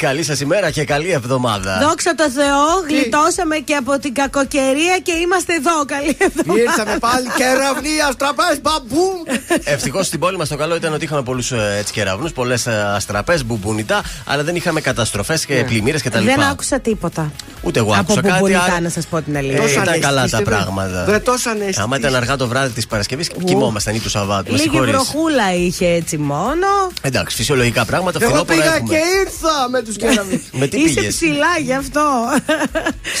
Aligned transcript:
Καλή 0.00 0.22
σας 0.22 0.40
ημέρα 0.40 0.70
και 0.70 0.84
καλή 0.84 1.10
εβδομάδα. 1.10 1.78
Δόξα 1.88 2.14
τω 2.14 2.30
Θεώ, 2.30 2.66
γλιτώσαμε 2.88 3.56
και 3.56 3.74
από 3.74 3.98
την 3.98 4.14
κακοκαιρία 4.14 4.98
και 5.02 5.12
είμαστε 5.12 5.54
εδώ. 5.54 5.84
Καλή 5.86 6.16
εβδομάδα. 6.18 6.62
Ήρθαμε 6.62 6.98
πάλι 6.98 7.26
κεραυνοί, 7.36 8.00
αστραπές, 8.08 8.60
μπαμπούμ. 8.62 9.22
Ευτυχώς 9.64 10.06
στην 10.06 10.20
πόλη 10.20 10.36
μας 10.36 10.48
το 10.48 10.56
καλό 10.56 10.74
ήταν 10.76 10.92
ότι 10.92 11.04
είχαμε 11.04 11.22
πολλούς 11.22 11.52
ε, 11.52 11.84
κεραυνού, 11.92 12.28
πολλές 12.28 12.66
ε, 12.66 12.92
αστραπές, 12.94 13.44
μπουμπονιτά, 13.44 14.02
αλλά 14.24 14.42
δεν 14.42 14.56
είχαμε 14.56 14.80
καταστροφές 14.80 15.46
και 15.46 15.54
ναι. 15.54 15.62
πλημμύρες 15.62 16.02
κτλ. 16.02 16.24
Δεν 16.24 16.40
άκουσα 16.40 16.80
τίποτα. 16.80 17.32
Ούτε 17.62 17.78
εγώ 17.78 17.92
άκουσα 17.92 18.20
κάτι. 18.20 18.54
Από 18.54 18.80
να 18.82 18.88
σας 18.88 19.06
πω 19.06 19.22
την 19.22 19.36
αλήθεια. 19.36 19.62
Ε, 19.62 19.82
ήταν 19.82 20.00
καλά 20.00 20.28
τα 20.28 20.42
πράγματα. 20.42 21.04
Δεν 21.04 21.22
τόσο 21.22 21.50
Άμα 21.76 21.96
ήταν 21.96 22.14
αργά 22.14 22.36
το 22.36 22.48
βράδυ 22.48 22.72
της 22.72 22.86
Παρασκευής, 22.86 23.30
κοιμόμασταν 23.44 23.94
ή 23.94 24.00
του 24.00 24.10
Σαββάτου. 24.10 24.52
Λίγη 24.52 24.80
βροχούλα 24.80 25.54
είχε 25.54 25.86
έτσι 25.86 26.18
μόνο. 26.18 26.66
Εντάξει, 27.00 27.36
φυσιολογικά 27.36 27.84
πράγματα. 27.84 28.18
Εγώ 28.22 28.44
πήγα 28.44 28.78
και 28.78 28.98
ήρθα 29.20 29.68
με 29.70 29.82
του 29.82 29.89
κεραυνού. 29.96 30.40
τι 30.70 30.80
Είσαι 30.80 30.94
πήγες; 30.94 31.14
ψηλά 31.14 31.58
γι' 31.62 31.74
αυτό. 31.74 32.02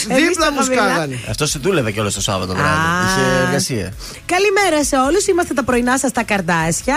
Δίπλα 0.08 0.52
μου 0.52 0.62
σκάγανε. 0.62 1.18
Αυτό 1.30 1.46
σε 1.46 1.58
δούλευε 1.58 1.90
και 1.90 2.00
όλο 2.00 2.12
το 2.12 2.20
Σάββατο 2.20 2.54
βράδυ. 2.54 2.80
Είχε 3.06 3.42
εργασία. 3.46 3.92
Καλημέρα 4.26 4.84
σε 4.84 4.96
όλους. 4.96 5.26
Είμαστε 5.26 5.54
τα 5.54 5.64
πρωινά 5.64 5.98
σας 5.98 6.12
τα 6.12 6.22
καρδάσια. 6.22 6.96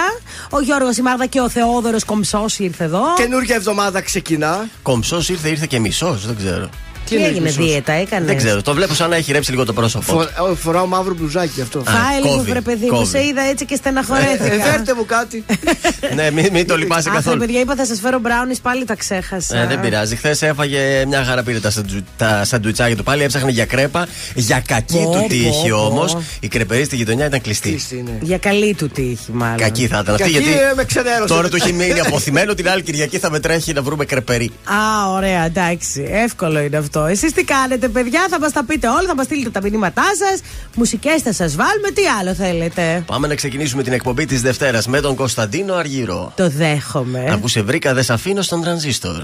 Ο 0.50 0.62
Γιώργος 0.62 0.98
η 0.98 1.02
Μάγδα 1.02 1.26
και 1.26 1.40
ο 1.40 1.50
Θεόδωρος 1.50 2.04
Κομψός 2.04 2.60
ήρθε 2.60 2.84
εδώ. 2.84 3.02
Καινούργια 3.16 3.56
εβδομάδα 3.56 4.02
ξεκινά. 4.02 4.70
Κομψός 4.82 5.30
ήρθε, 5.30 5.50
ήρθε 5.50 5.66
και 5.70 5.80
μισός, 5.80 6.26
δεν 6.26 6.36
ξέρω. 6.36 6.70
Τι 7.18 7.24
έγινε, 7.24 7.50
δίαιτα 7.50 7.94
έκανες; 7.94 8.28
Δεν 8.28 8.38
ξέρω, 8.38 8.62
το 8.62 8.74
βλέπω 8.74 8.94
σαν 8.94 9.10
να 9.10 9.16
έχει 9.16 9.32
ρέψει 9.32 9.52
λίγο 9.52 9.66
το 9.66 9.74
πρόσωπο. 9.74 10.06
Φο, 10.38 10.56
φοράω 10.56 10.86
μαύρο 10.86 11.14
μπλουζάκι 11.14 11.62
αυτό. 11.62 11.84
Φάει 11.86 12.22
λίγο 12.22 12.44
βρε 12.44 12.62
παιδί 12.62 12.90
μου, 12.92 13.06
σε 13.06 13.26
είδα 13.26 13.42
έτσι 13.42 13.66
και 13.66 13.76
στεναχωρέθηκα. 13.76 14.54
Ε, 14.54 14.60
φέρτε 14.60 14.94
μου 14.94 15.06
κάτι. 15.06 15.46
ναι, 16.16 16.32
μην, 16.32 16.50
μην 16.52 16.68
το 16.68 16.78
λυπάσαι 16.78 17.10
καθόλου. 17.10 17.40
παιδιά, 17.40 17.60
είπα 17.60 17.76
θα 17.76 17.86
σας 17.86 18.00
φέρω 18.00 18.20
μπράουνι, 18.20 18.58
πάλι 18.62 18.86
τα 18.86 18.96
ξέχασα. 18.96 19.58
Ε, 19.58 19.68
δεν 19.68 19.80
πειράζει. 19.80 20.16
Χθες 20.16 20.42
έφαγε 20.42 21.06
μια 21.08 21.24
χαρά 21.24 21.44
πήρε 21.44 21.60
τα, 21.60 21.70
σαντου, 21.70 22.04
τα 22.18 22.46
σαντουιτσάκια 22.46 22.96
του 22.96 23.04
πάλι, 23.04 23.24
έψαχνε 23.24 23.52
για 23.52 23.66
κρέπα. 23.66 24.08
Για 24.36 24.64
κακή 24.68 25.08
του 25.12 25.26
τύχη 25.28 25.72
όμως. 25.72 26.18
Η 26.40 26.48
κρεπερή 26.48 26.84
στη 26.84 26.96
γειτονιά 26.96 27.26
ήταν 27.26 27.42
κλειστή. 27.42 27.82
Ναι. 27.92 28.12
Για 28.22 28.38
καλή 28.38 28.74
του 28.74 28.88
τύχη, 28.88 29.32
μάλλον. 29.32 29.58
Κακή 29.58 29.88
θα 29.88 30.00
ήταν 30.04 30.16
αυτή 30.16 30.30
γιατί. 30.30 30.50
Ε, 30.52 31.26
τώρα 31.28 31.50
του 31.50 31.56
έχει 31.56 31.74
μείνει 31.74 32.00
αποθυμένο 32.00 32.54
την 32.54 32.70
άλλη 32.70 32.82
Κυριακή 32.82 33.18
θα 33.18 33.30
με 33.30 33.40
τρέχει 33.40 33.74
να 33.74 33.82
βρούμε 33.82 34.06
κρεπερή. 34.06 34.52
Α, 34.64 35.10
ωραία, 35.10 35.46
εντάξει. 35.46 36.08
Εύκολο 36.12 36.60
είναι 36.60 36.78
αυτό. 36.78 37.03
Εσείς 37.06 37.34
τι 37.34 37.44
κάνετε 37.44 37.62
κάνετε, 37.64 37.88
παιδιά; 37.88 38.28
Θα 38.30 38.40
μας 38.40 38.52
τα 38.52 38.64
πείτε 38.64 38.88
όλα, 38.88 39.08
θα 39.08 39.16
μας 39.16 39.26
στείλετε 39.26 39.50
τα 39.50 39.62
μηνύματά 39.62 40.04
σας. 40.04 40.40
Μουσικές 40.76 41.22
θα 41.22 41.34
σας 41.34 41.56
βάλουμε. 41.56 41.90
Τι 41.94 42.02
άλλο 42.20 42.34
θέλετε; 42.34 43.04
Πάμε 43.06 43.28
να 43.28 43.36
ξεκινήσουμε 43.36 43.84
την 43.84 43.94
εκπομπή 43.94 44.26
της 44.26 44.42
Δευτέρας 44.42 44.88
με 44.88 45.00
τον 45.00 45.16
Κωνσταντίνο 45.16 45.74
Αργύρο. 45.74 46.34
Το 46.36 46.50
δέχομαι. 46.50 47.24
Να 47.30 47.40
που 47.40 47.48
σε 47.48 47.62
βρήκα, 47.62 47.94
δεν 47.94 48.04
σε 48.04 48.14
αφήνω 48.14 48.42
στον 48.42 48.62
τρανζίστορ. 48.62 49.24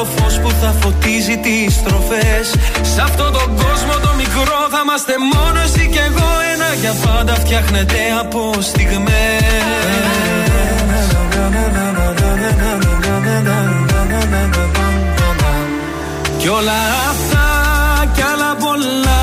το 0.00 0.06
φως 0.16 0.40
που 0.40 0.50
θα 0.60 0.74
φωτίζει 0.80 1.36
τις 1.36 1.74
στροφές. 1.74 2.46
Σε 2.94 3.00
αυτόν 3.02 3.32
τον 3.32 3.48
κόσμο 3.62 3.94
το 4.02 4.10
μικρό 4.16 4.58
θα 4.70 4.80
είμαστε 4.84 5.14
μόνο 5.34 5.60
εσύ 5.66 5.88
και 5.92 5.98
εγώ. 6.08 6.28
Ένα 6.52 6.68
για 6.80 6.94
πάντα 7.04 7.34
φτιάχνεται 7.34 7.98
από 8.20 8.52
στιγμές. 8.60 9.44
Κι 16.38 16.48
όλα 16.48 16.80
αυτά 17.10 17.48
κι 18.14 18.22
άλλα 18.32 18.56
πολλά 18.64 19.22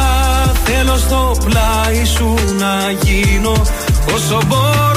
Θέλω 0.66 0.98
στο 0.98 1.38
πλάι 1.46 2.06
σου 2.06 2.36
να 2.58 2.92
γίνω 3.02 3.54
Όσο 4.16 4.40
μπορώ 4.48 4.97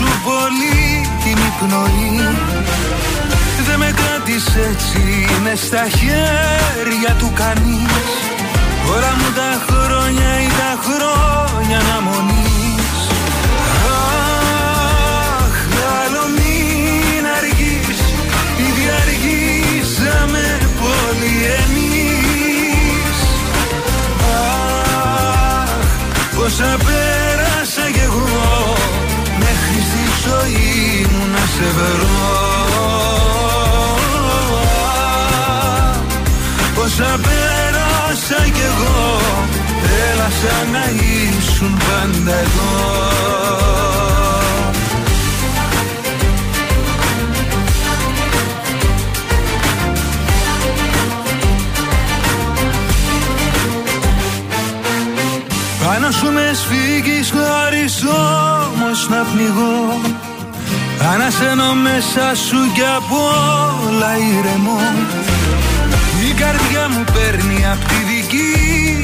Σου 0.00 0.12
πολύ 0.28 1.08
την 1.22 1.38
υπνοή 1.50 2.36
Δεν 3.66 3.78
με 3.78 3.90
κράτησε 4.00 4.60
έτσι, 4.72 5.00
είναι 5.36 5.54
στα 5.54 5.84
χέρια 5.98 7.12
του 7.18 7.32
κανείς. 7.34 8.08
Όλα 8.94 9.12
μου 9.18 9.30
τα 9.38 9.50
χρόνια 9.68 10.30
ή 10.46 10.48
τα 10.60 10.72
χρόνια 10.84 11.78
αναμονής 11.78 12.94
Αχ, 15.36 15.56
άλλο 16.00 16.24
μην 16.36 17.24
αργείς 17.38 18.00
Ήδη 18.66 18.86
αργήσαμε 19.02 20.44
πολύ 20.82 21.36
εμείς. 21.60 23.18
Αχ, 25.62 25.72
πόσα 26.36 26.76
πέρασα 26.86 27.90
κι 27.92 28.00
εγώ. 28.04 28.20
Μέχρι 28.20 28.48
στη 28.48 28.49
ζωή 30.30 31.06
μου 31.10 31.24
να 31.34 31.44
σε 31.54 31.68
βρω. 31.76 32.30
Πόσα 36.74 37.20
πέρασα 37.22 38.42
κι 38.54 38.60
εγώ 38.70 39.20
Έλα 40.10 40.28
σαν 40.40 40.70
να 40.72 40.84
ήσουν 40.90 41.76
πάντα 41.76 42.38
εδώ 42.38 43.99
σου 56.12 56.32
με 56.32 56.50
σφίγγεις 56.60 57.32
χωρίς 57.36 58.04
όμως 58.04 59.08
να 59.08 59.20
πνιγώ. 59.30 60.00
Ανασένω 61.12 61.74
μέσα 61.74 62.34
σου 62.46 62.60
κι 62.74 62.86
απ' 62.96 63.12
όλα 63.12 64.12
ηρεμώ. 64.16 64.80
Η 66.28 66.32
καρδιά 66.32 66.88
μου 66.88 67.04
παίρνει 67.14 67.58
απ' 67.72 67.84
τη 67.88 67.98
δική 68.10 68.52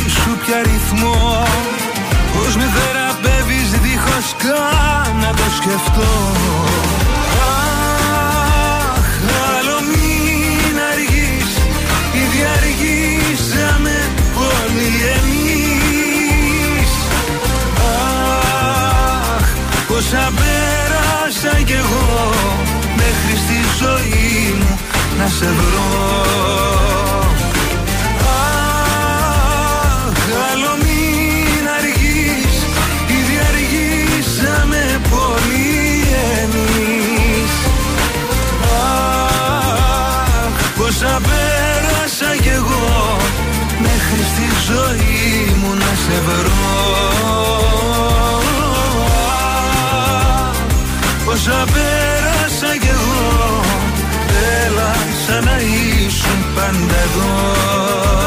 σου 0.09 0.31
πια 0.43 0.59
ρυθμό. 0.63 1.47
Πώς 2.35 2.57
με 2.57 2.67
θεραπεύεις 2.77 3.71
δίχως 3.83 4.27
καν 4.43 5.17
να 5.23 5.31
το 5.39 5.47
σκεφτώ 5.59 6.13
πέρασα 21.47 21.63
κι 21.63 21.73
εγώ 21.73 22.31
Μέχρι 22.97 23.37
στη 23.45 23.59
ζωή 23.81 24.55
μου 24.59 24.79
να 25.19 25.27
σε 25.27 25.45
βρω. 25.45 26.25
Αχ, 28.57 29.37
άλλο 30.53 30.73
μην 30.83 31.63
αργείς 31.79 32.57
Ήδη 33.19 33.37
αργήσαμε 33.51 35.01
πολύ 35.11 36.05
εμείς. 36.43 37.53
Αχ, 38.85 40.55
πόσα 40.77 41.21
πέρασα 41.27 42.43
κι 42.43 42.49
εγώ 42.49 43.17
Μέχρι 43.79 44.23
στη 44.33 44.47
ζωή 44.67 45.55
μου 45.61 45.75
να 45.75 45.93
σε 46.05 46.21
βρω 46.27 47.16
Πόσα 51.47 51.65
πέρασα 51.65 52.77
κι 52.81 52.89
εγώ. 52.89 53.61
Έλα 54.65 54.95
σαν 55.27 55.45
να 55.45 55.57
ήσουν 55.59 56.45
πάντα 56.55 56.97
εδώ 57.07 58.26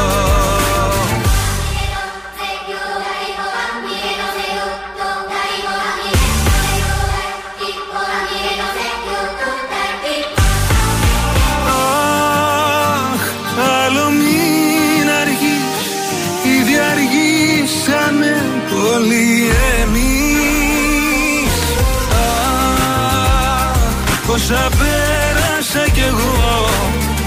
πόσα 24.50 24.68
πέρασα 24.68 25.90
κι 25.92 26.00
εγώ. 26.00 26.68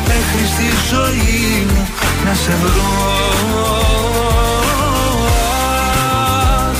Μέχρι 0.07 0.47
στη 0.53 0.67
ζωή 0.89 1.65
μου 1.67 1.87
να 2.25 2.33
σε 2.33 2.51
βρω. 2.61 2.91
Αχ, 6.67 6.77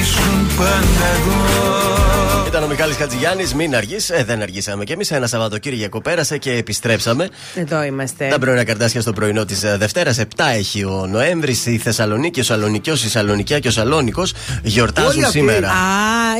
ήσουν 0.01 0.47
πάντα 0.57 1.05
εδώ 1.15 2.47
Ήταν 2.47 2.63
ο 2.63 2.67
Μιχάλης 2.67 2.95
Χατζηγιάννης, 2.95 3.53
μην 3.53 3.75
αργείς. 3.75 4.09
Ε, 4.09 4.23
δεν 4.27 4.41
αργήσαμε 4.41 4.83
κι 4.83 4.91
εμείς. 4.91 5.11
Ένα 5.11 5.27
Σαββατοκύριακο 5.27 6.01
πέρασε 6.01 6.37
και 6.37 6.51
επιστρέψαμε. 6.51 7.29
Εδώ 7.55 7.83
είμαστε. 7.83 8.27
Τα 8.27 8.39
πρωινά 8.39 8.63
καρτάσια 8.63 9.01
στο 9.01 9.13
πρωινό 9.13 9.45
της 9.45 9.59
Δευτέρας. 9.77 10.17
7 10.19 10.23
έχει 10.57 10.83
ο 10.83 11.07
Νοέμβρης. 11.11 11.65
Η 11.65 11.77
Θεσσαλονίκη, 11.77 12.39
ο 12.39 12.43
Σαλονικιός, 12.43 13.03
η 13.03 13.09
Σαλονικιά 13.09 13.59
και 13.59 13.67
ο 13.67 13.71
Σαλόνικος 13.71 14.33
γιορτάζουν 14.63 15.11
Όλοι 15.11 15.23
αυτοί. 15.25 15.37
σήμερα. 15.37 15.67
Α, 15.67 15.73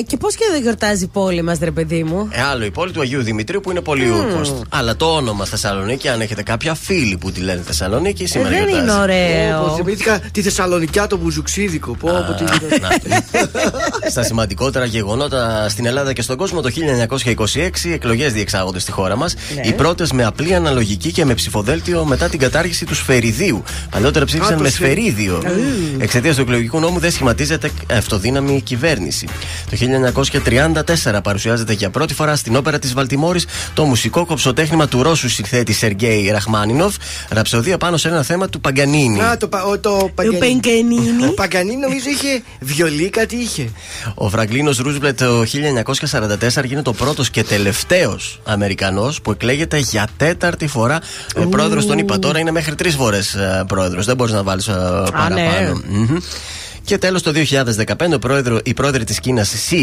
και 0.08 0.18
πώς 0.18 0.36
και 0.36 0.44
δεν 0.52 0.62
γιορτάζει 0.62 1.04
η 1.04 1.08
πόλη 1.08 1.42
μας, 1.42 1.58
ρε 1.62 1.72
παιδί 1.72 2.04
μου; 2.04 2.28
Ε, 2.32 2.42
άλλο 2.42 2.66
η 2.66 2.72
πόλη 2.72 2.92
του 2.92 3.02
Αγίου 3.02 3.22
Δημητρίου 3.24 3.60
που 3.62 3.72
είναι 3.72 3.82
πολύ 3.82 4.12
mm. 4.44 4.62
Αλλά 4.70 4.96
το 4.96 5.06
όνομα 5.06 5.46
Θεσσαλονίκη, 5.46 6.08
αν 6.10 6.22
έχετε 6.22 6.44
κάποια 6.44 6.74
φίλη 6.76 7.18
που 7.18 7.32
τη 7.32 7.40
λένε 7.42 7.62
Θεσσαλονίκη, 7.66 8.24
Ε, 8.24 8.28
σήμερα 8.28 8.50
δεν 8.50 8.58
γιορτάζει. 8.68 8.84
είναι 8.84 9.00
ωραίο. 9.00 9.62
Όπω 9.66 9.76
θυμήθηκα 9.76 10.20
τη 10.32 10.42
Θεσσαλονικιά 10.42 11.08
το 11.08 11.18
μπουζουξίδικο. 11.18 11.96
Πω, 11.96 12.10
από 12.18 12.34
τη 12.34 12.44
Να, 12.44 12.52
Στα 14.10 14.24
σημαντικότερα 14.24 14.86
γεγονότα 14.86 15.70
στην 15.70 15.86
Ελλάδα 15.86 16.14
και 16.14 16.22
στον 16.22 16.38
κόσμο, 16.38 16.62
το 16.62 16.70
1926 17.84 17.92
εκλογές 17.94 18.34
διεξάγονται 18.34 18.80
στη 18.80 18.92
χώρα 18.92 19.16
μας. 19.16 19.36
Ναι. 19.56 19.62
Οι 19.68 19.74
πρώτες 19.74 20.12
με 20.12 20.24
απλή 20.24 20.54
αναλογική 20.56 21.12
και 21.12 21.26
με 21.26 21.34
ψηφοδέλτιο 21.34 22.06
μετά 22.06 22.30
την 22.30 22.40
κατάργηση 22.40 22.86
του 22.86 22.96
σφαιριδίου. 22.96 23.64
Παλιότερα 23.90 24.26
ψήφισαν 24.26 24.54
Α, 24.54 24.58
το 24.58 24.64
με 24.64 24.70
σφαι- 24.70 24.86
σφαιρίδιο. 24.92 25.44
Εξαιτίας 25.98 26.36
του 26.36 26.42
εκλογικού 26.42 26.80
νόμου 26.80 27.00
δεν 27.00 27.12
σχηματίζεται 27.12 27.72
αυτοδύναμη 27.92 28.62
κυβέρνηση. 28.62 29.28
Το 29.70 29.76
1934 29.76 31.22
παρουσιάζεται 31.24 31.74
για 31.74 31.90
πρώτη 31.90 32.14
φορά 32.14 32.36
στην 32.36 32.56
όπερα 32.56 32.80
της 32.80 32.94
Βαλτιμόρης 32.94 33.46
το 33.74 33.84
μουσικό 33.84 34.26
κοψοτέχνημα 34.26 34.88
του 34.88 35.04
Ρώσου 35.04 35.30
συνθέτη 35.30 35.74
Σεργέη 35.74 36.30
Ραχμάνινοφ, 36.32 36.96
ραψοδία 37.30 37.78
πάνω 37.78 37.98
σε 37.98 38.08
ένα 38.08 38.24
θέμα 38.24 38.50
του 38.50 38.62
Παγκανίνη. 38.62 39.22
Α, 39.22 39.38
το, 39.38 39.48
πα- 39.48 39.64
ο- 39.64 39.80
το 39.80 39.98
Το 39.98 40.12
Παγκανίνη. 40.16 40.40
Πενκενίνη. 40.40 41.26
Ο 41.28 41.34
Παγκανίνη 41.34 41.78
νομίζω 41.78 42.10
είχε 42.10 42.42
βιολί, 42.66 43.10
κάτι 43.10 43.36
είχε. 43.36 43.70
Ο 44.16 44.30
Φραγκλίνος 44.30 44.78
Ρούσβελτ 44.78 45.24
το 45.24 45.44
1944 46.60 46.66
γίνεται 46.66 46.90
ο 46.90 46.94
πρώτος 46.94 47.30
και 47.30 47.44
τελευταίος 47.44 48.40
Αμερικανός 48.44 49.22
που 49.22 49.32
εκλέγεται 49.32 49.78
για 49.78 50.08
τέταρτη 50.18 50.68
φορά 50.68 51.00
πρόεδρος. 51.50 51.86
Τον 51.86 51.98
είπα 51.98 52.20
τώρα 52.20 52.40
είναι 52.40 52.52
μέχρι 52.52 52.76
τρεις 52.76 52.96
φορές 52.96 53.36
πρόεδρος. 53.68 54.06
Δεν 54.06 54.16
μπορείς 54.16 54.34
να 54.34 54.44
βάλεις 54.44 54.66
παραπάνω. 54.66 55.36
ναι. 55.36 55.72
Μμμ. 55.88 56.18
Και 56.86 56.98
τέλος 56.98 57.22
το 57.22 57.32
2015 57.32 58.14
ο 58.16 58.20
πρόεδρο, 58.20 58.60
η 58.64 58.74
πρόεδρη 58.74 59.04
της 59.04 59.20
Κίνας 59.20 59.54
Xi 59.70 59.76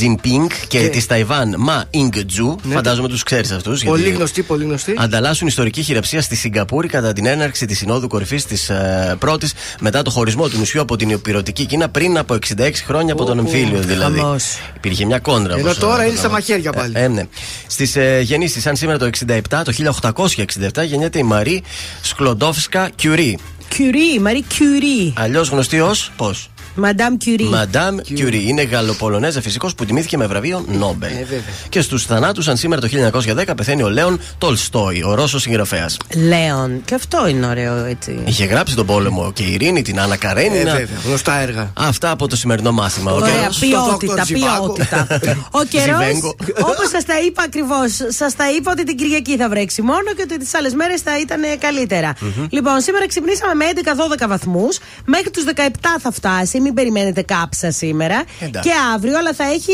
Jinping 0.00 0.46
και, 0.68 0.78
Και- 0.80 0.88
της 0.88 1.06
Ταϊβάν 1.06 1.54
Ma 1.68 1.80
Ying-jeou, 1.98 2.56
Ναι. 2.62 2.74
φαντάζομαι 2.74 3.08
τους 3.08 3.22
ξέρεις 3.22 3.50
αυτούς. 3.50 3.84
Πολύ 3.84 4.10
γνωστή, 4.10 4.42
πολύ 4.42 4.64
γνωστή. 4.64 4.94
Ανταλλάσσουν 4.98 5.46
ιστορική 5.46 5.82
χειραψία 5.82 6.20
στη 6.22 6.36
Σιγκαπούρη 6.36 6.88
κατά 6.88 7.12
την 7.12 7.26
έναρξη 7.26 7.66
της 7.66 7.78
Συνόδου 7.78 8.08
Κορυφής 8.08 8.44
της 8.44 8.68
ε, 8.68 9.16
πρώτης 9.18 9.52
μετά 9.80 10.02
το 10.02 10.10
χωρισμό 10.10 10.48
του 10.48 10.58
νησιού 10.58 10.80
από 10.80 10.96
την 10.96 11.10
υπηρετική 11.10 11.64
Κίνα 11.66 11.88
πριν 11.88 12.18
από 12.18 12.34
66 12.34 12.70
χρόνια 12.86 13.12
από 13.12 13.24
τον 13.24 13.38
εμφύλιο 13.38 13.80
δηλαδή. 13.80 14.18
χαμός. 14.18 14.44
Υπήρχε 14.76 15.04
μια 15.04 15.18
κόντρα. 15.18 15.52
Ενώ 15.54 15.62
όπως, 15.62 15.78
τώρα 15.78 16.02
ε, 16.02 16.06
είναι 16.06 16.16
στα 16.16 16.28
μαχαίρια 16.28 16.72
πάλι. 16.72 16.92
Ε, 16.96 17.08
ναι. 17.08 17.22
Στις 17.66 17.96
ε, 17.96 18.20
γεννήσεις, 18.22 18.62
σαν 18.62 18.76
σήμερα 18.76 18.98
το 18.98 19.10
67, 19.26 19.62
το 19.64 19.72
1867, 19.72 20.84
γεννιέται 20.86 21.18
η 21.18 21.22
Μαρή 21.22 21.62
Σκλοντόφσκα 22.02 22.88
Κιουρί. 22.94 23.38
Κιουρί, 23.68 24.18
Μαρή 24.20 24.42
Κιουρί. 24.42 25.12
Αλλιώς 25.16 25.48
γνωστοί 25.48 25.80
ως 25.80 26.12
πώς; 26.16 26.50
Madame 26.84 27.24
Curie. 27.26 27.48
Μαντάμ 27.50 27.96
Κιουρί. 27.96 28.48
Είναι 28.48 28.62
Γαλλοπολωνέζα 28.62 29.40
φυσικός 29.40 29.74
που 29.74 29.84
τιμήθηκε 29.84 30.16
με 30.16 30.26
βραβείο 30.26 30.64
Νόμπελ. 30.68 31.10
Ε, 31.12 31.14
βέβαια. 31.18 31.40
και 31.68 31.80
στους 31.80 32.04
θανάτους, 32.04 32.44
σαν 32.44 32.56
σήμερα 32.56 32.80
το 32.80 32.86
1910, 32.86 33.54
πεθαίνει 33.56 33.82
ο 33.82 33.88
Λέον 33.88 34.20
Τολστόι, 34.38 35.02
ο 35.02 35.14
Ρώσος 35.14 35.42
συγγραφέας. 35.42 35.96
Λέον. 36.28 36.82
Και 36.84 36.94
αυτό 36.94 37.28
είναι 37.28 37.46
ωραίο 37.46 37.84
έτσι. 37.84 38.18
Είχε 38.24 38.44
γράψει 38.44 38.74
τον 38.74 38.86
πόλεμο 38.86 39.32
και 39.32 39.42
η 39.42 39.52
Ειρήνη, 39.52 39.82
την 39.82 40.00
Άννα 40.00 40.14
Ε, 40.14 40.16
Καρένινα. 40.16 40.72
βέβαια, 40.72 40.98
γνωστά 41.06 41.38
έργα. 41.40 41.70
Αυτά 41.76 42.10
από 42.10 42.28
το 42.28 42.36
σημερινό 42.36 42.72
μάθημα. 42.72 43.12
Ο 43.12 43.14
Ωραία, 43.16 43.34
καιρός- 43.34 43.58
ποιότητα, 43.58 44.24
στο 44.24 44.34
Dr. 44.34 44.38
Zhivago. 44.38 44.74
ποιότητα. 44.74 45.06
Ο 45.60 45.62
καιρός, 45.68 45.98
Ζιβέγκο. 46.04 46.34
όπως 46.60 46.88
σας 46.90 47.04
τα 47.04 47.20
είπα 47.20 47.42
ακριβώς, 47.42 47.90
σας 48.08 48.36
τα 48.36 48.50
είπα 48.50 48.70
ότι 48.72 48.84
την 48.84 48.96
Κυριακή 48.96 49.36
θα 49.36 49.48
βρέξει 49.48 49.82
μόνο 49.82 50.08
και 50.16 50.22
ότι 50.22 50.38
τις 50.38 50.54
άλλες 50.54 50.74
μέρες 50.74 51.00
θα 51.00 51.20
ήταν 51.20 51.40
καλύτερα. 51.58 52.12
Λοιπόν, 52.50 52.80
σήμερα 52.80 53.06
ξυπνήσαμε 53.08 53.54
με 53.54 53.64
11-12 53.64 54.26
βαθμούς. 54.28 54.78
Μέχρι 55.04 55.30
τους 55.30 55.44
17 55.44 55.98
θα 56.00 56.10
φτάσει. 56.12 56.60
Μην 56.66 56.74
περιμένετε 56.74 57.22
κάψα 57.22 57.70
σήμερα. 57.70 58.24
Εντάξει. 58.40 58.68
Και 58.68 58.74
αύριο, 58.94 59.18
αλλά 59.18 59.32
θα 59.32 59.44
έχει 59.44 59.72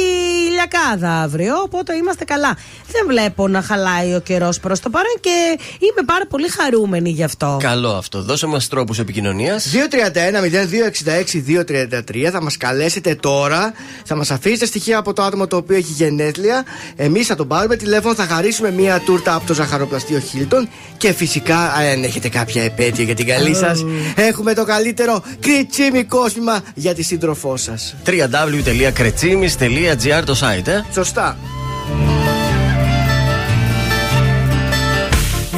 ηλιακάδα 0.49 1.11
αύριο. 1.11 1.54
Οπότε 1.64 1.94
είμαστε 1.94 2.25
καλά. 2.25 2.56
Δεν 2.92 3.02
βλέπω 3.06 3.49
να 3.49 3.62
χαλάει 3.62 4.14
ο 4.14 4.20
καιρός 4.20 4.61
προς 4.61 4.80
το 4.80 4.90
παρόν 4.90 5.14
και 5.20 5.58
είμαι 5.78 6.02
πάρα 6.06 6.26
πολύ 6.26 6.49
χαρούμενη 6.49 7.11
γι' 7.11 7.25
αυτό. 7.25 7.56
Καλό 7.61 7.90
αυτό. 7.90 8.22
Δώσε 8.22 8.46
μας 8.46 8.68
τρόπους 8.68 8.99
επικοινωνίας. 8.99 9.66
231-0266-233 9.66 12.30
θα 12.30 12.42
μας 12.42 12.56
καλέσετε 12.56 13.14
τώρα. 13.14 13.72
Θα 14.04 14.14
μας 14.14 14.30
αφήσετε 14.30 14.66
στοιχεία 14.66 14.99
από 14.99 15.12
το 15.12 15.22
άτομο 15.22 15.46
το 15.46 15.56
οποίο 15.56 15.76
έχει 15.76 15.92
γενέθλια. 15.92 16.64
Εμείς 16.96 17.26
θα 17.26 17.34
τον 17.34 17.49
πάρουμε 17.49 17.76
τηλέφωνο, 17.76 18.14
θα 18.14 18.26
χαρίσουμε 18.26 18.70
μία 18.70 19.00
τούρτα 19.00 19.34
από 19.34 19.46
το 19.46 19.54
ζαχαροπλαστείο 19.54 20.18
Χίλτον. 20.18 20.68
Και 20.96 21.12
φυσικά, 21.12 21.72
αν 21.72 22.04
έχετε 22.04 22.28
κάποια 22.28 22.62
επέτειο 22.62 23.04
για 23.04 23.14
την 23.14 23.26
καλή 23.26 23.54
σας, 23.54 23.84
έχουμε 24.14 24.54
το 24.54 24.64
καλύτερο 24.64 25.22
κριτσίμι 25.40 26.04
κόσμημα 26.04 26.61
για 26.83 26.95
τη 26.95 27.03
σύντροφό 27.03 27.57
σας. 27.57 27.95
www.kretsimis.gr 28.07 30.23
το 30.25 30.37
site, 30.41 30.67
ε. 30.67 30.83
Σωστά. 30.93 31.37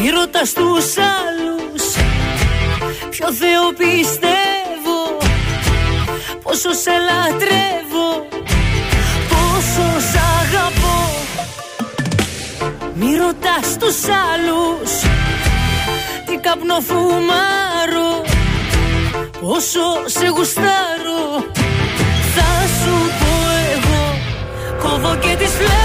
Μη 0.00 0.08
ρωτάς 0.08 0.52
τους 0.52 0.96
άλλους 0.96 1.82
Ποιο 3.10 3.32
Θεό 3.32 3.72
πιστεύω 3.76 5.16
Πόσο 6.42 6.72
σε 6.72 6.90
λατρεύω 7.08 8.26
Πόσο 9.28 10.00
σ' 10.10 10.16
αγαπώ 10.40 10.98
Μη 12.94 13.16
ρωτάς 13.16 13.76
τους 13.78 13.96
άλλους 14.32 14.90
Τι 16.26 16.36
καπνό 16.36 16.80
φουμάρω 19.44 19.52
Πόσο 19.52 19.80
σε 20.06 20.26
γουστάρω 20.26 21.44
Θα 22.34 22.66
σου 22.78 22.94
πω 23.20 23.32
εγώ 23.74 24.18
Κόβω 24.78 25.16
και 25.16 25.36
τις 25.36 25.50
φλέβες 25.50 25.83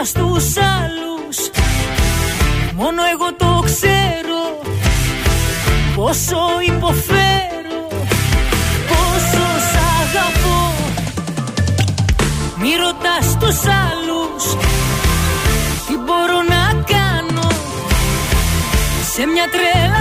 Μη 0.00 0.06
ρωτάς 0.06 0.22
τους 0.22 0.56
άλλους. 0.56 1.50
Μόνο 2.74 3.02
εγώ 3.12 3.34
το 3.38 3.62
ξέρω 3.64 4.42
Πόσο 5.94 6.36
υποφέρω 6.66 7.80
Πόσο 8.88 9.46
σ' 9.70 9.78
αγαπώ. 10.00 10.74
Μη 12.60 12.70
ρωτάς 12.82 13.36
τους 13.38 13.60
άλλους 13.86 14.42
Τι 15.86 15.94
μπορώ 16.04 16.40
να 16.48 16.82
κάνω. 16.92 17.48
Σε 19.14 19.26
μια 19.26 19.46
τρέλα 19.54 19.99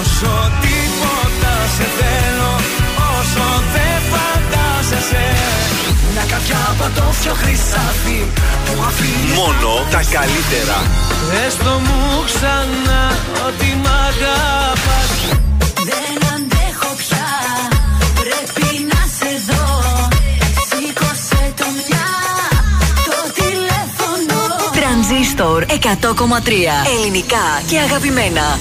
Όσο 0.00 0.32
τίποτα 0.64 1.54
σε 1.76 1.86
θέλω, 1.98 2.52
όσο 3.16 3.46
δεν 3.74 3.98
φαντάζεσαι. 4.10 5.26
Μια 6.12 6.24
χρυσάφι 7.34 8.20
που 8.64 8.82
αφήνει. 8.88 9.32
Μόνο 9.34 9.70
τα 9.90 10.02
καλύτερα. 10.16 10.78
Έστω 11.46 11.72
μου 11.86 12.00
100,3 25.88 25.96
Ελληνικά 26.98 27.62
και 27.66 27.78
αγαπημένα. 27.78 28.58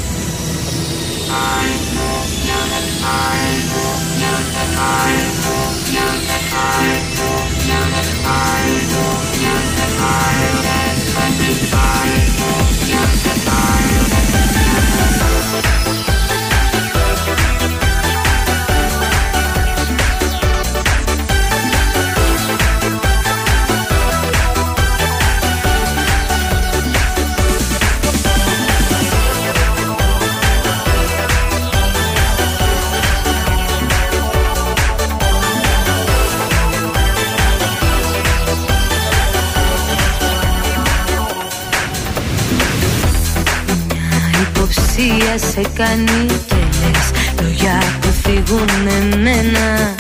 Υποψία 45.00 45.38
σε 45.38 45.62
κάνει 45.74 46.26
και 46.48 46.56
λες 46.56 47.12
Λόγια 47.42 47.82
που 48.02 48.08
φύγουν 48.08 48.88
εμένα. 49.02 49.96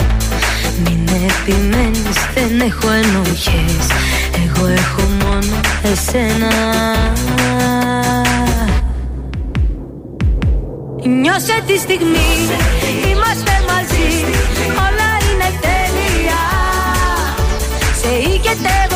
Μην 0.84 1.08
επιμένεις 1.08 2.18
δεν 2.34 2.60
έχω 2.60 2.92
ενοχές. 2.92 3.88
Εγώ 4.46 4.66
έχω 4.66 5.02
μόνο 5.24 5.60
εσένα. 5.84 6.52
Νιώσε 11.04 11.64
τη 11.68 11.78
στιγμή. 11.78 12.30
Είμαστε 13.12 13.52
μαζί. 13.68 14.10
Όλα 14.86 15.10
είναι 15.28 15.60
τέλεια. 15.62 16.42
Σε 18.02 18.30
οικετεύω 18.30 18.87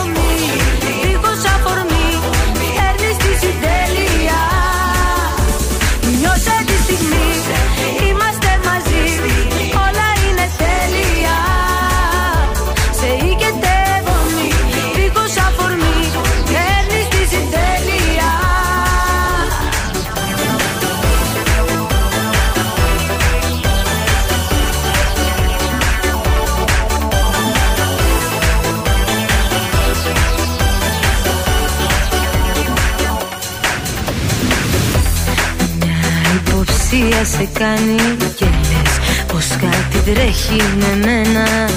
σε 37.25 37.49
κάνει 37.59 37.95
και 38.35 38.45
λες 38.45 39.23
Πως 39.27 39.47
κάτι 39.47 40.11
τρέχει 40.11 40.61
με 40.79 41.05
μένα. 41.05 41.69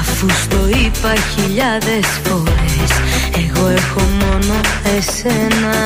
Αφού 0.00 0.28
στο 0.28 0.56
είπα 0.68 1.14
χιλιάδες 1.34 2.06
φορές 2.24 2.90
Εγώ 3.34 3.68
έχω 3.68 4.00
μόνο 4.00 4.60
εσένα. 4.96 5.76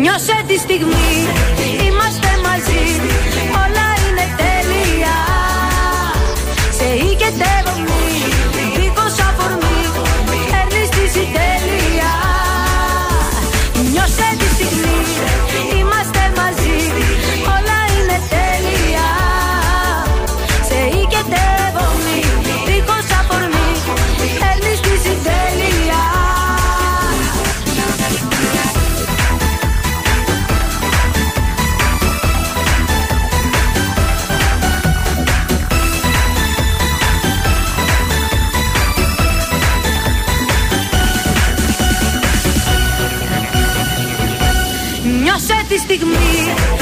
Νιώσε 0.00 0.44
τη 0.46 0.58
στιγμή 0.58 1.26
Είμαστε 1.86 2.28
μαζί 2.42 3.00
Όλα 3.50 3.86
είναι 4.02 4.26
τέλεια. 4.36 5.16
Σε 6.78 7.04
οικετεύω 7.04 7.76
τη 45.76 45.82
στιγμή 45.82 46.75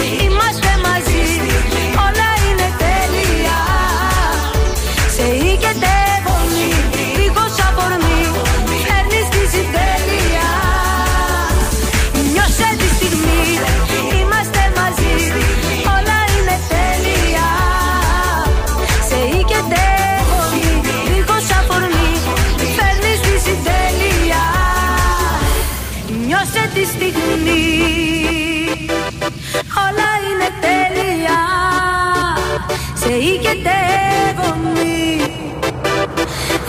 Σε 33.24 33.30
οικετεύω 33.30 34.56
μη 34.74 35.20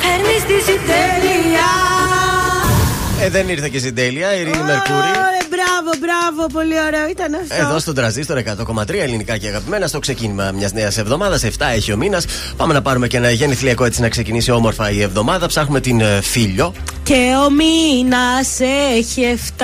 Φέρνεις 0.02 0.44
τη 0.48 0.72
συντέλεια 0.72 1.68
Ε, 3.22 3.30
δεν 3.30 3.50
ήρθε 3.50 3.70
και 3.70 3.80
στην 3.80 3.96
τέλεια, 3.96 4.36
η 4.36 4.40
Ειρήνη 4.40 4.58
Μερκούρη. 4.64 4.98
Ωραία, 4.98 5.46
μπράβο, 5.50 5.92
μπράβο, 6.00 6.48
πολύ 6.54 6.74
ωραίο 6.88 7.08
ήταν 7.10 7.34
αυτό. 7.34 7.66
Εδώ 7.68 7.80
στον 7.80 7.96
τραζίστορ 7.96 8.38
100,3 8.38 8.94
ελληνικά 8.94 9.38
και 9.38 9.48
αγαπημένα 9.48 9.88
στο 9.88 10.00
ξεκίνημα 10.00 10.52
μιας 10.52 10.72
νέας 10.74 10.98
εβδομάδας. 10.98 11.44
7 11.44 11.50
έχει 11.76 11.92
ο 11.92 11.98
μήνας. 11.98 12.26
Πάμε 12.58 12.74
να 12.74 12.82
πάρουμε 12.82 13.08
και 13.08 13.18
ένα 13.18 13.30
γενεθλιακό 13.32 13.86
έτσι 13.86 14.02
να 14.02 14.10
ξεκινήσει 14.10 14.52
όμορφα 14.52 14.92
η 14.92 15.02
εβδομάδα. 15.02 15.48
Ψάχνουμε 15.48 15.80
την 15.82 16.00
ε, 16.02 16.22
Φίλιο. 16.22 16.74
Και 17.04 17.32
ο 17.46 17.50
μήνας 17.52 18.60
έχει 18.98 19.38
7. 19.58 19.64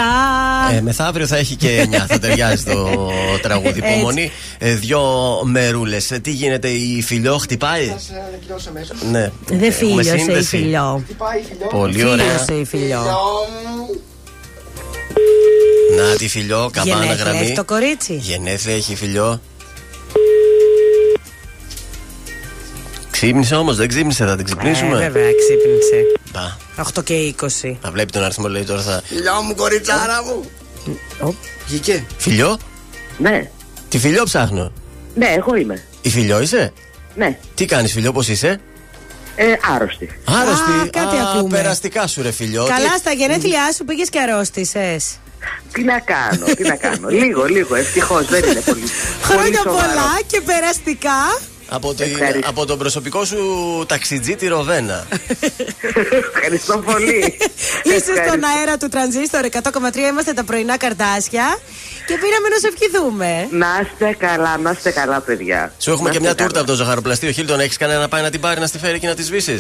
Ε, 0.76 0.82
μεθαύριο 0.82 1.28
θα 1.28 1.38
έχει 1.38 1.56
και 1.56 1.88
9. 1.92 1.96
θα 2.08 2.20
ταιριάζει 2.20 2.64
το 2.64 3.10
τραγούδι. 3.46 3.80
Έτσι. 3.84 3.94
Υπομονή. 3.94 4.32
Ε, 4.64 4.74
δύο 4.76 5.02
μερούλες. 5.46 6.12
Τι 6.22 6.32
γίνεται, 6.32 6.68
η 6.68 7.02
Φιλιό 7.02 7.38
χτυπάει; 7.38 7.86
Θα 7.88 8.00
σε 8.00 8.24
ανακοινώσω 8.28 8.70
αμέσως. 8.70 8.98
Ναι. 9.12 9.32
Δεν 9.46 9.64
Έχουμε 9.64 9.72
φίλιωσε 9.72 10.16
η 10.16 10.20
σύνδεση. 10.20 10.48
φιλιό. 10.48 11.02
Χτυπάει 11.06 11.40
η 11.40 11.44
φιλιό. 11.50 11.68
Πολύ 11.68 12.06
ωραία. 12.06 12.26
Φίλιωσε 12.26 12.54
η 12.54 12.66
φιλιό. 12.66 13.02
Να 15.98 16.16
τη 16.16 16.28
Φιλιό, 16.28 16.70
καμπάνα 16.74 17.04
Γενέθλια 17.04 17.24
γραμμή. 17.26 17.46
έχει 17.46 17.54
το 17.54 17.64
κορίτσι. 17.64 18.14
Γενέθλια 18.14 18.76
έχει 18.76 18.96
Φιλιό. 18.96 19.42
Ξύπνησε 23.12 23.56
όμως, 23.56 23.76
δεν 23.78 23.88
ξύπνησε, 23.88 24.26
θα 24.26 24.36
την 24.36 24.46
ξυπνήσουμε. 24.46 24.96
Ε, 24.96 25.10
βέβαια, 25.10 25.30
ξύπνησε. 25.40 26.04
Πα, 26.32 26.58
8 27.00 27.04
και 27.04 27.34
20. 27.42 27.78
θα 27.82 27.92
βλέπει 27.92 28.12
τον 28.12 28.24
αριθμό, 28.24 28.48
λέει 28.48 28.64
τώρα 28.64 28.82
θα. 28.82 29.02
Φιλιό 29.06 29.42
μου, 29.42 29.56
κοριτσάρα 29.56 30.24
μου. 30.24 30.50
Ω, 31.30 31.34
Βγήκε. 31.68 32.06
Φιλιό, 32.18 32.58
Ναι, 33.18 33.52
τη 33.92 33.98
Φιλιό 34.00 34.24
ψάχνω. 34.24 34.72
ναι, 35.16 35.26
εγώ 35.38 35.56
είμαι. 35.56 35.84
Η 36.02 36.10
Φιλιό 36.10 36.42
είσαι; 36.42 36.74
Ναι, 37.16 37.38
Τι 37.56 37.66
κάνεις, 37.66 37.92
Φιλιό, 37.92 38.12
πώς 38.12 38.28
είσαι; 38.28 38.60
ε, 39.36 39.46
άρρωστη. 39.76 40.20
Άρρωστη. 40.26 40.90
κάτι 40.90 41.16
Α, 41.16 41.30
ακούμε. 41.36 41.58
περαστικά 41.58 42.08
σου, 42.08 42.22
ρε 42.22 42.32
Φιλιό. 42.32 42.66
Καλά, 42.68 42.90
Τι- 42.94 43.00
στα 43.00 43.12
γενέθλιά 43.12 43.72
σου 43.76 43.86
πήγες 43.86 44.10
και 44.10 44.20
αρρώστησες. 44.20 45.16
Τι 45.74 45.84
να 45.84 46.00
κάνω, 46.00 46.46
τι 46.46 46.64
να 46.68 46.76
κάνω. 46.76 47.08
λίγο, 47.10 47.46
λίγο, 47.46 47.76
ευτυχώς 47.76 48.26
δεν 48.26 48.44
είναι 48.44 48.60
πολύ. 48.60 48.80
πολύ 48.82 48.92
Χρόνια 49.22 49.60
σοβαρό. 49.64 49.78
πολλά 49.88 50.20
και 50.28 50.42
περαστικά. 50.42 51.20
Από, 51.74 51.94
την, 51.94 52.12
Ευχαριστώ. 52.12 52.50
από 52.50 52.66
τον 52.66 52.78
προσωπικό 52.78 53.26
σου 53.26 53.40
ταξιτζή 53.88 54.36
τη 54.36 54.48
Ροβένα. 54.48 55.08
Ευχαριστώ 56.36 56.78
πολύ. 56.78 57.38
Είσαι 57.84 58.14
στον 58.26 58.40
αέρα 58.58 58.78
του 58.78 58.88
τρανζίστορ 58.88 59.42
100,3. 59.52 59.98
Είμαστε 60.10 60.34
τα 60.34 60.44
Πρωινά 60.44 60.78
Καρντάσια. 60.78 61.58
Και 62.08 62.14
πήραμε 62.14 62.48
να 62.50 62.58
σε 62.60 62.68
ευχηθούμε. 62.74 63.48
Να 63.52 63.68
είστε 63.84 64.16
καλά, 64.28 64.58
να 64.58 64.72
είστε 64.72 64.92
καλά, 64.92 65.20
παιδιά. 65.20 65.74
Σου 65.78 65.92
έχουμε 65.92 66.08
Να 66.08 66.14
και 66.14 66.20
μια 66.20 66.30
είστε 66.30 66.44
τούρτα 66.44 66.60
από 66.60 66.68
το 66.70 66.76
ζαχαροπλαστείο 66.76 67.32
Χίλτον. 67.32 67.60
Έχεις 67.60 67.78
κανένα 67.78 68.00
να 68.00 68.08
πάει 68.08 68.22
να 68.22 68.30
την 68.30 68.40
πάρει 68.40 68.60
να 68.60 68.68
στη 68.68 68.78
φέρει 68.78 69.00
και 69.00 69.08
να 69.08 69.14
της 69.16 69.26
σβήσει. 69.26 69.52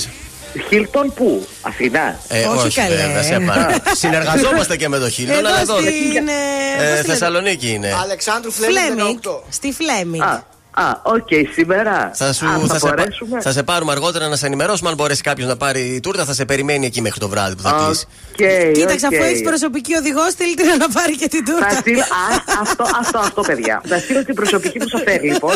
καλά. 0.54 0.66
Χίλτον 0.70 1.14
πού, 1.14 1.48
Αθηνά. 1.62 2.20
Ε, 2.28 2.46
Όχι 2.46 2.80
καλέ. 2.80 2.96
βέβαια, 2.96 3.24
σε 3.24 3.40
παρα- 3.48 3.76
Συνεργαζόμαστε 3.96 4.78
και 4.78 4.88
με 4.90 5.00
το 5.00 5.10
Χίλτον, 5.10 5.36
Εδώ 5.38 5.48
αλλά 5.48 5.60
εδώ. 5.62 5.78
στην. 5.80 6.28
ε, 6.28 6.32
Ε, 6.78 6.78
πώς 6.78 6.86
τη 6.86 6.92
λένε; 6.92 7.02
Θεσσαλονίκη 7.04 7.70
είναι. 7.70 7.96
Αλεξάνδρου 8.04 8.52
Φλέμινγκ 8.52 8.84
Φλέμινγκ. 8.98 9.18
18. 9.22 9.44
Στη 9.50 9.72
Φλέμινγκ. 9.72 10.24
Α, 10.74 10.84
α, 10.84 11.00
οκ, 11.04 11.28
σήμερα. 11.54 12.12
Θα, 12.14 12.34
σου, 12.34 12.46
Α, 12.48 12.60
θα, 12.60 12.68
θα, 12.68 12.80
σε, 12.80 12.86
πα- 12.88 12.94
μπορέσουμε. 12.96 13.42
θα 13.42 13.52
σε 13.52 13.64
πάρουμε 13.64 13.92
αργότερα 13.92 14.28
να 14.28 14.36
σε 14.36 14.46
ενημερώσουμε. 14.46 14.90
Αν 14.90 14.96
μπορέσει 14.96 15.22
κάποιος 15.22 15.48
να 15.48 15.56
πάρει 15.58 15.80
η 15.82 16.00
τούρτα, 16.00 16.26
θα 16.26 16.34
σε 16.34 16.46
περιμένει 16.46 16.86
εκεί 16.86 17.02
μέχρι 17.02 17.20
το 17.20 17.28
βράδυ 17.30 17.56
που 17.56 17.62
θα 17.62 17.84
κλείσει. 17.86 18.06
Οκ, 18.32 18.72
Κοίταξε, 18.74 19.06
οκ. 19.06 19.14
αφού 19.14 19.24
έχεις 19.24 19.42
προσωπική 19.42 19.96
οδηγός, 19.96 20.32
στείλτε 20.32 20.64
να 20.76 20.90
πάρει 20.90 21.16
και 21.18 21.28
την 21.28 21.46
Θα 21.46 21.52
τούρτα. 21.54 21.70
στείλω, 21.80 22.00
α, 22.02 22.60
αυτό, 22.62 22.84
αυτό, 23.00 23.20
αυτό, 23.20 23.42
παιδιά. 23.42 23.82
Θα 23.88 23.98
στείλω 24.00 24.26
την 24.26 24.36
προσωπική 24.36 24.80
μου 24.80 24.88
σοφέρ, 24.90 25.22
λοιπόν. 25.24 25.56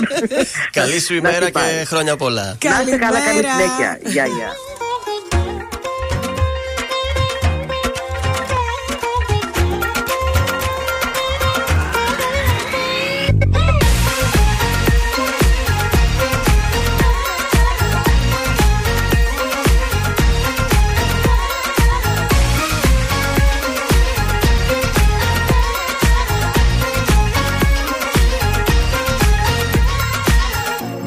Καλή 0.72 1.00
σου 1.02 1.14
Να 1.14 1.18
ημέρα 1.30 1.46
την 1.46 1.54
πάρει. 1.54 1.68
και 1.80 1.86
χρόνια 1.86 2.16
πολλά. 2.16 2.58
Να 2.64 2.82
είστε 2.82 2.98
καλά, 2.98 3.20
καλή 3.20 3.26
Καλημέρα. 3.26 3.50
συνέχεια. 3.54 4.00
Γεια, 4.04 4.26
γεια. 4.26 4.50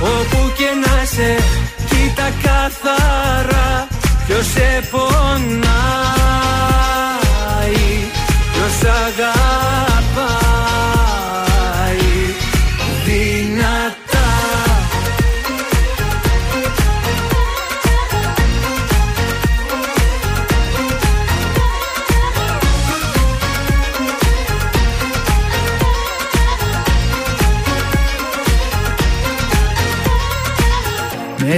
όπου 0.00 0.52
και 0.56 0.70
να 0.84 1.04
σε 1.04 1.36
Κοίτα 1.88 2.30
καθαρά 2.42 3.86
ποιος 4.26 4.46
σε 4.46 4.88
πονάει 4.90 6.19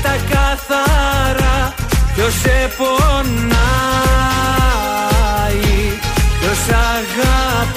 Κοίτα 0.00 0.16
καθαρά. 0.30 1.74
Ποιος 2.14 2.34
σε 2.34 2.70
πονάει 2.76 3.48
Ποιος 6.40 6.62
αγαπάει 6.68 7.67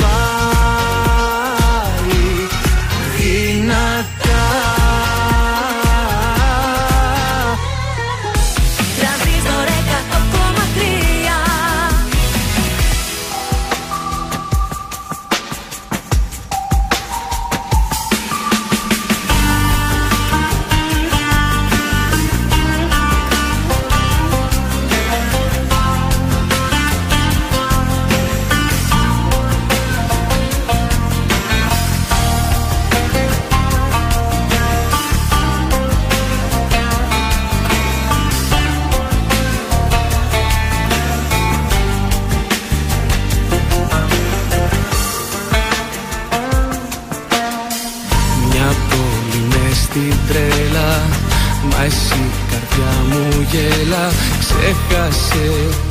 γέλα 53.51 54.11
Ξέχασε 54.39 55.45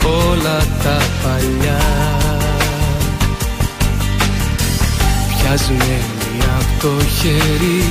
όλα 0.04 0.58
τα 0.82 0.98
παλιά. 1.22 1.82
Πιασμένη 5.28 6.40
από 6.58 6.80
το 6.80 7.04
χέρι 7.04 7.82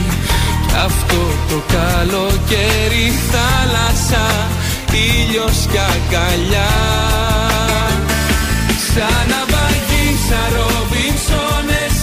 Κι 0.67 0.75
αυτό 0.85 1.21
το 1.49 1.61
καλοκαίρι 1.75 3.13
Θάλασσα, 3.31 4.27
ήλιος 4.91 5.57
κι 5.71 5.79
αγκαλιά. 5.91 6.73
Σαν 8.93 9.27
ναυαγή, 9.29 10.07
σαν 10.27 10.47
Ρόμπινσονες 10.55 11.95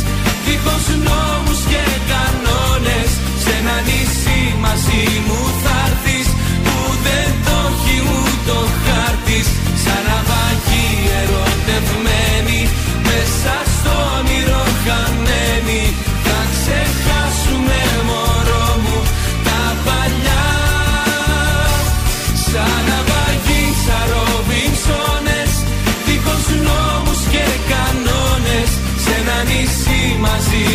Δίχως 0.45 0.87
νόμους 1.07 1.61
και 1.71 1.85
κανόνες 2.11 3.11
Σ' 3.43 3.49
ένα 3.59 3.77
νησί 3.87 4.55
μαζί 4.61 5.05
μου 5.27 5.46
μαζί 30.27 30.66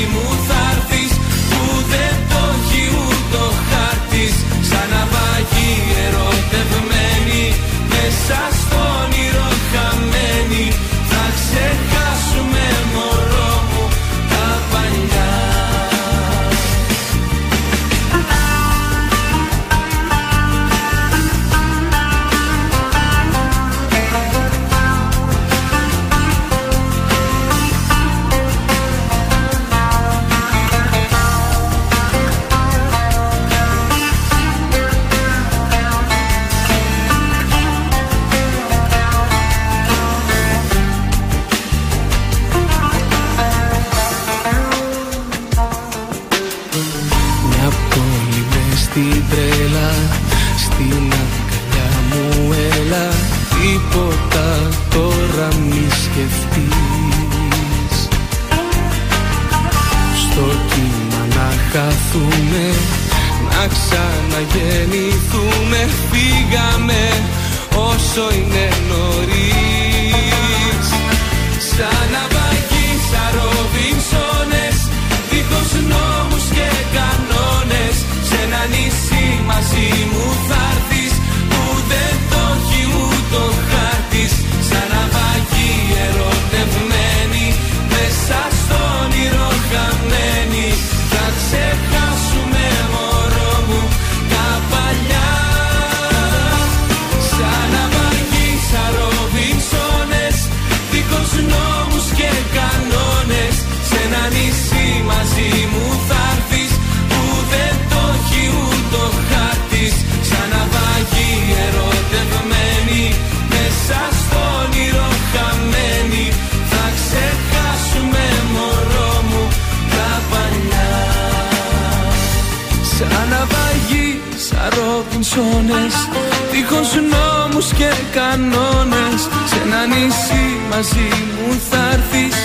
κανόνες 128.32 129.22
Σ' 129.50 129.56
ένα 129.64 129.82
νησί 129.92 130.48
μαζί 130.72 131.10
μου 131.36 131.50
θα'ρθεις 131.70 132.38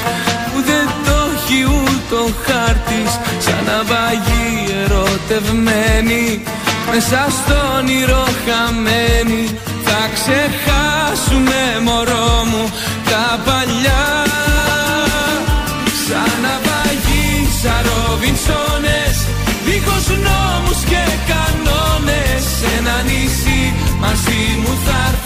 Που 0.50 0.58
δεν 0.70 0.86
το 1.06 1.18
έχει 1.34 1.60
ούτε 1.76 2.14
ο 2.26 2.28
χάρτης. 2.44 3.12
Σαν 3.44 3.62
ναυαγή 3.68 4.48
ερωτευμένη 4.82 6.42
Μέσα 6.90 7.26
στο 7.38 7.56
όνειρο 7.78 8.24
χαμένη. 8.44 9.44
Θα 9.86 10.00
ξεχάσουμε 10.14 11.60
μωρό 11.86 12.32
μου 12.50 12.64
τα 13.10 13.26
παλιά. 13.46 14.04
Σαν 16.04 16.32
ναυαγή, 16.44 17.28
σαν 17.60 17.80
Ρόμπινσονες 17.88 19.16
Δίχως 19.66 20.06
νόμους 20.26 20.80
και 20.90 21.04
κανόνες. 21.30 22.42
Σ' 22.56 22.64
ένα 22.78 22.96
νησί 23.08 23.74
μαζί 24.00 24.40
μου 24.62 24.72
θα'ρθεις 24.86 25.25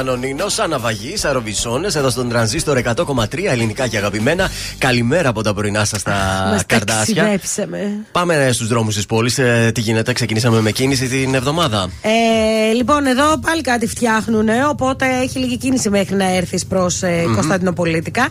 Ήταν 0.00 0.12
ο 0.12 0.16
Νίνο, 0.16 0.48
σαν 0.48 0.70
ναυαγή, 0.70 1.16
σαν 1.16 1.32
ροβισόνε, 1.32 1.86
εδώ 1.86 2.10
στον 2.10 2.28
τρανζίστορ 2.28 2.78
100,3 2.84 3.24
ελληνικά 3.44 3.86
και 3.88 3.96
αγαπημένα. 3.96 4.50
Καλημέρα 4.78 5.28
από 5.28 5.42
τα 5.42 5.54
πρωινά 5.54 5.84
σας 5.84 6.00
στα 6.00 6.12
Μας 6.50 6.66
καρδάσια. 6.66 7.14
ταξιδέψε 7.14 7.66
με. 7.66 8.06
Πάμε 8.12 8.48
στους 8.52 8.68
δρόμους 8.68 8.94
της 8.94 9.06
πόλης. 9.06 9.40
τι 9.74 9.80
γίνεται, 9.80 10.12
ξεκινήσαμε 10.12 10.60
με 10.60 10.70
κίνηση 10.70 11.06
την 11.08 11.34
εβδομάδα. 11.34 11.90
Ε, 12.02 12.72
λοιπόν, 12.72 13.06
εδώ 13.06 13.38
πάλι 13.38 13.60
κάτι 13.60 13.86
φτιάχνουν, 13.86 14.48
οπότε 14.68 15.06
έχει 15.22 15.38
λίγη 15.38 15.56
κίνηση 15.56 15.90
μέχρι 15.90 16.14
να 16.14 16.34
έρθεις 16.36 16.66
προς 16.66 17.02
ε, 17.02 17.24
Μμμ. 17.26 17.34
Κωνσταντινοπολίτικα. 17.34 18.28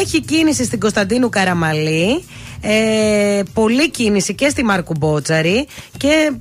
Έχει 0.00 0.20
κίνηση 0.20 0.64
στην 0.64 0.80
Κωνσταντίνου 0.80 1.28
Καραμαλή. 1.28 2.24
Ε, 2.62 3.42
πολλή 3.52 3.90
κίνηση 3.90 4.34
και 4.34 4.48
στη 4.48 4.64
Μάρκου 4.64 4.94
Μπότσαρη 4.98 5.66
και 5.96 6.32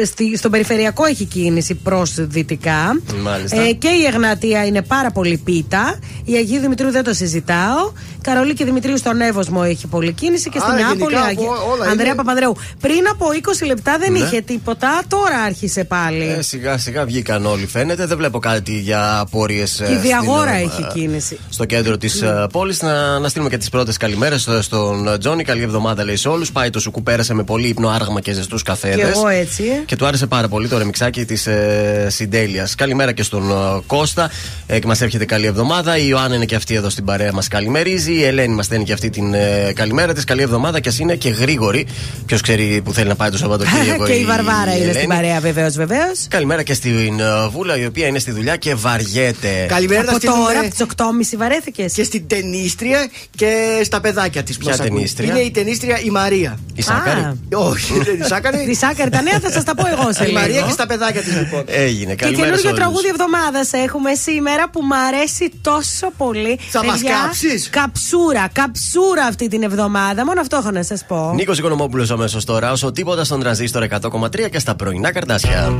ε, 0.00 0.04
στη, 0.04 0.36
στον 0.36 0.50
περιφερειακό 0.50 1.04
έχει 1.04 1.24
κίνηση 1.24 1.74
προς 1.74 2.14
δυτικά. 2.18 3.00
Μάλιστα. 3.22 3.60
Ε, 3.60 3.72
και 3.72 3.88
η 3.88 4.04
Εγνατία 4.04 4.66
είναι 4.66 4.82
πάρα 4.82 5.10
πολύ 5.10 5.36
πίτα. 5.44 5.98
Η 6.24 6.34
Αγίου 6.34 6.60
Δημητρίου 6.60 6.90
δεν 6.90 7.04
το 7.04 7.14
συζητάω. 7.14 7.92
Καρολή 8.22 8.54
και 8.54 8.64
Δημητρίου 8.64 8.98
στον 8.98 9.20
Εύωσμο 9.20 9.60
έχει 9.64 9.86
πολλή 9.86 10.12
κίνηση 10.12 10.50
και 10.50 10.58
στη 10.58 10.68
Άρα, 10.70 10.76
Νεάπολη. 10.80 10.98
γενικά, 11.14 11.22
Αγία- 11.22 11.48
από 11.62 11.72
όλα 11.72 11.84
Ανδρέα 11.84 12.06
είναι- 12.06 12.14
Παπανδρέου. 12.14 12.56
Πριν 12.80 13.08
από 13.10 13.26
20 13.32 13.66
λεπτά 13.66 13.98
δεν 13.98 14.12
Ναι. 14.12 14.18
είχε 14.18 14.40
τίποτα, 14.40 15.02
τώρα 15.08 15.36
άρχισε 15.46 15.84
πάλι. 15.84 16.34
Ε, 16.38 16.42
σιγά 16.42 16.78
σιγά 16.78 17.04
βγήκαν 17.04 17.46
όλοι 17.46 17.66
φαίνεται. 17.66 18.06
Δεν 18.06 18.16
βλέπω 18.16 18.38
κάτι 18.38 18.78
για 18.78 19.18
απορίες. 19.18 19.82
Και 19.86 19.92
η 19.92 19.96
Διαγόρα 19.96 20.50
έχει 20.54 20.86
κίνηση. 20.92 21.38
Στο 21.50 21.64
κέντρο 21.64 21.96
της 21.96 22.22
πόλης. 22.52 22.82
Να, 22.82 23.18
να 23.18 23.28
στείλουμε 23.28 23.50
και 23.50 23.56
τις 23.56 23.68
πρώτες 23.68 23.96
καλημέρες 23.96 24.48
στον 24.60 25.18
Τζόνι. 25.20 25.44
Καλη- 25.44 25.67
εβδομάδα 25.68 26.04
λέει 26.04 26.16
σε 26.16 26.28
όλους. 26.28 26.52
Πάει 26.52 26.70
το 26.70 26.80
σουκού, 26.80 27.02
πέρασε 27.02 27.34
με 27.34 27.42
πολύ 27.42 27.68
ύπνο, 27.68 27.88
άργμα 27.88 28.20
και 28.20 28.32
ζεστούς 28.32 28.62
Και 28.62 28.70
καφέδε. 28.70 29.02
εγώ 29.08 29.28
έτσι. 29.28 29.62
Και 29.86 29.96
του 29.96 30.06
άρεσε 30.06 30.26
πάρα 30.26 30.48
πολύ 30.48 30.68
το 30.68 30.78
ρεμιξάκι 30.78 31.24
της 31.24 31.46
ε, 31.46 32.06
Συντέλειας. 32.10 32.74
Καλημέρα 32.74 33.12
και 33.12 33.22
στον 33.22 33.50
ε, 33.50 33.54
Κώστα 33.86 34.30
ε, 34.66 34.78
και 34.78 34.86
μας 34.86 35.00
εύχεται 35.00 35.24
καλή 35.24 35.46
εβδομάδα. 35.46 35.98
Η 35.98 36.04
Ιωάννα 36.08 36.34
είναι 36.34 36.44
και 36.44 36.54
αυτή 36.54 36.74
εδώ 36.74 36.90
στην 36.90 37.04
παρέα 37.04 37.32
μας 37.32 37.48
καλημερίζει. 37.48 38.12
Η 38.12 38.24
Ελένη 38.24 38.54
μας 38.54 38.64
στέλνει 38.64 38.84
και 38.84 38.92
αυτή 38.92 39.10
την 39.10 39.34
ε, 39.34 39.72
καλημέρα 39.74 40.12
της. 40.12 40.24
Καλή 40.24 40.42
εβδομάδα 40.42 40.80
και 40.80 40.88
ας 40.88 40.98
είναι 40.98 41.14
και 41.14 41.28
γρήγορη. 41.28 41.86
Ποιος 42.26 42.40
ξέρει 42.40 42.80
που 42.84 42.92
θέλει 42.92 43.08
να 43.08 43.14
πάει 43.16 43.30
το 43.30 43.36
Σαββατοκύριακο. 43.38 44.06
και 44.08 44.12
η 44.12 44.24
Βαρβάρα 44.24 44.70
είναι 44.72 44.74
Ελένη. 44.82 44.92
στην 44.94 45.08
παρέα, 45.08 45.40
βεβαίως, 45.40 45.74
βεβαίως. 45.74 46.26
Καλημέρα 46.28 46.62
και 46.62 46.74
στην 46.74 47.20
ε, 47.20 47.48
Βούλα 47.50 47.78
η 47.78 47.86
οποία 47.86 48.06
είναι 48.06 48.18
στη 48.18 48.30
δουλειά 48.30 48.56
και 48.56 48.74
βαριέται. 48.74 49.66
Καλημέρα 49.68 50.02
να 50.02 50.08
Από 50.10 50.18
στείλουμε 50.18 50.42
τώρα, 50.44 50.58
από 50.60 50.68
τις 50.70 50.78
8.30 50.96 51.36
βαρέθηκες. 51.38 51.92
και 51.92 52.04
στην 52.04 52.26
ταινίστρια 52.26 53.08
και 53.36 53.80
στα 53.84 54.00
παιδάκια 54.00 54.42
της 54.42 54.56
που 54.56 54.60
Ποια 54.62 54.70
μας 54.70 54.80
ακούνε. 54.80 54.94
ταινίστρια; 54.94 55.30
Είναι 55.30 55.40
η 55.40 55.50
ταινίστρια 55.58 56.00
η 56.00 56.10
Μαρία. 56.10 56.58
Η 56.74 56.82
Σάκαρη; 56.82 57.40
Όχι, 57.54 57.92
δεν 58.04 58.20
τη 58.20 58.26
Σάκαρη. 58.26 58.64
Τη 58.66 58.74
Σάκαρη, 58.74 59.10
τα 59.10 59.22
νέα 59.22 59.38
θα 59.40 59.50
σας 59.52 59.64
τα 59.64 59.74
πω 59.74 59.84
εγώ 59.88 60.12
σε 60.12 60.28
Η 60.28 60.32
Μαρία 60.32 60.54
λίγο. 60.54 60.66
και 60.66 60.72
στα 60.72 60.86
παιδάκια 60.86 61.20
της 61.20 61.34
λοιπόν. 61.36 61.64
Έγινε. 61.66 62.14
Και 62.14 62.24
Καλημέρα 62.24 62.56
σε 62.56 62.62
καινούργιο 62.62 62.68
όλους. 62.68 62.80
τραγούδι 62.80 63.08
εβδομάδας 63.08 63.72
έχουμε 63.72 64.14
σήμερα 64.14 64.70
που 64.70 64.80
μου 64.82 64.96
αρέσει 65.08 65.50
τόσο 65.60 66.06
πολύ. 66.16 66.58
Θα 66.70 66.84
μας 66.84 66.94
Παιδιά, 67.00 67.16
κάψεις; 67.22 67.68
Καψούρα, 67.70 68.48
καψούρα 68.52 69.24
αυτή 69.24 69.48
την 69.48 69.62
εβδομάδα. 69.62 70.24
Μόνο 70.24 70.40
αυτό 70.40 70.56
έχω 70.56 70.70
να 70.70 70.82
σας 70.82 71.04
πω. 71.08 71.32
Νίκος 71.34 71.58
Οικονομόπουλος 71.58 72.10
αμέσως 72.10 72.44
τώρα, 72.44 72.72
όσο 72.72 72.92
τίποτα 72.92 73.24
στον 73.24 73.40
τρανζίστορ 73.40 73.82
100,3 73.82 74.48
και 74.50 74.58
στα 74.58 74.74
πρωινά 74.74 75.12
καρτάσια. 75.12 75.78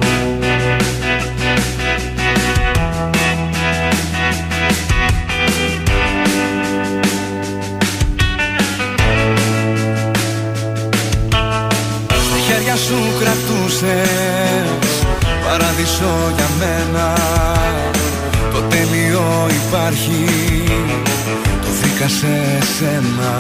Σε 22.19 22.59
σένα. 22.77 23.37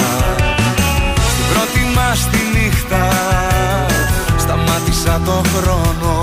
Στην 1.30 1.44
πρώτη 1.52 1.82
μας 1.94 2.28
τη 2.30 2.38
νύχτα 2.58 3.08
Σταμάτησα 4.38 5.20
το 5.24 5.42
χρόνο. 5.54 6.20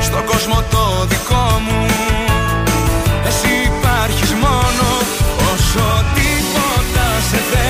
Στον 0.00 0.24
κόσμο 0.24 0.64
το 0.70 1.06
δικό 1.08 1.60
μου 1.66 1.86
Εσύ 3.28 3.52
υπάρχεις 3.70 4.32
μόνο. 4.32 4.86
Όσο 5.52 6.04
τίποτα 6.14 7.06
σε 7.30 7.36
θέλω 7.50 7.61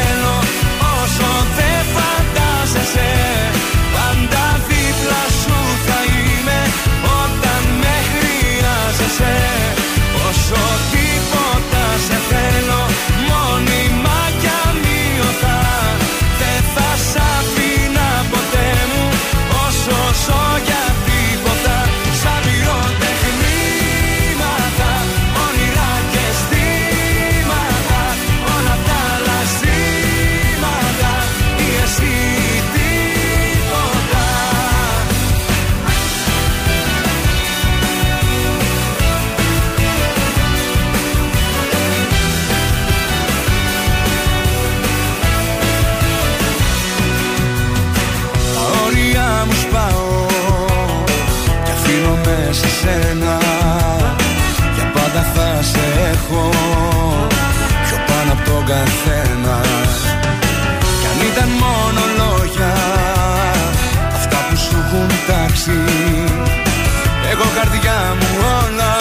καθένας. 58.73 59.95
Κι 61.01 61.07
αν 61.11 61.19
ήταν 61.31 61.51
μόνο 61.65 62.03
λόγια 62.21 62.73
Αυτά 64.19 64.39
που 64.49 64.57
σου 64.65 64.77
έχουν 64.85 65.11
τάξει. 65.29 65.79
Εγώ 67.33 67.47
καρδιά 67.59 67.99
μου 68.19 68.29
όλα 68.59 68.92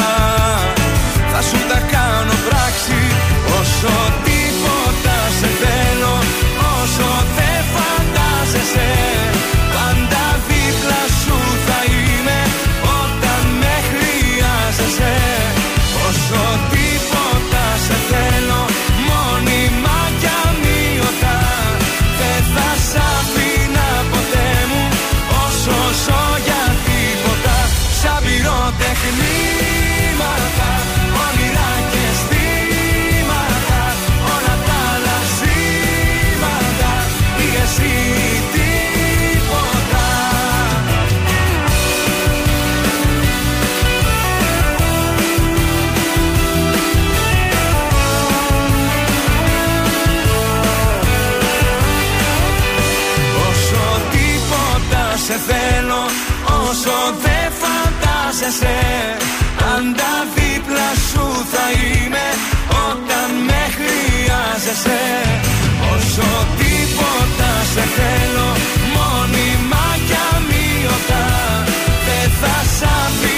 Όσο 56.84 57.15
δεν 57.22 57.52
φαντάζεσαι 57.62 58.78
Πάντα 59.58 60.12
δίπλα 60.36 60.89
σου 61.10 61.26
θα 61.52 61.65
είμαι 61.72 62.28
Όταν 62.89 63.30
με 63.48 63.62
χρειάζεσαι. 63.78 65.02
Όσο 65.94 66.30
τίποτα 66.60 67.52
σε 67.74 67.84
θέλω 67.96 68.50
Μόνιμα 68.96 69.86
κι 70.08 70.17
αμύωτα 70.34 71.26
Δεν 72.08 72.30
θα 72.41 72.56
σ' 72.78 72.84
αφήνα 72.84 73.31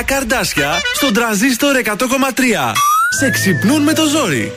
Πρωινά 0.00 0.20
καρδάσια 0.20 0.80
στον 0.94 1.12
τραζίστορ 1.12 1.76
100,3. 1.84 2.72
Σε 3.18 3.30
ξυπνούν 3.30 3.82
με 3.82 3.92
το 3.92 4.02
ζόρι. 4.04 4.52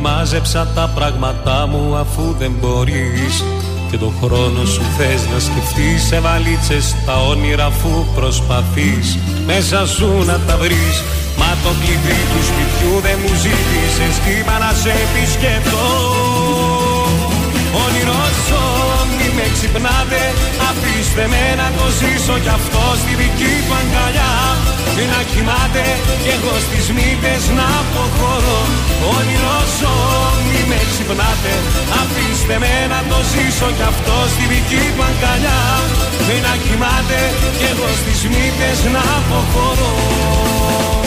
Μάζεψα 0.00 0.66
τα 0.74 0.92
πράγματά 0.94 1.66
μου 1.66 1.96
αφού 1.96 2.34
δεν 2.38 2.52
μπορείς 2.60 3.42
Και 3.92 3.98
το 3.98 4.12
χρόνο 4.22 4.64
σου 4.64 4.82
θες 4.96 5.22
να 5.32 5.38
σκεφτείς. 5.38 6.02
Σε 6.06 6.20
βαλίτσες 6.20 6.96
τα 7.06 7.16
όνειρα 7.30 7.64
αφού 7.64 8.06
προσπαθείς. 8.14 9.18
Μέσα 9.46 9.86
σου 9.86 10.08
να 10.26 10.38
τα 10.46 10.56
βρεις. 10.56 10.96
Μα 11.38 11.50
το 11.64 11.70
κλειδί 11.80 12.20
του 12.30 12.40
σπιτιού 12.48 12.94
δεν 13.06 13.18
μου 13.22 13.34
ζήτησες. 13.42 14.14
Κι 14.24 14.32
είπα 14.38 14.58
να 14.58 14.70
σε 14.82 14.92
επισκεφτώ 15.04 15.86
Όνειρο 17.84 18.22
ζω 18.48 18.64
μη 18.76 18.91
με 19.36 19.42
με 19.42 19.46
ξυπνάτε 19.54 20.22
Αφήστε 20.68 21.24
με 21.32 21.42
να 21.60 21.68
το 21.76 21.86
ζήσω 21.98 22.36
κι 22.44 22.52
αυτό 22.58 22.82
στη 23.02 23.12
δική 23.22 23.54
του 23.66 23.74
αγκαλιά. 23.80 24.32
Μην 24.96 25.08
να 25.12 25.20
κοιμάται 25.30 25.84
κι 26.22 26.30
εγώ 26.36 26.54
στις 26.66 26.86
μύτες 26.96 27.42
να 27.56 27.66
αποχωρώ. 27.80 28.60
Όνειρο 29.16 29.58
ζω 29.78 29.96
μη 30.48 30.60
με 30.70 30.80
ξυπνάτε. 30.90 31.54
Αφήστε 32.00 32.56
με 32.62 32.74
να 32.92 33.00
το 33.10 33.18
ζήσω 33.32 33.68
κι 33.76 33.86
αυτό 33.92 34.16
στη 34.32 34.44
δική 34.52 34.84
του 34.94 35.02
αγκαλιά. 35.10 35.60
Μην 36.26 36.40
να 36.46 36.54
κοιμάται 36.64 37.20
κι 37.58 37.66
εγώ 37.72 37.88
στις 38.00 38.20
μύτες 38.32 38.78
να 38.94 39.02
αποχωρώ 39.18 41.01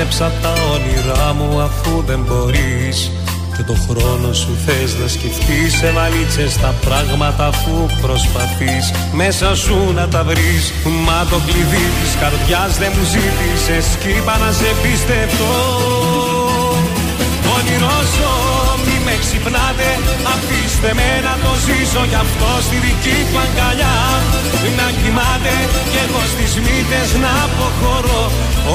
Μάζεψα 0.00 0.32
τα 0.42 0.52
όνειρά 0.72 1.32
μου 1.32 1.60
αφού 1.60 2.02
δεν 2.06 2.20
μπορείς. 2.26 3.10
Και 3.56 3.62
το 3.62 3.76
χρόνο 3.88 4.32
σου 4.32 4.56
θες 4.66 4.94
να 5.00 5.08
σκεφτείς 5.08 5.74
Σε 5.78 5.90
βαλίτσες 5.90 6.56
τα 6.56 6.74
πράγματα 6.80 7.46
αφού 7.46 7.86
προσπαθείς. 8.00 8.92
Μέσα 9.12 9.54
σου 9.54 9.92
να 9.94 10.08
τα 10.08 10.24
βρεις 10.24 10.72
Μα 11.06 11.26
το 11.30 11.36
κλειδί 11.46 11.86
της 12.02 12.16
καρδιάς 12.20 12.78
δεν 12.78 12.92
μου 12.96 13.04
ζήτησες. 13.04 13.96
Κι 14.00 14.08
είπα 14.08 14.38
να 14.38 14.52
σε 14.52 14.74
πιστευτώ 14.82 15.54
Όνειρο 17.56 18.00
ζω. 18.16 18.69
μη 18.69 18.69
με 19.10 19.16
ξυπνάτε 19.24 19.88
Αφήστε 20.34 20.90
με 20.98 21.08
να 21.26 21.34
το 21.44 21.52
ζήσω 21.66 22.02
γι' 22.10 22.20
αυτό 22.24 22.50
στη 22.66 22.76
δική 22.86 23.18
του 23.28 23.38
αγκαλιά. 23.44 23.96
Να 24.78 24.86
κοιμάται 24.98 25.54
κι 25.92 26.00
εγώ 26.04 26.22
στις 26.32 26.52
μύτες 26.64 27.08
να 27.22 27.32
αποχωρώ. 27.46 28.24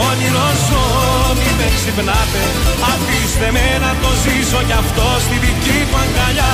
Όνειρο 0.07 0.49
ζω 0.67 0.85
μη 1.39 1.49
με 1.57 1.67
ξυπνάτε 1.77 2.43
Αφήστε 2.91 3.47
με 3.55 3.67
να 3.83 3.91
το 4.01 4.11
ζήσω 4.23 4.59
γι' 4.69 4.77
αυτό 4.83 5.07
στη 5.25 5.35
δική 5.45 5.79
του 5.89 5.97
αγκαλιά. 6.03 6.53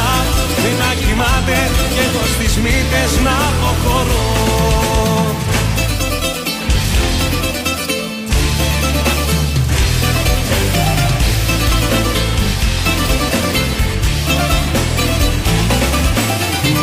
Να 0.81 0.89
κοιμάται 1.01 1.57
κι 1.93 2.01
εγώ 2.07 2.23
στις 2.33 2.53
μύτες 2.63 3.11
να 3.25 3.35
αποχωρώ 3.49 5.00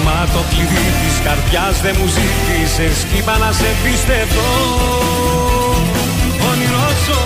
Μα 0.09 0.21
το 0.35 0.43
κλειδί 0.51 0.87
της 1.01 1.17
καρδιάς 1.25 1.77
δεν 1.85 1.95
μου 1.99 2.09
ζήτησες 2.17 2.97
Κι 3.09 3.17
είπα 3.19 3.35
να 3.43 3.51
σε 3.59 3.71
πιστευτώ 3.83 4.51
Όνειρο 6.51 6.89
ζω, 7.05 7.23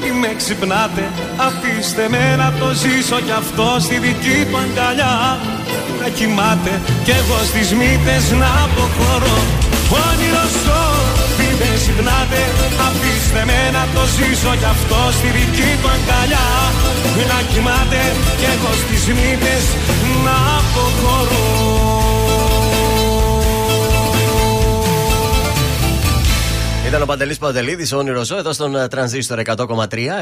μη 0.00 0.10
με 0.20 0.30
ξυπνάτε 0.40 1.04
Αφήστε 1.46 2.04
με 2.12 2.24
να 2.40 2.48
το 2.60 2.68
ζήσω 2.82 3.18
κι 3.26 3.34
αυτό 3.42 3.66
στη 3.84 3.96
δική 4.04 4.38
του 4.48 4.56
αγκαλιά. 4.64 5.14
Να 6.00 6.08
κοιμάται 6.16 6.72
κι 7.04 7.12
εγώ 7.20 7.38
στις 7.50 7.68
μύτες 7.78 8.24
να 8.40 8.50
αποχωρώ. 8.64 9.38
Όνειρο 10.04 10.46
ζω, 10.64 10.84
μη 11.38 11.48
με 11.58 11.70
ξυπνάτε 11.78 12.42
Αφήστε 12.86 13.42
με 13.48 13.60
να 13.76 13.84
το 13.94 14.02
ζήσω 14.16 14.52
κι 14.60 14.68
αυτό 14.74 15.00
στη 15.18 15.28
δική 15.36 15.70
του 15.80 15.88
αγκαλιά. 15.96 16.46
Να 17.30 17.38
κοιμάται 17.50 18.02
κι 18.38 18.46
εγώ 18.54 18.70
στις 18.82 19.02
μύτες 19.16 19.64
να 20.24 20.36
αποχωρώ 20.58 21.87
Ήταν 26.88 27.02
ο 27.02 27.06
Παντελής 27.06 27.38
Παντελίδης, 27.38 27.92
όνειρος 27.92 28.26
ζω, 28.26 28.36
εδώ 28.36 28.52
στον 28.52 28.76
ε, 28.76 28.88
Τρανζίστορ 28.88 29.40
100,3 29.44 29.56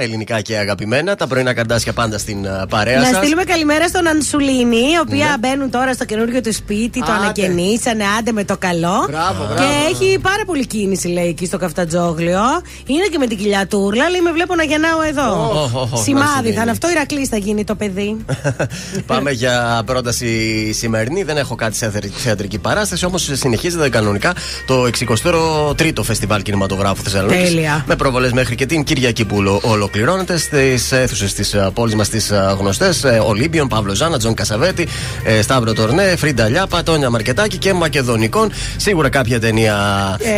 ελληνικά 0.01 0.41
και 0.41 0.57
αγαπημένα. 0.57 1.15
Τα 1.15 1.27
πρωινά 1.27 1.55
καρτάσια 1.55 1.93
πάντα 1.93 2.19
στην 2.19 2.45
ε, 2.45 2.63
παρέα 2.69 2.99
Να 3.01 3.05
σας. 3.07 3.17
στείλουμε 3.17 3.45
καλημέρα 3.45 3.89
στον 3.89 4.07
Ανσουλίνη, 4.09 4.77
η 4.77 4.99
οποία 5.03 5.27
Ναι. 5.27 5.49
μπαίνουν 5.49 5.71
τώρα 5.71 5.93
στο 5.95 6.05
καινούργιο 6.05 6.41
του 6.41 6.53
σπίτι, 6.53 6.99
το 7.01 7.13
Άντε. 7.13 7.13
ανακαινήσανε, 7.23 8.05
άντε 8.19 8.33
με 8.33 8.45
το 8.45 8.57
καλό. 8.59 9.07
Μπράβο, 9.11 9.47
και 9.49 9.55
μπράβο. 9.55 9.73
έχει 9.91 10.19
πάρα 10.23 10.45
πολύ 10.47 10.67
κίνηση, 10.67 11.09
λέει, 11.09 11.29
εκεί 11.29 11.47
στο 11.47 11.59
καφτατζόγλιο. 11.59 12.41
Είναι 12.87 13.07
και 13.11 13.19
με 13.19 13.27
την 13.27 13.39
κοιλιά 13.39 13.67
τούρλα, 13.67 14.11
λέει, 14.11 14.21
με 14.21 14.33
βλέπω 14.33 14.55
να 14.55 14.63
γεννάω 14.65 15.03
εδώ. 15.03 15.51
Οχ, 15.63 15.75
οχ, 15.75 15.93
οχ, 15.93 16.03
Σημάδι 16.03 16.29
Ανσουλίνη. 16.29 16.55
θα 16.55 16.63
είναι 16.63 16.71
αυτό, 16.71 16.91
Ηρακλή 16.91 17.27
θα 17.27 17.37
γίνει 17.37 17.65
το 17.65 17.75
παιδί. 17.75 18.17
Πάμε 19.07 19.31
για 19.31 19.83
πρόταση 19.87 20.73
σημερινή. 20.73 21.23
Δεν 21.23 21.37
έχω 21.37 21.55
κάτι 21.55 21.77
σε 21.77 21.91
θεατρ- 21.91 22.13
θεατρική 22.17 22.59
παράσταση, 22.59 23.05
όμως 23.05 23.31
συνεχίζεται 23.33 23.89
κανονικά 23.89 24.35
το 24.67 24.87
63ο 24.99 26.03
Φεστιβάλ 26.03 26.43
Κινηματογράφου 26.61 27.03
Θεσσαλονίκης. 27.03 27.49
Τέλεια. 27.49 27.85
Με 27.87 27.97
προβολές 27.97 28.33
μέχρι 28.33 28.55
και 28.55 28.67
την 28.67 28.85
Κυριακή 28.85 29.25
που 29.25 29.37
ολο- 29.37 29.61
ολοκληρώνεται 29.63 30.37
στις 30.39 30.93
αίθουσες 30.93 31.35
της 31.35 31.55
πόλης 31.75 31.95
μας 31.95 32.09
τις 32.09 32.19
γνωστές. 32.59 33.05
Ολύμπιον, 33.27 33.69
Παύλο 33.69 33.95
Ζάνα, 33.95 34.19
Τζον 34.19 34.35
Κασαβέτη, 34.35 34.89
ε, 35.25 35.43
Σταύρο 35.43 35.73
Τορνέ, 35.73 36.17
Φρίντα 36.17 36.49
Λιάπα, 36.49 36.83
Τόνια 36.83 37.11
Μαρκετάκη 37.11 37.57
και 37.57 37.73
Μακεδονικόν. 37.73 38.53
Σίγουρα 38.77 39.09
κάποια 39.09 39.41
ταινία 39.41 39.77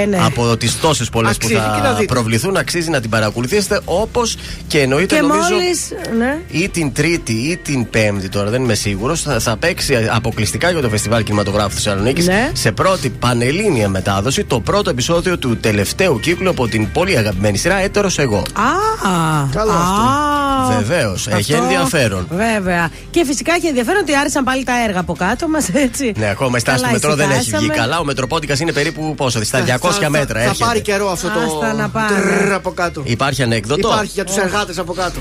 Ε, 0.02 0.04
ναι. 0.04 0.18
από 0.24 0.56
τις 0.56 0.80
τόσες 0.80 1.08
πολλές 1.08 1.36
που 1.36 1.46
Αξίζει 1.46 1.60
και 1.74 1.80
να 1.82 1.88
θα 1.88 1.94
δείτε. 1.94 2.12
προβληθούν 2.12 2.56
αξίζει 2.56 2.90
να 2.90 3.00
την 3.00 3.10
παρακολουθήσετε 3.10 3.80
όπως 3.84 4.36
και 4.66 4.80
εννοείται 4.80 5.14
και 5.14 5.20
νομίζω 5.20 5.40
μόλις. 5.54 5.88
Ναι. 6.18 6.38
ή 6.50 6.68
την 6.68 6.92
Τρίτη 6.92 7.32
ή 7.32 7.56
την 7.56 7.90
Πέμπτη, 7.90 8.28
τώρα 8.28 8.50
δεν 8.50 8.62
είμαι 8.62 8.74
σίγουρος, 8.74 9.22
θα, 9.22 9.38
θα 9.40 9.56
παίξει 9.56 9.94
αποκλειστικά 10.12 10.70
για 10.70 10.80
το 10.80 10.88
Φεστιβάλ 10.88 11.22
Κινηματογράφου 11.22 11.70
Θεσσαλονίκης 11.74 12.26
Ναι. 12.26 12.50
σε 12.52 12.72
πρώτη 12.72 13.08
πανελλήνια 13.08 13.88
μετάδοση 13.88 14.44
το 14.44 14.60
πρώτο 14.60 14.90
επεισόδιο 14.90 15.38
του 15.38 15.56
τελευταίου 15.56 16.07
κύκλου 16.16 16.50
από 16.50 16.68
την 16.68 16.92
πολύ 16.92 17.16
αγαπημένη 17.16 17.56
σειρά 17.56 17.76
Έτερος 17.80 18.18
Εγώ. 18.18 18.36
Α, 18.38 19.46
Καλό 19.52 19.70
αυτό. 19.72 20.00
α, 20.02 20.76
Βεβαίως, 20.78 21.26
έχει 21.26 21.52
αυτό, 21.54 21.64
ενδιαφέρον. 21.64 22.26
Βέβαια. 22.30 22.90
Και 23.10 23.24
φυσικά 23.24 23.54
έχει 23.54 23.66
ενδιαφέρον 23.66 24.00
ότι 24.00 24.16
άρεσαν 24.16 24.44
πάλι 24.44 24.64
τα 24.64 24.72
έργα 24.88 25.00
από 25.00 25.12
κάτω 25.14 25.48
μας, 25.48 25.68
έτσι. 25.72 26.12
Ναι, 26.16 26.28
ακόμα 26.30 26.56
η 26.56 26.60
στάση 26.60 26.76
του 26.78 26.82
Καλά 26.82 26.92
μετρό 26.92 27.14
δεν 27.14 27.30
έχει 27.30 27.40
ησυχάσαμε. 27.40 27.68
βγει 27.72 27.80
καλά. 27.80 27.98
Ο 27.98 28.04
Μετροπόντικα 28.04 28.54
είναι 28.60 28.72
περίπου 28.72 29.14
πόσο, 29.14 29.44
στα 29.44 29.60
200 29.60 30.00
Θα- 30.02 30.10
μέτρα. 30.10 30.26
Θα, 30.38 30.44
θα 30.44 30.50
έρχεται. 30.50 30.64
πάρει 30.64 30.80
καιρό 30.80 31.10
αυτό 31.10 31.28
το. 31.28 31.40
Άστα 31.40 31.72
να 31.72 31.88
πάνε. 31.88 32.08
τρρρ 32.20 32.52
από 32.52 32.70
κάτω. 32.70 33.02
Υπάρχει 33.04 33.42
ανέκδοτο; 33.42 33.88
Υπάρχει 33.88 34.10
για 34.14 34.24
τους 34.24 34.36
εργάτες 34.36 34.78
από 34.78 34.92
κάτω. 34.92 35.18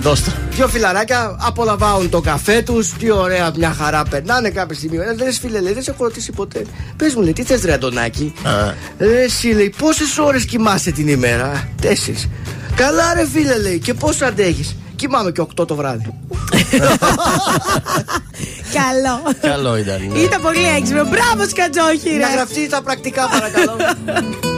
Δώστε. 0.00 0.30
Δύο 0.50 0.68
φιλαράκια 0.68 1.36
απολαμβάνουν 1.40 2.08
το 2.10 2.20
καφέ 2.20 2.62
τους. 2.62 2.92
Τι 2.98 3.10
ωραία, 3.10 3.50
μια 3.56 3.74
χαρά 3.80 4.02
περνάνε 4.10 4.50
κάποια 4.50 4.76
στιγμή. 4.76 4.96
Ένα 4.96 5.14
λες, 5.24 5.38
φίλε, 5.38 5.60
λέει, 5.60 5.72
δεν 5.72 5.82
σε 5.82 5.90
έχω 5.90 6.04
ρωτήσει 6.04 6.32
ποτέ. 6.32 6.62
Πες 6.96 7.14
μου, 7.14 7.22
λέει, 7.22 7.32
τι 7.32 7.42
θες, 7.42 7.62
Ρε 7.64 7.72
Αντωνάκη; 7.72 8.32
Α. 8.42 8.50
Ρε, 8.98 9.22
εσύ, 9.22 9.46
λέει, 9.48 9.74
πόσες 9.78 10.17
ώρες 10.18 10.44
κοιμάσαι 10.44 10.90
την 10.90 11.08
ημέρα. 11.08 11.68
Τέσσερις. 11.80 12.28
Καλά, 12.74 13.14
ρε, 13.14 13.26
φίλε, 13.26 13.58
λέει, 13.58 13.78
και 13.78 13.94
πόσο 13.94 14.24
αντέχεις; 14.24 14.76
Κοιμάμαι 14.96 15.30
και 15.30 15.40
8 15.60 15.66
το 15.66 15.74
βράδυ. 15.74 16.06
Καλό. 18.78 19.32
Καλό 19.40 19.76
ήταν. 19.76 19.96
ναι. 20.12 20.18
Ήταν 20.18 20.40
πολύ 20.42 20.64
έξυπνο. 20.78 21.04
Μπράβο, 21.04 21.48
Σκατζόχη, 21.50 22.10
Να 22.16 22.26
ρε. 22.28 22.32
γραφτεί 22.32 22.68
τα 22.68 22.82
πρακτικά, 22.82 23.28
παρακαλώ. 23.28 23.76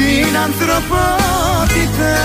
την 0.00 0.36
ανθρωπότητα. 0.36 2.16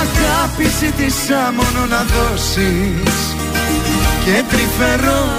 Αγάπη 0.00 0.66
ζήτησα 0.78 1.52
μόνο 1.56 1.86
να 1.86 2.00
δώσεις 2.12 3.18
και 4.24 4.44
τρυφερότητα 4.48 5.38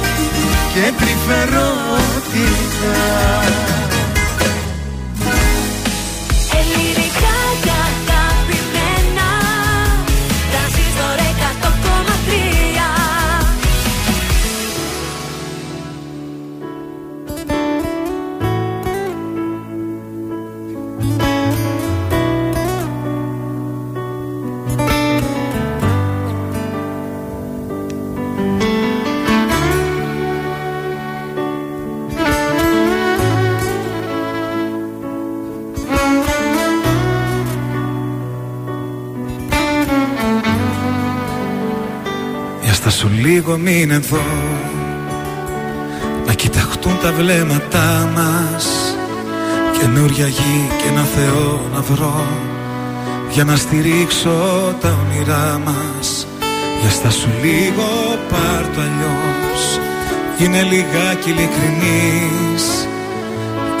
και 0.73 0.93
τρυφερότητα. 0.97 1.71
Ελληνικά 6.59 7.35
μην 43.63 43.91
εδώ. 43.91 44.25
Να 46.25 46.33
κοιταχτούν 46.33 46.97
τα 47.01 47.11
βλέμματά 47.11 48.11
μας. 48.15 48.95
Καινούρια 49.79 50.27
γη 50.27 50.67
και 50.77 50.89
ένα 50.89 51.03
Θεό 51.03 51.61
να 51.73 51.81
βρω. 51.81 52.25
Για 53.31 53.43
να 53.43 53.55
στηρίξω 53.55 54.29
τα 54.81 54.97
όνειρά 55.05 55.61
μας. 55.65 56.27
Για 56.81 56.89
στα 56.89 57.09
σου 57.09 57.29
λίγο 57.43 58.17
πάρ' 58.29 58.75
το 58.75 58.81
αλλιώς. 58.81 59.79
Είναι 60.37 60.61
λιγάκι 60.61 61.29
ειλικρινής. 61.29 62.87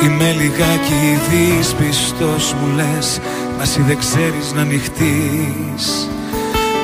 Είμαι 0.03 0.31
λιγάκι 0.31 1.19
δύσπιστος 1.29 2.53
μου 2.53 2.75
λες. 2.75 3.19
Μα 3.57 3.63
εσύ 3.63 3.81
δεν 3.81 3.97
ξέρεις 3.97 4.53
να 4.55 4.61
ανοιχτείς 4.61 6.10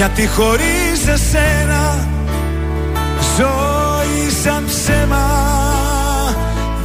γιατί 0.00 0.26
χωρίς 0.26 1.06
εσένα 1.06 2.08
ζωή 3.36 4.30
σαν 4.42 4.64
ψέμα 4.66 5.28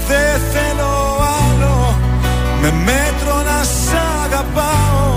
Δεν 0.08 0.40
θέλω 0.54 1.18
άλλο. 1.42 2.00
Με 2.62 2.72
μέτρο 2.72 3.36
να 3.36 3.64
σ' 3.64 3.94
αγαπάω. 4.24 5.14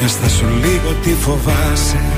Πες 0.00 0.12
θα 0.12 0.28
σου 0.28 0.46
λίγο 0.48 0.92
τι 1.02 1.10
φοβάσαι 1.14 2.17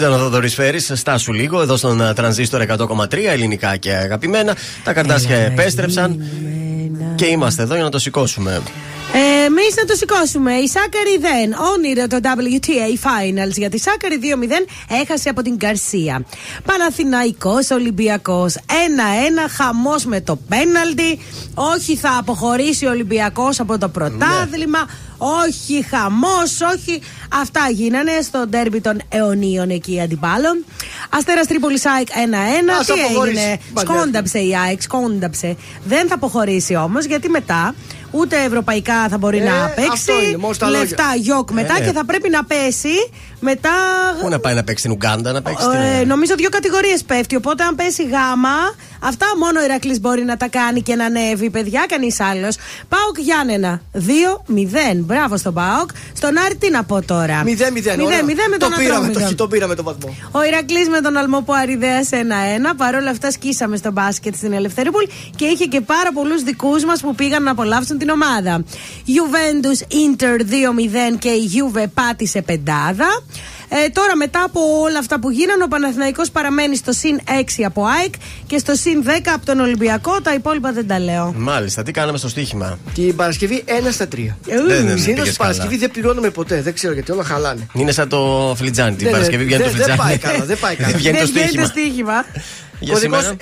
Ήταν 0.00 0.12
ο 0.12 0.18
Θοδωρής 0.18 0.54
Φέρη, 0.54 0.80
στάσου 0.80 1.32
λίγο 1.32 1.60
εδώ 1.60 1.76
στον 1.76 2.00
ε, 2.00 2.12
τρανζίστορ 2.14 2.62
100,3 2.68 3.14
ελληνικά 3.26 3.76
και 3.76 3.92
αγαπημένα. 3.92 4.56
Τα 4.84 4.92
καρτάσια 4.92 5.36
επέστρεψαν 5.36 6.22
και 7.14 7.26
είμαστε 7.26 7.62
εδώ 7.62 7.74
για 7.74 7.84
να 7.84 7.90
το 7.90 7.98
σηκώσουμε. 7.98 8.60
Εμείς 9.50 9.74
να 9.76 9.84
το 9.84 9.94
σηκώσουμε. 9.94 10.52
Η 10.52 10.68
Σάκαρη 10.68 11.18
δεν. 11.20 11.54
Όνειρο 11.74 12.06
το 12.06 12.18
WTA 12.22 13.06
Finals 13.06 13.52
για 13.56 13.70
τη 13.70 13.78
Σάκαρη 13.78 14.18
2-0 14.22 14.96
έχασε 15.02 15.28
από 15.28 15.42
την 15.42 15.58
Καρσία. 15.58 16.24
Παναθηναϊκός 16.64 17.70
Ολυμπιακός 17.70 18.54
1-1 18.56 18.62
χαμός 19.56 20.04
με 20.04 20.20
το 20.20 20.36
πέναλτι. 20.48 21.18
Όχι 21.54 21.96
θα 21.96 22.16
αποχωρήσει 22.18 22.86
ο 22.86 22.90
Ολυμπιακός 22.90 23.60
από 23.60 23.78
το 23.78 23.88
πρωτάθλημα. 23.88 24.88
Όχι 25.18 25.86
χαμός, 25.90 26.60
όχι. 26.74 27.02
Αυτά 27.42 27.60
γίνανε 27.70 28.12
στο 28.22 28.46
ντέρμπι 28.48 28.80
των 28.80 29.00
αιωνίων 29.08 29.70
εκεί 29.70 30.00
αντιπάλων. 30.00 30.64
Αστέρας 31.10 31.46
Τρίπολης 31.46 31.86
ΑΕΚ 31.86 32.08
1-1. 32.08 32.76
Ας 32.80 32.86
Τι 32.86 32.92
αποχωρήσει. 32.92 33.40
έγινε. 33.40 33.58
Μπαντέρ. 33.72 33.94
Σκόνταψε 33.96 34.38
η 34.38 34.56
ΑΕΚ, 34.66 34.82
σκόνταψε. 34.82 35.56
Δεν 35.84 36.08
θα 36.08 36.14
αποχωρήσει 36.14 36.74
όμως 36.76 37.04
γιατί 37.04 37.28
μετά 37.28 37.74
ούτε 38.10 38.36
ευρωπαϊκά 38.44 39.08
θα 39.08 39.18
μπορεί 39.18 39.38
Ε, 39.38 39.42
να 39.44 39.64
αυτό 39.64 39.80
παίξει. 39.82 40.26
είναι, 40.28 40.36
μόνο 40.36 40.52
στα 40.52 40.66
λόγια. 40.66 40.80
Λεφτά, 40.80 41.14
γιοκ 41.16 41.50
μετά 41.50 41.74
Ε. 41.80 41.84
και 41.84 41.92
θα 41.92 42.04
πρέπει 42.04 42.28
να 42.28 42.44
πέσει 42.44 42.88
μετά. 43.40 43.70
Πού 44.22 44.28
να 44.28 44.38
πάει 44.38 44.54
να 44.54 44.64
παίξει 44.64 44.78
στην 44.84 44.90
Ουγκάντα, 44.92 45.32
να 45.32 45.42
παίξει. 45.42 45.64
στην- 45.64 45.78
Ε, 46.00 46.04
νομίζω 46.04 46.34
δύο 46.36 46.48
κατηγορίες 46.48 47.02
πέφτει. 47.02 47.36
Οπότε, 47.36 47.62
αν 47.62 47.74
πέσει 47.74 48.02
γάμα, 48.02 48.56
αυτά 49.00 49.26
μόνο 49.38 49.60
ο 49.60 49.64
Ηρακλής 49.64 50.00
μπορεί 50.00 50.24
να 50.24 50.36
τα 50.36 50.48
κάνει 50.48 50.82
και 50.82 50.94
να 50.94 51.04
ανέβει, 51.04 51.50
παιδιά, 51.50 51.84
κανείς 51.88 52.20
άλλος. 52.20 52.56
Πάοκ 52.88 53.18
Γιάννενα. 53.18 53.80
2-0. 53.92 55.02
Μπράβο 55.04 55.36
στον 55.36 55.54
Πάοκ. 55.54 55.90
Στον 56.16 56.38
Άρη, 56.38 56.56
τι 56.56 56.70
να 56.70 56.84
πω 56.84 57.02
τώρα; 57.02 57.42
0-0. 57.44 57.46
0-0 57.46 58.48
με 58.50 58.56
το 58.56 58.68
τον 58.68 58.74
πήραμε, 58.78 59.06
Ατρόμητο. 59.06 59.20
το, 59.28 59.34
το 59.34 59.48
πήραμε 59.48 59.74
το 59.74 59.82
βαθμό. 59.82 60.16
Ο 60.30 60.42
Ηρακλής 60.44 60.88
με 60.88 61.00
τον 61.00 61.16
Αλμόπο 61.16 61.52
Αριδέα 61.52 62.00
1-1. 62.10 62.74
Παρ' 62.76 62.94
όλα 62.94 63.10
αυτά, 63.10 63.30
σκίσαμε 63.30 63.76
στο 63.76 63.90
μπάσκετ 63.92 64.34
στην 64.36 64.52
Ελευθερίπολη 64.52 65.08
και 65.36 65.44
είχε 65.44 65.64
και 65.64 65.80
πάρα 65.80 66.12
πολλούς 66.12 66.42
δικούς 66.42 66.84
μας 66.84 67.00
που 67.00 67.14
πήγαν 67.14 67.42
να 67.42 67.50
απολαύσουν 67.50 67.98
την 67.98 68.08
ομάδα. 68.08 68.64
Juventus 69.06 69.80
Inter 69.94 70.40
2-0 70.40 71.16
και 71.18 71.28
η 71.28 71.50
Juve 71.54 71.84
πάτησε 71.94 72.42
πεντάδα. 72.42 73.06
Ε, 73.72 73.88
τώρα 73.88 74.16
μετά 74.16 74.42
από 74.42 74.60
όλα 74.84 74.98
αυτά 74.98 75.20
που 75.20 75.30
γίνανε, 75.30 75.64
ο 75.64 75.68
Παναθηναϊκός 75.68 76.30
παραμένει 76.30 76.76
στο 76.76 76.92
συν 76.92 77.18
6 77.58 77.62
από 77.66 77.84
ΑΕΚ 77.84 78.14
και 78.46 78.58
στο 78.58 78.74
συν 78.74 79.02
10 79.06 79.08
από 79.34 79.46
τον 79.46 79.60
Ολυμπιακό. 79.60 80.20
Τα 80.22 80.34
υπόλοιπα 80.34 80.72
δεν 80.72 80.86
τα 80.86 80.98
λέω. 80.98 81.34
Μάλιστα, 81.36 81.82
τι 81.82 81.92
κάναμε 81.92 82.18
στο 82.18 82.28
στοίχημα; 82.28 82.78
Την 82.94 83.16
Παρασκευή 83.16 83.64
1 83.66 83.70
στα 83.92 84.08
3. 84.08 84.36
Δεν- 84.44 84.66
δεν 84.66 84.76
Συνήθως 84.86 85.04
πήγες 85.04 85.24
την 85.28 85.36
Παρασκευή 85.36 85.68
καλά. 85.68 85.78
δεν 85.80 85.90
πληρώνουμε 85.90 86.30
ποτέ. 86.30 86.62
Δεν 86.62 86.74
ξέρω 86.74 86.92
γιατί 86.92 87.12
όλα 87.12 87.24
χαλάνε. 87.24 87.66
Είναι 87.72 87.92
σαν 87.92 88.08
το 88.08 88.52
φλιτζάνι. 88.56 88.94
Την 88.96 89.04
Δεν- 89.04 89.12
Παρασκευή 89.12 89.44
βγαίνει 89.44 89.62
το 89.62 89.68
δεν- 89.68 89.78
δεν 89.78 89.86
φλιτζάνι. 89.86 90.08
πάει 90.08 90.18
καλά, 90.32 90.44
δεν 90.44 90.58
πάει 90.58 90.74
καλά. 90.76 90.96
βγαίνει 90.98 91.18
το 91.18 91.24
Δεν 91.24 91.32
βγαίνει 91.32 91.62
το 91.62 91.64
στοίχημα. 91.66 92.24
Στοίχημα. 92.86 93.18
Για 93.18 93.18
Κωδικός 93.18 93.22
σήμερα. 93.22 93.36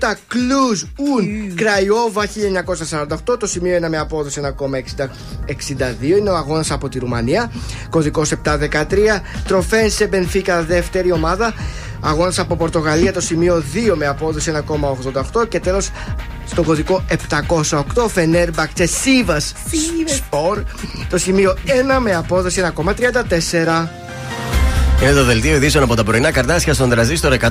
717 0.00 0.14
Κλουζ 0.28 0.82
Ουν 0.82 1.54
Κραϊόβα 1.54 2.26
1948. 2.26 3.38
Το 3.38 3.46
σημείο 3.46 3.76
είναι 3.76 3.88
με 3.88 3.98
απόδοση 3.98 4.40
1,62. 4.40 6.16
Είναι 6.18 6.30
ο 6.30 6.36
αγώνας 6.36 6.70
από 6.70 6.88
τη 6.88 6.98
Ρουμανία. 6.98 7.52
Κωδικός 7.90 8.32
713 8.44 9.22
Τροφένσε 9.46 10.06
Μπενφίκα 10.06 10.62
δεύτερη 10.62 11.12
ομάδα. 11.12 11.54
Αγώνας 12.00 12.38
από 12.38 12.56
Πορτογαλία. 12.56 13.12
Το 13.12 13.20
σημείο 13.20 13.62
2 13.72 13.94
με 13.96 14.06
απόδοση 14.06 14.52
1,88. 15.32 15.48
Και 15.48 15.60
τέλος 15.60 15.90
στο 16.46 16.62
κωδικό 16.62 17.04
708 17.70 18.08
Φενέρμπακτσε 18.08 18.86
Σίβας 18.86 19.54
Σπορ. 20.06 20.62
Το 21.10 21.18
σημείο 21.18 21.56
1 21.96 21.98
με 22.00 22.14
απόδοση 22.14 22.60
1,34. 22.60 24.05
Είναι 25.02 25.12
το 25.12 25.24
δελτίο 25.24 25.54
ειδήσεων 25.54 25.84
από 25.84 25.94
τα 25.94 26.04
πρωινά 26.04 26.30
καρτάσια 26.30 26.74
στον 26.74 26.90
τραζίστορ 26.90 27.36
100,3. 27.40 27.50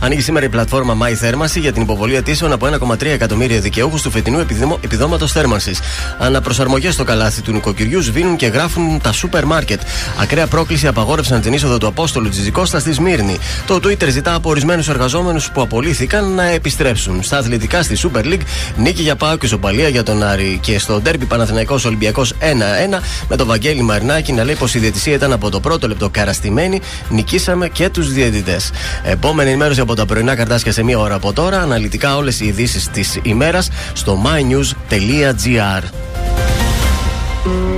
Ανοίγει 0.00 0.20
σήμερα 0.20 0.44
η 0.44 0.48
πλατφόρμα 0.48 0.96
My 1.02 1.12
Θέρμανση 1.12 1.60
για 1.60 1.72
την 1.72 1.82
υποβολή 1.82 2.14
αιτήσεων 2.14 2.52
από 2.52 2.66
1,3 2.66 3.02
εκατομμύρια 3.02 3.60
δικαιούχους 3.60 4.02
του 4.02 4.10
φετινού 4.10 4.46
επιδόματος 4.80 5.32
θέρμανσης. 5.32 5.80
Αναπροσαρμογές 6.18 6.94
στο 6.94 7.04
καλάθι 7.04 7.42
του 7.42 7.52
νοικοκυριού 7.52 8.02
σβήνουν 8.02 8.36
και 8.36 8.46
γράφουν 8.46 9.00
τα 9.02 9.12
σούπερ 9.12 9.44
μάρκετ. 9.44 9.80
Ακραία 10.20 10.46
πρόκληση 10.46 10.86
απαγόρευσαν 10.86 11.40
την 11.40 11.52
είσοδο 11.52 11.78
του 11.78 11.86
Απόστολου 11.86 12.28
Τζιζικώστα 12.28 12.78
στη 12.78 12.92
Σμύρνη. 12.92 13.38
Το 13.66 13.74
Twitter 13.74 14.08
ζητά 14.08 14.34
από 14.34 14.50
ορισμένους 14.50 14.88
εργαζόμενους 14.88 15.50
που 15.50 15.60
απολύθηκαν 15.60 16.34
να 16.34 16.44
επιστρέψουν. 16.44 17.22
Στα 17.22 17.38
αθλητικά 17.38 17.82
στη 17.82 17.96
Super 18.02 18.24
League, 18.24 18.42
νίκη 18.76 19.02
για 19.02 19.16
Πάο 19.16 19.36
και 19.36 19.46
Ζοπαλία 19.46 19.88
για 19.88 20.02
τον 20.02 20.22
Άρη. 20.22 20.58
Και 20.62 20.78
στο 20.78 21.00
ντέρμπι 21.00 21.24
Παναθηναϊκός 21.24 21.84
Ολυμπιακός 21.84 22.34
1-1 22.40 23.02
με 23.28 23.36
τον 23.36 23.46
Βαγγέλη 23.46 23.82
Μαρινάκη 23.82 24.32
να 24.32 24.44
λέει 24.44 24.54
πως 24.54 24.74
η 24.74 24.78
διαιτησία 24.78 25.14
ήταν 25.14 25.32
από 25.32 25.50
το 25.50 25.60
πρώτο 25.60 25.88
λεπτό 25.88 26.10
καραστημένη. 26.46 26.80
Νικήσαμε 27.08 27.68
και 27.68 27.88
τους 27.88 28.12
διαιτητές. 28.12 28.70
Επόμενη 29.02 29.50
ενημέρωση 29.50 29.80
από 29.80 29.94
τα 29.94 30.06
πρωινά 30.06 30.34
καρτάσια 30.34 30.72
σε 30.72 30.82
μία 30.82 30.98
ώρα 30.98 31.14
από 31.14 31.32
τώρα. 31.32 31.60
Αναλυτικά 31.60 32.16
όλες 32.16 32.40
οι 32.40 32.46
ειδήσεις 32.46 32.88
της 32.90 33.18
ημέρας 33.22 33.70
στο 33.92 34.22
mynews.gr. 34.24 35.82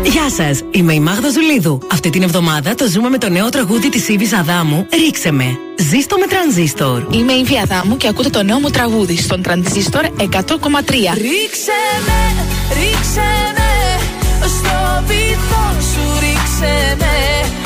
Γεια 0.05 0.31
σας, 0.37 0.61
είμαι 0.71 0.95
η 0.95 1.01
Μάγδα 1.01 1.31
Ζουλίδου. 1.31 1.79
Αυτή 1.93 2.11
την 2.11 2.23
εβδομάδα 2.23 2.75
το 2.75 2.87
ζούμε 2.87 3.09
με 3.09 3.19
το 3.19 3.29
νέο 3.29 3.49
τραγούδι 3.49 3.89
της 3.89 4.09
Ήβης 4.09 4.33
Αδάμου, 4.33 4.87
Ρίξε 5.05 5.31
με. 5.31 5.59
Ζήστο 5.91 6.17
με 6.19 6.27
τρανζίστορ. 6.27 7.07
Είμαι 7.11 7.33
η 7.33 7.45
Βία 7.45 7.63
Αδάμου 7.63 7.97
και 7.97 8.09
ακούτε 8.09 8.29
το 8.29 8.43
νέο 8.43 8.59
μου 8.59 8.71
τραγούδι 8.71 9.17
στον 9.17 9.43
Τρανζίστορ 9.43 10.05
100,3. 10.05 10.25
Ρίξε 11.15 11.79
με 12.07 12.45
ρίξε 12.75 13.31
με 13.57 13.69
Στο 14.47 15.05
βυθό 15.07 15.65
σου 15.93 16.19
ρίξε 16.21 16.97
με 16.99 17.09
Δεν 17.39 17.51
έχω 17.51 17.58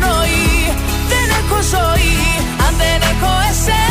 πνοή, 0.00 0.74
δεν 1.12 1.26
έχω 1.40 1.58
ζωή 1.74 2.16
Αν 2.66 2.72
δεν 2.80 3.00
έχω 3.10 3.30
εσένα 3.50 3.89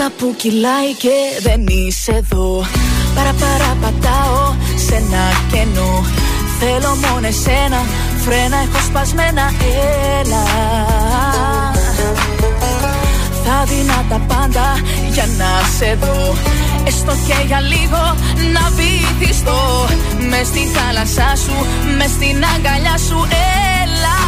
Νύχτα 0.00 0.12
που 0.18 0.34
κυλάει 0.36 0.92
και 0.98 1.16
δεν 1.40 1.66
είσαι 1.66 2.12
εδώ. 2.12 2.64
Παρα 3.14 3.32
παρα 3.32 3.76
πατάω 3.80 4.54
σε 4.86 4.94
ένα 4.94 5.24
κενό. 5.52 6.04
Θέλω 6.58 6.96
μόνο 7.04 7.26
εσένα 7.26 7.80
Φρένα 8.24 8.56
έχω 8.56 8.78
σπασμένα 8.86 9.52
Έλα. 10.20 10.42
Θα 13.44 13.64
δίνα 13.68 14.04
τα 14.08 14.20
πάντα 14.34 14.66
για 15.12 15.26
να 15.38 15.50
σε 15.78 15.98
δω. 16.00 16.34
Έστω 16.86 17.12
και 17.26 17.46
για 17.46 17.60
λίγο 17.60 18.02
να 18.54 18.70
βυθιστώ. 18.76 19.88
Μες 20.28 20.46
στη 20.46 20.68
θάλασσά 20.74 21.36
σου, 21.44 21.56
μες 21.96 22.10
στην 22.10 22.44
αγκαλιά 22.54 22.96
σου 23.08 23.26
Έλα. 23.82 24.18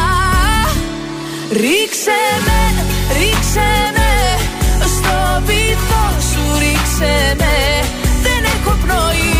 Ρίξε 1.52 2.20
με, 2.46 2.60
ρίξε 3.18 3.68
με 3.94 3.99
Στο 5.51 5.57
βυθό 5.59 6.20
σου 6.30 6.59
ρίξε 6.59 7.34
με 7.38 7.55
Δεν 8.22 8.42
έχω 8.55 8.76
πνοή, 8.82 9.39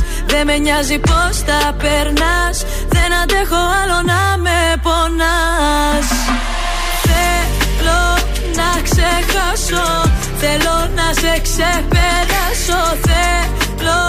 Δεν 0.31 0.45
με 0.45 0.57
νοιάζει 0.57 0.99
πως 0.99 1.35
τα 1.49 1.61
περνάς. 1.81 2.57
Δεν 2.87 3.09
αντέχω 3.21 3.61
άλλο 3.79 3.99
να 4.11 4.37
με 4.45 4.59
πονάς. 4.85 6.07
Θέλω 7.05 8.01
να 8.59 8.69
ξεχάσω 8.87 9.85
Θέλω 10.41 10.77
να 10.97 11.07
σε 11.21 11.33
ξεπεράσω. 11.47 12.81
Θέλω 13.05 14.01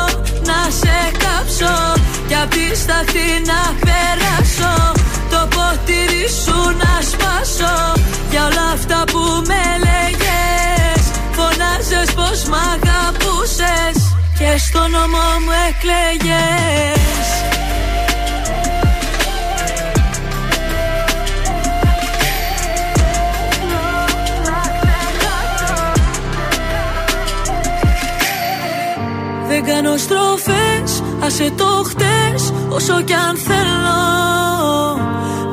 να 0.49 0.61
σε 0.81 0.97
κάψω 1.23 2.01
Κι 2.29 2.35
απ' 2.35 2.51
τη 2.51 2.77
σταχτή 2.77 3.31
να 3.51 3.61
περάσω. 3.85 4.93
Το 5.31 5.49
ποτήρι 5.55 6.27
σου 6.45 6.59
να 6.83 6.93
σπάσω 7.11 7.75
Για 8.31 8.45
όλα 8.47 8.67
αυτά 8.73 9.05
που 9.13 9.23
με 9.51 9.63
λέγες. 9.85 11.03
Φωνάζες 11.37 12.15
πως 12.15 12.45
μ' 12.51 12.59
αγαπούσες 12.75 14.02
Και 14.43 14.59
στο 14.59 14.79
νόμο 14.79 15.25
μου 15.45 15.53
εκλέγες. 15.69 17.27
Δεν 29.49 29.65
κάνω 29.65 29.97
στροφές, 29.97 31.03
άσε 31.25 31.53
το 31.57 31.85
χτες 31.85 32.53
Όσο 32.69 33.03
κι 33.03 33.13
αν 33.13 33.37
θέλω. 33.37 34.01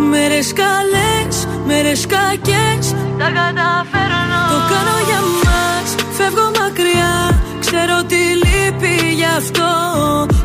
Μέρες 0.10 0.54
καλές, 0.54 1.48
μέρες 1.66 2.06
κακές 2.06 2.90
Τα 3.18 3.26
καταφέρνω. 3.26 4.42
Το 4.50 4.58
κάνω 4.70 4.98
για 5.08 5.20
μας, 5.44 5.96
φεύγω 6.18 6.52
μακριά 6.60 7.29
Ξέρω 7.72 8.04
τι 8.04 8.16
λείπει 8.16 9.14
γι' 9.14 9.32
αυτό. 9.38 9.72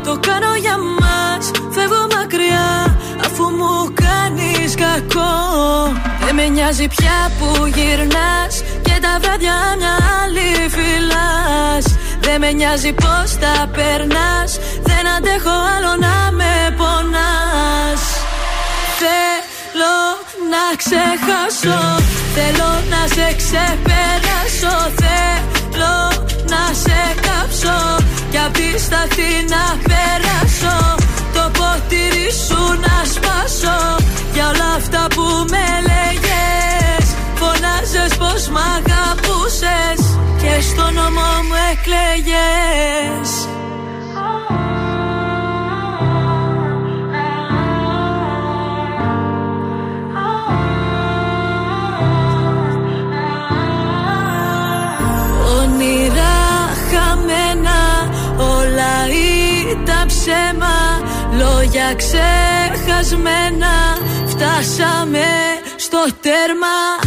Το 0.03 0.19
κάνω 0.27 0.55
για 0.55 0.77
μας, 0.77 1.51
φεύγω 1.69 2.07
μακριά 2.15 2.97
Αφού 3.25 3.43
μου 3.43 3.93
κάνεις 3.93 4.75
κακό. 4.75 5.33
Δεν 6.25 6.35
με 6.35 6.47
νοιάζει 6.47 6.87
πια 6.87 7.31
που 7.39 7.65
γυρνάς 7.65 8.63
Και 8.81 8.95
τα 9.01 9.17
βράδια 9.21 9.57
μια 9.77 9.95
άλλη 10.21 10.69
φυλάς 10.69 11.85
δεν 12.25 12.39
με 12.39 12.51
νοιάζει 12.51 12.93
πως 12.93 13.37
τα 13.39 13.67
περνάς 13.75 14.59
Δεν 14.83 15.07
αντέχω 15.17 15.55
άλλο 15.75 15.95
να 15.99 16.31
με 16.31 16.75
πονάς. 16.77 18.03
Θέλω 18.99 19.97
να 20.51 20.63
ξεχάσω 20.81 22.01
Θέλω 22.35 22.71
να 22.89 23.01
σε 23.15 23.35
ξεπεράσω. 23.37 24.75
Θέλω 24.95 26.14
να 26.55 26.73
σε 26.83 27.01
κάψω. 27.25 27.79
Απίσταθη 28.45 29.31
να 29.53 29.63
περάσω. 29.87 30.95
Το 31.33 31.43
ποτήρι 31.57 32.29
σου 32.45 32.61
να 32.85 32.95
σπάσω. 33.13 33.79
Για 34.33 34.47
όλα 34.49 34.69
αυτά 34.75 35.07
που 35.15 35.25
με 35.49 35.67
λέγες 35.89 37.05
Φωνάζες 37.35 38.17
πως 38.17 38.47
μ' 38.53 38.61
αγαπούσες. 38.75 39.99
Και 40.41 40.61
στο 40.61 40.91
νόμο 40.91 41.27
μου 41.47 41.57
εκλέγες 41.71 43.34
ψέμα 60.25 61.01
Λόγια 61.37 61.95
ξεχασμένα 61.95 63.73
φτάσαμε 64.25 65.25
στο 65.75 66.05
τέρμα 66.21 67.04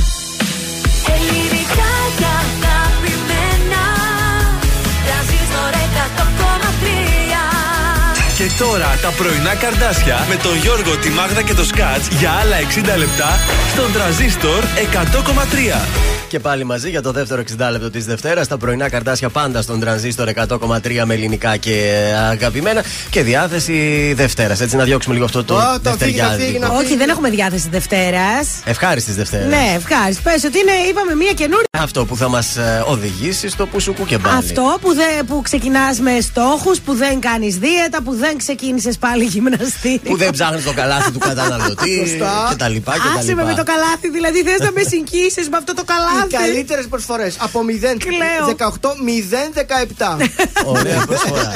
τώρα 8.58 8.98
τα 9.02 9.10
πρωινά 9.10 9.54
καρδάσια 9.54 10.26
με 10.28 10.36
τον 10.36 10.56
Γιώργο, 10.56 10.96
τη 10.96 11.08
Μάγδα 11.08 11.42
και 11.42 11.54
το 11.54 11.64
Σκάτς 11.64 12.08
για 12.08 12.30
άλλα 12.30 12.56
60 12.94 12.98
λεπτά 12.98 13.38
στον 13.72 13.92
τραζίστορ 13.92 14.64
100,3. 14.64 16.18
Και 16.28 16.38
πάλι 16.38 16.64
μαζί 16.64 16.90
για 16.90 17.02
το 17.02 17.12
δεύτερο 17.12 17.42
60 17.58 17.68
λεπτό 17.70 17.90
της 17.90 18.04
Δευτέρας. 18.04 18.48
Τα 18.48 18.56
πρωινά 18.56 18.88
καρτάσια 18.88 19.28
πάντα 19.28 19.62
στον 19.62 19.80
τρανζίστορ 19.80 20.28
100,3 20.28 21.04
με 21.04 21.14
ελληνικά 21.14 21.56
και 21.56 22.04
αγαπημένα. 22.30 22.84
Και 23.10 23.22
διάθεση 23.22 24.12
Δευτέρας. 24.16 24.60
Έτσι 24.60 24.76
να 24.76 24.84
διώξουμε 24.84 25.14
λίγο 25.14 25.26
αυτό 25.26 25.44
το 25.44 25.54
Ω, 25.54 25.58
το 25.58 25.78
Δευτεριάδικο. 25.82 26.44
φύγει, 26.44 26.58
να 26.58 26.68
φύγει, 26.68 26.78
Όχι, 26.78 26.96
δεν 26.96 27.08
έχουμε 27.08 27.30
διάθεση 27.30 27.68
Δευτέρας. 27.68 28.48
Ευχάριστης 28.64 29.14
Δευτέρας. 29.14 29.48
Ναι, 29.48 29.72
ευχάριστης. 29.76 30.20
Πες 30.22 30.44
ότι 30.44 30.58
είναι, 30.58 30.72
είπαμε, 30.88 31.14
μία 31.14 31.32
καινούρια. 31.32 31.66
Αυτό 31.78 32.04
που 32.04 32.16
θα 32.16 32.28
μας 32.28 32.56
οδηγήσει 32.86 33.48
στο 33.48 33.66
που 33.66 33.80
σου 33.80 33.94
και 34.06 34.18
πάλι. 34.18 34.36
Αυτό 34.36 34.78
που, 34.80 34.94
δεν, 34.94 35.26
που 35.26 35.40
ξεκινάς 35.42 35.98
με 36.00 36.20
στόχους, 36.20 36.80
που 36.80 36.94
δεν 36.94 37.20
κάνεις 37.20 37.56
δίαιτα, 37.56 38.02
που 38.02 38.14
δεν 38.14 38.38
ξεκίνησες 38.48 38.98
πάλι 38.98 39.24
γυμναστήριο. 39.24 40.00
Που 40.10 40.16
δεν 40.16 40.30
ψάχνεις 40.30 40.64
το 40.64 40.72
καλάθι 40.72 41.10
του 41.12 41.18
καταναλωτή 41.18 41.96
Σωστά. 42.08 42.48
κτλ. 42.52 42.76
Άσε 43.18 43.34
με 43.34 43.44
με 43.44 43.54
το 43.54 43.64
καλάθι, 43.72 44.08
δηλαδή 44.10 44.38
θες 44.42 44.58
να 44.66 44.70
με 44.72 44.82
συγκίσει 44.82 45.40
με 45.50 45.56
αυτό 45.56 45.74
το 45.74 45.84
καλάθι. 45.92 46.28
Οι 46.34 46.36
καλύτερες 46.38 46.86
προσφορές. 46.86 47.36
Από 47.40 47.60
0 47.60 47.96
Κλαίω. 47.98 48.46
18 48.46 48.88
0 48.92 49.52
17. 49.54 50.16
Ωραία 50.64 51.00
προσφορά. 51.06 51.52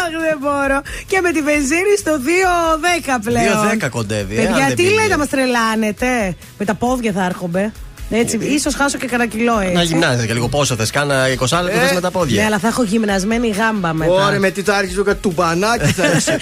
Αχ, 0.00 0.10
δεν 0.26 0.38
μπορώ. 0.40 0.80
Και 1.06 1.20
με 1.20 1.32
τη 1.32 1.40
βενζίνη 1.42 1.94
στο 1.98 2.12
2-10 2.26 3.18
πλέον. 3.24 3.68
2-10 3.84 3.88
κοντεύει. 3.90 4.36
ε, 4.36 4.40
αν 4.40 4.46
Παιδιά, 4.46 4.66
δεν 4.66 4.76
τι 4.76 4.82
πήγε. 4.82 4.94
λέτε, 5.00 5.16
μας 5.16 5.28
τρελάνετε. 5.28 6.36
Με 6.58 6.64
τα 6.64 6.74
πόδια 6.74 7.12
θα 7.12 7.24
έρχομαι. 7.24 7.72
Έτσι, 8.10 8.36
ίσως 8.42 8.74
χάσω 8.74 8.98
και 8.98 9.06
κανένα 9.06 9.30
κιλό 9.30 9.58
έτσι. 9.60 9.72
Να 9.72 9.82
γυμνάζεσαι 9.82 10.26
και 10.26 10.32
λίγο 10.32 10.48
πόσο 10.48 10.76
θες. 10.76 10.90
Κάνα 10.90 11.24
20 11.28 11.62
λεπτό 11.62 11.78
θες 11.78 11.92
με 11.92 12.00
τα 12.00 12.08
Ναι, 12.08 12.10
πόδια. 12.10 12.46
αλλά 12.46 12.58
θα 12.58 12.68
έχω 12.68 12.82
γυμνασμένη 12.82 13.48
γάμπα 13.48 13.92
μετά. 13.92 14.12
Ωραία, 14.26 14.38
με 14.38 14.50
τι 14.50 14.62
θα 14.62 14.74
άρχισε 14.76 15.02
το 15.02 15.14
τουμπανάκι 15.14 15.84
θα 15.92 16.06
είσαι. 16.16 16.38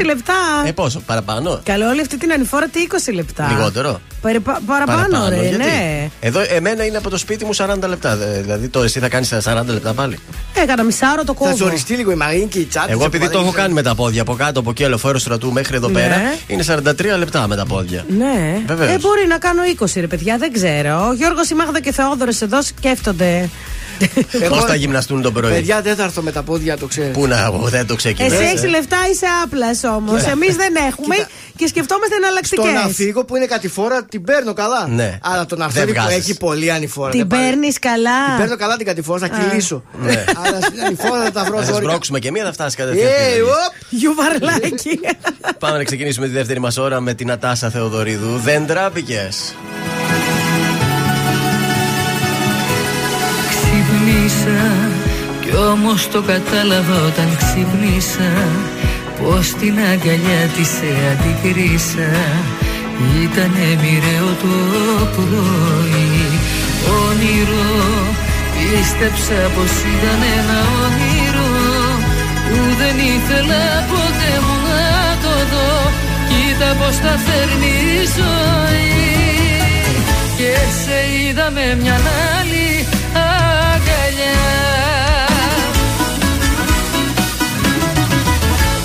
20 0.00 0.04
λεπτά. 0.04 0.34
Ε, 0.66 0.72
πόσο, 0.72 1.00
παραπάνω; 1.06 1.60
Καλό, 1.64 1.88
όλη 1.88 2.00
αυτή 2.00 2.16
την 2.18 2.32
ανηφόρα 2.32 2.66
τι 2.68 2.86
20 3.08 3.14
λεπτά; 3.14 3.46
Λιγότερο. 3.56 4.00
Παραπα- 4.26 4.60
παραπάνω, 4.66 5.28
ρε, 5.28 5.40
γιατί; 5.40 5.56
ναι. 5.56 6.08
Εδώ 6.20 6.40
εμένα 6.48 6.84
είναι 6.84 6.96
από 6.96 7.10
το 7.10 7.16
σπίτι 7.16 7.44
μου 7.44 7.54
40 7.54 7.88
λεπτά. 7.88 8.16
δε- 8.16 8.40
Δηλαδή 8.40 8.68
το 8.68 8.82
εσύ 8.82 8.98
θα 8.98 9.08
κάνεις 9.08 9.32
40 9.44 9.72
λεπτά 9.72 9.92
πάλι. 9.92 10.18
Έκανα 10.62 10.82
μισάωρο 10.82 11.24
το 11.24 11.34
Θα 11.38 11.44
κόβω. 11.44 11.56
ζοριστεί 11.56 11.94
λίγο 11.94 12.10
η 12.10 12.14
Μαρίνη 12.14 12.46
και 12.46 12.58
η 12.58 12.64
τσάτα. 12.64 12.90
Εγώ 12.90 13.04
επειδή 13.04 13.28
το 13.28 13.38
έχω 13.38 13.50
κάνει 13.50 13.72
με 13.72 13.82
τα 13.82 13.94
πόδια 13.94 14.22
από 14.22 14.34
κάτω 14.34 14.60
από 14.60 14.70
εκεί, 14.70 14.84
λεωφόρο 14.84 15.18
στρατού 15.18 15.52
μέχρι 15.52 15.76
εδώ 15.76 15.88
Ναι. 15.88 16.00
πέρα, 16.00 16.16
είναι 16.46 16.62
43 16.62 17.16
λεπτά 17.18 17.46
με 17.48 17.56
τα 17.56 17.66
πόδια. 17.66 18.04
Ναι. 18.18 18.60
Βεβαίως. 18.66 18.90
Ε, 18.90 18.98
μπορεί 19.00 19.26
να 19.28 19.38
κάνω 19.38 19.62
20 19.64 20.00
ρε 20.00 20.06
παιδιά, 20.06 20.36
δεν 20.38 20.52
ξέρω. 20.52 21.06
Ο 21.08 21.12
Γιώργος, 21.12 21.50
η 21.50 21.54
Μάγδα 21.54 21.80
και 21.80 21.92
Θεόδωρος 21.92 22.40
εδώ 22.40 22.62
σκέφτονται. 22.62 23.48
Πώς 24.48 24.64
θα 24.64 24.74
γυμναστούν 24.74 25.22
το 25.22 25.32
πρωί; 25.32 25.52
Παιδιά 25.52 25.80
δεν 25.82 25.96
θα 25.96 26.02
έρθω 26.02 26.22
με 26.22 26.32
τα 26.32 26.42
πόδια, 26.42 26.76
το 26.78 26.86
ξέρεις. 26.86 27.10
Πού 27.12 27.26
να, 27.26 27.38
εγώ 27.44 27.68
δεν 27.68 27.86
το 27.86 27.94
ξεκινήσω. 27.94 28.34
Εσύ 28.34 28.44
έχεις 28.44 28.64
λεφτά, 28.68 28.96
είσαι 29.12 29.26
άπλας 29.44 29.84
όμως. 29.84 30.24
Ναι. 30.24 30.30
Εμείς 30.30 30.56
δεν 30.56 30.74
έχουμε 30.88 31.14
και 31.56 31.66
σκεφτόμαστε 31.66 32.14
Το 32.14 32.20
να 32.20 32.26
εναλλακτικές. 32.26 32.94
φύγω 33.04 33.24
που 33.24 33.36
είναι 33.36 33.46
κατηφόρα 33.46 34.04
την 34.16 34.24
παίρνω 34.24 34.52
καλά. 34.52 34.86
Ναι. 34.88 35.18
Αλλά 35.22 35.46
τον 35.46 35.58
Δεν 35.58 35.66
Αρθένη 35.66 35.86
που 35.92 36.00
βγάζεις. 36.00 36.16
έχει 36.16 36.36
πολύ 36.36 36.70
ανηφόρα. 36.72 37.10
Την 37.10 37.18
δεν 37.18 37.26
πάει. 37.28 37.40
παίρνεις 37.48 37.78
καλά. 37.78 38.24
Την 38.26 38.36
παίρνω 38.38 38.56
καλά 38.56 38.76
την 38.76 38.86
κατηφόρα, 38.86 39.18
θα 39.18 39.28
κυλήσω. 39.28 39.82
Ναι. 40.02 40.24
Αλλά 40.44 40.60
στην 40.60 40.80
ανηφόρα 40.84 41.22
θα 41.22 41.30
τα 41.32 41.44
βρω 41.44 41.56
Θα 41.56 41.64
σας 41.64 41.72
ζώρικα. 41.72 41.90
μπρώξουμε 41.90 42.18
και 42.18 42.30
μία, 42.30 42.44
θα 42.44 42.52
φτάσει 42.52 42.76
κατευθείαν. 42.76 43.06
Ε, 43.08 43.12
στη 43.12 43.22
Βελγική. 43.22 43.40
οπ. 43.42 43.74
Γιουβαρλάκι. 43.90 45.00
Πάμε 45.58 45.76
να 45.76 45.84
ξεκινήσουμε 45.84 46.26
τη 46.26 46.32
δεύτερη 46.32 46.60
μας 46.60 46.76
ώρα 46.76 47.00
με 47.00 47.14
την 47.14 47.30
Ατάσα 47.30 47.70
Θεοδωρίδου. 47.70 48.36
Δεν 48.38 48.66
τράπηκε. 48.66 49.28
Ξυπνήσα 53.48 54.64
κι 55.40 55.56
όμως 55.56 56.08
το 56.08 56.22
κατάλαβα 56.22 57.02
όταν 57.06 57.36
ξυπνήσα 57.36 58.32
Πως 59.22 59.48
την 59.60 59.78
αγκαλιά 59.78 60.42
της 60.56 60.68
σε 60.68 60.90
αντικρίσα 61.12 62.08
Ήτανε 63.22 63.68
μοιραίο 63.82 64.30
το 64.42 64.54
πρωί. 65.14 66.40
Όνειρο 67.06 68.16
Πίστεψα 68.56 69.50
πως 69.54 69.72
ήταν 69.94 70.20
ένα 70.38 70.58
όνειρο. 70.84 71.50
Που 72.48 72.58
δεν 72.80 72.96
ήθελα 73.14 73.64
ποτέ 73.90 74.32
μου 74.44 74.56
να 74.68 75.16
το 75.22 75.34
δω. 75.52 75.90
Κοίτα 76.28 76.70
πως 76.78 76.96
τα 76.96 77.14
φέρνει 77.24 77.74
η 77.96 78.04
ζωή. 78.16 79.06
Και 80.36 80.52
σε 80.80 80.98
είδα 81.16 81.50
με 81.50 81.76
μια 81.80 82.00
άλλη 82.38 82.86
αγκαλιά. 83.12 84.42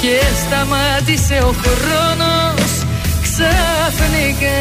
Και 0.01 0.19
σταμάτησε 0.41 1.37
ο 1.43 1.55
χρόνος 1.61 2.30
ξαφνικά 3.41 4.59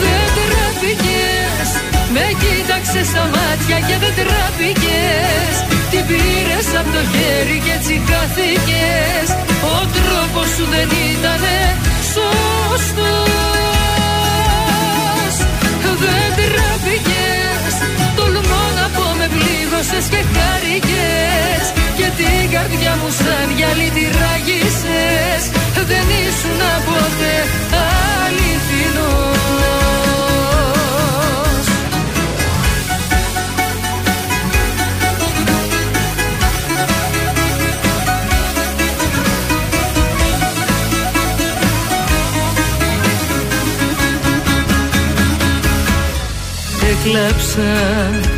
Δεν 0.00 0.28
τραπήκες 0.36 1.70
Με 2.14 2.26
κοίταξες 2.40 3.06
στα 3.06 3.24
μάτια 3.34 3.78
και 3.86 3.96
δεν 4.02 4.14
τραπήκες. 4.20 5.54
Την 5.90 6.02
πήρες 6.08 6.68
από 6.78 6.90
το 6.96 7.02
χέρι 7.12 7.58
και 7.64 7.72
έτσι 7.78 7.94
χάθηκες 8.08 9.28
Ο 9.74 9.78
τρόπος 9.96 10.48
σου 10.54 10.64
δεν 10.74 10.88
ήτανε 11.10 11.58
σωστός. 12.12 13.46
Δεν 16.02 16.28
τραπήκες 16.38 17.74
Τολμώ 18.16 18.64
να 18.78 18.86
πω 18.94 19.06
με 19.18 19.26
πλήγωσες 19.34 20.06
και 20.12 20.20
χάρηκες. 20.32 21.64
Και 21.74 21.77
την 22.16 22.50
καρδιά 22.50 22.96
μου 23.00 23.10
σαν 23.18 23.48
γυαλί 23.56 23.90
τη 23.96 24.04
ράγισες 24.18 25.42
Δεν 25.90 26.06
ήσουν 26.26 26.60
ποτέ 26.86 27.36
αληθινός. 28.24 29.38
Έκλαψα, 46.90 48.37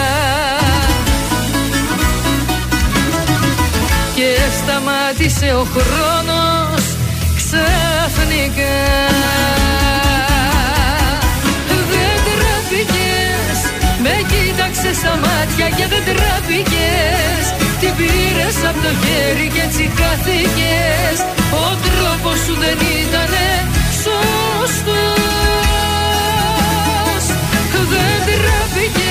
σταμάτησε 4.59 5.49
ο 5.61 5.63
χρόνος 5.75 6.83
ξαφνικά. 7.39 8.79
Δεν 11.91 12.15
τραπήκες 12.27 13.59
Με 14.03 14.15
κοίταξες 14.31 14.95
στα 15.01 15.13
μάτια 15.23 15.67
και 15.77 15.85
δεν 15.91 16.03
τραπήκες 16.09 17.43
Την 17.81 17.93
πήρες 17.97 18.57
από 18.69 18.79
το 18.85 18.91
χέρι 19.01 19.47
και 19.53 19.61
έτσι 19.67 19.83
χάθηκες. 19.97 21.17
Ο 21.63 21.67
τρόπος 21.85 22.37
σου 22.45 22.53
δεν 22.63 22.77
ήτανε 23.01 23.47
σωστός. 24.03 25.31
Δεν 27.91 28.19
τραπήκες 28.27 29.10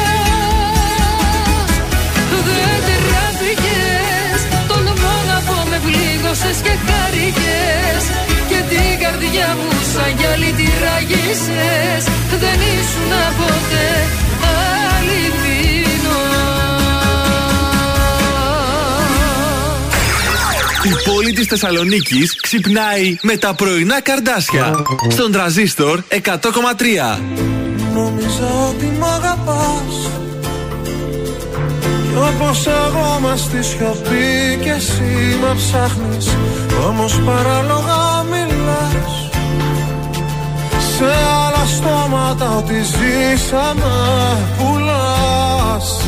πλήγωσες 6.51 6.61
και 6.61 6.75
χάρηκες 6.87 8.03
Και 8.47 8.59
την 8.69 8.99
καρδιά 9.03 9.55
μου 9.55 9.71
σαν 9.93 10.17
γυαλί 10.17 10.51
τη 10.57 10.67
ράγισες 10.83 12.03
Δεν 12.29 12.59
ήσουν 12.75 13.13
ποτέ 13.37 13.89
αληθινός 14.95 16.11
Η 20.83 21.09
πόλη 21.09 21.33
της 21.33 21.47
Θεσσαλονίκης 21.47 22.35
ξυπνάει 22.41 23.17
με 23.21 23.37
τα 23.37 23.53
πρωινά 23.53 24.01
καρδάσια. 24.01 24.83
Στον 25.09 25.31
τραζίστορ 25.31 26.03
100,3. 26.09 27.19
Νόμιζα 27.93 28.47
ότι 28.69 28.85
μ' 28.99 29.03
αγαπάς 29.03 30.20
Κι 32.11 32.17
όπως 32.17 32.67
εγώ 32.67 33.19
μες 33.21 33.39
στη 33.39 33.63
σιωπή 33.63 34.59
και 34.61 34.69
εσύ 34.69 35.37
με 35.41 35.55
ψάχνεις 35.55 36.27
Όμως 36.87 37.19
παράλογα 37.25 38.23
μιλάς. 38.31 39.29
Σε 40.97 41.05
άλλα 41.05 41.65
στόματα 41.65 42.57
ότι 42.57 42.73
ζήσαμε 42.73 43.93
πουλάς 44.57 46.05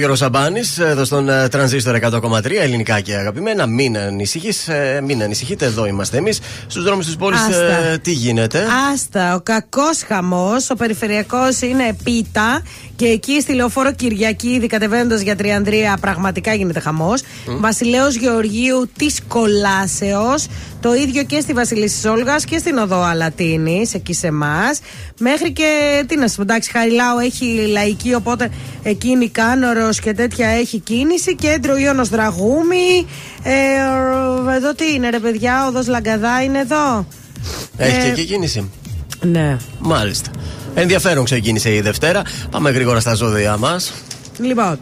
Γιώργος 0.00 0.18
Σαμπάνης 0.18 0.78
εδώ 0.78 1.04
στον 1.04 1.28
ε, 1.28 1.48
Τρανζίστορ 1.48 1.98
100,3 2.00 2.50
ελληνικά 2.60 3.00
και 3.00 3.14
αγαπημένα. 3.14 3.66
Μην 3.66 3.98
ανησυχείς, 3.98 4.68
ε, 4.68 5.00
μην 5.04 5.22
ανησυχείτε, 5.22 5.64
εδώ 5.64 5.86
είμαστε 5.86 6.16
εμείς. 6.16 6.40
Στους 6.66 6.84
δρόμους 6.84 7.06
της 7.06 7.16
πόλης, 7.16 7.40
ε, 7.48 7.98
τι 8.02 8.12
γίνεται; 8.12 8.66
Άστα, 8.92 9.34
ο 9.34 9.40
κακός 9.40 10.02
χαμός, 10.06 10.70
ο 10.70 10.74
περιφερειακός 10.74 11.60
είναι 11.60 11.96
πίτα 12.04 12.62
και 12.96 13.06
εκεί 13.06 13.40
στη 13.40 13.52
λεωφόρο 13.52 13.92
Κυριακή, 13.92 14.48
ήδη 14.48 14.66
κατεβαίνοντας 14.66 15.20
για 15.20 15.36
Τριανδρία, 15.36 15.98
πραγματικά 16.00 16.54
γίνεται 16.54 16.80
χαμός. 16.80 17.20
Mm. 17.20 17.56
Βασιλέο 17.58 18.08
Γεωργίου 18.08 18.90
της 18.96 19.20
Κολάσεως. 19.28 20.46
Το 20.80 20.94
ίδιο 20.94 21.22
και 21.22 21.40
στη 21.40 21.52
Βασιλίση 21.52 22.08
Όλγας 22.08 22.44
και 22.44 22.58
στην 22.58 22.78
Οδό 22.78 23.02
Αλατίνης, 23.02 23.94
εκεί 23.94 24.14
σε 24.14 24.26
εμάς. 24.26 24.80
Μέχρι 25.18 25.52
και. 25.52 26.02
Τι 26.06 26.16
να 26.16 26.26
σας 26.26 26.36
πω, 26.36 26.42
εντάξει, 26.42 26.70
Χαριλάου 26.70 27.18
έχει 27.18 27.66
λαϊκή, 27.70 28.14
οπότε 28.14 28.50
εκείνη 28.82 29.28
Κάνορος 29.28 30.00
και 30.00 30.12
τέτοια 30.12 30.48
έχει 30.48 30.78
κίνηση. 30.78 31.34
Κέντρο 31.34 31.76
Ιωνο 31.76 32.04
Δραγούμη. 32.04 33.06
Ε, 33.42 34.54
εδώ 34.56 34.74
τι 34.74 34.92
είναι, 34.92 35.10
ρε 35.10 35.18
παιδιά, 35.18 35.66
Οδός 35.68 35.86
Λαγκαδά 35.86 36.42
είναι 36.42 36.58
εδώ; 36.58 37.06
Έχει 37.76 37.96
ε, 37.96 38.00
και 38.00 38.08
εκεί 38.08 38.24
κίνηση. 38.24 38.70
Ναι. 39.20 39.56
Μάλιστα. 39.78 40.30
Ενδιαφέρον 40.74 41.24
ξεκίνησε 41.24 41.74
η 41.74 41.80
Δευτέρα. 41.80 42.22
Πάμε 42.50 42.70
γρήγορα 42.70 43.00
στα 43.00 43.14
ζώδια 43.14 43.56
μας. 43.56 43.92
Λοιπόν, 44.38 44.78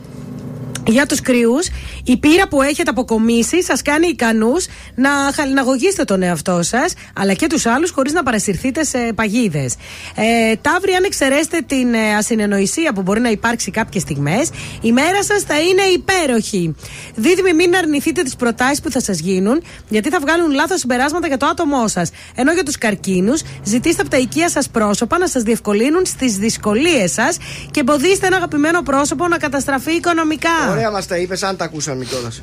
για 0.88 1.06
τους 1.06 1.20
κρυού, 1.20 1.58
η 2.04 2.16
πείρα 2.16 2.48
που 2.48 2.62
έχετε 2.62 2.90
αποκομίσει 2.90 3.62
σας 3.62 3.82
κάνει 3.82 4.06
ικανούς 4.06 4.66
να 4.94 5.10
χαλιναγωγήσετε 5.34 6.04
τον 6.04 6.22
εαυτό 6.22 6.62
σας, 6.62 6.92
αλλά 7.14 7.32
και 7.32 7.46
τους 7.46 7.66
άλλους, 7.66 7.90
χωρίς 7.90 8.12
να 8.12 8.22
παρασυρθείτε 8.22 8.84
σε 8.84 8.98
παγίδες. 9.14 9.74
Ε, 10.14 10.56
Ταύρι, 10.56 10.92
αν 10.92 11.04
εξαιρέσετε 11.04 11.60
την 11.66 11.94
ε, 11.94 12.14
ασυνεννοησία 12.16 12.92
που 12.92 13.02
μπορεί 13.02 13.20
να 13.20 13.30
υπάρξει 13.30 13.70
κάποιες 13.70 14.02
στιγμές, 14.02 14.50
η 14.80 14.92
μέρα 14.92 15.24
σας 15.24 15.42
θα 15.42 15.60
είναι 15.60 15.82
υπέροχη. 15.82 16.74
Δίδυμοι, 17.14 17.52
μην 17.54 17.76
αρνηθείτε 17.76 18.22
τις 18.22 18.36
προτάσεις 18.36 18.80
που 18.80 18.90
θα 18.90 19.00
σας 19.00 19.18
γίνουν, 19.18 19.62
γιατί 19.88 20.08
θα 20.08 20.18
βγάλουν 20.20 20.50
λάθος 20.50 20.80
συμπεράσματα 20.80 21.26
για 21.26 21.36
το 21.36 21.46
άτομό 21.46 21.88
σας. 21.88 22.10
Ενώ 22.34 22.52
για 22.52 22.62
τους 22.62 22.78
καρκίνους, 22.78 23.42
ζητήστε 23.62 24.00
από 24.00 24.10
τα 24.10 24.16
οικεία 24.16 24.48
σας 24.48 24.68
πρόσωπα 24.68 25.18
να 25.18 25.26
σας 25.26 25.42
διευκολύνουν 25.42 26.06
στις 26.06 26.36
δυσκολίες 26.36 27.12
σας 27.12 27.36
και 27.70 27.80
εμποδίστε 27.80 28.26
ένα 28.26 28.36
αγαπημένο 28.36 28.82
πρόσωπο 28.82 29.28
να 29.28 29.38
καταστραφεί 29.38 29.92
οικονομικά. 29.92 30.77
Ωραία, 30.78 30.90
μας 30.90 31.06
τα 31.06 31.16
είπες, 31.16 31.42
αν 31.42 31.56
τα 31.56 31.64
ακούσαμε 31.64 32.04
κιόλας. 32.04 32.42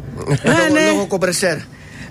ναι. 0.72 0.86
Λόγω 0.92 1.08
κομπρεσέρ. 1.08 1.58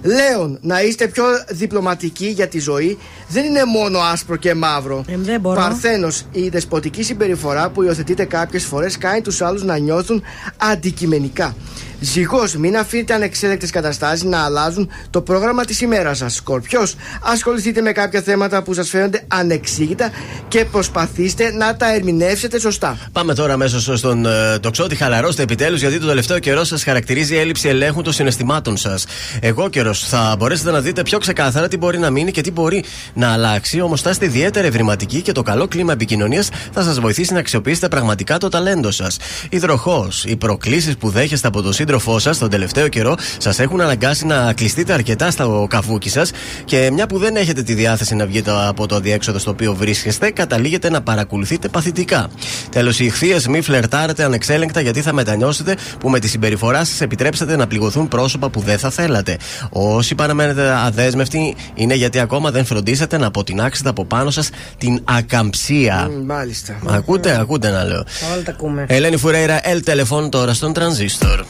Λέων, 0.02 0.58
να 0.62 0.82
είστε 0.82 1.06
πιο 1.08 1.24
διπλωματικοί 1.48 2.26
για 2.26 2.48
τη 2.48 2.58
ζωή 2.58 2.98
δεν 3.28 3.44
είναι 3.44 3.64
μόνο 3.64 3.98
άσπρο 3.98 4.36
και 4.36 4.54
μαύρο. 4.54 5.04
Ε, 5.08 5.16
δεν 5.16 5.40
μπορώ. 5.40 5.60
Παρθένος, 5.60 6.22
η 6.32 6.48
δεσποτική 6.48 7.02
συμπεριφορά 7.02 7.70
που 7.70 7.82
υιοθετείτε 7.82 8.24
κάποιες 8.24 8.64
φορές 8.64 8.98
κάνει 8.98 9.20
τους 9.20 9.42
άλλους 9.42 9.62
να 9.62 9.76
νιώθουν 9.76 10.22
αντικειμενικά. 10.56 11.54
Ζυγός, 12.00 12.54
μην 12.56 12.76
αφήνετε 12.76 13.14
ανεξέλεκτες 13.14 13.70
καταστάσεις 13.70 14.22
να 14.22 14.44
αλλάζουν 14.44 14.90
το 15.10 15.20
πρόγραμμα 15.20 15.64
της 15.64 15.80
ημέρας 15.80 16.18
σας. 16.18 16.34
Σκορπιός, 16.34 16.96
ασχοληθείτε 17.22 17.80
με 17.80 17.92
κάποια 17.92 18.22
θέματα 18.22 18.62
που 18.62 18.74
σας 18.74 18.88
φαίνονται 18.88 19.24
ανεξήγητα 19.28 20.10
και 20.48 20.64
προσπαθήστε 20.64 21.52
να 21.52 21.76
τα 21.76 21.94
ερμηνεύσετε 21.94 22.58
σωστά. 22.58 22.98
Πάμε 23.12 23.34
τώρα 23.34 23.52
αμέσως 23.52 23.98
στον 23.98 24.26
uh, 24.26 24.60
τοξότη. 24.60 24.94
Χαλαρώστε 24.94 25.42
επιτέλους, 25.42 25.80
γιατί 25.80 25.98
το 25.98 26.06
τελευταίο 26.06 26.38
καιρό 26.38 26.64
σας 26.64 26.84
χαρακτηρίζει 26.84 27.34
η 27.34 27.38
έλλειψη 27.38 27.68
ελέγχου 27.68 28.02
των 28.02 28.12
συναισθημάτων 28.12 28.76
σας. 28.76 29.06
Εγώ 29.40 29.68
καιρός 29.68 30.08
θα 30.08 30.34
μπορέσετε 30.38 30.70
να 30.70 30.80
δείτε 30.80 31.02
πιο 31.02 31.18
ξεκάθαρα 31.18 31.68
τι 31.68 31.76
μπορεί 31.76 31.98
να 31.98 32.10
μείνει 32.10 32.30
και 32.30 32.40
τι 32.40 32.50
μπορεί 32.50 32.84
να 33.14 33.32
αλλάξει. 33.32 33.80
Όμως 33.80 34.00
θα 34.00 34.10
είστε 34.10 34.24
ιδιαίτερα 34.24 34.66
ευρηματικοί 34.66 35.22
και 35.22 35.32
το 35.32 35.42
καλό 35.42 35.68
κλίμα 35.68 35.92
επικοινωνίας 35.92 36.48
θα 36.72 36.82
σας 36.82 37.00
βοηθήσει 37.00 37.32
να 37.32 37.38
αξιοποιήσετε 37.38 37.88
πραγματικά 37.88 38.38
το 38.38 38.48
ταλέντο 38.48 38.90
σας. 38.90 39.16
Υδροχό, 39.48 40.08
οι 40.24 40.36
προκλήσεις 40.36 40.96
που 40.96 41.10
δέχεστε 41.10 41.48
από 41.48 41.62
το 41.62 41.72
σύντροφο 41.72 41.92
σύντροφό 41.94 42.18
σας 42.18 42.38
τον 42.38 42.50
τελευταίο 42.50 42.88
καιρό 42.88 43.14
σας 43.38 43.58
έχουν 43.58 43.80
αναγκάσει 43.80 44.26
να 44.26 44.52
κλειστείτε 44.52 44.92
αρκετά 44.92 45.30
στο 45.30 45.66
καβούκι 45.70 46.08
σας 46.08 46.30
και 46.64 46.90
μια 46.92 47.06
που 47.06 47.18
δεν 47.18 47.36
έχετε 47.36 47.62
τη 47.62 47.74
διάθεση 47.74 48.14
να 48.14 48.26
βγείτε 48.26 48.50
από 48.66 48.86
το 48.86 48.94
αδιέξοδο 48.94 49.38
στο 49.38 49.50
οποίο 49.50 49.74
βρίσκεστε, 49.74 50.30
καταλήγετε 50.30 50.90
να 50.90 51.02
παρακολουθείτε 51.02 51.68
παθητικά. 51.68 52.30
Τέλος, 52.70 53.00
οι 53.00 53.04
ηχθείες 53.04 53.46
μη 53.46 53.60
φλερτάρετε 53.60 54.24
ανεξέλεγκτα 54.24 54.80
γιατί 54.80 55.00
θα 55.00 55.12
μετανιώσετε 55.12 55.76
που 55.98 56.08
με 56.08 56.18
τη 56.18 56.28
συμπεριφορά 56.28 56.84
σας 56.84 57.00
επιτρέψατε 57.00 57.56
να 57.56 57.66
πληγωθούν 57.66 58.08
πρόσωπα 58.08 58.48
που 58.48 58.60
δεν 58.60 58.78
θα 58.78 58.90
θέλατε. 58.90 59.36
Όσοι 59.70 60.14
παραμένετε 60.14 60.74
αδέσμευτοι 60.84 61.56
είναι 61.74 61.94
γιατί 61.94 62.18
ακόμα 62.18 62.50
δεν 62.50 62.64
φροντίσατε 62.64 63.03
να 63.18 63.26
αποτινάξετε 63.26 63.88
από 63.88 64.04
πάνω 64.04 64.30
σας 64.30 64.50
την 64.78 65.00
ακαμψία. 65.04 66.06
Mm, 66.06 66.24
μάλιστα. 66.24 66.78
Ακούτε, 66.86 67.38
ακούτε 67.40 67.70
να 67.70 67.84
λέω. 67.84 68.04
Όλα 68.34 68.42
τα 68.42 68.50
ακούμε. 68.50 68.84
Ελένη 68.88 69.16
Φουρέιρα, 69.16 69.68
Ελ 69.68 69.82
Τελεφών 69.82 70.30
τώρα 70.30 70.54
στον 70.54 70.72
τρανζίστορ. 70.72 71.44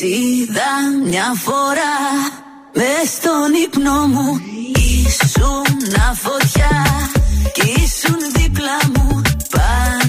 είδα 0.00 0.70
μια 1.04 1.32
φορά 1.34 1.96
μες 2.74 3.08
στον 3.16 3.50
ύπνο 3.64 4.06
μου 4.06 4.40
Ήσουν 4.74 5.68
φωτιά 6.14 6.84
κι 7.52 7.68
ήσουν 7.68 8.18
δίπλα 8.34 8.78
μου 8.94 9.22
Πανικός 9.50 10.07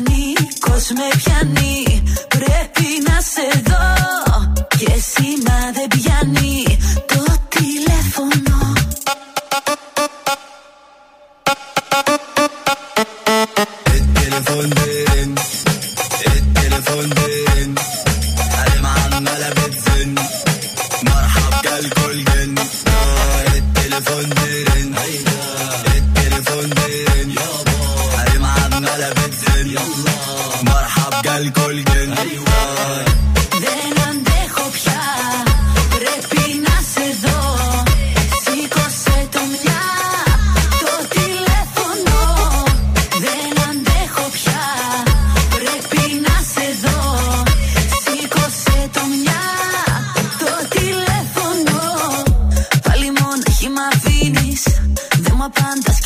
με 0.88 1.08
πιάνει 1.18 2.04
πρέπει 2.28 2.88
να 3.08 3.22
σε 3.22 3.62
δω. 3.66 4.54
Και 4.68 4.92
σήμα 5.12 5.72
δεν 5.74 5.88
πιάνει 5.88 6.78
το 7.06 7.24
τηλέφωνο 7.50 8.74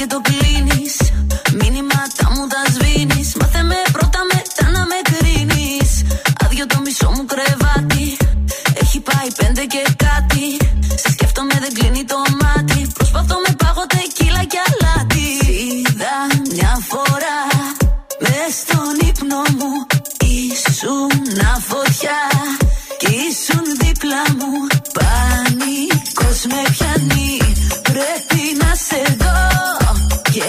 Siento 0.04 0.22
que 0.22 0.43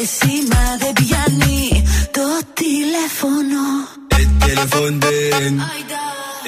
encima 0.05 0.77
de 0.83 0.93
Vianney 1.01 1.83
التليفون 4.13 5.01
بين 5.01 5.63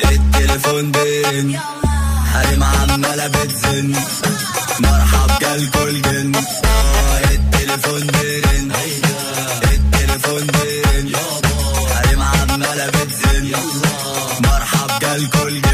التليفون 0.04 0.92
بين 0.92 1.58
حريمة 2.32 2.66
عمالة 2.66 3.26
بتزن 3.28 3.94
مرحب 4.80 5.30
جالكل 5.40 6.02
جن 6.02 6.32
التليفون 7.30 8.06
بين 8.06 8.72
التليفون 9.72 10.46
بين 10.46 11.12
حريمة 11.94 12.24
عمالة 12.24 12.86
بتزن 12.86 13.52
مرحب 14.44 14.90
جالكل 15.02 15.60
جن 15.60 15.65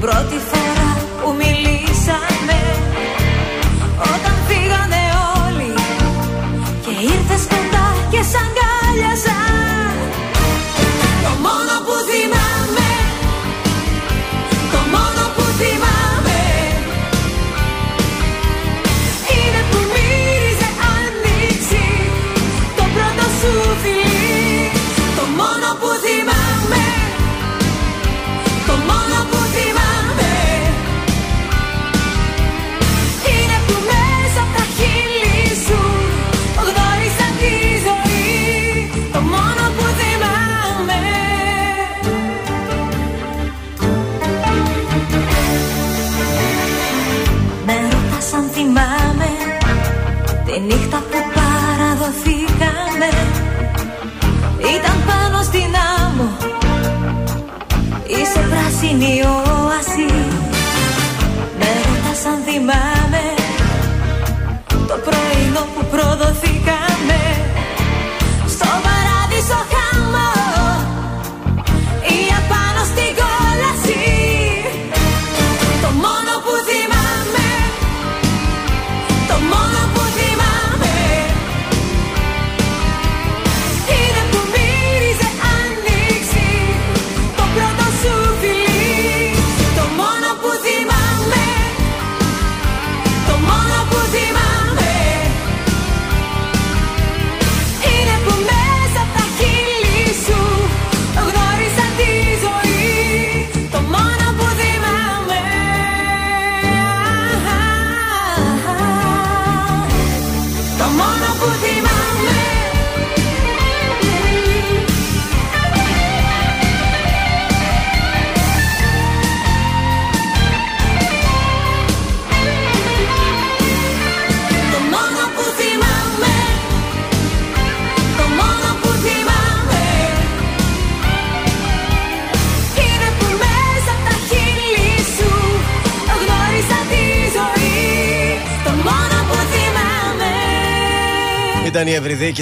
πρώτη 0.00 0.38
φορά 0.38 0.59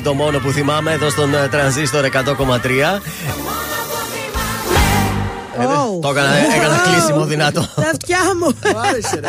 το 0.03 0.15
μόνο 0.15 0.39
που 0.39 0.51
θυμάμαι 0.51 0.93
εδώ 0.93 1.11
στον 1.11 1.35
ε, 1.35 1.49
τρανζίστορ 1.49 2.05
100,3. 2.13 2.23
Ε, 6.11 6.13
Το 6.13 6.19
έκανα, 6.21 6.55
έκανα 6.57 6.79
κλείσιμο 6.79 7.25
δυνατό. 7.25 7.61
Τα 7.77 7.83
αυτιά 7.91 8.19
μου. 8.41 8.47
Μου 8.73 8.79
άρεσε, 8.89 9.21
ρε. 9.21 9.29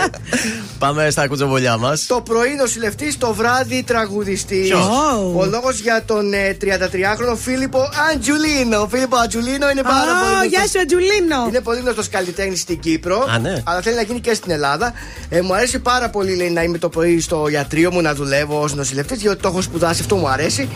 Πάμε 0.80 1.10
στα 1.10 1.28
κουτσομπολιά 1.28 1.78
μας. 1.78 2.06
Το 2.06 2.22
πρωί 2.22 2.56
νοσηλευτή, 2.56 3.16
το 3.18 3.34
βράδυ 3.34 3.84
τραγουδιστής. 3.84 4.68
Ποιος; 4.68 4.88
Ο 5.36 5.46
λόγος 5.46 5.80
για 5.80 6.04
τον 6.06 6.34
ε, 6.34 6.58
33χρονο 6.62 7.36
Φίλιππο 7.44 7.90
Αντζουλίνο. 8.14 8.82
Ο 8.82 8.88
Φίλιππο 8.88 9.16
Αντζουλίνο 9.16 9.70
είναι 9.70 9.82
πάρα 9.82 10.12
Α, 10.12 10.20
πολύ. 10.20 10.32
γνωστός- 10.32 10.48
Γεια 10.50 10.68
σου, 10.68 10.80
Αντζουλίνο. 10.80 11.46
Είναι 11.48 11.60
πολύ 11.62 11.80
γνωστός 11.80 12.10
καλλιτέχνης 12.10 12.60
στην 12.60 12.80
Κύπρο. 12.80 13.26
Α, 13.30 13.40
ναι. 13.40 13.62
Αλλά 13.66 13.82
θέλει 13.82 13.96
να 13.96 14.02
γίνει 14.02 14.20
και 14.20 14.34
στην 14.34 14.52
Ελλάδα. 14.52 14.94
Ε, 15.30 15.42
μου 15.42 15.54
αρέσει 15.54 15.80
πάρα 15.80 16.10
πολύ 16.10 16.36
λέει, 16.36 16.50
να 16.50 16.64
είμαι 16.64 16.78
το 16.78 16.90
πρωί 16.90 17.20
στο 17.20 17.48
ιατρείο 17.52 17.92
μου 17.92 18.02
να 18.02 18.14
δουλεύω 18.14 18.62
ως 18.62 18.74
νοσηλευτής, 18.76 19.18
διότι 19.20 19.42
το 19.42 19.48
έχω 19.48 19.62
σπουδάσει. 19.62 20.02
Αυτό 20.02 20.16
μου 20.16 20.28
αρέσει. 20.30 20.70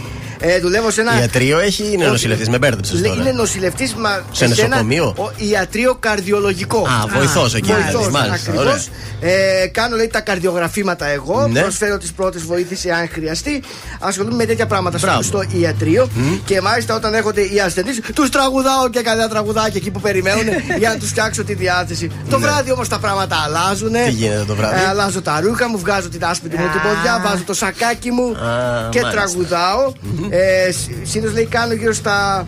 Ε, 0.46 0.60
δουλεύω 0.60 0.92
σε 0.92 1.02
ένα. 1.02 1.20
Ιατρείο 1.20 1.60
έχει 1.60 1.84
ή 1.84 1.90
είναι 1.92 2.04
Όχι. 2.04 2.12
νοσηλευτής, 2.12 2.50
με 2.50 2.58
μπέρδεψες 2.58 3.00
Λέει, 3.00 3.10
τώρα. 3.10 3.22
Είναι 3.22 3.32
νοσηλευτής, 3.32 3.94
μα. 3.96 4.24
Σε 4.32 4.46
ένα 4.46 4.56
νοσοκομείο; 4.56 5.14
ο- 5.18 5.32
ιατρείο 5.38 5.96
καρδιολογικό. 6.00 6.78
Α, 6.78 7.08
βοηθός 7.18 7.54
εκεί, 7.56 7.72
Βοηθός, 7.72 7.92
δηλαδή, 7.92 8.12
μάλιστα, 8.12 8.36
ακριβώς. 8.52 8.64
ωραία. 8.66 9.32
Ε, 9.62 9.68
κάνω 9.68 9.96
λέει 9.96 10.08
τα 10.08 10.22
καρδιογραφήματα 10.22 11.06
εγώ. 11.08 11.48
Ναι. 11.48 11.62
Προσφέρω 11.62 11.98
τις 11.98 12.12
πρώτες 12.14 12.44
βοήθειες 12.44 12.86
αν 12.86 13.10
χρειαστεί. 13.12 13.64
Ασχολούμαι 14.00 14.36
με 14.36 14.46
τέτοια 14.46 14.66
πράγματα 14.68 14.98
στο, 14.98 15.08
Μπράβο. 15.08 15.22
στο 15.22 15.44
ιατρείο. 15.52 16.10
Και 16.46 16.62
μάλιστα 16.62 16.96
όταν 16.96 17.14
έρχονται 17.14 17.42
οι 17.42 17.60
ασθενείς, 17.66 18.00
τους 18.16 18.30
τραγουδάω 18.30 18.90
και 18.90 19.02
κανένα 19.02 19.28
τραγουδάκι 19.30 19.78
εκεί 19.78 19.92
που 19.92 20.00
περιμένουν 20.00 20.44
για 20.80 20.90
να 20.90 20.98
τους 20.98 21.10
φτιάξω 21.10 21.44
τη 21.44 21.54
διάθεση. 21.54 22.12
Το 22.30 22.38
Ναι. 22.40 22.46
βράδυ 22.48 22.72
όμως 22.72 22.88
τα 22.88 23.00
πράγματα 23.00 23.36
αλλάζουν. 23.46 23.92
Τι 23.92 24.12
γίνεται 24.12 24.44
το 24.48 24.56
βράδυ; 24.56 24.76
Ε, 24.76 24.88
αλλάζω 24.88 25.22
τα 25.22 25.40
ρούχα 25.44 25.70
μου, 25.70 25.78
βγάζω 25.80 26.10
την 26.10 26.26
άσπρη 26.26 26.50
μου 26.58 26.70
την 26.72 26.82
ποδιά, 26.82 27.22
βάζω 27.26 27.44
το 27.46 27.54
σακάκι 27.54 28.12
μου 28.12 28.24
Α, 28.24 28.90
και 28.90 29.02
μάλιστα. 29.02 29.10
τραγουδάω. 29.12 29.94
Ε, 30.36 30.72
Συνήθως 31.04 31.34
λέει 31.34 31.46
κάνω 31.46 31.74
γύρω 31.74 31.94
στα 31.94 32.48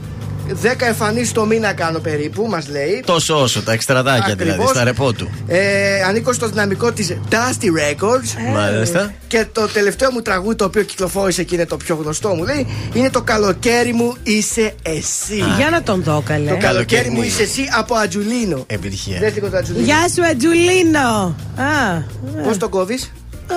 10 0.64 0.82
εμφανίσεις 0.88 1.32
το 1.32 1.46
μήνα 1.46 1.74
κάνω 1.74 2.00
περίπου, 2.00 2.46
μας 2.50 2.70
λέει. 2.70 3.04
Τόσο 3.06 3.42
όσο, 3.42 3.62
τα 3.62 3.72
εξτραδάκια 3.72 4.24
δηλαδή, 4.36 4.50
Ακριβώς. 4.50 4.70
στα 4.70 4.84
ρεπό 4.84 5.14
του. 5.14 5.30
Ε, 5.48 6.02
ανήκω 6.08 6.34
στο 6.34 6.48
δυναμικό 6.48 6.92
της 6.92 7.18
Dusty 7.30 7.66
Records. 7.66 8.54
Μάλιστα. 8.54 9.14
Και 9.28 9.46
το 9.52 9.68
τελευταίο 9.68 10.12
μου 10.12 10.22
τραγούδι 10.22 10.56
το 10.56 10.66
οποίο 10.66 10.82
κυκλοφόρησε 10.84 11.44
και 11.44 11.56
είναι 11.56 11.66
το 11.66 11.78
πιο 11.78 11.96
γνωστό 11.96 12.30
μου 12.30 12.44
λέει 12.44 12.68
είναι 12.94 13.10
το 13.10 13.22
καλοκαίρι 13.22 13.94
μου 13.94 14.16
είσαι 14.24 14.74
εσύ. 14.82 15.44
Για 15.58 15.70
να 15.70 15.84
τον 15.84 16.04
δω, 16.04 16.24
καλέ. 16.26 16.50
Το 16.50 16.58
καλοκαίρι 16.58 17.10
μου 17.10 17.16
μου 17.16 17.24
είσαι 17.24 17.44
εσύ 17.44 17.62
από 17.78 17.96
Ατζουλίνο. 17.96 18.64
Επιτυχία. 18.68 19.20
Δες 19.20 19.34
λίγο 19.34 19.50
το 19.50 19.58
Ατζουλίνο. 19.58 19.86
Γεια 19.86 20.08
σου, 20.16 20.26
Αντζουλίνο. 20.26 21.36
Α, 21.56 22.02
Πώς 22.44 22.58
το 22.58 22.70
κόβεις, 22.70 23.12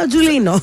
Ατζουλίνο. 0.05 0.63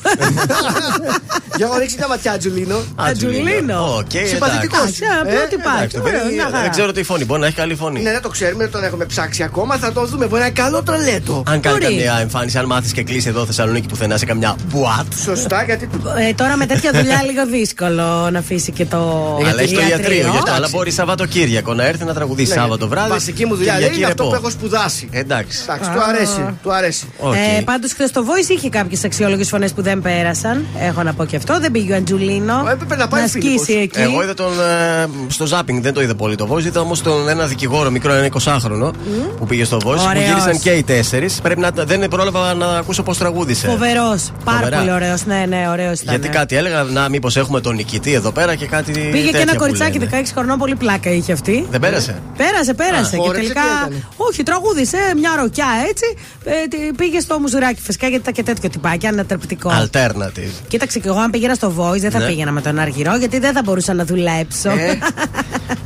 Για 1.56 1.66
να 1.66 1.78
ρίξει 1.78 1.94
μια 1.98 2.08
ματιά, 2.08 2.38
Τζουλίνο. 2.38 2.78
Ατζουλίνο. 2.96 3.94
Οκ, 3.98 4.10
Συμπαθητικός. 4.26 4.78
εντάξει. 4.80 5.02
Απλό 5.20 5.40
τι 5.50 5.56
πάει. 5.56 5.76
Εντάξει, 5.76 5.96
το 5.96 6.02
παιδί, 6.02 6.36
Δεν 6.62 6.70
ξέρω 6.70 6.92
τι 6.92 7.02
φωνή. 7.02 7.24
Μπορεί 7.24 7.40
να 7.40 7.46
έχει 7.46 7.56
καλή 7.56 7.74
φωνή. 7.74 8.02
Ναι, 8.02 8.10
δεν 8.12 8.22
το 8.22 8.28
ξέρουμε, 8.28 8.62
δεν 8.62 8.72
τον 8.72 8.84
έχουμε 8.84 9.04
ψάξει 9.04 9.42
ακόμα. 9.42 9.76
Θα 9.76 9.92
το 9.92 10.04
δούμε. 10.06 10.26
Μπορεί 10.26 10.40
να 10.40 10.46
είναι 10.46 10.54
καλό 10.60 10.82
ταλέντο. 10.82 11.42
Αν 11.46 11.60
κάνει 11.60 11.78
Μπορεί. 11.78 11.94
καμιά 11.94 12.18
εμφάνιση, 12.20 12.58
αν 12.58 12.64
μάθεις 12.66 12.92
και 12.92 13.02
κλείσει 13.02 13.28
εδώ 13.28 13.46
Θεσσαλονίκη 13.46 13.86
πουθενά 13.88 14.16
σε 14.16 14.24
καμιά 14.24 14.56
μπουάτ. 14.68 15.06
Σωστά, 15.24 15.62
γιατί. 15.64 15.88
Ε, 16.28 16.32
τώρα 16.32 16.56
με 16.56 16.66
τέτοια 16.66 16.90
δουλειά 16.94 17.22
λίγο 17.22 17.46
δύσκολο 17.46 18.28
να 18.30 18.38
αφήσει 18.38 18.72
και 18.72 18.84
το. 18.86 18.98
Αλλά 19.48 19.60
έχεις 19.60 19.72
το 19.72 19.80
ιατρείο 19.80 20.20
γι' 20.20 20.26
αυτό. 20.26 20.40
Αλλά 20.46 20.56
Εντάξει. 20.56 20.74
μπορεί 20.76 20.90
Σαββατοκύριακο 20.90 21.74
να 21.74 21.84
έρθει 21.84 22.04
να 22.04 22.14
τραγουδήσει 22.14 22.48
Ναι, 22.50 22.56
Σάββατο 22.56 22.88
βράδυ. 22.88 23.10
Βασική 23.10 23.46
μου 23.46 23.54
δουλειά 23.56 23.72
λέει, 23.72 23.80
Κυριακή 23.82 23.98
είναι 23.98 24.06
αυτό 24.10 24.22
ρεπό. 24.22 24.34
που 24.34 24.40
έχω 24.42 24.50
σπουδάσει. 24.50 25.08
Εντάξει. 25.12 25.58
Εντάξει, 25.62 25.90
του 25.90 26.02
αρέσει. 26.02 26.54
Του 26.62 26.72
αρέσει. 26.72 27.06
Οκ. 27.18 27.34
Ε, 27.34 27.62
Πάντως 27.64 27.92
χθες 27.92 28.10
το 28.10 28.24
Voice 28.28 28.50
είχε 28.50 28.68
κάποιες 28.68 29.04
αξιόλογες 29.16 29.48
φωνές 29.48 29.72
που 29.72 29.82
δεν 29.82 30.00
πέρασαν. 30.02 30.66
Έχω 30.78 31.02
να 31.02 31.12
πω 31.14 31.24
και 31.24 31.36
αυτό. 31.36 31.60
Δεν 31.60 31.70
πήγε 31.70 31.92
ο 31.92 31.96
Αντζουλίνο. 31.96 32.66
έπρεπε 32.72 32.96
να 32.96 33.08
πάει 33.08 33.20
να 33.22 33.28
Φίλιππος. 33.28 33.62
σκίσει 33.62 33.78
εκεί. 33.78 34.00
Εγώ 34.00 34.22
είδα 34.22 34.34
τον 34.34 34.52
ε, 34.60 35.06
στο 35.28 35.46
ζάπινγκ, 35.46 35.82
δεν 35.82 35.92
το 35.94 36.00
είδα 36.02 36.14
πολύ 36.14 36.34
το 36.34 36.48
Voice. 36.52 36.64
Είδα 36.64 36.80
όμως 36.80 37.02
τον 37.02 37.28
ένα 37.28 37.46
δικηγόρο 37.46 37.90
μικρό, 37.90 38.12
ένα 38.12 38.28
20χρονο 38.32 38.90
που 39.38 39.46
πήγε 39.46 39.64
στο 39.64 39.76
Voice. 39.76 39.94
Που 39.96 40.04
Ωραίος. 40.08 40.24
γύρισαν 40.26 40.58
και 40.60 40.70
οι 40.70 40.82
τέσσερις. 40.82 41.40
Πρέπει 41.42 41.60
να 41.60 41.70
δεν 41.70 42.08
πρόλαβα 42.08 42.54
να 42.54 42.66
ακούσω 42.66 43.02
πώς 43.02 43.18
τραγούδισε. 43.18 43.66
Φοβερός. 43.68 44.32
Πάρα 44.44 44.58
Φοβερά. 44.58 44.78
πολύ 44.78 44.92
ωραίος. 44.92 45.24
Ναι, 45.26 45.44
ναι, 45.48 45.66
ωραίος 45.70 46.00
ήταν. 46.00 46.14
Γιατί 46.14 46.28
κάτι 46.38 46.56
έλεγα, 46.56 46.82
να 46.82 47.08
μήπως 47.08 47.36
έχουμε 47.36 47.60
τον 47.60 47.74
νικητή 47.74 48.12
εδώ 48.12 48.30
πέρα 48.32 48.54
και 48.54 48.66
κάτι. 48.66 48.92
Πήγε 48.92 49.10
και 49.10 49.20
τέτοια 49.24 49.40
ένα 49.40 49.52
που 49.52 49.58
κοριτσάκι 49.58 49.98
λένε. 49.98 50.10
16 50.24 50.32
χρονών, 50.34 50.58
πολύ 50.58 50.74
πλάκα 50.74 51.10
είχε 51.10 51.32
αυτή. 51.32 51.66
Δεν 51.70 51.80
πέρασε; 51.80 52.22
Πέρασε, 52.36 52.74
πέρασε. 52.74 53.10
και 53.10 53.16
χόρεψε, 53.16 53.40
τελικά. 53.40 53.60
τι 53.60 53.94
έκανε; 53.94 54.04
Όχι, 54.16 54.42
τραγούδισε 54.42 54.96
μια 55.20 55.30
ροκιά 55.40 55.66
έτσι. 55.88 56.04
Ε, 56.44 56.50
τι- 56.68 56.92
πήγε 56.96 57.20
στο 57.20 57.38
μουζουράκι 57.40 57.80
φυσικά 57.80 58.06
γιατί 58.08 58.22
ήταν 58.22 58.34
και 58.34 58.42
τέτοιο 58.42 58.68
τυπάκι, 58.70 59.05
ανατρεπτικό. 59.06 59.70
Alternative. 59.70 60.50
Κοίταξε 60.68 60.98
και 60.98 61.08
εγώ, 61.08 61.18
αν 61.18 61.30
πήγαινα 61.30 61.54
στο 61.54 61.72
Voice, 61.78 61.98
δεν 62.00 62.10
θα 62.10 62.18
Ναι. 62.18 62.26
πήγαινα 62.26 62.50
με 62.52 62.60
τον 62.60 62.78
Αργυρό 62.78 63.16
γιατί 63.16 63.38
δεν 63.38 63.52
θα 63.52 63.60
μπορούσα 63.64 63.94
να 63.94 64.04
δουλέψω. 64.04 64.70
Ε, 64.70 64.98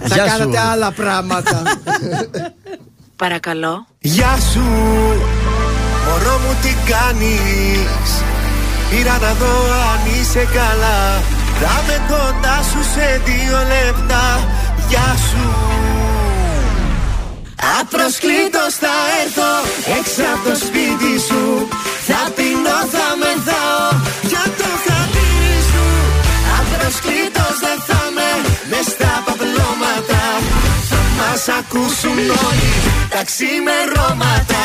Θα 0.03 0.15
Γεια 0.15 0.29
σου. 0.29 0.39
κάνατε 0.39 0.59
άλλα 0.59 0.91
πράγματα. 0.93 1.63
Παρακαλώ. 3.17 3.87
Γεια 3.99 4.39
σου, 4.53 4.63
μωρό 6.07 6.39
μου 6.45 6.55
τι 6.63 6.73
κάνεις; 6.93 8.11
Πήρα 8.91 9.13
να 9.13 9.33
δω 9.33 9.55
αν 9.93 10.21
είσαι 10.21 10.45
καλά 10.55 11.01
Θα 11.61 11.83
με 11.87 11.97
κοντά 12.09 12.57
σου 12.71 12.83
σε 12.95 13.21
δύο 13.25 13.59
λεπτά 13.59 14.25
Γεια 14.89 15.17
σου 15.31 15.49
Απροσκλήτως 17.81 18.73
θα 18.83 18.95
έρθω 19.23 19.51
έξω 19.99 20.23
από 20.35 20.43
το 20.49 20.55
σπίτι 20.67 21.13
σου 21.29 21.43
Θα 22.09 22.21
πεινώ, 22.37 22.79
θα 22.95 23.07
Θα 31.43 31.53
μας 31.53 31.65
ακούσουν 31.65 32.19
όλοι 32.19 32.73
τα 33.09 33.25
ξημερώματα 33.25 34.63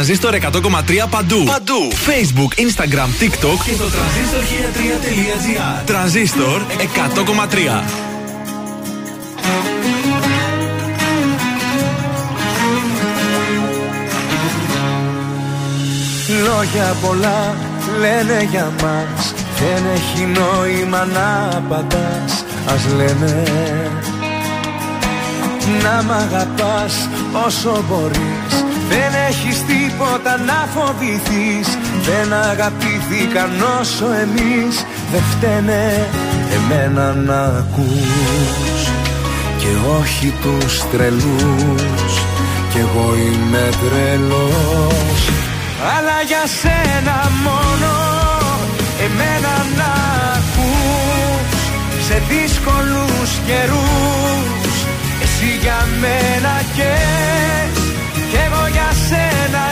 τρανζίστορ 0.00 0.34
100,3 0.34 1.06
παντού. 1.10 1.44
Παντού. 1.44 1.92
Facebook, 1.92 2.60
Instagram, 2.60 3.08
TikTok 3.20 3.58
και 3.64 3.72
στο 3.72 3.84
τρανζίστορ1003.gr. 3.84 5.84
Τρανζίστορ 5.84 6.62
100,3. 7.48 7.82
Λόγια 16.44 16.96
πολλά 17.02 17.54
λένε 17.98 18.46
για 18.50 18.72
μας 18.82 19.34
Δεν 19.58 19.84
έχει 19.94 20.24
νόημα 20.24 21.04
να 21.04 21.62
πατάς 21.68 22.44
Ας 22.66 22.86
λένε 22.96 23.42
Να 25.82 26.02
μ' 26.02 26.12
αγαπάς 26.12 27.08
όσο 27.46 27.84
μπορείς 27.88 28.48
Δεν 28.48 28.49
έχεις 29.30 29.58
τίποτα 29.70 30.38
να 30.38 30.58
φοβηθείς. 30.74 31.68
Δεν 32.08 32.32
αγαπήθηκαν 32.32 33.50
όσο 33.80 34.06
εμείς. 34.24 34.74
Δεν 35.12 35.22
φταίνε 35.30 36.08
εμένα 36.56 37.14
να 37.14 37.40
ακούς. 37.42 38.80
Και 39.58 39.72
όχι 40.00 40.34
τους 40.42 40.74
τρελούς. 40.92 42.12
Κι 42.72 42.78
εγώ 42.78 43.08
είμαι 43.24 43.68
τρελός. 43.82 45.20
Αλλά 45.94 46.18
για 46.26 46.44
σένα 46.60 47.18
μόνο 47.44 47.92
εμένα 49.06 49.54
να 49.78 49.92
ακούς. 50.38 51.60
Σε 52.06 52.22
δύσκολους 52.30 53.30
καιρούς. 53.46 54.74
Εσύ 55.22 55.58
για 55.62 55.86
μένα 56.00 56.62
και 56.76 56.90
Κι 56.90 57.06
εγώ 57.50 57.78
για 57.78 57.79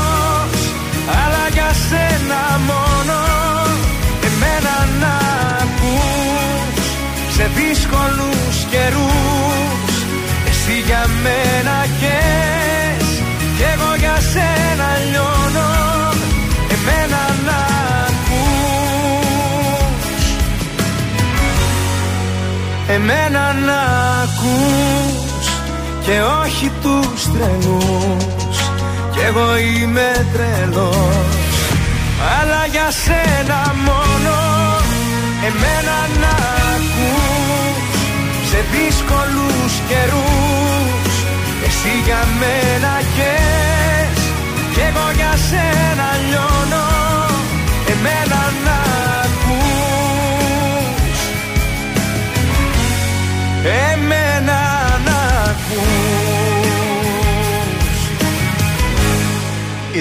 σένα 1.87 2.41
μόνο 2.69 3.19
Εμένα 4.27 4.75
να 5.01 5.15
ακούς. 5.63 6.85
Σε 7.35 7.49
δύσκολους 7.55 8.55
καιρούς 8.71 9.93
Εσύ 10.49 10.75
για 10.85 11.03
μένα 11.23 11.77
καις 12.01 13.07
κι 13.57 13.63
εγώ 13.73 13.95
για 13.97 14.15
σένα 14.31 14.87
λιώνω 15.09 15.69
Εμένα 16.75 17.21
να 17.45 17.59
ακούς. 18.07 18.71
Εμένα 22.87 23.53
να 23.53 23.81
ακούς 24.23 25.47
και 26.05 26.21
όχι 26.43 26.71
τους 26.81 27.23
τρελούς. 27.31 28.57
Κι 29.11 29.19
εγώ 29.27 29.57
είμαι 29.57 30.27
τρελός. 30.33 30.91
Αλλά 30.93 31.40
για 32.71 32.91
σένα 33.03 33.61
μόνο. 33.87 34.35
Εμένα 35.47 35.97
να 36.21 36.33
ακούς 36.73 37.99
Σε 38.49 38.59
δύσκολους 38.71 39.73
καιρούς. 39.89 41.13
Εσύ 41.65 41.93
για 42.05 42.21
μένα 42.39 42.93
καις 43.17 44.21
Κι 44.73 44.79
εγώ 44.89 45.07
για 45.15 45.33
σένα 45.49 46.07
λιώνω. 46.27 46.87
Εμένα 47.93 48.41
να 48.65 48.79
ακούς 49.23 49.71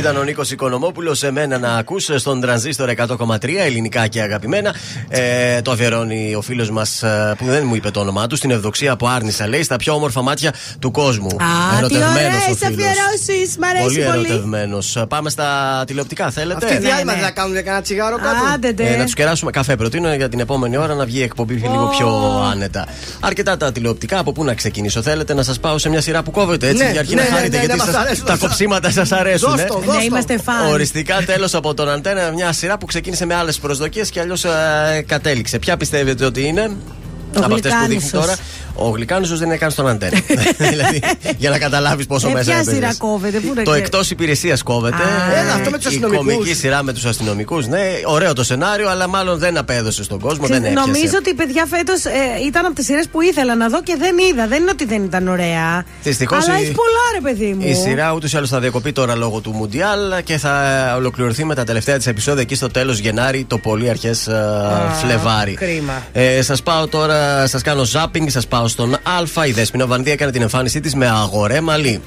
Ήταν 0.00 0.16
ο 0.16 0.22
Νίκος 0.22 0.50
Οικονομόπουλος. 0.50 1.18
Σε 1.18 1.30
μένα 1.30 1.58
να 1.58 1.74
ακούσει 1.76 2.18
στον 2.18 2.40
τρανζίστορ 2.40 2.88
100,3 2.90 3.60
ελληνικά 3.64 4.06
και 4.06 4.20
αγαπημένα. 4.20 4.74
Ε, 5.08 5.62
το 5.62 5.70
αφιερώνει 5.70 6.34
ο 6.34 6.40
φίλος 6.40 6.70
μας 6.70 7.02
που 7.38 7.44
δεν 7.44 7.66
μου 7.66 7.74
είπε 7.74 7.90
το 7.90 8.00
όνομά 8.00 8.26
του. 8.26 8.36
Στην 8.36 8.50
ευδοξία 8.50 8.96
που 8.96 9.08
άρνησα, 9.08 9.48
λέει, 9.48 9.62
στα 9.62 9.76
πιο 9.76 9.94
όμορφα 9.94 10.22
μάτια 10.22 10.54
του 10.78 10.90
κόσμου. 10.90 11.26
Α, 11.26 11.86
τι 11.86 11.94
ωραίες 11.96 12.62
αφιερώσεις, 12.62 13.56
μ' 13.58 13.64
αρέσει 13.64 13.84
Πολύ 13.84 14.04
πολύ. 14.04 14.18
ερωτευμένος. 14.26 15.04
Πάμε 15.08 15.30
στα 15.30 15.82
τηλεοπτικά, 15.86 16.30
θέλετε; 16.30 16.66
Αυτή 16.66 16.78
διάλειμμα 16.78 17.12
δεν 17.12 17.22
θα 17.22 17.30
κάνουν 17.30 17.54
κανένα 17.54 17.82
τσιγάρο 17.82 18.16
κάτω; 18.16 18.28
Άντε, 18.54 18.72
ντε. 18.72 18.82
Ε, 18.92 18.96
να 18.96 19.04
τους 19.04 19.14
κεράσουμε 19.14 19.50
καφέ. 19.50 19.76
Προτείνω 19.76 20.14
για 20.14 20.28
την 20.28 20.40
επόμενη 20.40 20.76
ώρα 20.76 20.94
να 20.94 21.04
βγει 21.04 21.18
η 21.18 21.22
εκπομπή 21.22 21.54
λίγο 21.54 21.92
πιο 21.98 22.08
άνετα. 22.52 22.86
Αρκετά 23.20 23.56
τα 23.56 23.72
τηλεοπτικά. 23.72 24.18
Από 24.18 24.32
πού 24.32 24.44
να 24.44 24.54
ξεκινήσω, 24.54 25.02
θέλετε 25.02 25.34
να 25.34 25.42
σας 25.42 25.60
πάω 25.60 25.78
σε 25.78 25.88
μια 25.88 26.00
σειρά 26.00 26.22
που 26.22 26.30
κόβεται 26.30 26.68
έτσι 26.68 26.84
Ναι, 26.84 26.90
για 26.90 27.00
αρχή 27.00 27.14
ναι, 27.14 27.22
να 27.22 27.28
ναι, 27.28 27.34
χαρείτε 27.36 27.56
ναι, 27.56 27.64
γιατί 27.64 27.78
ναι, 27.78 27.84
σας- 27.84 27.94
μας 27.94 28.04
αρέσουν 28.04 28.24
τα 28.24 28.32
αυτά. 28.32 28.46
κοψίματα 28.46 28.90
σα 29.04 29.16
αρέσουν. 29.16 29.48
Δώσ' 29.92 30.04
ε. 30.04 30.08
το, 30.08 30.14
δώσ' 30.14 30.24
Ναι, 30.26 30.34
είμαστε 30.34 30.38
φαν. 30.38 30.66
Οριστικά 30.72 31.22
τέλος 31.26 31.54
από 31.54 31.74
τον 31.74 31.88
Αντένα, 31.88 32.30
μια 32.30 32.52
σειρά 32.52 32.78
που 32.78 32.86
ξεκίνησε 32.86 33.26
με 33.26 33.34
άλλες 33.34 33.58
προσδοκίες 33.58 34.10
και 34.10 34.20
αλλιώς 34.20 34.44
κατέληξε. 35.06 35.58
Ποια 35.58 35.76
πιστεύετε 35.76 36.24
ότι 36.24 36.46
είναι. 36.46 36.70
Ο 37.36 37.40
από 37.44 37.54
αυτές 37.54 37.72
που 37.72 37.78
δείχνει 37.78 37.94
Γλυκάνουσος. 37.94 38.10
τώρα; 38.10 38.36
Ο 38.82 38.88
Γλυκάνουσος 38.88 39.38
δεν 39.38 39.48
είναι 39.48 39.56
καν 39.56 39.70
στον 39.70 39.88
Αντένα. 39.88 40.18
δηλαδή, 40.70 41.02
για 41.38 41.50
να 41.50 41.58
καταλάβεις 41.58 42.06
πόσο 42.06 42.28
Ε, 42.28 42.32
μέσα 42.32 42.44
ποια 42.44 42.54
έπαιζες. 42.54 42.74
σειρά 42.74 42.94
κόβεται, 42.98 43.38
πού 43.40 43.48
να 43.48 43.54
Το 43.54 43.70
ξέρω. 43.70 43.76
εκτός 43.84 44.10
υπηρεσίας 44.10 44.62
κόβεται. 44.62 44.96
Α. 44.96 45.38
Έλα, 45.40 45.52
αυτό 45.54 45.70
με 45.70 45.76
τους 45.76 45.84
Η 45.84 45.88
αστυνομικούς. 45.88 46.32
κομική 46.34 46.54
σειρά 46.54 46.82
με 46.82 46.92
τους 46.92 47.04
αστυνομικούς. 47.04 47.66
Ναι, 47.66 47.80
ωραίο 48.04 48.32
το 48.32 48.44
σενάριο, 48.44 48.88
αλλά 48.88 49.08
μάλλον 49.08 49.38
δεν 49.38 49.56
απέδωσε 49.56 50.02
στον 50.04 50.20
κόσμο. 50.20 50.44
Ξέρεις, 50.44 50.62
δεν 50.62 50.70
έπιασε. 50.72 50.88
Νομίζω 50.90 51.12
ότι 51.18 51.30
η 51.30 51.34
παιδιά 51.34 51.66
φέτος 51.66 52.02
ήταν 52.46 52.64
από 52.64 52.74
τις 52.74 52.84
σειρές 52.84 53.08
που 53.08 53.20
ήθελα 53.20 53.54
να 53.56 53.68
δω 53.68 53.82
και 53.82 53.96
δεν 53.98 54.14
είδα. 54.30 54.46
Δεν 54.46 54.60
είναι 54.60 54.70
ότι 54.70 54.84
δεν 54.84 55.04
ήταν 55.04 55.28
ωραία. 55.28 55.84
Δυστυχώς 56.02 56.48
Αλλά 56.48 56.58
η- 56.58 56.62
έχει 56.62 56.72
πολλά, 56.72 57.04
ρε 57.14 57.20
παιδί 57.20 57.52
μου. 57.58 57.68
Η 57.68 57.74
σειρά 57.74 58.12
ούτως 58.12 58.32
ή 58.32 58.36
άλλως 58.36 58.48
θα 58.48 58.60
διακοπεί 58.60 58.92
τώρα 58.92 59.14
λόγω 59.16 59.40
του 59.40 59.52
Μουντιάλ 59.52 60.00
και 60.24 60.38
θα 60.38 60.54
ολοκληρωθεί 60.96 61.44
με 61.44 61.54
τα 61.54 61.64
τελευταία 61.64 61.96
της 61.96 62.06
επεισόδια 62.06 62.42
εκεί 62.42 62.54
στο 62.54 62.68
τέλος 62.70 62.98
Γενάρη, 62.98 63.44
το 63.48 63.58
πολύ 63.58 63.88
αρχές 63.90 64.28
Φλεβάρι. 65.02 65.54
κρίμα. 65.54 66.02
Ε, 66.12 66.42
σας 66.42 66.62
πάω 66.62 66.86
τώρα, 66.86 67.46
σας 67.46 67.62
κάνω 67.62 67.84
ζάπινγκ, 67.84 68.28
σας 68.28 68.46
πάω 68.46 68.68
στον 68.70 68.94
Α. 68.94 69.46
Η 69.46 69.52
Δέσποινα 69.52 69.86
Βανδία 69.86 70.12
έκανε 70.12 70.30
την 70.30 70.42
εμφάνισή 70.42 70.80
της 70.80 70.94
με 70.94 71.06
αγορέ 71.08 71.60
μαλλί. 71.60 72.00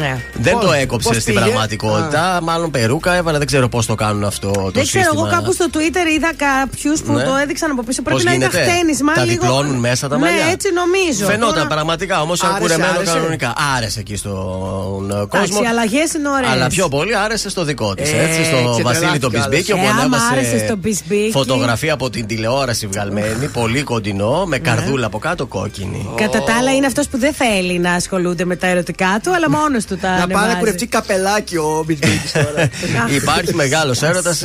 Ναι. 0.00 0.22
Δεν 0.34 0.52
Πώς- 0.52 0.64
το 0.64 0.72
έκοψε 0.72 1.08
πώς 1.08 1.22
στην 1.22 1.34
πήγε; 1.34 1.46
πραγματικότητα. 1.46 2.38
Μάλλον 2.42 2.70
περούκα 2.70 3.14
έβαλε, 3.14 3.38
δεν 3.38 3.46
ξέρω 3.46 3.68
πώς 3.68 3.86
το 3.86 3.94
κάνουν 3.94 4.24
αυτό 4.24 4.50
το 4.50 4.60
Δεν 4.60 4.82
ξέρω, 4.82 4.84
σύστημα. 5.04 5.10
εγώ 5.14 5.36
κάπου 5.36 5.52
στο 5.52 5.66
Twitter 5.72 6.06
είδα 6.16 6.30
κάποιους 6.36 7.00
που 7.02 7.12
Ναι. 7.12 7.22
το 7.22 7.34
έδειξαν 7.42 7.70
από 7.70 7.82
πίσω. 7.82 8.02
Πρέπει 8.02 8.16
Πώς 8.22 8.24
να 8.30 8.34
ήταν 8.34 8.50
γίνεται; 8.50 8.70
χτένισμα. 8.70 9.12
Τα 9.12 9.24
λίγο... 9.24 9.40
διπλώνουν 9.40 9.74
μέσα 9.76 10.08
τα 10.08 10.18
μαλλιά; 10.18 10.44
Ναι, 10.44 10.50
έτσι 10.52 10.68
νομίζω. 10.72 11.26
Φαινόταν 11.26 11.54
Τώρα- 11.54 11.66
πραγματικά 11.66 12.20
όμως 12.20 12.42
Άρεσε, 12.42 12.60
κουρεμένο 12.60 12.92
άρεσε. 12.98 13.12
κανονικά. 13.12 13.52
Άρεσε 13.76 14.00
εκεί 14.00 14.16
στον 14.16 14.32
ε, 15.10 15.14
κόσμο. 15.14 15.26
Εντάξει, 15.32 15.62
οι 15.62 15.66
αλλαγές 15.66 16.12
είναι 16.14 16.28
ωραίες. 16.28 16.50
Αλλά 16.50 16.66
πιο 16.66 16.88
πολύ 16.88 17.16
άρεσε 17.16 17.48
στο 17.50 17.64
δικό 17.64 17.94
της. 17.94 18.12
Ε, 18.12 18.16
έτσι, 18.28 18.44
στο 18.44 18.74
και 18.76 18.82
Βασίλη 18.82 19.18
τον 19.18 19.30
τρελάθηκα 19.30 19.48
Πισμπίκη. 19.48 19.72
άλλος. 19.72 19.84
Όπου 19.90 20.00
Ε, 20.00 20.04
άμα 20.04 20.16
άρεσε 20.16 20.32
ανέβασε 20.48 20.64
στον 20.66 20.80
Πισμπίκη. 20.80 21.30
φωτογραφία 21.30 21.92
από 21.92 22.10
την 22.10 22.26
τηλεόραση 22.26 22.86
βγαλμένη. 22.86 23.46
πολύ 23.52 23.82
κοντινό. 23.82 24.44
Με 24.46 24.58
καρδούλα 24.58 25.06
από 25.06 25.18
κάτω 25.18 25.46
κόκκινη. 25.46 25.95
Κατά 26.16 26.42
τα 26.42 26.54
άλλα, 26.58 26.74
είναι 26.74 26.86
αυτός 26.86 27.08
που 27.08 27.18
δεν 27.18 27.32
θέλει 27.34 27.78
να 27.78 27.92
ασχολούνται 27.92 28.44
με 28.44 28.56
τα 28.56 28.66
ερωτικά 28.66 29.20
του, 29.22 29.34
αλλά 29.34 29.50
μόνος 29.50 29.84
του 29.84 29.96
τα 29.96 30.08
Να 30.08 30.16
πάει 30.16 30.26
να 30.28 30.38
ανεβάζει. 30.38 30.58
κουρευτεί 30.58 30.86
καπελάκι 30.86 31.56
ο 31.56 31.82
Μπιτμπίκη 31.86 32.28
τώρα. 32.32 32.68
Υπάρχει 33.22 33.54
μεγάλος 33.54 34.02
έρωτας 34.02 34.42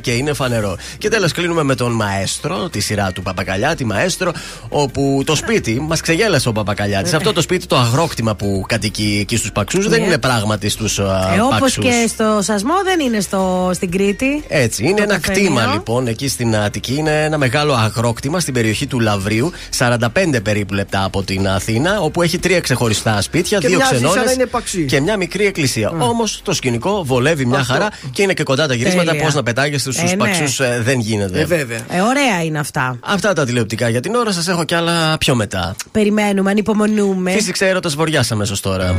και 0.00 0.10
είναι 0.10 0.32
φανερό. 0.32 0.76
Και 0.98 1.08
τέλος 1.08 1.32
κλείνουμε 1.32 1.62
με 1.62 1.74
τον 1.74 1.92
Μαέστρο, 1.92 2.68
τη 2.68 2.80
σειρά 2.80 3.12
του 3.12 3.22
Παπακαλιάτη, 3.22 3.84
Μαέστρο, 3.84 4.32
όπου 4.68 5.22
το 5.26 5.34
σπίτι 5.34 5.80
μας 5.88 6.00
ξεγέλασε 6.00 6.48
ο 6.48 6.52
Παπακαλιάτης. 6.52 7.14
Αυτό 7.14 7.32
το 7.32 7.40
σπίτι, 7.40 7.66
το 7.66 7.76
αγρόκτημα 7.76 8.34
που 8.34 8.64
κατοικεί 8.68 9.18
εκεί 9.20 9.36
στους 9.36 9.52
Παξούς, 9.52 9.88
δεν 9.88 10.00
Ναι. 10.00 10.06
είναι 10.06 10.18
πράγματι 10.18 10.68
στους 10.68 10.98
Ε, 10.98 11.02
Όπως 11.42 11.58
Παξούς. 11.60 11.84
και 11.84 12.04
στο 12.08 12.38
Σασμό 12.42 12.74
δεν 12.84 13.00
είναι 13.00 13.20
στο, 13.20 13.70
στην 13.74 13.90
Κρήτη. 13.90 14.44
Έτσι, 14.48 14.82
είναι 14.84 14.94
Το 14.96 15.02
ένα 15.02 15.18
καφενείο. 15.18 15.42
κτήμα 15.50 15.66
λοιπόν 15.72 16.06
εκεί 16.06 16.28
στην 16.28 16.56
Αττική. 16.56 16.94
Είναι 16.94 17.24
ένα 17.24 17.38
μεγάλο 17.38 17.72
αγρόκτημα 17.74 18.40
στην 18.40 18.54
περιοχή 18.54 18.86
του 18.86 19.00
Λαβρίου, 19.00 19.52
45 19.78 19.98
περίπου 20.42 20.74
λεπτά 20.92 21.04
από 21.04 21.22
την 21.22 21.48
Αθήνα, 21.48 22.00
όπου 22.00 22.22
έχει 22.22 22.38
τρία 22.38 22.60
ξεχωριστά 22.60 23.20
σπίτια, 23.20 23.58
Και 23.58 23.66
δύο 23.68 23.76
μοιάζει 23.76 23.90
σαν 23.92 24.00
ξενώνες 24.02 24.24
να 24.26 24.32
είναι 24.32 24.46
παξί. 24.46 24.84
και 24.84 25.00
μια 25.00 25.16
μικρή 25.16 25.46
εκκλησία. 25.46 25.90
Όμως 25.90 26.40
το 26.44 26.52
σκηνικό 26.52 27.04
βολεύει 27.04 27.44
μια 27.44 27.58
Αυτό. 27.58 27.72
χαρά 27.72 27.88
και 28.10 28.22
είναι 28.22 28.32
και 28.34 28.42
κοντά 28.42 28.66
τα 28.66 28.74
γυρίσματα. 28.74 29.10
Τέλεια. 29.10 29.24
Πώς 29.24 29.34
να 29.34 29.42
πετάγεστε 29.42 29.90
στους 29.92 30.10
Ε, 30.10 30.14
ναι. 30.14 30.16
παξούς 30.16 30.60
δεν 30.82 31.00
γίνεται. 31.00 31.40
Ε, 31.40 31.44
βέβαια. 31.44 31.78
Ε, 31.88 32.00
ωραία 32.00 32.42
είναι 32.44 32.58
αυτά. 32.58 32.96
Αυτά 33.00 33.32
τα 33.32 33.44
τηλεοπτικά 33.44 33.88
για 33.88 34.00
την 34.00 34.14
ώρα. 34.14 34.32
Σας 34.32 34.48
έχω 34.48 34.64
κι 34.64 34.74
άλλα 34.74 35.18
πιο 35.18 35.34
μετά. 35.34 35.74
Περιμένουμε, 35.92 36.50
ανυπομονούμε. 36.50 37.30
Φύσηξε 37.30 37.66
έρωτας 37.68 37.94
βορειά 37.94 38.24
αμέσω 38.30 38.60
τώρα. 38.60 38.94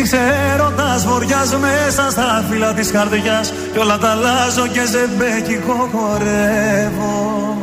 Φύσηξε 0.00 0.52
έρωτας 0.52 1.06
βοριάς 1.06 1.56
μέσα 1.56 2.10
στα 2.10 2.44
φύλλα 2.50 2.72
της 2.72 2.90
καρδιάς 2.90 3.52
Κι 3.72 3.78
όλα 3.78 3.98
τα 3.98 4.10
αλλάζω 4.10 4.66
και 4.66 4.80
ζεμπέκικο 4.86 5.88
χορεύω. 5.92 7.58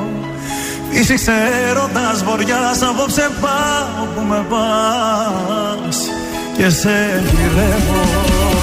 Φύσηξε 0.92 1.32
έρωτας 1.70 2.24
βοριάς 2.24 2.82
απόψε 2.82 3.30
πάω 3.42 4.06
που 4.16 4.22
με 4.30 4.46
πας 4.50 5.98
Και 6.58 6.70
σε 6.70 7.24
γυρεύω 7.24 8.57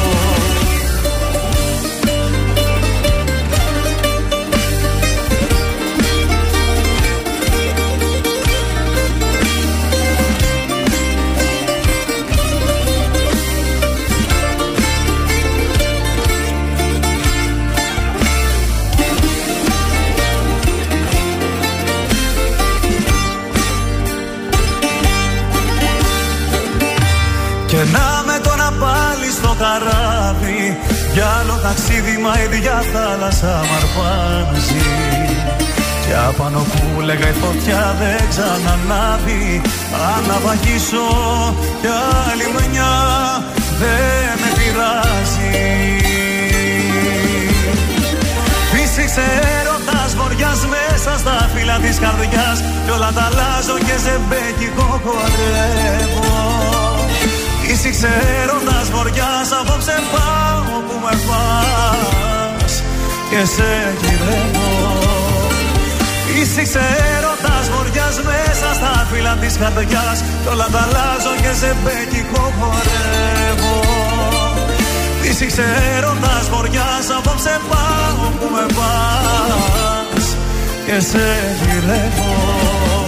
Και 27.85 27.91
να 27.91 28.23
με 28.27 28.39
τώρα 28.47 28.69
πάλι 28.81 29.29
στο 29.39 29.57
καράβι. 29.63 30.79
Για 31.13 31.27
άλλο 31.41 31.57
ταξίδι 31.63 32.17
μα 32.25 32.33
η 32.41 32.57
ίδια 32.57 32.85
θάλασσα 32.93 33.55
μ' 33.69 33.75
αρπάζει. 33.79 34.87
Κι 36.05 36.15
απάνω 36.29 36.59
που 36.59 37.01
λέγα 37.01 37.29
η 37.29 37.37
φωτιά 37.43 37.97
δεν 38.01 38.29
ξανανάβει. 38.33 39.61
Αν 40.13 40.23
να 40.29 40.39
βαγίσω 40.45 41.07
κι 41.81 41.91
άλλη 42.27 42.47
μια 42.55 42.93
δεν 43.81 44.33
με 44.41 44.51
πειράζει 44.57 45.53
Φύσηξε 48.73 49.25
έρωτας 49.59 50.15
βοριάς 50.19 50.61
μέσα 50.75 51.19
στα 51.19 51.51
φύλλα 51.55 51.77
της 51.85 51.99
καρδιάς. 51.99 52.59
Κι 52.85 52.91
όλα 52.91 53.11
τα 53.17 53.23
αλλάζω 53.29 53.77
και 53.87 53.97
ζεμπέκικο 54.05 55.01
χορεύω 55.05 56.84
Φύσηξε 57.85 58.13
έρωτας 58.43 58.91
βοριάς 58.91 59.49
απόψε 59.61 59.97
πάω 60.13 60.81
που 60.87 60.97
με 61.05 61.15
πας. 61.29 62.73
Και 63.31 63.43
σε 63.55 63.71
γυρεύω. 64.01 64.71
Φύσηξε 66.27 66.85
έρωτας 67.17 67.65
βοριάς 67.75 68.17
μέσα 68.29 68.69
στα 68.75 69.07
φύλλα 69.11 69.35
της 69.41 69.57
καρδιάς. 69.57 70.19
Κι 70.43 70.49
όλα 70.53 70.69
τα 70.73 70.81
αλλάζω 70.87 71.33
και 71.43 71.53
ζεμπέκικο 71.61 72.43
χορεύω. 72.59 73.77
Φύσηξε 75.21 75.67
έρωτας 75.97 76.45
βοριάς 76.53 77.07
απόψε 77.19 77.61
πάω 77.71 78.29
που 78.39 78.47
με 78.55 78.67
πας. 78.77 80.27
Και 80.87 81.01
σε 81.11 81.25
γυρεύω 81.61 83.04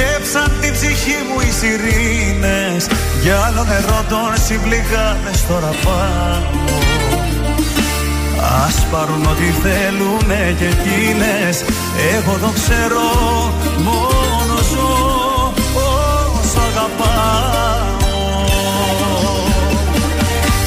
Μαγέψαν 0.00 0.52
την 0.60 0.72
ψυχή 0.72 1.18
μου 1.26 1.40
οι 1.40 1.50
σιρήνες. 1.58 2.86
Για 3.22 3.36
άλλο 3.46 3.64
νερό 3.64 4.00
των 4.08 4.30
συμπληγάδες 4.44 5.46
τώρα 5.48 5.72
πάω. 5.84 6.42
Ας 8.66 8.76
πάρουν 8.90 9.24
ό,τι 9.32 9.48
θέλουνε 9.62 10.54
και 10.58 10.68
εκείνες. 10.74 11.56
Εγώ 12.14 12.34
το 12.44 12.50
ξέρω 12.58 13.06
μόνο 13.86 14.56
ζω 14.70 14.90
όσο 16.38 16.60
αγαπάω. 16.70 17.98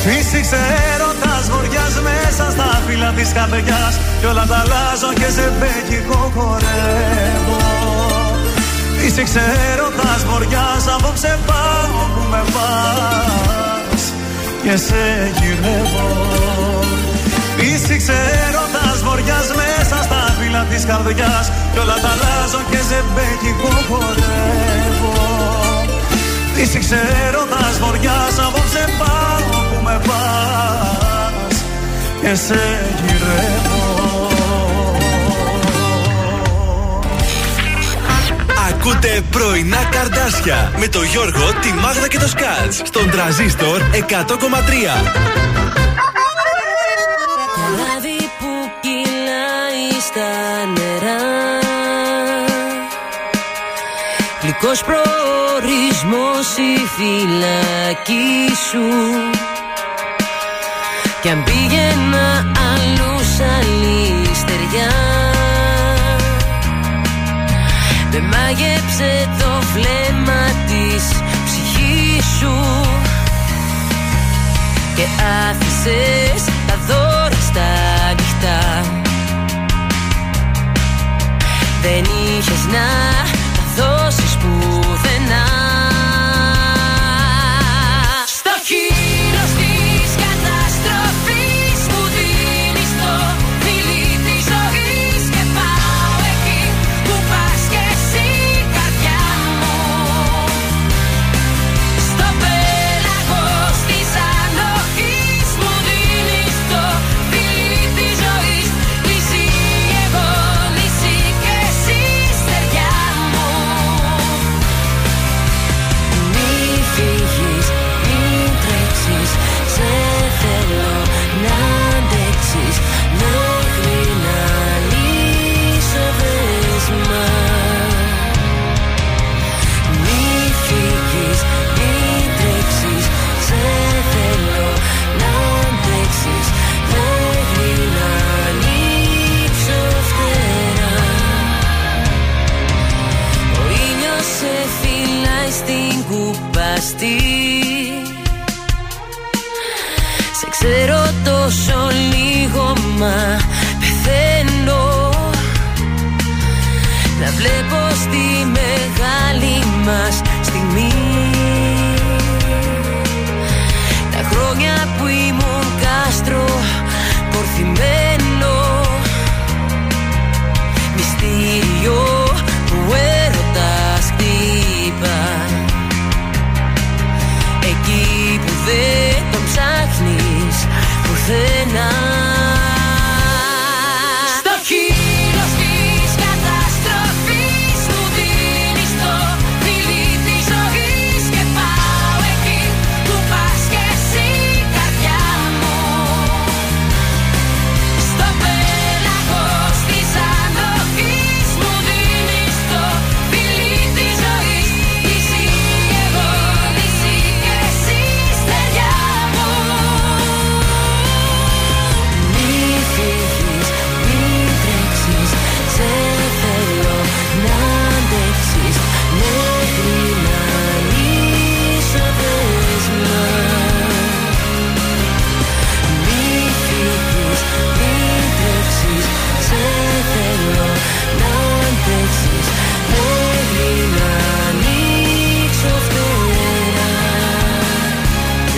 Φύσηξε 0.04 0.62
έρωτας 0.94 1.50
βοριάς 1.52 1.96
μέσα 2.08 2.52
στα 2.52 2.82
φύλλα 2.88 3.12
της 3.12 3.32
καρδιάς. 3.34 3.94
Κι 4.20 4.26
όλα 4.26 4.46
τα 4.46 4.58
αλλάζω 4.64 5.14
και 5.20 5.30
σε 5.36 5.46
μπέκικο 5.58 6.32
χορεύω 6.36 8.23
Είσαι 9.06 9.24
ξέροντας 9.24 10.22
βοριάς 10.30 10.88
απόψε 10.96 11.40
πάω 11.46 12.00
που 12.14 12.24
με 12.32 12.42
πας. 12.54 14.02
Και 14.64 14.78
σε 14.78 15.04
γυρεύω. 15.40 16.08
Είσαι 17.58 17.96
ξέροντας 18.04 18.98
βοριάς 19.04 19.48
μέσα 19.60 20.04
στα 20.04 20.36
φύλλα 20.40 20.64
της 20.70 20.86
καρδιάς. 20.86 21.52
Κι 21.74 21.80
όλα 21.80 21.98
τα 22.04 22.10
αλλάζω 22.14 22.62
και 22.72 22.82
σε 22.90 23.04
μπέκικο 23.14 23.74
χορεύω. 23.88 25.16
Είσαι 26.62 26.80
ξέροντας 26.86 27.74
βοριάς 27.84 28.36
απόψε 28.48 28.84
πάω 29.00 29.60
που 29.70 29.78
με 29.84 30.02
πας. 30.08 31.56
Και 32.22 32.36
σε 32.46 32.62
γυρεύω 33.06 33.73
Ακούτε 38.86 39.24
πρωινά 39.32 39.84
καρδάσια 39.92 40.72
με 40.78 40.88
το 40.88 41.02
Γιώργο, 41.02 41.54
τη 41.62 41.74
Μάγδα 41.74 42.08
και 42.08 42.18
το 42.20 42.28
Σκάτς 42.28 42.82
στον 42.84 43.10
τραζίστορ 43.10 43.82
100,3. 43.82 44.00
Καράβι 47.56 48.18
που 48.40 48.72
κυλάει 48.82 50.00
στα 50.02 50.32
νερά. 50.66 51.22
Γλυκός 54.42 54.84
προορισμός 54.84 56.48
η 56.58 56.88
φυλακή 56.96 58.56
σου. 58.70 58.86
Κι 61.22 61.30
αν 61.30 61.44
πήγαινα 61.44 62.52
αλλού 62.74 63.20
σ' 63.38 63.42
άλλη 68.14 68.22
στεριά 68.22 68.22
Με 68.22 68.22
μάγεψε 68.22 69.30
το 69.40 69.62
βλέμμα 69.74 70.42
της 70.68 71.04
ψυχής 71.46 72.26
σου. 72.40 72.56
Και 74.96 75.06
άφησες 75.50 76.44
τα 76.68 76.78
δώρα 76.88 77.42
στα 77.42 77.68
ανοιχτά 78.10 78.82
Δεν 81.82 82.04
είχες 82.04 82.66
να 82.66 82.88
τα 83.56 83.84
δώσεις 83.84 84.38
πουθενά 84.38 84.83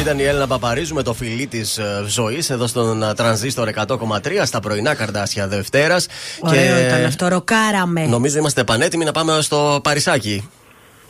ήταν 0.06 0.20
η 0.20 0.24
Έλληνα 0.24 0.48
Παπαρίζου 0.48 0.94
με 0.94 1.04
το 1.04 1.14
φιλί 1.14 1.48
της 1.48 1.80
ζωής 2.08 2.50
εδώ 2.50 2.68
στον 2.68 3.04
ε, 3.04 3.14
τρανζίστορ 3.14 3.70
100,3 3.88 3.98
στα 4.44 4.60
πρωινά 4.60 4.96
καρδάσια 4.96 5.48
Δευτέρας. 5.48 6.08
Ωραίο 6.40 6.80
ήταν 6.80 7.06
αυτό, 7.06 7.28
ροκάραμε. 7.28 8.06
Νομίζω 8.06 8.38
είμαστε 8.38 8.64
πανέτοιμοι 8.64 9.06
να 9.06 9.12
πάμε 9.12 9.42
στο 9.42 9.80
Παρισάκι. 9.84 10.50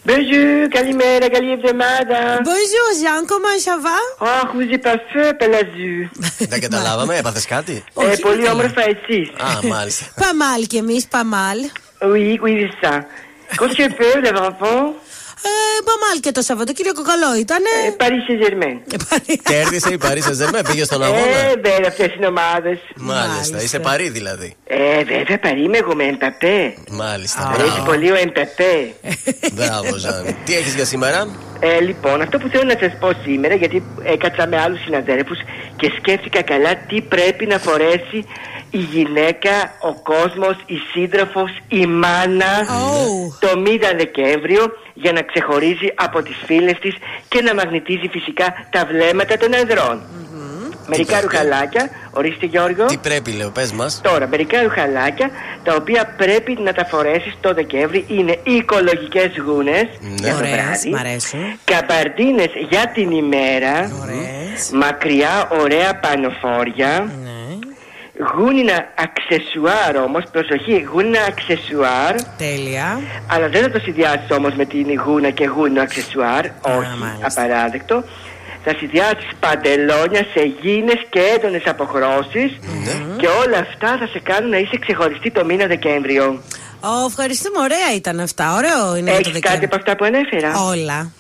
Bonjour, 0.06 0.68
καλημέρα, 0.70 1.30
καλή 1.30 1.52
εβδομάδα. 1.52 2.20
Bonjour, 2.52 2.88
Jean, 3.02 3.22
comment 3.32 3.60
ça 3.68 3.76
va? 3.86 4.28
Αχ, 4.28 4.48
vous 4.56 4.68
êtes 4.76 4.84
pas 4.88 4.98
fait, 5.12 5.34
Pelazou. 5.40 6.10
Δεν 6.52 6.60
καταλάβαμε, 6.62 7.18
έπαθες 7.18 7.46
κάτι; 7.46 7.84
Ε, 8.12 8.16
πολύ 8.22 8.50
όμορφα 8.50 8.82
εσείς. 8.82 9.30
Α, 9.30 9.68
μάλιστα. 9.68 10.06
Παμάλ 10.22 10.66
κι 10.68 10.78
εμείς, 10.78 11.08
παμάλ. 11.08 11.58
Oui, 12.02 12.40
oui, 12.44 12.52
c'est 12.60 12.88
ça. 12.88 12.94
Quand 13.60 13.70
tu 13.78 13.90
peux, 14.00 14.16
les 14.26 14.36
enfants, 14.48 14.86
Ε, 15.44 15.82
παμάλ 15.88 16.20
και 16.20 16.32
το 16.32 16.42
Σαββατοκύριακο 16.42 17.02
καλό 17.12 17.36
ήτανε; 17.40 17.70
ε, 17.88 17.96
Paris 18.02 18.24
Saint-Germain. 18.28 18.78
Κέρδισε 19.52 19.90
η 19.94 19.98
Παρί 19.98 20.22
Σεζεμέ, 20.22 20.62
πήγε 20.70 20.84
στον 20.84 21.04
αγώνα; 21.04 21.20
Ε, 21.20 21.54
βέβαια, 21.64 21.88
αυτές 21.88 22.14
είναι 22.16 22.28
ομάδες. 22.28 22.78
Μάλιστα, 22.96 23.62
είσαι 23.62 23.80
παρή 23.80 24.10
δηλαδή. 24.10 24.56
Ε, 24.66 25.04
βέβαια, 25.04 25.40
παρή 25.40 25.70
εγώ 25.74 25.96
με 25.96 26.04
Εμπαπέ. 26.04 26.74
Μάλιστα, 26.92 27.42
Μου 27.42 27.54
αρέσει 27.54 27.70
μπράβο. 27.72 27.86
πολύ 27.92 28.12
ο 28.12 28.16
Εμπαπέ. 28.16 28.76
Μπράβο, 29.54 29.98
Ζαν. 29.98 30.36
Τι 30.46 30.56
έχεις 30.56 30.74
για 30.76 30.86
σήμερα, 30.86 31.28
Ε, 31.60 31.80
λοιπόν, 31.82 32.22
αυτό 32.22 32.38
που 32.38 32.48
θέλω 32.48 32.64
να 32.64 32.78
σας 32.80 32.92
πω 33.00 33.10
σήμερα, 33.24 33.56
γιατί 33.56 33.84
έκατσα 34.04 34.48
με 34.48 34.58
άλλους 34.62 34.82
συναδέλφους 34.84 35.38
και 35.76 35.92
σκέφτηκα 35.98 36.42
καλά 36.42 36.76
τι 36.88 37.02
πρέπει 37.02 37.46
να 37.46 37.58
φορέσει 37.60 38.26
η 38.72 38.78
γυναίκα, 38.78 39.52
ο 39.82 39.94
κόσμος, 39.94 40.56
η 40.66 40.76
σύντροφος, 40.92 41.52
η 41.68 41.86
μάνα 41.86 42.54
το 43.40 43.60
μήνα 43.60 43.90
Δεκέμβριο 43.98 44.64
για 44.94 45.12
να 45.12 45.22
ξεχωρίζει 45.22 45.94
από 45.96 46.22
τις 46.22 46.36
φίλες 46.46 46.80
της 46.80 46.96
και 47.28 47.42
να 47.42 47.54
μαγνητίζει 47.54 48.08
φυσικά 48.12 48.68
τα 48.70 48.86
βλέμματα 48.86 49.38
των 49.38 49.54
ανδρών. 49.56 50.02
Μερικά 50.88 51.22
ρουχαλάκια, 51.22 51.90
ορίστε 52.12 52.46
Γιώργο. 52.46 52.86
Τι 52.86 52.98
πρέπει, 52.98 53.32
λέω, 53.32 53.50
πες 53.50 53.72
μας. 53.72 54.02
Τώρα, 54.04 54.28
μερικά 54.28 54.62
ρουχαλάκια 54.62 55.30
τα 55.64 55.76
οποία 55.76 56.14
πρέπει 56.18 56.58
να 56.64 56.74
τα 56.74 56.86
φορέσεις 56.86 57.34
το 57.42 57.54
Δεκέμβρη 57.54 58.06
είναι 58.08 58.40
οι 58.44 58.54
οικολογικές 58.54 59.32
γούνες 59.46 59.86
για 60.20 60.32
το 60.32 60.38
Ωραίες, 60.38 60.54
βράδυ. 60.54 60.90
μ' 60.90 60.96
αρέσουν. 60.96 61.40
Καπαρτίνες 61.64 62.50
για 62.70 62.92
την 62.94 63.12
ημέρα. 63.12 63.92
Μακριά, 64.74 65.50
ωραία 65.62 66.00
πανοφόρια. 66.00 67.12
Γούνινα 68.36 68.78
αξεσουάρ 69.06 69.96
όμως, 70.08 70.24
προσοχή, 70.32 70.88
γούνινα 70.92 71.20
αξεσουάρ. 71.28 72.16
Τέλεια. 72.38 73.00
Αλλά 73.28 73.48
δεν 73.50 73.62
θα 73.62 73.70
το 73.72 73.80
συνδυάσει 73.80 74.34
όμως 74.34 74.54
με 74.56 74.66
την 74.66 75.02
γούνα 75.06 75.30
και 75.30 75.46
γούνιο 75.46 75.82
αξεσουάρ. 75.82 76.46
Όχι, 76.46 76.88
απαράδεκτο. 77.22 78.04
Θα 78.64 78.74
συνδυάσει 78.78 79.28
παντελόνια 79.40 80.24
σε 80.34 80.42
γίνες 80.62 81.00
και 81.10 81.20
έντονες 81.36 81.64
αποχρώσεις 81.66 82.52
και 83.18 83.28
όλα 83.46 83.58
αυτά 83.58 83.98
θα 84.00 84.08
σε 84.08 84.20
κάνουν 84.20 84.50
να 84.50 84.58
είσαι 84.58 84.78
ξεχωριστή 84.80 85.32
το 85.32 85.46
μήνα 85.46 85.66
Δεκέμβριο. 85.68 86.42
Ω, 86.80 87.06
ευχαριστούμε, 87.08 87.60
ωραία 87.60 87.96
ήταν 87.96 88.20
αυτά. 88.20 88.56
Ωραίο 88.56 88.96
είναι 88.96 89.12
για 89.12 89.22
το 89.22 89.30
Έχεις 89.30 89.32
κάτι 89.32 89.40
Δεκέμβρη. 89.42 89.66
από 89.66 89.76
αυτά 89.76 89.96
που 89.96 90.06
ανέφερα; 90.06 90.64
Όλα. 90.64 91.12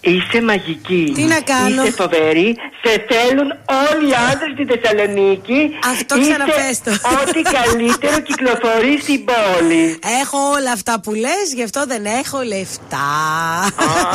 Είσαι 0.00 0.42
μαγική. 0.42 1.12
Τι 1.14 1.22
να 1.22 1.40
κάνω; 1.40 1.82
Είσαι 1.82 1.92
φοβερή. 1.92 2.56
Σε 2.82 2.92
θέλουν 3.10 3.48
όλοι 3.88 4.06
οι 4.10 4.14
άντρες 4.30 4.50
στη 4.56 4.64
Θεσσαλονίκη. 4.70 5.60
Αυτό 5.92 6.12
Είσαι 6.16 6.28
ξαναπέστο. 6.28 6.90
Ό,τι 7.20 7.40
καλύτερο 7.56 8.16
κυκλοφορεί 8.28 8.94
στην 9.02 9.20
πόλη. 9.30 9.98
Έχω 10.22 10.38
όλα 10.56 10.72
αυτά 10.72 11.00
που 11.02 11.12
λες, 11.14 11.46
γι' 11.54 11.62
αυτό 11.62 11.80
δεν 11.92 12.02
έχω 12.04 12.38
λεφτά. 12.54 13.10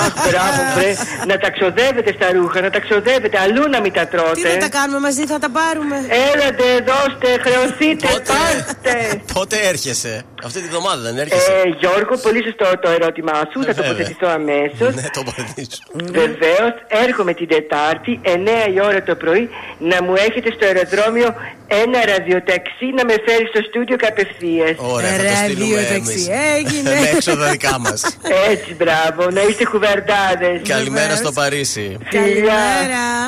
Αχ, 0.03 0.13
μπράβο, 0.27 0.61
βρε. 0.75 0.91
Να 1.27 1.37
τα 1.37 1.49
ξοδεύετε 1.55 2.11
στα 2.17 2.27
ρούχα, 2.31 2.61
να 2.61 2.69
τα 2.69 2.79
ξοδεύετε. 2.79 3.39
Αλλού 3.39 3.63
να 3.69 3.79
μην 3.81 3.93
τα 3.93 4.07
τρώτε. 4.07 4.41
Τι 4.41 4.43
να 4.53 4.57
τα 4.57 4.69
κάνουμε 4.69 4.99
μαζί, 4.99 5.25
θα 5.25 5.39
τα 5.39 5.49
πάρουμε. 5.49 5.95
Έλατε, 6.31 6.65
δώστε, 6.89 7.27
χρεωθείτε, 7.45 8.07
πάρτε. 8.31 9.21
Πότε 9.33 9.55
έρχεσαι, 9.71 10.23
αυτή 10.43 10.59
τη 10.61 10.67
βδομάδα 10.67 11.01
δεν 11.01 11.17
έρχεσαι. 11.17 11.51
Ε, 11.65 11.69
Γιώργο, 11.79 12.13
πολύ 12.25 12.43
σωστό 12.47 12.67
το 12.81 12.89
ερώτημά 12.89 13.37
σου. 13.51 13.63
Θα 13.63 13.73
βέβαια. 13.73 13.83
τοποθετηθώ 13.83 14.27
αμέσως. 14.27 14.91
Ναι, 14.95 15.09
τοποθετήσω. 15.19 15.72
Βεβαίως, 15.93 16.73
έρχομαι 16.87 17.33
την 17.33 17.47
Τετάρτη, 17.47 18.19
9 18.23 18.27
η 18.73 18.79
ώρα 18.81 19.03
το 19.03 19.15
πρωί, 19.15 19.49
να 19.77 20.03
μου 20.03 20.13
έχετε 20.15 20.49
στο 20.55 20.65
αεροδρόμιο 20.65 21.35
ένα 21.67 21.99
ραδιοταξί 22.05 22.85
να 22.95 23.05
με 23.05 23.15
φέρει 23.25 23.45
στο 23.47 23.61
στούντιο 23.69 23.97
κατευθείαν. 23.97 24.75
Ωραία, 24.77 25.09
θα 25.09 25.23
το 25.23 25.35
στείλουμε 25.43 25.81
εμείς. 25.81 26.29
έγινε. 26.57 26.89
Με 26.89 27.09
έξοδα 27.15 27.49
δικά 27.49 27.79
μας. 27.79 28.17
Έτσι, 28.51 28.73
μπράβο, 28.73 29.29
να 29.31 29.41
είστε 29.41 29.65
κουβερτάδε. 29.65 30.61
Καλημέρα 30.67 31.15
στο 31.15 31.31
Παρίσι. 31.31 31.97
Καλημέρα. 32.09 33.27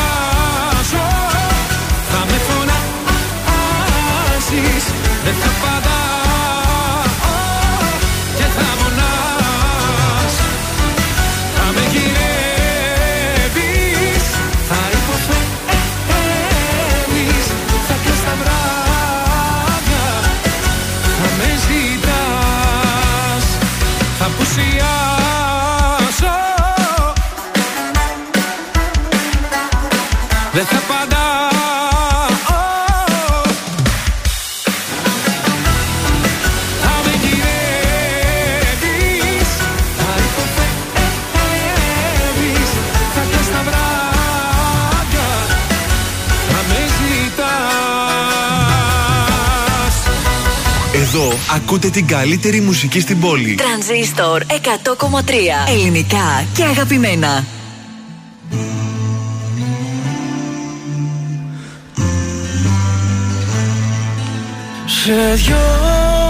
φωνάζεις 4.51 4.85
Δεν 5.23 5.33
θα 5.33 5.49
απαντάω 5.49 6.00
Ακούτε 51.55 51.89
την 51.89 52.07
καλύτερη 52.07 52.61
μουσική 52.61 52.99
στην 52.99 53.19
πόλη. 53.19 53.55
Τρανζίστορ 53.55 54.43
100,3. 54.47 54.53
Ελληνικά 55.69 56.45
και 56.55 56.63
αγαπημένα. 56.63 57.45
Σε 64.85 65.33
δυο 65.33 65.57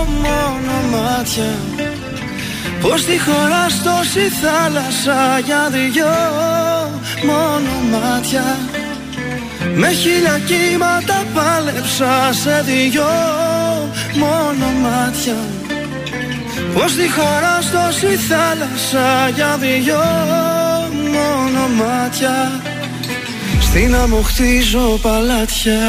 μόνο 0.07 0.97
μάτια 0.97 1.57
Πώς 2.81 3.05
τη 3.05 3.19
χώρα 3.19 3.65
τόση 3.83 4.19
θάλασσα 4.19 5.39
Για 5.45 5.69
δυο 5.69 6.05
μόνο 7.25 7.99
μάτια 7.99 8.59
Με 9.75 9.91
χίλια 9.91 10.39
κύματα 10.45 11.23
πάλεψα 11.33 12.33
Σε 12.33 12.63
δυο 12.65 13.40
μόνο 14.15 14.65
μάτια. 14.81 15.35
Πως 16.73 16.95
τη 16.95 17.11
χώρα 17.11 17.61
στο 17.61 18.07
θάλασσα 18.17 19.29
για 19.35 19.57
δυο 19.57 20.03
μόνο 21.15 21.67
μάτια. 21.67 22.61
Στην 23.61 23.91
να 23.91 24.07
μου 24.07 24.23
χτίζω 24.23 24.99
παλάτια. 25.01 25.79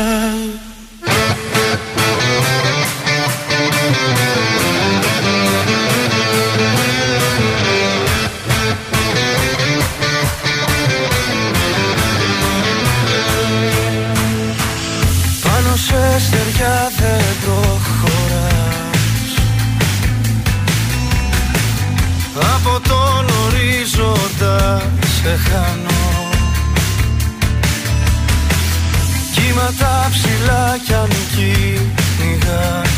σε 25.23 25.37
χάνω 25.37 26.31
Κύματα 29.35 30.09
ψηλά 30.11 30.79
κι 30.85 30.95
αν 30.95 31.09
κυνηγάς 31.35 32.92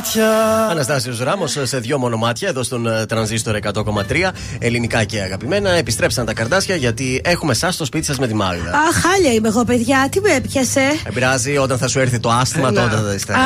χτίζω 0.00 0.20
παλάτια. 0.22 0.66
Αναστάσιος 0.70 1.18
Ράμος 1.18 1.58
σε 1.62 1.78
δύο 1.78 1.98
μονομάτια 1.98 2.48
εδώ 2.48 2.62
στον 2.62 2.86
ε, 2.86 3.06
τρανζίστορ 3.06 3.58
100,3. 3.74 3.82
Ελληνικά 4.58 5.04
και 5.04 5.20
αγαπημένα. 5.20 5.70
Επιστρέψαν 5.70 6.26
τα 6.26 6.34
καρδάσια 6.34 6.76
γιατί 6.76 7.20
έχουμε 7.24 7.52
εσά 7.52 7.70
στο 7.72 7.84
σπίτι 7.84 8.04
σας 8.04 8.18
με 8.18 8.26
τη 8.26 8.34
Μάγδα. 8.34 8.70
Αχ, 8.70 9.00
χάλια 9.00 9.32
είμαι 9.32 9.48
εγώ, 9.48 9.64
παιδιά. 9.64 10.08
Τι 10.10 10.20
με 10.20 10.30
έπιασε; 10.32 10.80
Επηρεάζει 11.06 11.56
όταν 11.56 11.78
θα 11.78 11.88
σου 11.88 11.98
έρθει 11.98 12.20
το 12.20 12.30
άσθημα, 12.30 12.68
Έλα. 12.68 12.88
τότε 12.88 13.02
θα 13.08 13.14
είστε. 13.14 13.32
Α, 13.32 13.38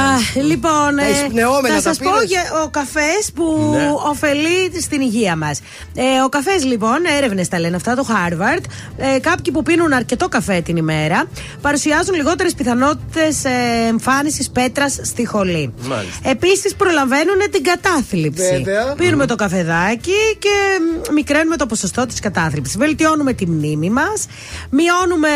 λοιπόν, 0.47 0.97
Τα 0.97 1.05
ε, 1.05 1.11
εισπνεώμενα 1.11 1.75
θα 1.75 1.83
τα 1.83 1.89
σας 1.89 1.99
πω 1.99 2.11
πήρες; 2.13 2.31
για 2.31 2.43
ο 2.65 2.69
καφές 2.69 3.31
που 3.35 3.69
Ναι. 3.73 3.89
ωφελεί 4.11 4.81
στην 4.83 5.01
υγεία 5.01 5.37
μας. 5.37 5.61
Ε, 5.95 6.03
ο 6.25 6.29
καφές, 6.29 6.65
λοιπόν, 6.65 6.99
έρευνες 7.17 7.49
τα 7.49 7.61
λένε 7.61 7.77
αυτά, 7.77 7.95
το 7.95 8.07
Harvard. 8.09 8.65
Ε, 8.97 9.19
κάποιοι 9.19 9.53
που 9.53 9.63
πίνουν 9.63 9.93
αρκετό 9.93 10.29
καφέ 10.29 10.61
την 10.61 10.77
ημέρα 10.77 11.25
παρουσιάζουν 11.61 12.15
λιγότερες 12.15 12.55
πιθανότητες 12.55 13.45
ε, 13.45 13.51
εμφάνισης 13.89 14.51
πέτρας 14.51 14.99
στη 15.03 15.27
χολή. 15.27 15.73
Μάλιστα. 15.83 16.31
Επίσης, 16.37 16.75
προλαβαίνουν 16.75 17.51
την 17.51 17.63
κατάθλιψη. 17.63 18.63
Βέβαια. 18.65 18.95
Πίνουμε 18.95 19.27
το 19.27 19.35
καφεδάκι 19.35 20.37
και 20.39 20.57
μ, 20.81 21.15
μικραίνουμε 21.15 21.57
το 21.57 21.67
ποσοστό 21.67 22.07
της 22.07 22.21
κατάθλιψης. 22.21 22.77
Βελτιώνουμε 22.77 23.33
τη 23.33 23.47
μνήμη 23.47 23.91
μας, 23.91 24.27
μειώνουμε 24.71 25.29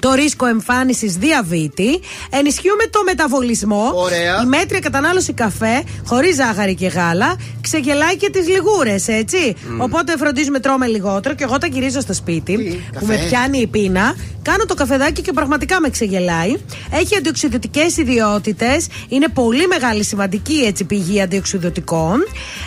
το 0.00 0.12
ρίσκο 0.12 0.46
εμφάνισης 0.46 1.16
διαβήτη, 1.16 2.00
ενισχύουμε 2.30 2.84
το 2.90 3.02
μεταβολισμό. 3.04 3.90
Ωραία. 3.94 4.40
Η 4.42 4.46
μέτρια 4.46 4.80
κατανάλωση 4.80 5.32
καφέ, 5.32 5.82
χωρίς 6.06 6.34
ζάχαρη 6.34 6.74
και 6.74 6.86
γάλα, 6.86 7.36
ξεγελάει 7.60 8.16
και 8.16 8.30
τις 8.30 8.48
λιγούρες, 8.48 9.08
έτσι. 9.08 9.56
Οπότε 9.78 10.16
φροντίζουμε, 10.16 10.60
τρώμε 10.60 10.86
λιγότερο. 10.86 11.34
Και 11.34 11.44
εγώ 11.44 11.54
όταν 11.54 11.72
γυρίζω 11.72 12.00
στο 12.00 12.14
σπίτι, 12.14 12.82
που 12.92 12.92
καφέ; 12.92 13.06
με 13.06 13.26
πιάνει 13.28 13.58
η 13.58 13.66
πείνα, 13.66 14.14
κάνω 14.42 14.64
το 14.64 14.74
καφεδάκι 14.74 15.22
και 15.22 15.32
πραγματικά 15.32 15.80
με 15.80 15.88
ξεγελάει. 15.88 16.56
Έχει 16.90 17.16
αντιοξυδοτικές 17.16 17.96
ιδιότητες. 17.96 18.86
Είναι 19.08 19.28
πολύ 19.28 19.66
μεγάλη 19.66 20.04
σημαντική 20.04 20.64
έτσι, 20.66 20.84
πηγή 20.84 21.20
αντιοξυδοτικών. 21.20 22.20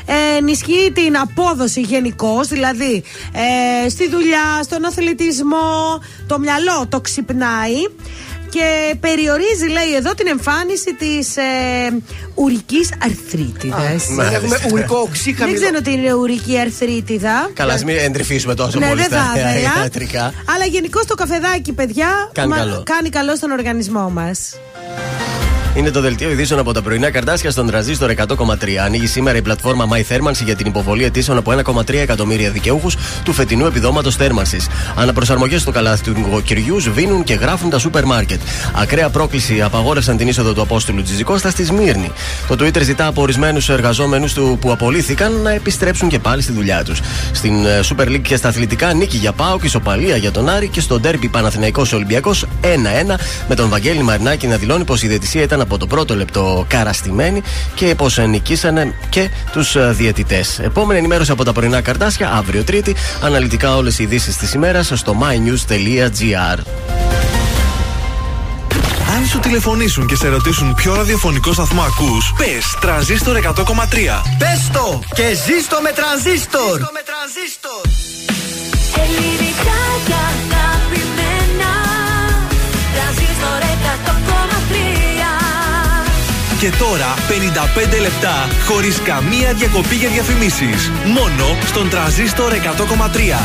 Ε, 0.06 0.38
ενισχύει 0.38 0.92
την 0.94 1.18
απόδοση 1.18 1.82
γενικώς, 1.82 2.48
δηλαδή 2.48 3.04
ε, 3.86 3.90
στη 3.90 4.10
δουλειά, 4.10 4.60
στον 4.64 4.86
αθλητισμό. 4.86 6.02
Το 6.28 6.40
μυαλό 6.40 6.86
το 6.90 7.02
ξυπνάει. 7.16 7.78
Και 8.50 8.96
περιορίζει, 9.00 9.68
λέει 9.68 9.96
εδώ, 9.96 10.14
την 10.14 10.28
εμφάνιση 10.28 10.94
της 10.96 11.38
ε, 11.38 11.44
ουρικής 12.36 12.90
αρθρίτιδας. 13.04 14.06
Δεν 14.16 14.34
έχουμε 14.34 14.58
ουρικό 14.72 14.98
οξύ 14.98 15.24
Δεν 15.32 15.36
χαμηλό. 15.36 15.60
ξέρω 15.62 15.82
τι 15.82 15.92
είναι 15.92 16.14
ουρική 16.14 16.60
αρθρίτιδα. 16.60 17.50
Καλά, 17.54 17.74
ας 17.74 17.84
μην 17.84 17.96
εντρυφήσουμε 17.98 18.56
τόσο 18.56 18.80
Ναι, 18.80 18.88
πολύ 18.88 19.02
δεν 19.02 19.10
θα 19.10 19.32
στα 19.36 19.50
ήθελα. 19.50 19.82
ιατρικά. 19.84 20.34
Αλλά 20.56 20.66
γενικώς 20.66 21.06
το 21.06 21.16
καφεδάκι, 21.16 21.74
παιδιά, 21.74 22.30
Κάνει 22.34 22.54
καλό. 22.54 22.84
κάνει 22.86 23.10
καλό 23.10 23.36
στον 23.36 23.52
οργανισμό 23.52 24.10
μας. 24.10 24.40
Είναι 25.76 25.92
το 25.92 26.02
δελτίο 26.02 26.32
ειδήσεων 26.32 26.60
από 26.60 26.74
τα 26.74 26.82
πρωινά 26.82 27.12
καρτάσια 27.12 27.52
στον 27.52 27.68
τραζίστορ 27.68 28.12
100,3. 28.16 28.76
Ανοίγει 28.84 29.08
σήμερα 29.08 29.38
η 29.38 29.42
πλατφόρμα 29.42 29.88
My 29.92 30.14
Thermancy 30.14 30.44
για 30.44 30.56
την 30.56 30.68
υποβολή 30.68 31.04
αιτήσεων 31.04 31.38
από 31.38 31.54
1,3 31.64 31.94
εκατομμύρια 31.94 32.52
δικαιούχους 32.52 32.98
του 33.24 33.34
φετινού 33.34 33.66
επιδόματος 33.66 34.16
θέρμανσης. 34.16 34.68
Αναπροσαρμογές 34.96 35.62
στο 35.62 35.72
καλάθι 35.72 36.04
του 36.04 36.12
νοικοκυριού 36.12 36.80
σβήνουν 36.80 37.24
και 37.24 37.34
γράφουν 37.34 37.70
τα 37.70 37.80
σούπερ 37.80 38.06
μάρκετ. 38.06 38.40
Ακραία 38.74 39.10
πρόκληση 39.10 39.62
απαγόρευσαν 39.62 40.18
την 40.18 40.28
είσοδο 40.28 40.54
του 40.54 40.62
Απόστολου 40.62 41.02
Τζιζικώστας 41.02 41.52
στη 41.52 41.64
Σμύρνη. 41.64 42.12
Το 42.48 42.56
Twitter 42.60 42.82
ζητά 42.82 43.08
από 43.08 43.22
ορισμένους 43.22 43.70
εργαζόμενους 43.70 44.34
του 44.34 44.58
που 44.62 44.72
απολύθηκαν 44.72 45.34
να 45.34 45.52
επιστρέψουν 45.52 46.10
και 46.10 46.20
πάλι 46.20 46.42
στη 46.42 46.52
δουλειά 46.52 46.84
τους. 46.84 47.00
Στην 47.32 47.66
ε, 47.66 47.80
Super 47.90 48.08
League 48.08 48.22
και 48.22 48.36
στα 48.36 48.48
αθλητικά 48.48 48.94
νίκη 48.94 49.18
για 49.18 49.32
Πάο 49.32 49.60
και 49.60 49.66
ισοπαλία 49.66 50.16
για 50.16 50.32
τον 50.32 50.50
Άρη 50.50 50.68
και 50.68 50.82
στο 50.82 51.00
ντέρμπι 51.00 51.28
Παναθηναϊκός 51.28 51.94
Ολυμπιακός 51.94 52.46
1-1 52.62 52.66
με 53.48 53.56
τον 53.56 53.70
Βαγγέλη 53.70 54.04
Μαρινάκη 54.04 54.48
να 54.48 54.56
δηλώνει 54.56 54.84
πως 54.84 55.04
η 55.04 55.08
διαιτησία 55.08 55.42
ήταν 55.42 55.64
από 55.66 55.78
το 55.78 55.88
πρώτο 55.88 56.16
λεπτό 56.16 56.66
καραστημένη 56.68 57.42
και 57.76 57.96
πως 57.96 58.18
νικήσανε 58.18 58.96
και 59.10 59.30
τους 59.52 59.76
διαιτητές. 59.96 60.60
Επόμενη 60.60 61.00
ενημέρωση 61.00 61.32
από 61.32 61.44
τα 61.44 61.54
πρωινά 61.54 61.82
καρτάσια 61.82 62.32
αύριο 62.32 62.64
Τρίτη. 62.64 62.96
Αναλυτικά 63.22 63.76
όλες 63.76 64.00
οι 64.00 64.04
ειδήσεις 64.04 64.38
της 64.38 64.54
ημέρας 64.54 64.92
στο 64.94 65.18
mynews.gr. 65.22 66.60
Αν 69.16 69.26
σου 69.26 69.40
τηλεφωνήσουν 69.40 70.08
και 70.08 70.16
σε 70.16 70.28
ρωτήσουν 70.28 70.74
ποιο 70.74 70.96
ραδιοφωνικό 70.96 71.54
σταθμό 71.54 71.82
ακούς, 71.82 72.34
πες 72.38 72.78
τρανζίστορ 72.82 73.38
100,3. 73.38 74.24
Πες 74.38 74.70
το 74.74 75.00
και 75.16 75.28
ζήστο 75.46 75.78
με 75.82 75.92
τρανζίστορ. 75.92 76.82
Ελληνικά 78.96 80.25
Και 86.66 86.72
τώρα 86.72 87.14
55 87.98 88.02
λεπτά 88.02 88.48
χωρίς 88.66 89.02
καμία 89.02 89.54
διακοπή 89.54 89.96
για 89.96 90.10
διαφημίσεις. 90.10 90.92
Μόνο 91.06 91.58
στον 91.66 91.90
τρανζίστορ 91.90 92.54
100,3. 92.54 93.40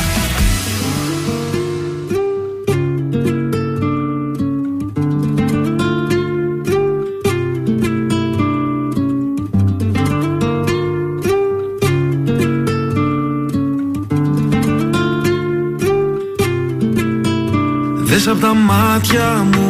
Δες 18.04 18.28
απ' 18.28 18.40
τα 18.40 18.54
μάτια 18.54 19.46
μου 19.52 19.69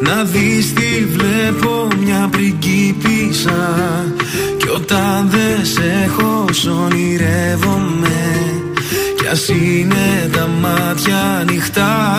να 0.00 0.24
δεις 0.24 0.72
τι 0.72 1.06
βλέπω 1.06 1.88
μια 2.04 2.28
πριγκίπισσα. 2.30 3.74
Κι 4.56 4.68
όταν 4.74 5.28
δεν 5.30 5.66
σε 5.66 6.04
έχω 6.04 6.44
σ' 6.52 6.66
ονειρεύομαι. 6.66 8.52
Κι 9.16 9.26
ας 9.26 9.48
είναι 9.48 10.28
τα 10.32 10.48
μάτια 10.60 11.38
ανοιχτά. 11.40 12.16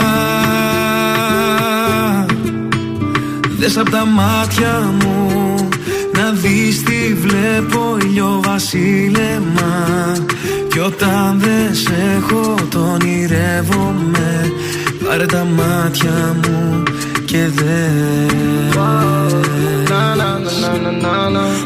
Δες 3.60 3.78
απ' 3.78 3.90
τα 3.90 4.06
μάτια 4.06 4.94
μου 5.00 5.30
να 6.14 6.32
δεις 6.32 6.84
τι 6.84 7.14
βλέπω 7.14 7.98
ηλιοβασίλεμα 8.02 9.88
Κι 10.68 10.80
όταν 10.80 11.40
δεν 11.40 11.76
σε 11.76 11.94
έχω 12.18 12.56
το 12.70 12.80
ονειρεύομαι. 12.80 14.52
Πάρε 15.08 15.26
τα 15.26 15.46
μάτια 15.56 16.36
μου 16.44 16.84
και 17.32 17.48
δε. 17.48 17.88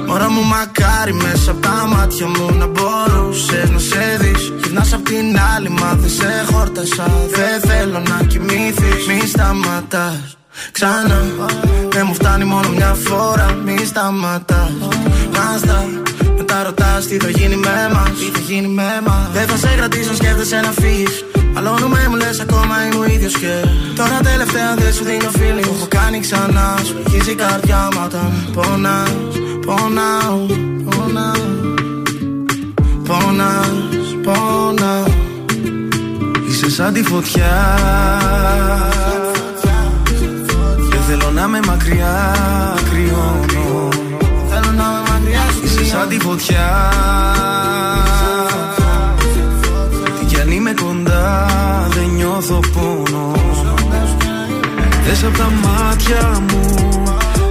Μωρά 0.07 0.29
μου 0.29 0.43
μακάρι 0.43 1.13
μέσα 1.13 1.51
από 1.51 1.61
τα 1.61 1.87
μάτια 1.87 2.27
μου 2.27 2.57
να 2.57 2.67
μπορούσες 2.67 3.69
να 3.69 3.79
σε 3.79 4.17
δεις. 4.19 4.53
Γυρνάς 4.63 4.93
απ' 4.93 5.05
την 5.05 5.39
άλλη 5.55 5.69
μα 5.69 5.95
δεν 5.95 6.09
σε 6.09 6.45
χόρτασα. 6.51 7.11
Δεν 7.29 7.69
θέλω 7.69 7.99
να 8.09 8.25
κοιμήθεις 8.27 9.07
Μη 9.07 9.27
σταματάς. 9.27 10.37
Ξανά. 10.71 11.21
Δεν 11.89 12.03
μου 12.07 12.13
φτάνει 12.13 12.43
μόνο 12.43 12.69
μια 12.69 12.95
φορά. 13.07 13.57
Μη 13.65 13.85
σταματάς. 13.85 14.71
Να 15.31 15.57
στα 15.57 15.85
μετά 16.37 16.63
ρωτάς 16.63 17.05
τι 17.07 17.17
θα 17.17 17.29
γίνει 17.29 17.55
με 17.55 17.89
μας. 17.93 18.09
Τι 18.19 18.25
θα 18.25 18.39
γίνει 18.39 18.67
με 18.67 19.01
μας. 19.05 19.29
Δεν 19.33 19.47
θα 19.47 19.57
σε 19.57 19.75
κρατήσω 19.77 20.15
σκέφτεσαι 20.15 20.59
να 20.59 20.71
φύγεις 20.71 21.23
Αλώνουμε 21.55 22.07
μου 22.09 22.15
λες 22.15 22.39
ακόμα 22.39 22.85
είμαι 22.85 23.05
ο 23.05 23.05
ίδιος 23.05 23.33
και 23.37 23.53
Τώρα 23.95 24.19
τελευταία 24.23 24.75
δεν 24.75 24.93
σου 24.93 25.03
δίνω 25.03 25.29
φίλη 25.29 25.61
Το 25.61 25.73
έχω 25.75 25.87
κάνει 25.89 26.19
ξανά 26.19 26.77
Σου 26.83 26.95
αρχίζει 27.05 27.31
η 27.31 27.35
καρδιά 27.35 27.87
μου 27.93 28.01
όταν 28.05 28.31
πονάς. 28.53 29.09
Πονάω, 29.65 30.45
πονάω 30.85 31.71
Πονάς, 33.07 33.69
πονάω. 34.23 35.03
Είσαι 36.49 36.69
σαν 36.69 36.93
τη 36.93 37.03
φωτιά. 37.03 37.77
Δεν 40.89 41.01
θέλω 41.07 41.31
να 41.31 41.47
με 41.47 41.59
μακριά 41.67 42.35
κρυώνω. 42.89 43.87
Θέλω 44.49 44.71
να 44.75 44.83
με 44.83 45.01
μακριά 45.09 45.41
σου 45.53 45.63
Είσαι 45.63 45.85
σαν 45.85 46.07
τη 46.07 46.19
φωτιά 46.19 46.91
είμαι 51.23 51.43
κοντά 51.43 51.87
δεν 51.89 52.09
νιώθω 52.15 52.59
πόνο. 52.73 53.31
Δες 55.05 55.23
απ' 55.23 55.37
τα 55.37 55.51
μάτια 55.63 56.43
μου 56.49 56.75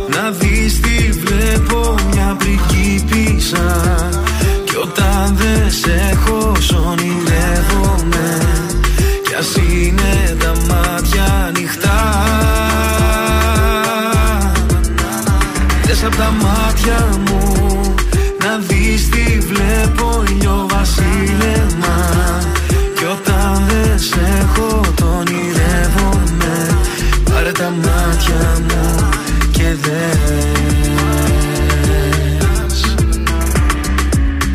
Να 0.08 0.30
δεις 0.30 0.80
τι 0.80 1.10
βλέπω 1.10 1.94
μια 2.12 2.36
πριγκίπισσα 2.38 3.84
Κι 4.64 4.76
όταν 4.76 5.36
δεν 5.36 5.70
σε 5.70 6.10
έχω 6.12 6.52
σ' 6.58 6.72
ονειρεύομαι. 6.72 8.38
Κι 9.26 9.34
ας 9.38 9.56
είναι 9.56 10.36
τα 10.38 10.51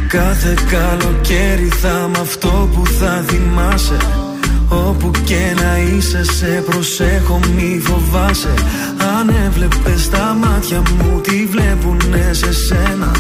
Καλοκαίρι 0.08 1.70
θα 1.82 2.08
μ' 2.08 2.20
αυτό 2.22 2.70
που 2.74 2.86
θα 2.86 3.24
θυμάσαι. 3.28 3.98
Όπου 4.70 5.12
και 5.26 5.56
να 5.62 5.78
είσαι 5.78 6.24
σε 6.24 6.64
προσέχω 6.70 7.40
μη 7.56 7.82
φοβάσαι. 7.84 8.54
Αν 9.18 9.30
έβλεπες 9.46 10.10
τα 10.10 10.38
μάτια 10.40 10.82
μου 10.82 11.22
τι 11.22 11.46
βλέπουνε 11.46 12.34
σε 12.34 12.54
σένα; 12.54 13.12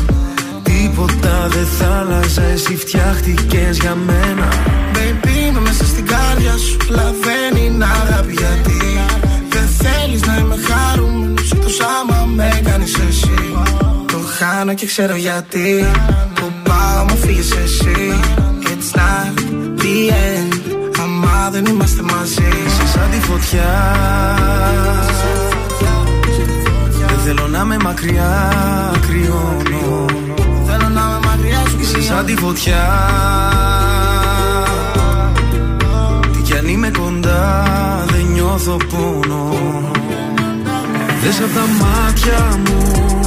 Τίποτα 0.63 1.47
δεν 1.47 1.65
θα 1.65 1.95
άλλαζε 1.99 2.51
εσύ 2.53 2.75
φτιάχτηκες 2.75 3.77
για 3.77 3.95
μένα. 3.95 4.47
Baby 4.93 5.47
είμαι 5.47 5.59
μέσα 5.59 5.85
στην 5.85 6.05
κάρδια 6.05 6.57
σου 6.57 6.77
Λαβαίνει 6.89 7.65
είναι 7.65 7.85
αγάπη 7.85 8.31
γιατί. 8.31 8.99
Δεν 9.49 9.67
θέλεις 9.67 10.21
να 10.21 10.37
είμαι 10.37 10.55
χαρούμενος 10.67 11.51
Εκτός 11.51 11.79
άμα 11.79 12.25
με 12.35 12.61
κάνεις 12.63 12.95
εσύ 13.09 13.46
Το 14.57 14.63
χάνω 14.63 14.75
και 14.75 14.85
ξέρω 14.85 15.15
γιατί. 15.15 15.85
Που 16.33 16.51
πάω 16.63 17.03
μου 17.03 17.17
φύγεις 17.17 17.51
εσύ. 17.51 18.19
It's 18.61 18.97
not 18.97 19.39
the 19.81 20.09
end. 20.09 20.53
Άμα 21.01 21.49
δεν 21.51 21.65
είμαστε 21.65 22.01
μαζί. 22.01 22.47
Είσαι 22.67 22.87
σαν 22.87 23.09
τη 23.11 23.19
φωτιά. 23.19 23.73
Δεν 27.07 27.19
θέλω 27.25 27.47
να 27.47 27.59
είμαι 27.59 27.77
μακριά 27.83 28.51
κρυώνω. 29.07 30.05
Θέλω 30.65 30.89
να 30.89 31.01
είμαι 31.01 31.19
μακριά 31.25 31.63
σου 31.69 31.79
Είσαι 31.79 32.01
σαν 32.01 32.25
τη 32.25 32.35
φωτιά. 32.35 32.85
Τι 36.33 36.41
κι 36.41 36.53
αν 36.53 36.67
είμαι 36.67 36.91
κοντά 36.99 37.65
δεν 38.11 38.25
νιώθω 38.33 38.77
πόνο. 38.89 39.53
Δες 41.23 41.39
απ' 41.39 41.53
τα 41.53 41.85
μάτια 41.85 42.59
μου 42.65 43.26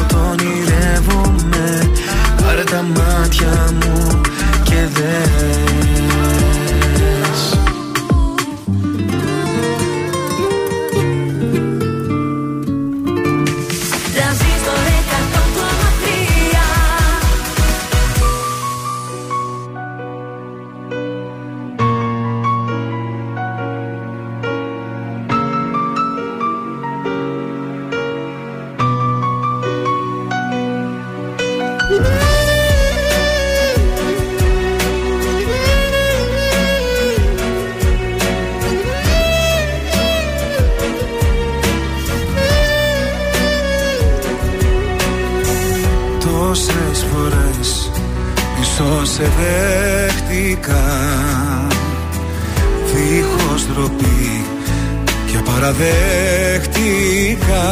παραδέχτηκα 55.61 57.65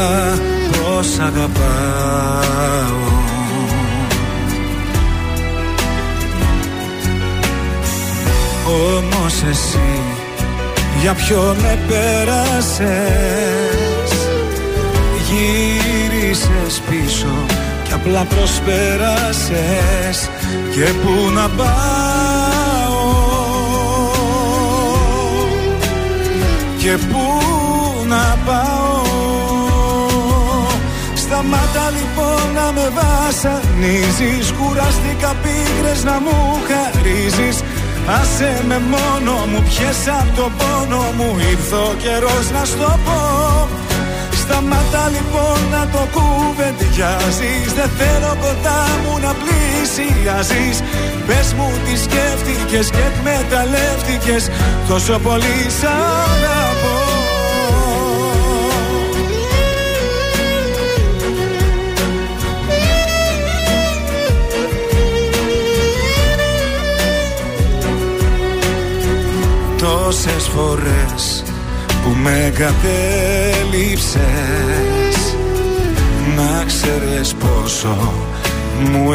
Πως 0.71 1.19
αγαπάω. 1.19 1.57
Όμως 8.95 9.43
εσύ 9.49 10.01
για 11.01 11.13
ποιο 11.13 11.55
με 11.61 11.79
πέρασες; 11.87 12.89
Γύρισες 15.29 16.81
πίσω 16.89 17.45
και 17.83 17.93
απλά 17.93 18.23
προσπέρασες. 18.23 20.29
Και 20.71 20.85
πού 21.03 21.29
να 21.33 21.49
πάω; 21.49 21.67
Και 26.77 26.97
πού 27.11 27.28
να 28.09 28.37
πάω. 28.45 28.89
Σταμάτα 31.13 31.85
λοιπόν 31.97 32.43
να 32.57 32.71
με 32.75 32.85
βασανίζεις. 32.97 34.45
Κουράστηκα 34.57 35.31
πίγρες 35.43 36.03
να 36.03 36.15
μου 36.23 36.37
χαρίζεις. 36.69 37.57
Άσε 38.19 38.51
με 38.67 38.77
μόνο 38.93 39.33
μου, 39.49 39.63
πιες 39.69 40.01
απ' 40.19 40.35
το 40.37 40.51
πόνο 40.59 41.03
μου. 41.17 41.29
Ήρθε 41.51 41.75
ο 41.75 41.93
καιρός 42.03 42.45
να 42.55 42.63
στο 42.65 42.91
πω. 43.05 43.19
Σταμάτα 44.41 45.03
λοιπόν 45.15 45.57
να 45.75 45.83
το 45.93 46.01
κουβεντιάζεις. 46.15 47.67
Δεν 47.77 47.89
θέλω 47.97 48.31
κοντά 48.43 48.81
μου 49.01 49.13
να 49.25 49.31
πλησιάζεις. 49.41 50.77
Πες 51.27 51.47
μου 51.57 51.67
τι 51.83 51.93
σκέφτηκες 52.05 52.87
και 52.95 53.03
εκμεταλλεύτηκες. 53.11 54.43
Τόσο 54.87 55.19
πολύ 55.19 55.57
σ' 55.79 55.85
Τόσες 70.09 70.47
φορές 70.55 71.43
που 72.03 72.09
με 72.23 72.53
κατέληψες 72.57 74.17
Να 76.35 76.63
ξέρεις 76.65 77.33
πόσο 77.33 78.13
μου 78.79 79.13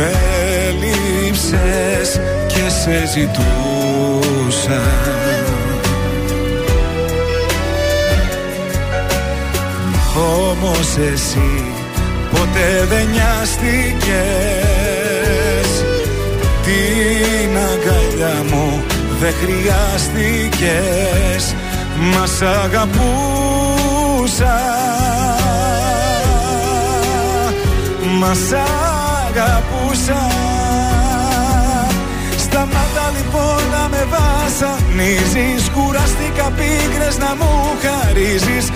έλειψες 0.68 2.20
και 2.46 2.68
σε 2.82 3.06
ζητούσα. 3.06 4.82
Όμως 10.16 10.96
εσύ 11.12 11.64
ποτέ 12.30 12.86
δεν 12.88 13.06
νοιάστηκες. 13.12 13.84
Την 16.64 17.56
αγκαλιά 17.56 18.36
μου 18.50 18.82
δεν 19.20 19.34
χρειάστηκες 19.42 21.54
Μας 22.12 22.30
σ' 22.30 22.42
αγαπούσα. 22.42 24.56
Μας 28.18 28.38
σ' 28.38 28.52
αγαπούσα. 29.28 30.22
Σταμάτα 32.36 33.12
λοιπόν 33.16 33.62
να 33.72 33.88
με 33.88 34.06
βασανίζεις 34.14 35.70
Κουράστηκα 35.74 36.50
πίκρες 36.56 37.18
να 37.18 37.34
μου 37.38 37.52
χαρίζεις. 37.82 38.66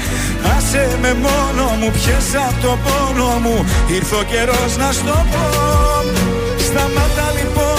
Άσε 0.56 0.98
με 1.01 1.15
μόνο 1.15 1.65
μου, 1.78 1.90
πιες 1.90 2.28
απ' 2.48 2.62
το 2.62 2.78
πόνο 2.85 3.39
μου 3.43 3.65
Ήρθε 3.86 4.15
ο 4.15 4.23
καιρός 4.23 4.77
να 4.77 4.93
στο 4.93 5.24
πω. 5.31 5.47
Σταμάτα 6.66 7.27
λοιπόν 7.39 7.77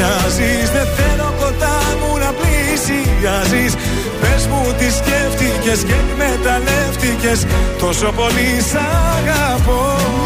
να 0.00 0.08
το 0.08 0.16
κουβεντιάζεις 0.16 0.70
Δεν 0.70 0.86
θέλω 0.96 1.34
κοντά 1.40 1.78
μου 2.00 2.18
να 2.18 2.32
πλησιάζεις. 2.38 3.74
Πες 4.20 4.46
μου 4.46 4.74
τι 4.78 4.90
σκέφτηκες 4.90 5.84
και 5.84 5.92
εκμεταλλεύτηκες 5.92 7.46
Τόσο 7.78 8.12
πολύ 8.12 8.60
σ' 8.70 8.74
αγαπώ 9.16 10.25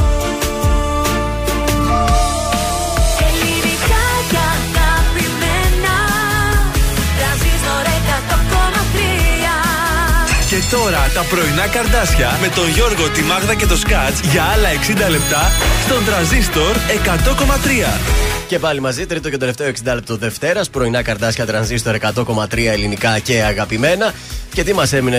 τώρα 10.71 11.11
τα 11.13 11.23
πρωινά 11.23 11.67
καρδάσια 11.67 12.37
με 12.41 12.47
τον 12.47 12.69
Γιώργο, 12.69 13.09
τη 13.09 13.21
Μάγδα 13.21 13.55
και 13.55 13.65
το 13.65 13.77
Σκάτς 13.77 14.19
για 14.19 14.43
άλλα 14.43 14.69
60 15.07 15.09
λεπτά 15.09 15.51
στον 15.85 16.05
τραζίστορ 16.05 16.75
100,3. 17.05 17.99
Και 18.47 18.59
πάλι 18.59 18.79
μαζί, 18.79 19.05
τρίτο 19.05 19.29
και 19.29 19.37
τελευταίο 19.37 19.67
60 19.67 19.93
λεπτό 19.93 20.15
Δευτέρας. 20.15 20.69
Πρωινά 20.69 21.01
καρδάσια 21.01 21.45
τρανζίστορ 21.45 21.95
100,3 21.95 22.71
ελληνικά 22.71 23.19
και 23.19 23.41
αγαπημένα. 23.43 24.13
Και 24.53 24.63
τι 24.63 24.73
μας 24.73 24.93
έμεινε, 24.93 25.17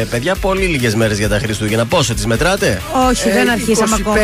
ε, 0.00 0.04
παιδιά, 0.04 0.34
πολύ 0.34 0.64
λίγες 0.64 0.94
μέρες 0.94 1.18
για 1.18 1.28
τα 1.28 1.38
Χριστούγεννα. 1.38 1.86
Πόσο 1.86 2.14
τις 2.14 2.26
μετράτε, 2.26 2.80
Όχι, 3.08 3.30
δεν 3.30 3.50
αρχίσαμε 3.50 3.96
25, 3.96 4.00
ακόμα. 4.00 4.18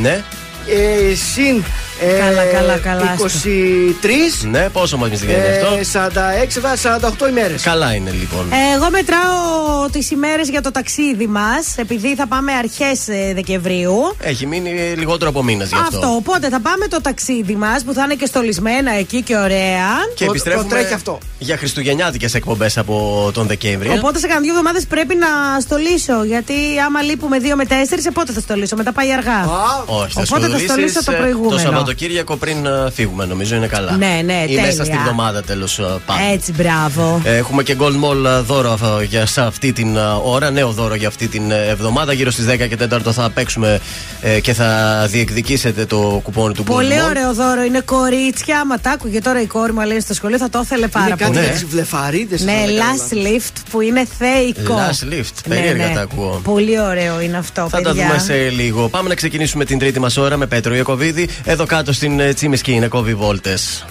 Ναι. 0.00 0.22
ε, 0.66 1.14
συν 1.14 1.64
ε, 2.00 2.18
Καλά, 2.18 2.44
καλά, 2.44 2.76
καλά, 2.78 3.16
23 3.18 4.46
Ναι, 4.50 4.68
πόσο 4.72 4.96
μα 4.96 5.06
βγαίνει 5.06 5.32
αυτό; 5.32 5.98
ε, 5.98 6.08
46, 6.46 6.60
βα- 6.60 6.76
48 6.76 7.28
ημέρες. 7.28 7.62
Καλά 7.62 7.94
είναι 7.94 8.10
λοιπόν. 8.10 8.52
Ε, 8.52 8.74
Εγώ 8.76 8.90
μετράω 8.90 9.88
τις 9.92 10.10
ημέρες 10.10 10.48
για 10.48 10.60
το 10.60 10.70
ταξίδι 10.70 11.26
μας, 11.26 11.74
επειδή 11.76 12.14
θα 12.14 12.26
πάμε 12.26 12.52
αρχές 12.52 13.04
Δεκεμβρίου. 13.34 13.94
Έχει 14.20 14.46
μείνει 14.46 14.70
λιγότερο 14.96 15.30
από 15.30 15.42
μήνα 15.42 15.64
γι' 15.64 15.74
αυτό. 15.74 15.96
Αυτό. 15.96 16.08
Οπότε 16.14 16.48
θα 16.48 16.60
πάμε 16.60 16.86
το 16.86 17.00
ταξίδι 17.00 17.54
μας 17.56 17.84
που 17.84 17.92
θα 17.92 18.02
είναι 18.04 18.14
και 18.14 18.26
στολισμένα 18.26 18.92
εκεί 18.92 19.22
και 19.22 19.36
ωραία. 19.36 19.86
Και 20.14 20.24
επιστρέφουμε 20.24 20.68
τρέχει 20.68 20.94
αυτό. 20.94 21.18
για 21.38 21.56
χριστουγεννιάτικες 21.56 22.34
εκπομπές 22.34 22.78
από 22.78 23.30
τον 23.34 23.46
Δεκέμβρη. 23.46 23.88
Οπότε 23.90 24.18
σε 24.18 24.26
κανένα 24.26 24.40
δύο 24.44 24.50
εβδομάδες 24.52 24.86
πρέπει 24.86 25.14
να 25.14 25.60
στολίσω. 25.60 26.24
Γιατί 26.24 26.54
άμα 26.86 27.02
λείπουμε 27.02 27.38
δύο 27.38 27.56
με 27.56 27.64
τέσσερις, 27.64 28.04
σε 28.04 28.10
πότε 28.10 28.32
θα 28.32 28.40
στολίσω. 28.40 28.76
Μετά 28.76 28.92
πάει 28.92 29.12
αργά. 29.12 29.48
Όχι, 29.86 30.12
θα 30.12 30.20
Οπότε 30.20 30.40
θα 30.40 30.46
στολίσεις, 30.46 30.70
στολίσω 30.70 31.04
το 31.04 31.12
ε, 31.12 31.16
προηγούμενο. 31.16 31.84
Το 31.85 31.85
Σαββατοκύριακο 31.86 32.36
πριν 32.36 32.66
ε, 32.66 32.90
φύγουμε, 32.94 33.24
νομίζω 33.24 33.56
είναι 33.56 33.66
καλά. 33.66 33.92
Ναι, 33.96 34.20
ναι, 34.24 34.32
Ή 34.42 34.46
τέλεια. 34.46 34.62
μέσα 34.62 34.84
στη 34.84 34.96
βδομάδα 35.04 35.42
τέλος 35.42 35.80
πάντων. 36.06 36.22
Έτσι, 36.32 36.52
μπράβο. 36.52 37.20
Έχουμε 37.24 37.62
και 37.62 37.76
Gold 37.78 37.84
Mall 38.04 38.24
ε, 38.24 38.40
δώρο 38.40 38.78
ε, 39.00 39.04
για 39.04 39.26
σε 39.26 39.40
αυτή 39.40 39.72
την 39.72 39.96
ε, 39.96 40.00
ώρα, 40.24 40.50
νέο 40.50 40.70
δώρο 40.70 40.94
για 40.94 41.08
αυτή 41.08 41.28
την 41.28 41.50
ε, 41.50 41.66
εβδομάδα. 41.68 42.12
Γύρω 42.12 42.30
στις 42.30 42.46
10 42.48 42.56
και 42.68 42.76
4 43.06 43.12
θα 43.12 43.30
παίξουμε 43.30 43.80
ε, 44.20 44.40
και 44.40 44.52
θα 44.52 45.02
διεκδικήσετε 45.10 45.84
το 45.86 46.20
κουπόνι 46.22 46.54
του 46.54 46.62
Gold 46.62 46.66
Πολύ 46.66 46.94
Mall. 47.04 47.08
ωραίο 47.08 47.34
δώρο. 47.34 47.62
Είναι 47.62 47.80
κορίτσια. 47.80 48.60
Άμα 48.60 48.78
τα 48.80 48.90
άκουγε 48.90 49.20
τώρα 49.20 49.40
η 49.40 49.46
κόρη 49.46 49.72
μου, 49.72 49.80
λέει 49.86 50.00
στο 50.00 50.14
σχολείο, 50.14 50.38
θα 50.38 50.48
το 50.48 50.60
ήθελε 50.64 50.86
πάρα 50.88 51.06
Είναι 51.06 51.16
κάτι 51.16 51.30
πολύ. 51.32 51.44
για 51.44 51.52
τις 51.52 51.64
βλεφαρίδες. 51.64 52.40
Ναι, 52.44 52.52
last 52.68 53.14
lift 53.14 53.52
που 53.70 53.80
είναι 53.80 54.06
θεϊκό. 54.18 54.74
Last 54.76 55.12
lift. 55.14 55.32
Περίεργα 55.48 55.92
τα 55.92 56.00
ακούω. 56.00 56.40
Πολύ 56.44 56.80
ωραίο 56.80 57.20
είναι 57.20 57.36
αυτό, 57.36 57.68
Θα 57.70 57.76
παιδιά. 57.80 57.92
τα 58.02 58.06
δούμε 58.06 58.18
σε 58.18 58.48
λίγο. 58.48 58.88
Πάμε 58.88 59.08
να 59.08 59.14
ξεκινήσουμε 59.14 59.64
την 59.64 59.78
τρίτη 59.78 60.00
μας 60.00 60.16
ώρα 60.16 60.36
με 60.36 60.46
Πέτρο 60.46 60.74
Ιακοβίδη. 60.74 61.28
Εδώ 61.44 61.64
κάτω 61.76 61.92
στην 61.92 62.20
ε, 62.20 62.32
Τσίμισκη 62.32 62.72
είναι 62.72 62.88
κόβει 62.88 63.14
βόλτες. 63.14 63.84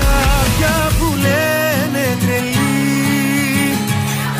Κάποια 0.00 0.90
που 0.98 1.14
λένε 1.16 2.16
τρελή 2.20 3.76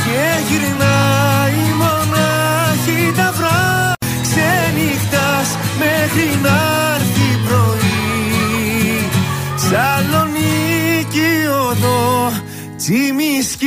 Και 0.05 0.23
γυρνάει 0.49 1.73
μονάχη 1.79 3.13
τα 3.17 3.33
βράδια 3.37 4.21
Ξενυχτάς 4.23 5.49
μέχρι 5.79 6.39
να 6.43 6.59
έρθει 6.95 7.39
πρωί 7.47 9.09
Σαλονίκη 9.57 11.47
οδό 11.69 12.33
Τσιμισκή 12.77 13.67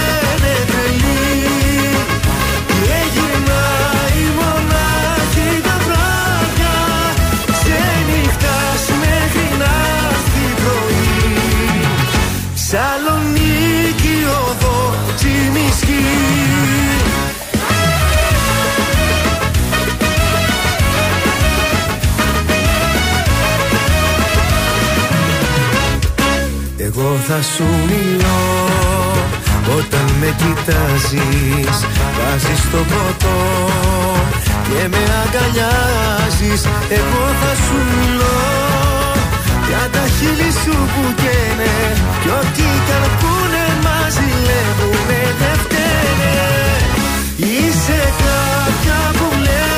Τσιμισκή 15.51 16.03
Εγώ 26.77 27.15
θα 27.27 27.41
σου 27.41 27.63
μιλώ 27.87 28.41
όταν 29.77 30.05
με 30.19 30.35
κοιτάζεις. 30.37 31.77
Βάζεις 32.17 32.61
το 32.71 32.77
ποτό 32.77 33.39
και 34.69 34.87
με 34.87 34.97
αγκαλιάζεις. 35.21 36.65
Εγώ 36.89 37.25
θα 37.41 37.55
σου 37.63 37.77
μιλώ 37.91 38.39
για 39.67 39.89
τα 39.91 40.07
χείλη 40.07 40.51
σου 40.63 40.75
που 40.93 41.13
καίνε. 41.15 41.73
Κι 42.21 42.29
ό,τι 42.29 42.61
καρπούνε 43.61 43.79
μας 43.83 44.13
ζηλεύουνε 44.13 45.21
δεν 45.39 45.55
φταίνε 45.63 46.33
Είσαι 47.35 48.01
κάποια 48.23 48.99
που 49.17 49.35
λένε 49.37 49.70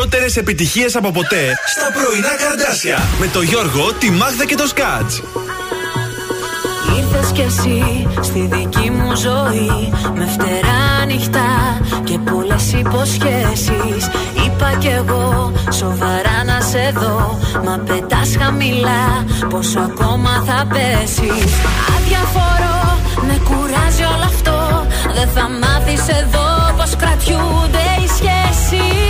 περισσότερες 0.00 0.36
επιτυχίες 0.36 0.96
από 0.96 1.10
ποτέ 1.10 1.54
στα 1.66 1.92
πρωινά 1.92 2.34
καρδάσια. 2.36 2.98
Με 3.18 3.26
το 3.26 3.42
Γιώργο, 3.42 3.92
τη 3.92 4.10
Μάγδα 4.10 4.44
και 4.44 4.54
το 4.54 4.66
Σκάτ. 4.66 5.10
Ήρθες 6.96 7.30
κι 7.32 7.40
εσύ 7.40 8.08
στη 8.20 8.48
δική 8.52 8.90
μου 8.90 9.16
ζωή 9.16 9.92
Με 10.14 10.26
φτερά 10.26 11.04
νυχτά 11.06 11.80
και 12.04 12.18
πολλές 12.18 12.72
υποσχέσεις 12.72 14.02
Είπα 14.44 14.76
κι 14.78 14.86
εγώ 14.86 15.52
σοβαρά 15.72 16.44
να 16.44 16.60
σε 16.60 16.92
δω 16.94 17.38
Μα 17.64 17.78
πετάς 17.78 18.36
χαμηλά 18.40 19.24
πόσο 19.48 19.78
ακόμα 19.78 20.44
θα 20.46 20.66
πέσεις 20.72 21.52
Αδιαφορώ, 21.96 22.98
με 23.26 23.40
κουράζει 23.44 24.02
όλο 24.14 24.24
αυτό 24.24 24.86
Δεν 25.14 25.28
θα 25.34 25.48
μάθεις 25.48 26.08
εδώ 26.08 26.74
πως 26.76 26.96
κρατιούνται 26.96 27.84
οι 27.98 28.06
σχέσεις 28.16 29.09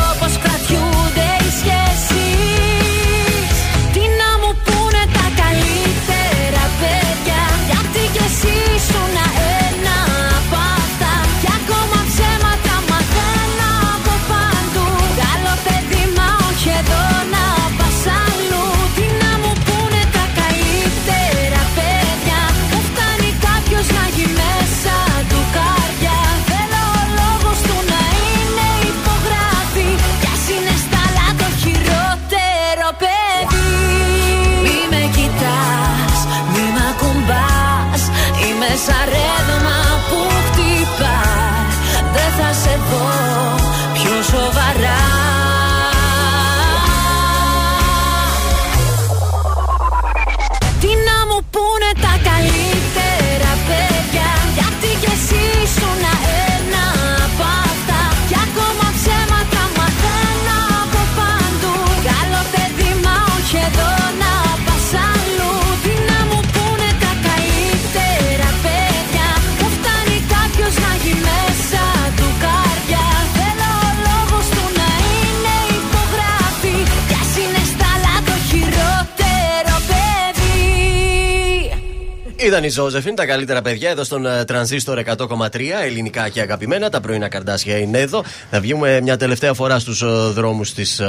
θα 42.91 43.20
Ήταν 82.51 82.63
η 82.63 82.69
Ζώζεφιν, 82.69 83.15
τα 83.15 83.25
καλύτερα 83.25 83.61
παιδιά 83.61 83.89
εδώ 83.89 84.03
στον 84.03 84.25
ε, 84.25 84.45
Τρανζίστορ 84.45 84.99
100,3 85.17 85.47
ελληνικά 85.83 86.29
και 86.29 86.41
αγαπημένα. 86.41 86.89
Τα 86.89 86.99
πρωινά 86.99 87.27
καρδάσια 87.27 87.77
είναι 87.77 87.99
εδώ. 87.99 88.23
Θα 88.51 88.61
βγούμε 88.61 89.01
μια 89.01 89.17
τελευταία 89.17 89.53
φορά 89.53 89.79
στους 89.79 90.03
δρόμους 90.33 90.73
της 90.73 91.01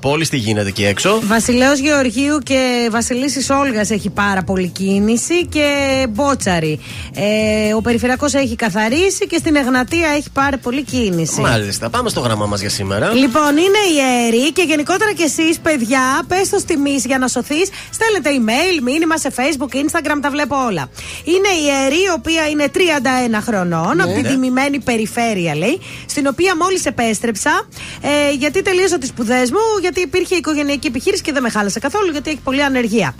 πόλης. 0.00 0.28
Τι 0.28 0.36
γίνεται 0.36 0.68
εκεί 0.68 0.84
έξω; 0.84 1.20
Βασιλέος 1.22 1.78
Γεωργίου 1.78 2.38
και 2.38 2.88
Βασιλίσης 2.90 3.50
Όλγας 3.50 3.90
έχει 3.90 4.10
πάρα 4.10 4.42
πολύ 4.42 4.68
κίνηση 4.68 5.46
και 5.46 5.66
Μπότσαρη. 6.10 6.80
Ε, 7.14 7.74
ο 7.74 7.80
Περιφερειακός 7.80 8.34
έχει 8.34 8.56
καθαρίσει 8.56 9.26
και 9.26 9.36
στην 9.36 9.56
Εγνατία 9.56 10.08
έχει 10.16 10.30
πάρει 10.30 10.56
πολύ 10.56 10.82
κίνηση. 10.82 11.40
Μάλιστα, 11.40 11.90
πάμε 11.90 12.08
στο 12.08 12.20
γράμμα 12.20 12.46
μας 12.46 12.60
για 12.60 12.70
σήμερα. 12.70 13.12
Λοιπόν, 13.12 13.56
είναι 13.56 13.78
ιερή 13.94 14.52
και 14.52 14.62
γενικότερα 14.62 15.12
κι 15.12 15.22
εσείς, 15.22 15.58
παιδιά, 15.58 16.00
πες 16.28 16.48
το 16.48 16.62
τιμή 16.66 16.96
για 17.04 17.18
να 17.18 17.28
σωθείς. 17.28 17.68
Στέλνετε 17.90 18.30
email, 18.30 18.82
μήνυμα 18.82 19.18
σε 19.18 19.32
Facebook, 19.36 19.74
Instagram, 19.76 20.18
τα 20.22 20.30
βλέπω 20.30 20.56
όλα. 20.66 20.81
Είναι 21.24 21.48
η 21.48 21.62
ιερή, 21.66 21.94
η 22.02 22.10
οποία 22.16 22.48
είναι 22.48 22.66
31 22.74 23.40
χρονών, 23.46 23.96
Ναι. 23.96 24.02
από 24.02 24.12
την 24.12 24.22
Ναι. 24.22 24.28
τιμημένη 24.28 24.78
περιφέρεια, 24.80 25.56
λέει, 25.56 25.80
στην 26.06 26.26
οποία 26.26 26.56
μόλις 26.56 26.84
επέστρεψα, 26.86 27.62
ε, 28.00 28.32
γιατί 28.38 28.62
τελείωσα 28.62 28.98
τις 28.98 29.08
σπουδές 29.08 29.50
μου, 29.50 29.58
γιατί 29.80 30.00
υπήρχε 30.00 30.34
οικογενειακή 30.34 30.86
επιχείρηση 30.86 31.22
και 31.22 31.32
δεν 31.32 31.42
με 31.42 31.50
χάλασε 31.50 31.78
καθόλου, 31.78 32.10
γιατί 32.12 32.30
έχει 32.30 32.40
πολλή 32.44 32.62
ανεργία. 32.62 33.14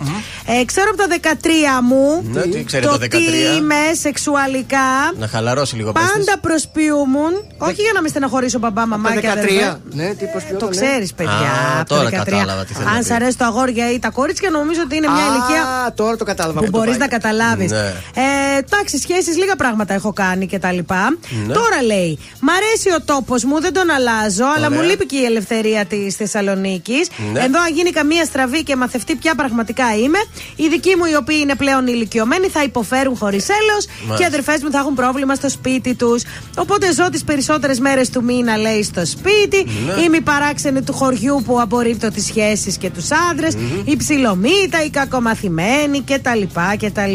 Ε, 0.61 0.65
ξέρω 0.65 0.87
από 0.93 0.97
τα 0.97 1.07
13 1.07 1.81
μου 1.83 2.23
Ναι, 2.33 2.41
τι 2.41 2.63
ξέρετε 2.63 2.91
το 2.91 2.97
13? 2.97 3.09
τι 3.09 3.55
είμαι 3.57 3.75
σεξουαλικά. 4.01 4.87
Να 5.17 5.27
χαλαρώσει 5.27 5.75
λίγο 5.75 5.91
πες 5.91 6.03
της. 6.03 6.11
Πάντα 6.25 6.39
προσποιούμουν, 6.39 7.31
όχι 7.57 7.81
για 7.81 7.91
να 7.93 8.01
με 8.01 8.07
στεναχωρήσω 8.07 8.59
μπαμπά, 8.59 8.85
μαμά 8.87 9.09
Τα 9.09 9.15
και 9.19 9.27
13. 9.27 9.31
αδερφέ. 9.31 9.77
Ναι, 9.91 10.13
τι 10.13 10.25
προσποιώ, 10.25 10.57
Το 10.57 10.65
ναι. 10.65 10.71
ξέρεις, 10.71 11.13
παιδιά. 11.13 11.33
Α, 11.33 11.79
από 11.79 11.89
τα 11.89 11.95
τώρα 11.95 12.09
13. 12.09 12.11
κατάλαβα 12.23 12.65
τι 12.65 12.73
θέλει 12.73 12.85
να 12.85 12.91
Αν 12.91 12.97
πεις. 12.97 13.07
σ' 13.07 13.11
αρέσει 13.11 13.37
το 13.37 13.45
αγόρια 13.45 13.91
ή 13.91 13.99
τα 13.99 14.09
κορίτσια, 14.09 14.49
νομίζω 14.49 14.81
ότι 14.85 14.95
είναι 14.95 15.07
μια 15.07 15.23
Α, 15.23 15.27
ηλικία 15.27 15.93
τώρα 15.95 16.15
το 16.17 16.23
κατάλαβα 16.23 16.59
που 16.59 16.65
που 16.65 16.71
το 16.71 16.77
μπορείς 16.77 16.97
πάει. 16.97 17.07
να 17.07 17.17
καταλάβεις. 17.17 17.52
Ναι. 17.55 17.93
Ε, 18.15 18.57
εντάξει, 18.57 18.97
σχέσεις, 18.99 19.37
λίγα 19.37 19.55
πράγματα 19.55 19.93
έχω 19.93 20.13
κάνει 20.13 20.45
και 20.47 20.59
τα 20.59 20.71
λοιπά. 20.71 21.17
Ναι. 21.47 21.53
Τώρα 21.53 21.81
λέει, 21.85 22.19
Μ' 22.39 22.49
αρέσει 22.49 22.89
ο 22.91 23.01
τόπος 23.05 23.43
μου, 23.43 23.61
δεν 23.61 23.73
τον 23.73 23.89
αλλάζω, 23.89 24.45
αλλά 24.55 24.67
Ωραία. 24.67 24.81
μου 24.81 24.89
λείπει 24.89 25.05
και 25.05 25.17
η 25.17 25.23
ελευθερία 25.25 25.85
της 25.85 26.15
Θεσσαλονίκης. 26.15 27.07
Ναι. 27.33 27.39
Εδώ, 27.39 27.59
αν 27.61 27.73
γίνει 27.73 27.89
καμία 27.91 28.25
στραβή 28.25 28.63
και 28.63 28.75
μαθευτεί 28.75 29.15
ποια 29.15 29.35
πραγματικά 29.35 29.95
είμαι, 29.95 30.17
οι 30.55 30.67
δικοί 30.67 30.95
μου 30.95 31.05
οι 31.11 31.15
οποίοι 31.15 31.37
είναι 31.41 31.55
πλέον 31.55 31.87
ηλικιωμένοι 31.87 32.47
θα 32.47 32.63
υποφέρουν 32.63 33.15
χωρίς 33.17 33.47
έλεος 33.49 33.85
και 33.85 33.91
οι 34.03 34.07
Μάλιστα. 34.07 34.27
αδερφές 34.27 34.63
μου 34.63 34.71
θα 34.71 34.77
έχουν 34.77 34.93
πρόβλημα 34.93 35.35
στο 35.35 35.49
σπίτι 35.49 35.93
τους. 35.95 36.23
Οπότε 36.57 36.93
ζω 36.93 37.09
τις 37.09 37.23
περισσότερες 37.23 37.79
μέρες 37.79 38.09
του 38.09 38.23
μήνα, 38.23 38.57
λέει, 38.57 38.83
στο 38.83 39.05
σπίτι. 39.05 39.65
Ναι. 39.85 40.01
Είμαι 40.03 40.17
η 40.17 40.21
παράξενη 40.21 40.81
του 40.81 40.93
χωριού 40.93 41.41
που 41.45 41.61
απορρίπτω 41.61 42.09
τις 42.11 42.25
σχέσεις 42.25 42.77
και 42.77 42.89
τους 42.89 43.07
άντρες. 43.31 43.53
Η 43.83 43.95
ψιλομύτα, 43.97 44.83
η 44.85 44.89
κακομαθημένη 44.89 46.01
κτλ. 46.03 46.41
κτλ. 46.79 47.13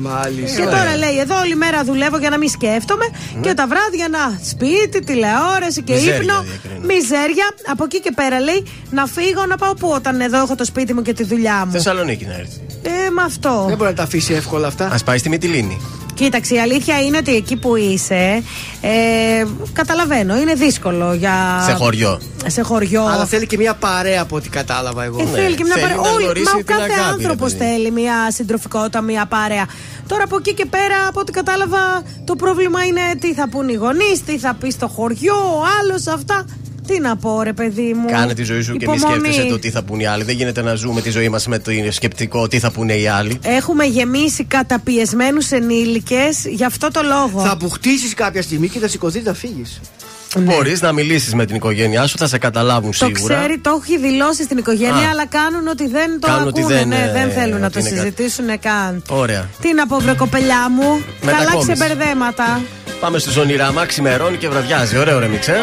Μάλιστα. 0.00 0.56
Και 0.60 0.64
τώρα 0.66 0.96
λέει: 0.96 1.18
Εδώ 1.18 1.38
όλη 1.44 1.54
μέρα 1.56 1.84
δουλεύω 1.84 2.18
για 2.18 2.30
να 2.30 2.38
μην 2.38 2.48
σκέφτομαι 2.48 3.06
και 3.40 3.54
τα 3.54 3.66
βράδια 3.66 4.08
να 4.08 4.38
σπίτι, 4.50 4.98
τηλεόραση 5.04 5.82
και 5.82 5.92
Μιζέρια 5.92 6.16
ύπνο. 6.16 6.44
διακρίνω. 6.50 6.84
Μιζέρια. 6.86 7.46
Από 7.72 7.84
εκεί 7.84 8.00
και 8.00 8.12
πέρα 8.14 8.40
λέει 8.40 8.66
να 8.90 9.06
φύγω 9.06 9.46
να 9.46 9.56
πάω 9.56 9.74
πού 9.74 9.88
όταν 9.94 10.20
εδώ 10.20 10.38
έχω 10.38 10.54
το 10.54 10.64
σπίτι 10.64 10.94
μου 10.94 11.02
και 11.02 11.12
τη 11.12 11.24
δουλειά 11.24 11.62
μου. 11.66 11.72
Θεσσαλονίκη 11.72 12.24
να 12.26 12.34
έρθεις. 12.34 12.60
Ε, 12.82 13.10
με 13.10 13.22
αυτό. 13.22 13.64
Δεν 13.68 13.76
μπορεί 13.76 13.90
να 13.90 13.96
τα 13.96 14.02
αφήσει 14.02 14.32
εύκολα 14.34 14.66
αυτά. 14.66 14.86
Α 14.86 14.98
πάει 15.04 15.18
στη 15.18 15.28
Μυτιλίνη. 15.28 15.80
Κοίταξε, 16.14 16.54
η 16.54 16.58
αλήθεια 16.60 17.00
είναι 17.02 17.16
ότι 17.16 17.34
εκεί 17.34 17.56
που 17.56 17.76
είσαι, 17.76 18.42
ε, 18.80 19.44
καταλαβαίνω, 19.72 20.36
είναι 20.36 20.54
δύσκολο 20.54 21.14
για. 21.14 21.62
Σε 21.66 21.72
χωριό. 21.72 22.20
Σε 22.46 22.62
χωριό. 22.62 23.06
Αλλά 23.06 23.24
θέλει 23.26 23.46
και 23.46 23.56
μια 23.56 23.74
παρέα 23.74 24.22
από 24.22 24.36
ό,τι 24.36 24.48
κατάλαβα 24.48 25.04
εγώ. 25.04 25.20
Ε, 25.20 25.24
θέλει 25.24 25.54
και 25.54 25.64
μια 25.64 25.74
θέλει 25.74 25.86
παρέα. 25.86 26.02
να 26.02 26.10
Όλοι, 26.14 26.22
γνωρίσει 26.24 26.44
μα 26.50 26.56
την 26.56 26.66
κάθε 26.66 26.82
αγάπη, 26.82 27.00
ρε 27.00 27.08
άνθρωπος 27.08 27.52
παιδί. 27.54 27.64
θέλει 27.64 27.90
μια 27.90 28.14
συντροφικότητα, 28.28 29.00
μια 29.00 29.26
παρέα. 29.26 29.66
Τώρα 30.06 30.24
από 30.24 30.36
εκεί 30.36 30.54
και 30.54 30.66
πέρα, 30.66 31.06
από 31.08 31.20
ό,τι 31.20 31.32
κατάλαβα, 31.32 32.02
το 32.24 32.36
πρόβλημα 32.36 32.84
είναι 32.84 33.00
τι 33.20 33.34
θα 33.34 33.48
πούν 33.48 33.68
οι 33.68 33.74
γονείς, 33.74 34.24
τι 34.26 34.38
θα 34.38 34.54
πει 34.60 34.70
στο 34.70 34.88
χωριό, 34.88 35.34
ο 35.34 35.62
άλλος 35.80 36.06
αυτά. 36.06 36.44
Τι 36.86 37.00
να 37.00 37.16
πω, 37.16 37.42
ρε 37.42 37.52
παιδί 37.52 37.94
μου. 37.94 38.06
Κάνε 38.10 38.34
τη 38.34 38.42
ζωή 38.42 38.60
σου 38.62 38.76
και 38.76 38.88
μη 38.88 38.94
Υπομονή. 38.96 39.20
σκέφτεσαι 39.24 39.48
το 39.48 39.58
τι 39.58 39.70
θα 39.70 39.82
πούνε 39.82 40.02
οι 40.02 40.06
άλλοι. 40.06 40.24
Δεν 40.24 40.34
γίνεται 40.36 40.62
να 40.62 40.74
ζούμε 40.74 41.00
τη 41.00 41.10
ζωή 41.10 41.28
μας 41.28 41.46
με 41.46 41.58
το 41.58 41.70
σκεπτικό 41.90 42.48
τι 42.48 42.58
θα 42.58 42.70
πούνε 42.70 42.94
οι 42.94 43.08
άλλοι. 43.08 43.38
Έχουμε 43.42 43.84
γεμίσει 43.84 44.44
καταπιεσμένους 44.44 45.50
ενήλικες 45.50 46.44
γι' 46.44 46.64
αυτό 46.64 46.90
το 46.90 47.00
λόγο. 47.02 47.44
Θα 47.44 47.50
αποκτήσει 47.50 48.14
κάποια 48.14 48.42
στιγμή 48.42 48.68
και 48.68 48.78
θα 48.78 48.88
σηκωθείς 48.88 49.24
να 49.24 49.34
φύγεις. 49.34 49.80
Μπορείς 50.38 50.80
να 50.80 50.92
μιλήσεις 50.92 51.34
με 51.34 51.44
την 51.46 51.56
οικογένειά 51.56 52.06
σου, 52.06 52.18
θα 52.18 52.26
σε 52.26 52.38
καταλάβουν 52.38 52.90
Το 52.98 53.06
σίγουρα. 53.06 53.34
ξέρει, 53.38 53.58
το 53.58 53.80
έχει 53.84 53.98
δηλώσει 53.98 54.42
στην 54.42 54.58
οικογένεια, 54.58 55.06
Α. 55.06 55.10
αλλά 55.10 55.26
κάνουν 55.26 55.66
ότι 55.68 55.88
δεν 55.88 56.20
το 56.20 56.26
Κάνουν 56.26 56.46
ότι 56.48 56.60
ακούνε. 56.60 56.76
δεν, 56.78 56.88
ναι, 56.88 56.96
ε, 57.08 57.12
δεν 57.12 57.30
θέλουν 57.30 57.60
να 57.60 57.66
ότι 57.66 57.72
το 57.74 57.78
είναι 57.80 57.88
κάτι. 57.88 58.00
συζητήσουν 58.00 58.46
καν. 58.60 59.02
Ωραία. 59.08 59.48
Τι 59.60 59.74
να 59.74 59.86
πω, 59.86 59.96
βρε 59.98 60.14
κοπελιά 60.14 60.70
μου. 60.70 61.02
Καλά 61.24 61.38
Μετακόμιση. 61.38 61.72
ξεμπερδέματα. 61.72 62.60
Πάμε 63.00 63.18
στου 63.18 63.32
ονειράμα, 63.40 63.86
ξημερώνει 63.86 64.36
και 64.36 64.48
βραδιάζει. 64.48 64.96
Ωραίο 64.98 65.18
ρε 65.18 65.28
μίξε. 65.28 65.54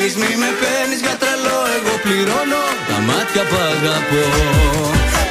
Κατακρίνεις, 0.00 0.14
μη 0.16 0.36
με 0.42 0.50
παίρνεις 0.60 1.00
για 1.04 1.16
τρελό 1.20 1.58
Εγώ 1.76 1.94
πληρώνω. 2.04 2.62
Τα 2.88 2.98
μάτια 3.08 3.42
που 3.48 3.56
αγαπώ. 3.70 4.24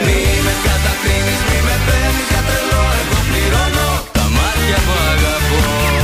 Μη 0.06 0.20
με 0.46 0.54
κατακρίνεις, 0.66 1.41
μη 1.48 1.58
με 1.68 1.76
παίρνεις 1.86 2.28
για 2.32 2.41
τρελό 2.48 2.82
Εγώ 3.02 3.18
πληρώνω. 3.30 3.88
Τα 4.18 4.26
μάτια 4.36 4.78
που 4.86 4.94
αγαπώ 5.12 5.99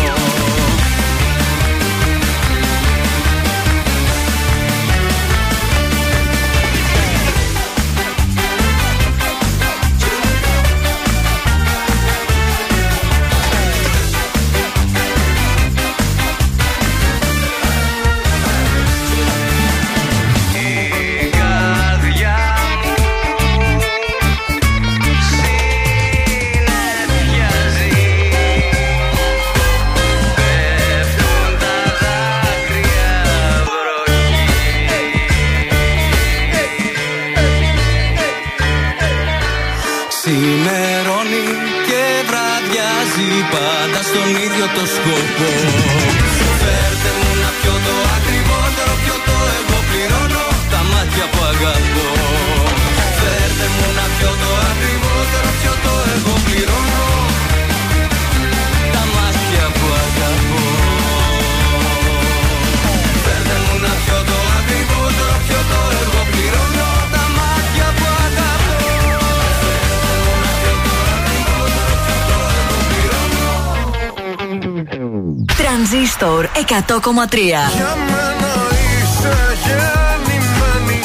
Τρανζίστορ 76.36 76.46
100,3 76.46 77.38
Για 77.76 77.94
μένα 78.10 78.54
είσαι 78.88 79.36
γεννημένη. 79.66 81.00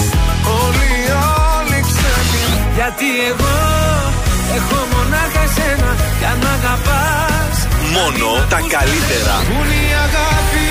Όλοι 0.62 0.88
οι 1.02 1.10
άλλοι 1.54 1.78
ξένοι. 1.88 2.44
Γιατί 2.76 3.08
εγώ 3.30 3.56
έχω 4.56 4.78
μονάχα 4.92 5.42
εσένα 5.48 5.90
Για 6.20 6.32
να 6.42 6.50
αγαπάς. 6.58 7.56
Μόνο 7.94 8.28
τα 8.52 8.60
καλύτερα. 8.74 9.34
Πού 9.48 9.56
είναι 9.62 9.78
η 9.90 9.94
αγάπη 10.06 10.70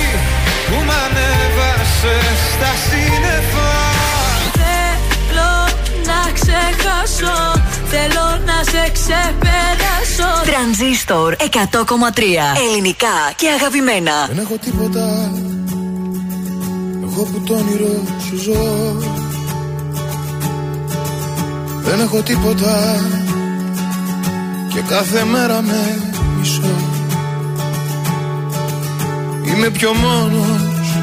που 0.67 0.77
μ' 0.87 0.93
ανέβασες 1.03 2.37
στα 2.53 2.71
σύννεφα. 2.85 3.39
Θέλω 3.47 3.67
να 3.67 3.78
ξεχάσω. 6.77 7.61
Θέλω 7.89 8.25
να 8.45 8.63
σε 8.63 8.91
ξεπεράσω. 8.91 10.51
Τρανζίστορ 10.51 11.35
100,3 11.39 11.41
Ελληνικά 12.69 13.17
και 13.35 13.47
αγαπημένα. 13.59 14.11
Δεν 14.27 14.37
έχω 14.37 14.57
τίποτα. 14.57 15.31
Εγώ 17.03 17.23
που 17.23 17.41
το 17.45 17.53
όνειρο 17.53 18.03
σου 18.27 18.37
ζω. 18.37 18.95
Δεν 21.81 21.99
έχω 21.99 22.21
τίποτα. 22.21 23.01
Και 24.73 24.81
κάθε 24.87 25.23
μέρα 25.23 25.61
με 25.61 25.97
μισώ. 26.39 26.97
Είμαι 29.45 29.69
πιο 29.69 29.93
μόνος 29.93 30.97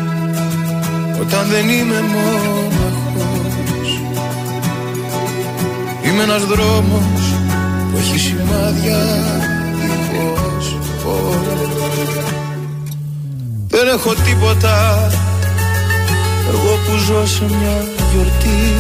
Όταν 1.21 1.47
δεν 1.49 1.69
είμαι 1.69 2.01
μόναχος 2.01 2.76
Είμαι 6.07 6.23
ένας 6.23 6.45
δρόμος 6.45 7.35
Που 7.91 7.97
έχει 7.99 8.19
σημάδια 8.19 8.99
Δίχως 9.81 10.79
φως 11.03 11.47
δεν 13.79 13.89
έχω 13.89 14.15
τίποτα 14.15 15.09
Εγώ 16.49 16.79
που 16.85 16.97
ζω 16.97 17.27
σε 17.27 17.45
μια 17.45 17.77
γιορτή. 18.13 18.73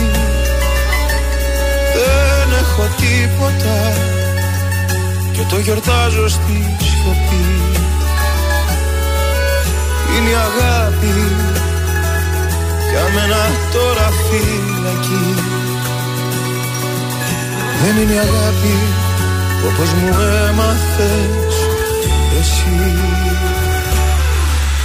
Δεν 1.95 2.59
έχω 2.61 2.83
τίποτα 2.97 3.93
Και 5.33 5.43
το 5.51 5.59
γιορτάζω 5.59 6.29
στη 6.29 6.77
σιωπή. 6.81 7.47
Είναι 10.17 10.31
η 10.31 10.35
αγάπη 10.35 11.17
Για 12.91 13.05
μένα 13.15 13.37
τώρα 13.73 14.11
φυλακή 14.29 15.35
δεν 17.87 17.97
είναι 17.97 18.19
αγάπη 18.21 18.77
όπως 19.69 19.93
μου 19.93 20.09
έμαθες 20.49 21.55
εσύ. 22.41 22.95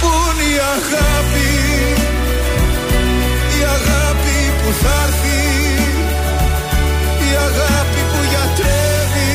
Πού 0.00 0.08
είναι 0.28 0.46
η 0.54 0.58
αγάπη 0.76 1.50
Η 3.58 3.62
αγάπη 3.76 4.38
που 4.60 4.72
θα 4.82 4.94
έρθει 5.06 5.42
Η 7.28 7.30
αγάπη 7.48 8.00
που 8.10 8.20
γιατρεύει 8.30 9.34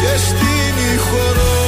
Και 0.00 0.18
στην 0.26 1.00
χορό 1.00 1.63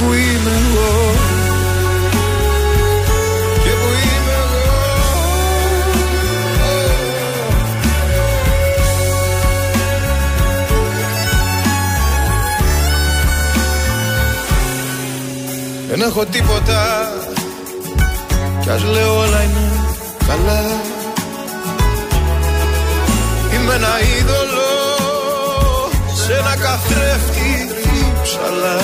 που 0.00 0.12
είμαι 0.12 0.50
εγώ. 0.50 0.92
Και 3.62 3.70
που 3.80 3.88
είμαι 4.02 4.34
εγώ. 4.42 4.70
Δεν 15.88 16.00
έχω 16.00 16.24
τίποτα. 16.24 17.12
Κι 18.60 18.70
ας 18.70 18.82
λέω 18.84 19.18
όλα 19.18 19.42
είναι 19.42 19.70
καλά. 20.26 20.60
Είμαι 23.54 23.74
ένα 23.74 24.00
είδωλο 24.00 24.49
Σε 26.30 26.36
ένα 26.36 26.56
καθρέφτη 26.56 27.68
ψαλά. 28.22 28.78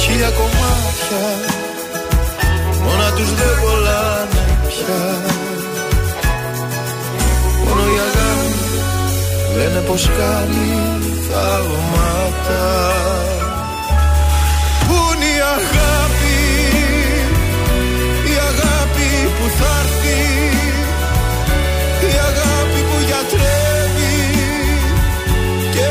Χίλια 0.00 0.30
κομμάτια 0.30 1.26
Μόνα 2.82 3.12
τους 3.16 3.34
δεν 3.34 3.54
κολλάνε 3.62 4.58
πια. 4.68 5.02
Μόνο 7.64 7.80
η 7.80 7.98
αγάπη 8.08 8.58
Λένε 9.56 9.80
πως 9.86 10.10
κάνει 10.18 10.70
θαύματα. 11.28 12.66
Πού 14.86 14.94
είναι 15.14 15.24
η 15.24 15.40
αγάπη; 15.56 15.87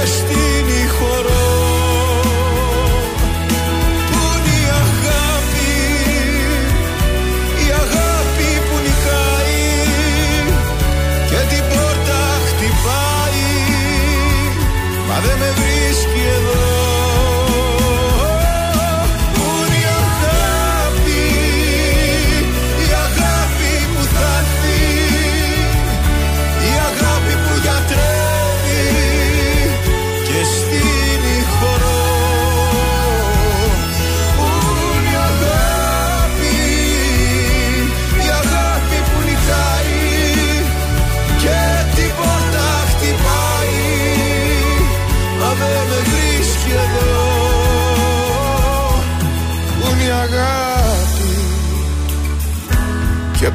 Και 0.08 0.67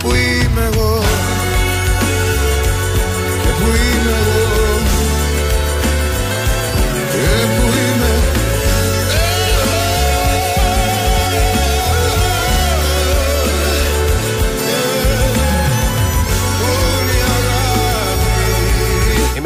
Και 0.03 0.09
που 0.09 0.15
είμαι 0.15 1.12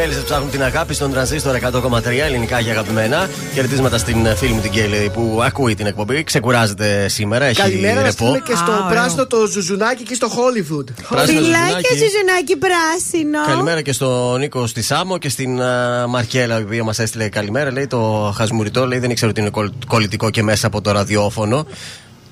μέλισσε 0.06 0.24
ψάχνουν 0.24 0.50
την 0.50 0.62
αγάπη 0.62 0.94
στον 0.94 1.10
τρανζίστορ 1.12 1.56
100,3 1.62 2.06
ελληνικά 2.06 2.62
και 2.62 2.70
αγαπημένα. 2.70 3.28
Χαιρετίσματα 3.54 3.98
στην 3.98 4.36
φίλη 4.36 4.52
μου 4.52 4.60
την 4.60 4.70
Κέλλη 4.70 5.10
που 5.14 5.40
ακούει 5.42 5.74
την 5.74 5.86
εκπομπή. 5.86 6.24
Ξεκουράζεται 6.24 7.08
σήμερα, 7.08 7.44
έχει 7.44 7.60
Καλημέρα 7.60 7.94
να 7.94 8.00
ρεπό. 8.00 8.12
στείλουμε 8.12 8.38
και 8.44 8.54
στο 8.54 8.72
Α, 8.72 8.74
ωραίο. 8.76 8.88
πράσινο 8.88 9.26
το 9.26 9.46
ζουζουνάκι 9.46 10.02
και 10.02 10.14
στο 10.14 10.26
Hollywood. 10.28 10.84
Πράσινο 11.08 11.40
Φιλάκια 11.40 11.66
ζουζουνάκι. 11.66 11.88
ζουζουνάκι 11.98 12.56
πράσινο. 12.56 13.46
Καλημέρα 13.46 13.82
και 13.82 13.92
στον 13.92 14.38
Νίκο 14.38 14.66
στη 14.66 14.82
Σάμο 14.82 15.18
και 15.18 15.28
στην 15.28 15.62
α, 15.62 16.06
Μαρκέλα, 16.08 16.58
η 16.58 16.62
οποία 16.62 16.84
μας 16.84 16.98
έστειλε 16.98 17.28
καλημέρα. 17.28 17.72
Λέει 17.72 17.86
το 17.86 18.32
χασμουριτό, 18.36 18.86
λέει 18.86 18.98
δεν 18.98 19.10
ήξερα 19.10 19.30
ότι 19.30 19.40
είναι 19.40 19.50
κολλ- 19.50 19.84
κολλητικό 19.86 20.30
και 20.30 20.42
μέσα 20.42 20.66
από 20.66 20.80
το 20.80 20.90
ραδιόφωνο. 20.90 21.66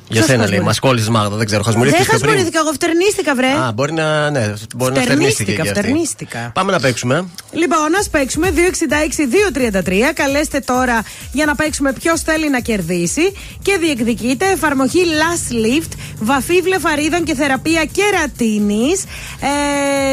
Για 0.09 0.17
Ποιος 0.17 0.25
σένα 0.25 0.39
λέει, 0.49 0.59
μα 0.59 0.65
χασμουρι- 0.65 0.79
κόλλησες 0.81 1.09
Μάγδα, 1.09 1.37
δεν 1.37 1.47
ξέρω. 1.47 1.63
Δεν 1.63 1.73
Χασμουρίστηκε 1.73 2.05
πιο 2.09 2.19
πριν. 2.19 2.29
χασμουρήθηκα, 2.31 2.59
εγώ 2.65 2.73
φτερνίστηκα, 2.73 3.35
βρε. 3.35 3.47
Α, 3.67 3.73
μπορεί 3.73 3.93
να, 3.93 4.31
ναι, 4.31 4.53
μπορεί 4.77 4.93
να 4.95 5.01
φτερνίστηκε 5.01 5.03
Φτερνίστηκα, 5.03 5.63
και 5.63 5.69
αυτή. 5.69 5.81
φτερνίστηκα. 5.81 6.51
Πάμε 6.55 6.73
να 6.73 6.81
παίξουμε. 6.81 7.25
Λοιπόν, 7.53 7.89
α 8.01 8.03
παίξουμε 8.11 8.51
266-233. 8.51 10.13
Καλέστε 10.15 10.61
τώρα 10.61 11.03
για 11.33 11.47
να 11.47 11.55
παίξουμε 11.55 11.93
ποιος 11.93 12.21
θέλει 12.21 12.51
να 12.51 12.61
κερδίσει. 12.61 13.33
Και 13.63 13.77
διεκδικείτε 13.81 14.45
εφαρμογή 14.53 15.03
Last 15.21 15.53
Lift, 15.65 15.93
βαφή 16.19 16.61
βλεφαρίδων 16.61 17.25
και 17.25 17.35
θεραπεία 17.35 17.85
κερατίνης. 17.85 19.05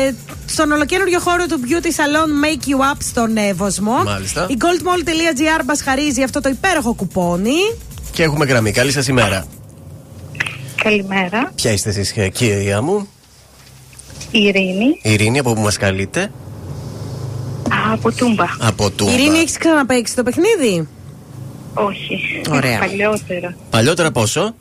Ε, 0.08 0.12
στον 0.46 0.72
ολοκένουργιο 0.72 1.20
χώρο 1.20 1.46
του 1.46 1.60
Beauty 1.68 1.86
Salon 2.00 2.30
Make 2.46 2.64
You 2.70 2.94
Up 2.94 2.98
στον 3.00 3.38
Εύωσμο. 3.38 3.98
Μάλιστα. 4.04 4.48
Η 4.50 4.58
goldmall.gr 4.60 5.64
μα 5.68 5.78
χαρίζει 5.84 6.24
αυτό 6.24 6.42
το 6.42 6.50
υπέροχο 6.50 6.94
κουπόνι. 6.94 7.60
Και 8.12 8.24
έχουμε 8.24 8.46
γραμμή. 8.46 8.72
Καλή 8.72 8.92
σας 8.92 9.08
ημέρα. 9.08 9.46
Καλημέρα. 10.84 11.52
Ποια 11.56 11.72
είστε 11.72 11.90
εσείς, 11.90 12.14
κυρία 12.34 12.82
μου, 12.82 13.08
Η 14.32 14.40
Ειρήνη 14.40 15.00
η 15.02 15.12
Ειρήνη, 15.12 15.40
από 15.40 15.54
που 15.54 15.62
μας 15.62 15.78
καλείτε; 15.78 16.22
Α, 17.70 17.94
από 17.94 18.12
Τούμπα. 18.12 18.46
Από 18.60 18.90
Τούμπα. 18.90 19.12
Ειρήνη, 19.12 19.38
έχεις 19.38 19.58
ξαναπαίξει 19.58 20.16
το 20.16 20.24
παιχνίδι; 20.24 20.88
Όχι. 21.74 22.42
Ωραία. 22.52 22.80
Παλιότερα. 22.80 23.56
Παλιότερα 23.70 24.12
πόσο; 24.12 24.42
Α, 24.42 24.52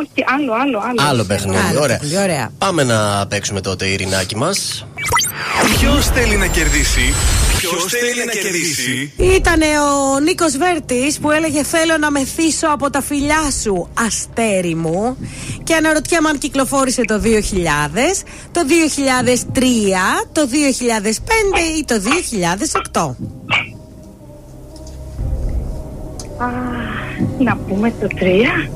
όχι, 0.00 0.24
άλλο, 0.38 0.52
άλλο, 0.52 0.78
άλλο. 0.78 1.08
Άλλο 1.08 1.24
παιχνίδι. 1.24 1.58
Άλλο 1.68 1.80
Ωραία. 1.80 1.98
παιχνίδι, 1.98 2.22
ωραία. 2.22 2.50
Πάμε 2.58 2.82
να 2.84 3.26
παίξουμε 3.26 3.60
τότε, 3.60 3.86
Ειρηνάκι 3.86 4.36
μας. 4.36 4.86
Ποιος 5.78 6.06
θέλει 6.06 6.36
να 6.36 6.46
κερδίσει, 6.46 7.14
Ποιο 7.70 7.88
θέλει 7.88 8.24
να 8.24 8.32
κερδίσει. 8.32 9.12
Ήταν 9.16 9.60
ο 9.62 10.18
Νίκος 10.20 10.56
Βέρτης 10.56 11.18
που 11.18 11.30
έλεγε 11.30 11.62
Θέλω 11.64 11.96
να 12.00 12.10
μεθύσω 12.10 12.66
από 12.66 12.90
τα 12.90 13.02
φιλιά 13.02 13.50
σου, 13.62 13.88
αστέρι 14.06 14.74
μου. 14.74 15.16
Και 15.64 15.74
αναρωτιέμαι 15.74 16.28
αν 16.28 16.38
κυκλοφόρησε 16.38 17.02
το 17.02 17.20
2000, 17.24 17.28
το 18.52 18.60
2003, 18.60 19.60
το 20.32 20.48
2005 20.48 20.50
ή 21.78 21.84
το 21.84 21.94
2008. 22.92 23.16
Α, 26.38 26.46
να 27.38 27.56
πούμε 27.56 27.92
το 28.00 28.06
3. 28.20 28.70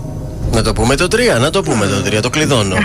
Να 0.53 0.63
το 0.63 0.73
πούμε 0.73 0.97
το 0.97 1.05
3, 1.37 1.41
να 1.41 1.51
το 1.51 1.63
πούμε 1.63 1.87
το 1.87 2.17
3, 2.17 2.21
το 2.23 2.31
κλειδώνω. 2.31 2.77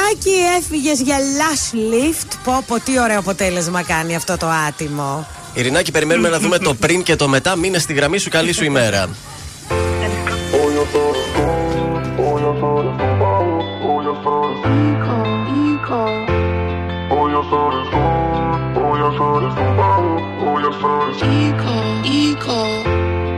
Μπράβο 0.00 0.14
Ειρηνάκη, 0.14 0.58
έφυγες 0.58 1.00
για 1.00 1.16
last 1.18 1.74
lift. 1.76 2.38
Πω 2.44 2.64
πω 2.66 2.80
τι 2.80 3.00
ωραίο 3.00 3.18
αποτέλεσμα 3.18 3.82
κάνει 3.82 4.14
αυτό 4.14 4.36
το 4.36 4.46
άτιμο. 4.68 5.26
Ειρηνάκι, 5.54 5.90
περιμένουμε 5.90 6.28
να 6.28 6.38
δούμε 6.38 6.58
το 6.58 6.74
πριν 6.74 7.02
και 7.02 7.16
το 7.16 7.28
μετά. 7.28 7.56
Μείνε 7.56 7.78
στη 7.78 7.92
γραμμή 7.92 8.18
σου, 8.18 8.30
καλή 8.30 8.52
σου 8.52 8.64
ημέρα. 8.64 9.08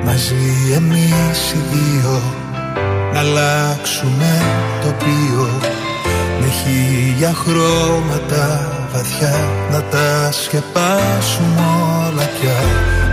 Μαζί 0.04 0.72
εμείς 0.74 1.52
οι 1.52 1.58
δύο 1.72 2.22
Να 3.12 3.18
αλλάξουμε 3.18 4.42
τοπίο 4.82 5.81
Με 6.52 6.58
χίλια 6.58 7.32
χρώματα 7.32 8.72
βαθιά 8.92 9.34
Να 9.70 9.82
τα 9.82 10.32
σκεπάσουμε 10.32 11.62
όλα 12.06 12.28
πια 12.40 12.60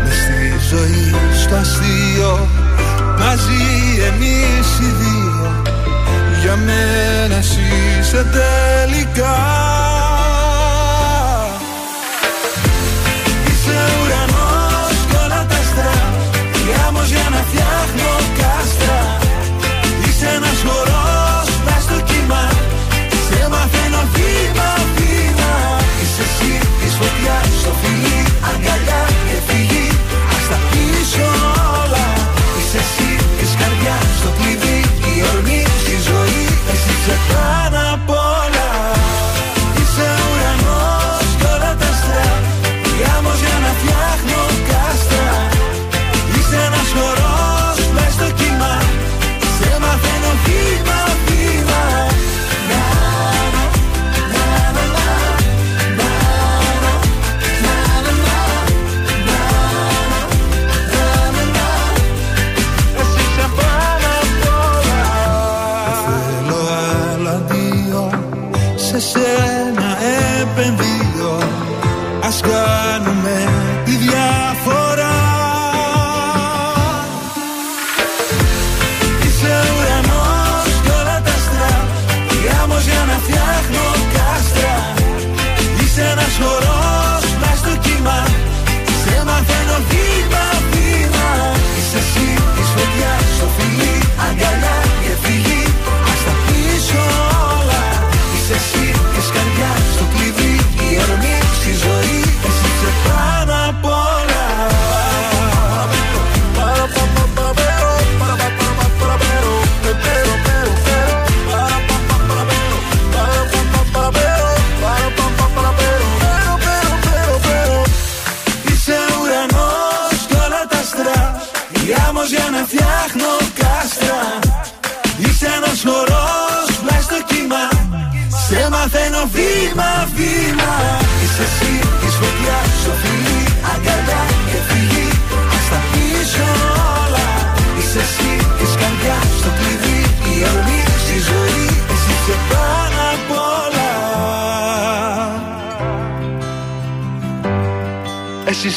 Μες 0.03 0.14
στη 0.14 0.68
ζωή 0.70 1.16
στο 1.44 1.56
αστείο 1.56 2.48
Μαζί 3.20 4.02
εμείς 4.07 4.80
οι 4.80 4.94
δύο. 4.99 5.64
Για 6.41 6.56
μένα 6.56 7.36
εσύ 7.36 7.60
είσαι 7.99 8.26
τελικά 8.32 9.78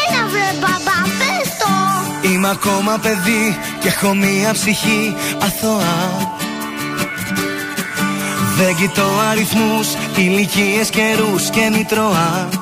Έλα 0.01 0.27
βρε 0.29 0.49
μπαμπά 0.59 0.99
πες 1.19 2.31
Είμαι 2.31 2.49
ακόμα 2.49 2.97
παιδί 3.01 3.57
και 3.81 3.87
έχω 3.87 4.13
μία 4.13 4.53
ψυχή 4.53 5.15
αθώα. 5.39 6.37
Δεν 8.57 8.75
κοιτώ 8.75 9.07
αριθμούς, 9.29 9.87
ηλικίες, 10.15 10.89
καιρούς 10.89 11.49
και 11.49 11.69
μητρώα. 11.71 12.58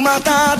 matar 0.00 0.57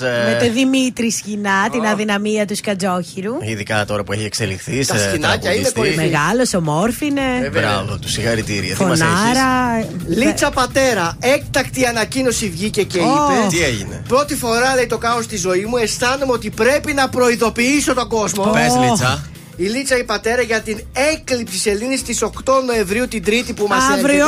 Ε, 0.00 0.32
Με 0.32 0.46
το 0.46 0.52
Δημήτρη 0.52 1.10
Σχοινά, 1.10 1.70
την 1.70 1.84
αδυναμία 1.86 2.46
του 2.46 2.56
Σκατζόχυρου. 2.56 3.34
Ειδικά 3.42 3.84
τώρα 3.84 4.04
που 4.04 4.12
έχει 4.12 4.24
εξελιχθεί. 4.24 4.86
Τα 4.86 4.96
Σχοινάκια 4.98 5.54
είναι 5.54 5.70
πολύ. 5.70 5.94
Μεγάλος, 5.94 6.54
ομόρφινε. 6.54 7.50
Μπράβο, 7.52 7.98
του 7.98 8.08
συγχαρητήρια. 8.08 8.74
Φωνάρα. 8.74 9.86
Λίτσα 10.06 10.50
πατέρα, 10.50 11.16
έκτακτη 11.20 11.86
ανακοίνωση 11.86 12.48
βγήκε 12.48 12.82
και 12.82 12.98
είπε. 12.98 13.48
Τι 13.48 13.62
έγινε; 13.62 14.02
Πρώτη 14.08 14.34
φορά 14.34 14.74
λέει 14.74 14.86
το 14.86 14.98
κάνω 14.98 15.22
στη 15.22 15.36
ζωή 15.36 15.64
μου, 15.64 15.76
αισθάνομαι 15.76 16.32
ότι 16.32 16.50
πρέπει 16.50 16.92
να 16.92 17.08
προειδοποιήσω 17.08 17.94
τον 17.94 18.08
κόσμο. 18.08 18.44
Πες, 18.44 18.72
Λίτσα 18.88 19.24
η 19.56 19.64
Λίτσα 19.64 19.98
η 19.98 20.04
πατέρα 20.04 20.42
για 20.42 20.60
την 20.60 20.84
έκλειψη 21.12 21.58
Σελήνη 21.58 21.96
στις 21.96 22.22
8 22.22 22.28
Νοεμβρίου 22.66 23.08
την 23.08 23.24
Τρίτη 23.24 23.52
που 23.52 23.66
μας 23.66 23.84
έρχεται. 23.88 24.06
Αύριο! 24.06 24.26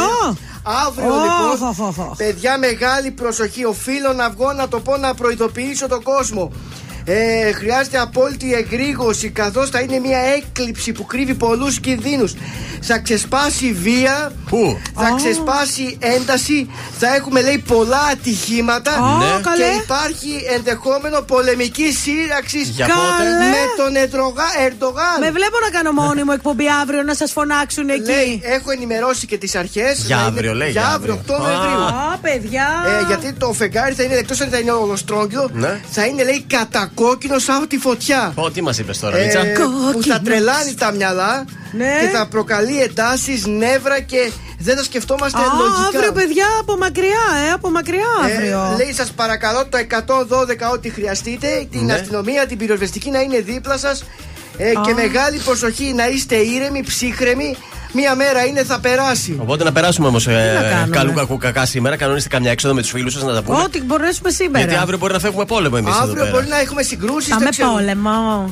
Αύριο 0.87 1.15
λοιπόν. 1.15 2.15
Παιδιά, 2.17 2.59
μεγάλη 2.59 3.11
προσοχή. 3.11 3.65
Οφείλω 3.65 4.13
να 4.13 4.31
βγω 4.31 4.53
να 4.53 4.69
το 4.69 4.81
πω 4.81 4.97
να 4.97 5.15
προειδοποιήσω 5.15 5.89
τον 5.89 6.03
κόσμο. 6.03 6.53
Ε, 7.09 7.53
χρειάζεται 7.53 7.99
απόλυτη 7.99 8.53
εγρήγορση 8.55 9.29
καθώς 9.29 9.71
θα 9.71 9.81
είναι 9.81 9.99
μια 9.99 10.19
έκλειψη 10.19 10.93
που 10.93 11.07
κρύβει 11.07 11.35
πολλούς 11.35 11.81
κινδύνους. 11.81 12.35
Θα 12.81 12.99
ξεσπάσει 12.99 13.73
βία, 13.73 14.33
Πού; 14.49 14.79
θα 14.95 15.13
ξεσπάσει 15.17 15.97
ένταση, 16.01 16.71
θα 16.99 17.15
έχουμε 17.15 17.43
λέει 17.43 17.59
πολλά 17.67 18.01
ατυχήματα 18.13 18.91
Α, 18.93 19.17
Ναι. 19.19 19.41
καλέ. 19.43 19.65
και 19.65 19.83
υπάρχει 19.83 20.33
ενδεχόμενο 20.57 21.21
πολεμική 21.21 21.93
σύραξη 21.93 22.59
Για 22.63 22.87
πότε; 22.87 23.29
με 23.51 23.57
τον 23.77 23.97
Ερντογά- 23.97 24.55
Ερντογάν. 24.67 25.19
Με 25.21 25.31
βλέπω 25.31 25.57
να 25.65 25.71
κάνω 25.79 25.93
μόνη 25.93 26.25
μου 26.25 26.33
εκπομπή 26.33 26.65
αύριο 26.83 27.03
να 27.03 27.15
σας 27.15 27.33
φωνάξουν 27.33 27.89
εκεί. 27.89 28.11
Λέει, 28.11 28.41
έχω 28.45 28.71
ενημερώσει 28.71 29.27
και 29.27 29.39
τις 29.39 29.55
αρχές. 29.55 30.05
Για 30.07 30.19
αύριο, 30.19 30.55
λέει, 30.55 30.71
Για 30.71 30.81
για 30.81 30.91
αύριο, 30.91 31.15
αύριο. 31.15 31.35
8 31.37 31.43
Νοεμβρίου. 31.43 31.83
Α, 32.13 32.19
παιδιά. 32.23 32.67
Ε, 33.01 33.07
γιατί 33.07 33.33
το 33.33 33.53
φεγγάρι 33.53 33.95
θα 33.95 34.03
είναι 34.03 34.15
εκτός 34.15 34.41
αν 34.41 34.49
θα 34.51 34.59
είναι 34.59 34.71
ολοστρόγγυλο, 34.71 35.51
Ναι. 35.53 35.81
θα 35.91 36.05
είναι 36.05 36.25
λέει 36.25 36.45
κατακόκκινο 36.97 37.39
σαν 37.39 37.69
τη 37.69 37.79
φωτιά. 37.79 38.33
Ω, 38.35 38.51
τι 38.51 38.63
μας 38.63 38.79
είπες 38.79 38.99
τώρα, 38.99 39.17
Ε, 39.17 39.23
Λίτσα. 39.23 39.41
που 39.93 40.03
θα 40.03 40.21
τρελάνει 40.21 40.75
τα 40.75 40.93
μυαλά 40.93 41.45
Ναι. 41.73 41.85
και 42.01 42.07
θα 42.17 42.27
προκαλεί 42.27 42.83
εντάσεις, 42.83 43.47
νεύρα 43.47 44.01
και 44.01 44.31
δεν 44.59 44.77
θα 44.77 44.83
σκεφτόμαστε 44.83 45.39
Α, 45.39 45.43
λογικά. 45.59 45.87
αύριο, 45.99 46.13
παιδιά, 46.13 46.47
από 46.61 46.77
μακριά, 46.77 47.25
ε, 47.49 47.53
από 47.53 47.71
μακριά 47.71 48.07
αύριο. 48.25 48.69
Ε, 48.73 48.85
λέει, 48.85 48.93
σας 48.93 49.11
παρακαλώ 49.11 49.67
το 49.67 49.77
112 49.79 50.71
ό,τι 50.73 50.89
χρειαστείτε. 50.91 51.67
Την 51.71 51.85
Ναι. 51.85 51.93
αστυνομία, 51.93 52.47
την 52.47 52.59
πυροσβεστική 52.59 53.11
να 53.11 53.21
είναι 53.21 53.41
δίπλα 53.41 53.79
σας. 53.79 54.05
Ε, 54.59 54.73
και 54.85 54.93
μεγάλη 54.95 55.39
προσοχή 55.39 55.93
να 55.93 56.09
είστε 56.09 56.35
ήρεμοι, 56.37 56.83
ψύχρεμοι. 56.83 57.57
Μία 57.97 58.15
μέρα 58.15 58.45
είναι, 58.45 58.65
θα 58.65 58.81
περάσει. 58.81 59.37
Οπότε 59.41 59.65
να 59.65 59.73
περάσουμε 59.73 60.07
όμως 60.09 60.27
να 60.27 60.33
κάνουμε; 60.71 60.97
καλού 60.97 61.13
κακού 61.13 61.37
κακά 61.37 61.67
σήμερα. 61.67 61.97
Κανονίστε 61.97 62.29
καμιά 62.29 62.51
έξοδο 62.51 62.75
με 62.75 62.81
τους 62.81 62.91
φίλους 62.91 63.13
σας 63.13 63.23
να 63.23 63.35
τα 63.35 63.43
πούμε. 63.43 63.59
Ό,τι 63.59 63.83
μπορέσουμε 63.83 64.31
σήμερα. 64.31 64.59
Γιατί 64.67 64.75
αύριο 64.83 64.99
μπορεί 64.99 65.13
να 65.13 65.19
φεύγουμε 65.19 65.45
πόλεμο 65.45 65.77
εμείς 65.79 65.93
εδώ 65.95 66.03
Αύριο 66.03 66.23
πέρα. 66.23 66.31
μπορεί 66.35 66.47
να 66.47 66.59
έχουμε 66.61 66.83
συγκρούσεις. 66.83 67.29
Θα 67.35 67.41
με 67.41 67.49
πόλεμο. 67.73 68.51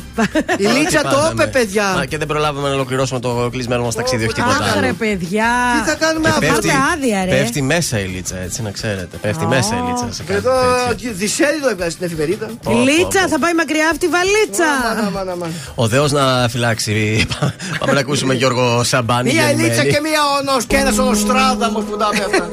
Η 0.59 0.65
Λίτσα 0.65 0.99
Τι 0.99 1.03
το 1.09 1.09
πάθαμε. 1.17 1.43
είπε, 1.43 1.47
παιδιά. 1.47 1.87
Α, 1.89 2.05
Και 2.05 2.19
δεν 2.19 2.27
προλάβαμε 2.27 2.69
να 2.69 2.75
ολοκληρώσουμε 2.75 3.21
το 3.21 3.49
κλεισμένο 3.53 3.83
μας 3.83 3.95
ταξίδι, 3.95 4.25
όχι 4.25 4.35
τίποτα 4.35 4.57
Αχ, 4.57 4.75
ρε 4.81 4.87
άλλο. 4.87 4.95
παιδιά. 4.99 5.47
Τι 5.85 5.91
θα 5.91 5.97
κάνουμε 5.97 6.29
Και 6.29 6.35
αύριο; 6.35 6.53
Πάρτε 6.53 6.73
άδεια, 6.95 7.25
ρε. 7.25 7.31
πέφτει 7.31 7.63
μέσα 7.63 7.99
η 8.01 8.05
Λίτσα, 8.07 8.37
έτσι 8.39 8.63
να 8.63 8.71
ξέρετε. 8.71 9.17
Πέφτει 9.21 9.45
Ω. 9.45 9.49
μέσα 9.49 9.75
η 9.77 9.81
Λίτσα 9.89 10.09
σε 10.11 10.23
κάτι 10.23 10.37
Εδώ 10.39 10.53
τέτοιο. 10.89 11.11
δισέλιδο 11.15 11.69
έβγαλε 11.71 11.91
στην 11.91 12.05
εφημερίδα. 12.07 12.47
Πω, 12.63 12.71
Λίτσα, 12.73 13.05
πω, 13.05 13.19
πω. 13.23 13.29
θα 13.29 13.39
πάει 13.39 13.55
μακριά 13.55 13.89
αυτή 13.93 14.07
η 14.07 14.09
βαλίτσα. 14.09 14.69
Αμάν, 14.91 15.05
αμάν, 15.07 15.29
αμάν. 15.31 15.51
Ο 15.75 15.89
Θεός 15.89 16.13
να 16.13 16.49
φυλάξει. 16.49 17.27
Πάμε 17.81 17.93
να 17.93 18.01
ακούσουμε 18.01 18.35
Γιώργο 18.35 18.83
Σαμπάνη. 18.85 19.31
Μία 19.35 19.47
γεννημένη. 19.47 19.69
Λίτσα 19.69 19.85
και 19.93 20.01
μία 20.07 20.23
όνος 20.39 20.63
και 20.67 20.77
ένας 20.77 20.99
ονοστράδαμος 20.99 21.85
που 21.85 21.97
τα 21.97 22.09
είπε 22.13 22.25
αυτά. 22.25 22.45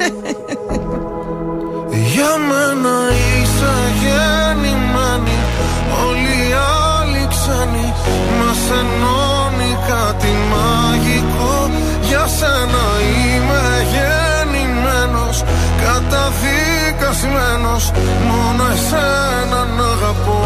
Για 2.14 2.32
μένα 2.50 2.96
είσαι 3.12 3.74
γεννημένη 4.02 5.38
Όλοι 6.08 6.36
οι 6.48 6.50
άλλοι 6.90 7.24
ξένοι 7.34 7.88
Μας 8.40 8.62
ενώνει 8.80 9.72
κάτι 9.90 10.32
μαγικό 10.52 11.56
Για 12.02 12.26
σένα 12.38 12.86
είμαι 13.10 13.64
γεννημένος 13.94 15.38
Καταδικασμένος 15.84 17.84
Μόνο 18.28 18.64
εσένα 18.74 19.60
να 19.78 19.84
αγαπώ 19.84 20.40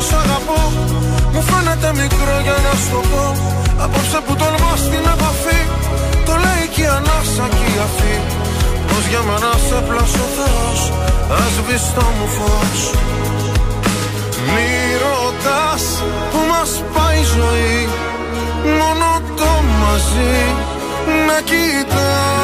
χωράει 0.00 0.08
πια 0.08 0.08
τόσο 0.08 0.16
αγαπώ. 0.16 0.62
Μου 1.32 1.42
φαίνεται 1.42 1.90
μικρό 2.02 2.36
για 2.46 2.56
να 2.66 2.72
σου 2.80 2.88
το 2.92 3.00
πω. 3.10 3.24
Απόψε 3.84 4.18
που 4.26 4.34
τολμώ 4.40 4.72
στην 4.84 5.04
επαφή 5.14 5.60
Το 6.26 6.32
λέει 6.44 6.64
και 6.74 6.82
η 6.82 6.86
ανάσα 6.96 7.46
και 7.56 7.66
η 7.74 7.78
αφή. 7.86 8.16
Πως 8.88 9.04
για 9.10 9.22
μένα 9.28 9.52
σε 9.66 9.78
πλάσω 9.88 10.26
Θεός 10.36 10.80
Ας 11.42 11.54
το 11.94 12.04
μου 12.16 12.26
φως. 12.36 12.80
Μη 14.52 14.70
ρωτάς 15.02 15.84
που 16.30 16.38
μας 16.50 16.70
πάει 16.94 17.20
η 17.20 17.30
ζωή 17.36 17.88
Μόνο 18.78 19.10
το 19.38 19.52
μαζί 19.80 20.36
να 21.26 21.40
κοιτάς 21.48 22.39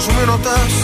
τους 0.00 0.08
άλλους, 0.08 0.18
μη 0.18 0.24
ρωτάς 0.32 0.74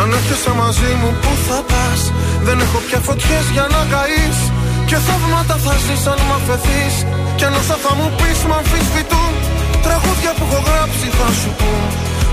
Αν 0.00 0.08
έρχεσαι 0.18 0.52
μαζί 0.62 0.90
μου 1.00 1.10
που 1.22 1.32
θα 1.46 1.58
πας; 1.70 2.00
Δεν 2.46 2.56
έχω 2.64 2.78
πια 2.86 3.00
φωτιές 3.06 3.46
για 3.54 3.66
να 3.74 3.80
καείς. 3.92 4.38
Και 4.88 4.96
θαύματα 5.06 5.56
θα 5.64 5.74
ζεις 5.84 6.02
αν 6.12 6.20
μ' 6.28 6.34
αφαιθείς. 6.38 6.94
Κι 7.36 7.44
αν 7.48 7.54
όσα 7.60 7.76
θα 7.84 7.92
μου 7.98 8.08
πεις 8.18 8.38
μ' 8.48 8.56
αμφισβητούν 8.60 9.32
Τραγούδια 9.84 10.32
που 10.36 10.44
έχω 10.48 10.60
γράψει 10.68 11.06
θα 11.18 11.28
σου 11.40 11.50
πω 11.58 11.72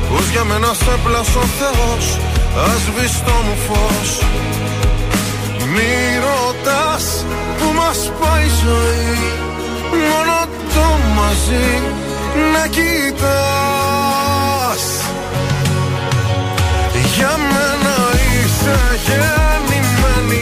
Πως 0.10 0.26
για 0.34 0.44
μένα 0.50 0.72
σε 0.82 0.94
πλάσω 1.04 1.42
ο 1.46 1.48
Θεός 1.60 2.06
Ας 2.72 2.84
το 3.26 3.36
μου 3.46 3.56
φως. 3.66 4.12
Μη 5.74 5.94
ρωτάς 6.26 7.06
που 7.58 7.68
μας 7.80 8.00
πάει 8.20 8.46
η 8.50 8.52
ζωή 8.64 9.16
Μόνο 10.10 10.38
το 10.74 10.88
μαζί 11.18 11.70
να 12.54 12.64
κοιτάς 12.76 14.14
Για 17.16 17.34
μένα 17.38 17.96
είσαι 18.32 18.78
γεννημένη 19.06 20.42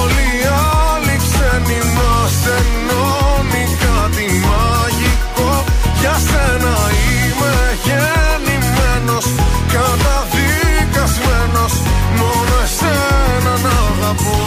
Όλοι 0.00 0.26
οι 0.38 0.40
άλλοι 0.86 1.16
ξένοι 1.24 1.80
μας 1.96 2.36
ενώνει 2.58 3.64
κάτι 3.84 4.26
μαγικό. 4.48 5.52
Για 6.00 6.16
σένα 6.28 6.74
είμαι 7.04 7.54
γεννημένος 7.86 9.26
Καταδικασμένος 9.74 11.74
Μόνο 12.18 12.54
εσένα 12.64 13.52
να 13.64 13.74
αγαπώ. 13.90 14.40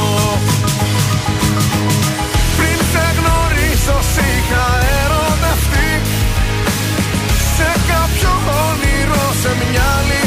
Πριν 2.57 2.79
σε 2.91 3.05
γνωρίσω 3.17 3.97
σ' 4.11 4.19
είχα 4.29 4.65
ερωτευτεί. 5.01 5.89
Σε 7.55 7.69
κάποιο 7.91 8.31
όνειρο, 8.67 9.23
σε 9.41 9.51
μια 9.59 9.85
άλλη 9.97 10.21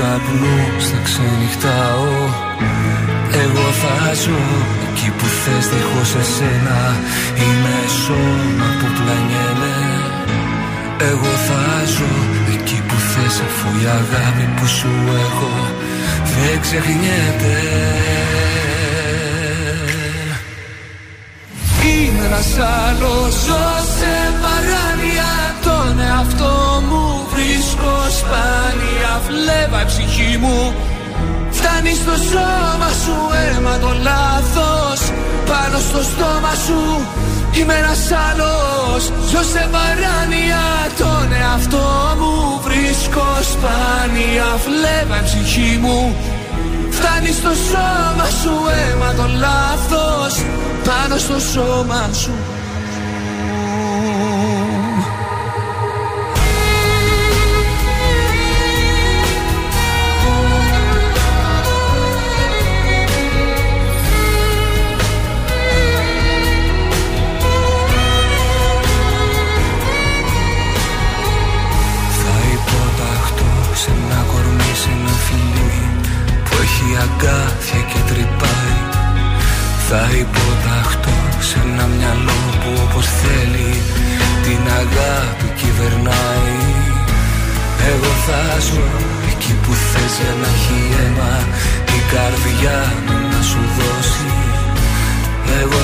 καπνούς 0.00 0.84
θα 0.90 0.98
ξενυχτάω. 1.06 2.08
Εγώ 3.44 3.66
θα 3.82 3.96
ζω 4.22 4.42
εκεί 4.86 5.10
που 5.18 5.26
θες 5.40 5.64
δίχως 5.72 6.10
εσένα. 6.22 6.80
Είμαι 7.42 7.78
σώμα 8.02 8.68
που 8.78 8.88
πλανιέμαι. 8.96 9.76
Εγώ 11.10 11.32
θα 11.46 11.64
ζω 11.94 12.14
εκεί 12.54 12.78
που 12.88 12.96
θες 13.10 13.36
αφού 13.46 13.68
η 13.82 13.86
αγάπη 14.00 14.46
που 14.56 14.66
σου 14.76 14.92
έχω 15.26 15.52
δεν 16.34 16.60
ξεχνιέται. 16.60 17.58
Είμαι 21.84 22.24
ένας 22.24 22.50
άλλος 22.84 23.32
ζω 23.46 23.66
σε 23.96 24.14
παράνοια 24.42 24.99
Τον 26.00 26.08
εαυτό 26.08 26.82
μου 26.88 27.26
βρίσκω 27.32 27.94
σπάνια 28.18 29.12
Βλέβα 29.26 29.82
η 29.82 29.84
ψυχή 29.84 30.36
μου. 30.42 30.74
Φτάνει 31.50 31.94
στο 32.02 32.14
σώμα 32.30 32.90
σου 33.02 33.16
αίμα 33.40 33.78
το 33.78 33.92
λάθος. 34.08 35.00
Πάνω 35.50 35.78
στο 35.88 36.02
στόμα 36.10 36.54
σου 36.66 36.80
Είμαι 37.56 37.74
ένας 37.82 38.02
άλλος. 38.28 39.02
Ζω 39.30 39.42
σε 39.52 39.68
παράνοια 39.74 40.66
Τον 40.98 41.32
εαυτό 41.40 41.86
μου 42.18 42.60
βρίσκω 42.66 43.26
σπάνια 43.52 44.48
Βλέβα 44.64 45.18
η 45.20 45.24
ψυχή 45.28 45.78
μου. 45.82 45.98
Φτάνει 46.96 47.32
στο 47.40 47.52
σώμα 47.70 48.26
σου 48.40 48.54
αίμα 48.76 49.10
το 49.18 49.26
λάθος. 49.44 50.34
Πάνω 50.88 51.16
στο 51.24 51.38
σώμα 51.52 52.02
σου 52.12 52.32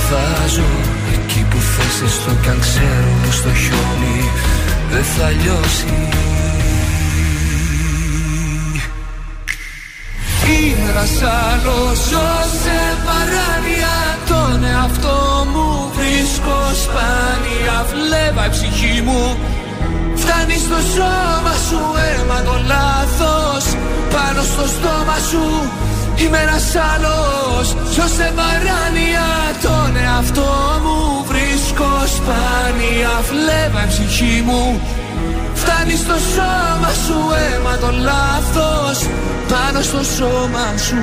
θα 0.09 0.47
ζω 0.55 0.71
εκεί 1.15 1.47
που 1.51 1.59
θες 1.73 1.97
έστω 2.07 2.31
κι 2.43 2.49
αν 2.49 2.61
ξέρω 2.61 3.11
πως 3.23 3.43
το 3.43 3.53
χιόνι 3.63 4.21
δεν 4.91 5.05
θα 5.05 5.31
λιώσει. 5.31 5.95
Είμαι 10.53 10.91
ένας 10.91 11.15
άλλος 11.47 11.97
ζω 12.11 12.31
σε 12.63 12.79
παράνοια 13.07 13.97
Τον 14.31 14.65
εαυτό 14.65 15.47
μου 15.53 15.69
βρίσκω 15.97 16.59
σπάνια. 16.83 17.77
Βλέβα 17.91 18.47
η 18.47 18.51
ψυχή 18.55 19.03
μου 19.07 19.23
Φτάνει 20.21 20.57
στο 20.67 20.79
σώμα 20.95 21.55
σου 21.67 21.81
αίμα 22.05 22.39
το 22.49 22.57
λάθος 22.73 23.65
Πάνω 24.15 24.43
στο 24.53 24.65
στόμα 24.75 25.19
σου 25.31 25.45
Είμαι 26.19 26.39
ένας 26.39 26.75
άλλος 26.93 27.77
Ζω 27.95 28.07
σε 28.17 28.33
παράνοια 28.37 29.29
Τον 29.63 29.97
εαυτό 29.97 30.81
μου 30.83 31.25
βρίσκω 31.27 31.91
σπάνια. 32.17 33.15
Βλέβα 33.31 33.85
η 33.85 33.89
ψυχή 33.89 34.43
μου 34.47 34.81
Φτάνει 35.55 35.97
στο 35.97 36.15
σώμα 36.35 36.91
σου 37.07 37.19
αίμα 37.43 37.77
το 37.77 37.91
λάθος 37.91 39.09
Πάνω 39.49 39.83
στο 39.83 40.03
σώμα 40.05 40.77
σου 40.87 40.97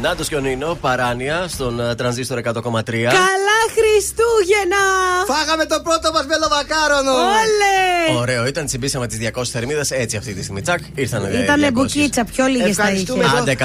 Νάτο 0.00 0.24
και 0.24 0.36
ο 0.36 0.40
Νίνο, 0.40 0.74
παράνοια 0.80 1.48
στον 1.48 1.80
ε, 1.80 1.94
τρανζίστορ 1.94 2.40
100,3. 2.44 2.52
Καλά 3.02 3.49
Χριστούγεννα! 4.00 4.84
Φάγαμε 5.26 5.64
το 5.66 5.80
πρώτο 5.82 6.12
μας 6.12 6.24
μελομακάρονο! 6.26 7.12
Όλε! 7.12 8.18
Ωραίο, 8.20 8.46
ήταν 8.46 8.66
τσιμπήσαμε 8.66 9.06
τις 9.06 9.18
200 9.34 9.42
θερμίδες 9.52 9.90
έτσι 9.90 10.16
αυτή 10.16 10.32
τη 10.34 10.42
στιγμή. 10.42 10.60
Τσακ, 10.62 10.78
ήρθαν 10.94 11.24
ε, 11.24 11.42
Ήτανε 11.42 11.66
200. 11.68 11.72
μπουκίτσα, 11.72 12.24
πιο 12.24 12.46
λίγες 12.46 12.76
τα 12.76 12.90
είχε. 12.90 13.00
Ευχαριστούμε 13.00 13.24
Άντε, 13.38 13.56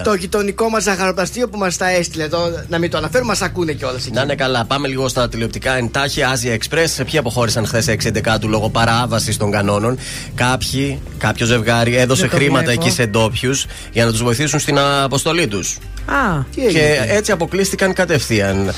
150. 0.00 0.02
Το 0.04 0.14
γειτονικό 0.14 0.68
μας 0.68 0.82
ζαχαροπλαστείο 0.82 1.48
που 1.48 1.58
μας 1.58 1.76
τα 1.76 1.88
έστειλε. 1.90 2.28
Το, 2.28 2.38
να 2.68 2.78
μην 2.78 2.90
το 2.90 2.96
αναφέρουμε, 2.96 3.30
μας 3.30 3.42
ακούνε 3.42 3.72
κιόλας 3.72 4.04
εκεί. 4.04 4.14
Να 4.14 4.22
είναι 4.22 4.34
καλά. 4.34 4.64
Πάμε 4.64 4.88
λίγο 4.88 5.08
στα 5.08 5.28
τηλεοπτικά 5.28 5.76
εντάχει. 5.76 6.20
Asia 6.34 6.56
Express. 6.58 6.84
Σε 6.86 7.04
ποιοι 7.04 7.18
αποχώρησαν 7.18 7.66
χθες 7.66 7.86
6 7.88 8.38
του 8.40 8.48
λόγω 8.48 8.68
παράβασης 8.68 9.36
των 9.36 9.50
κανόνων. 9.50 9.98
Κάποιοι, 10.34 11.00
κάποιο 11.18 11.46
ζευγάρι 11.46 11.96
έδωσε 11.96 12.20
Δεν 12.20 12.30
το 12.30 12.36
χρήματα 12.36 12.64
βλέπω. 12.64 12.80
εκεί 12.82 12.90
σε 12.90 13.06
ντόπιους 13.06 13.66
για 13.92 14.04
να 14.04 14.10
τους 14.10 14.22
βοηθήσουν 14.22 14.58
στην 14.58 14.78
αποστολή 14.78 15.46
τους. 15.46 15.78
Α, 16.06 16.42
Και 16.54 16.98
έτσι 17.08 17.32
αποκλείστηκαν 17.32 17.92
κατευθείαν 17.92 18.72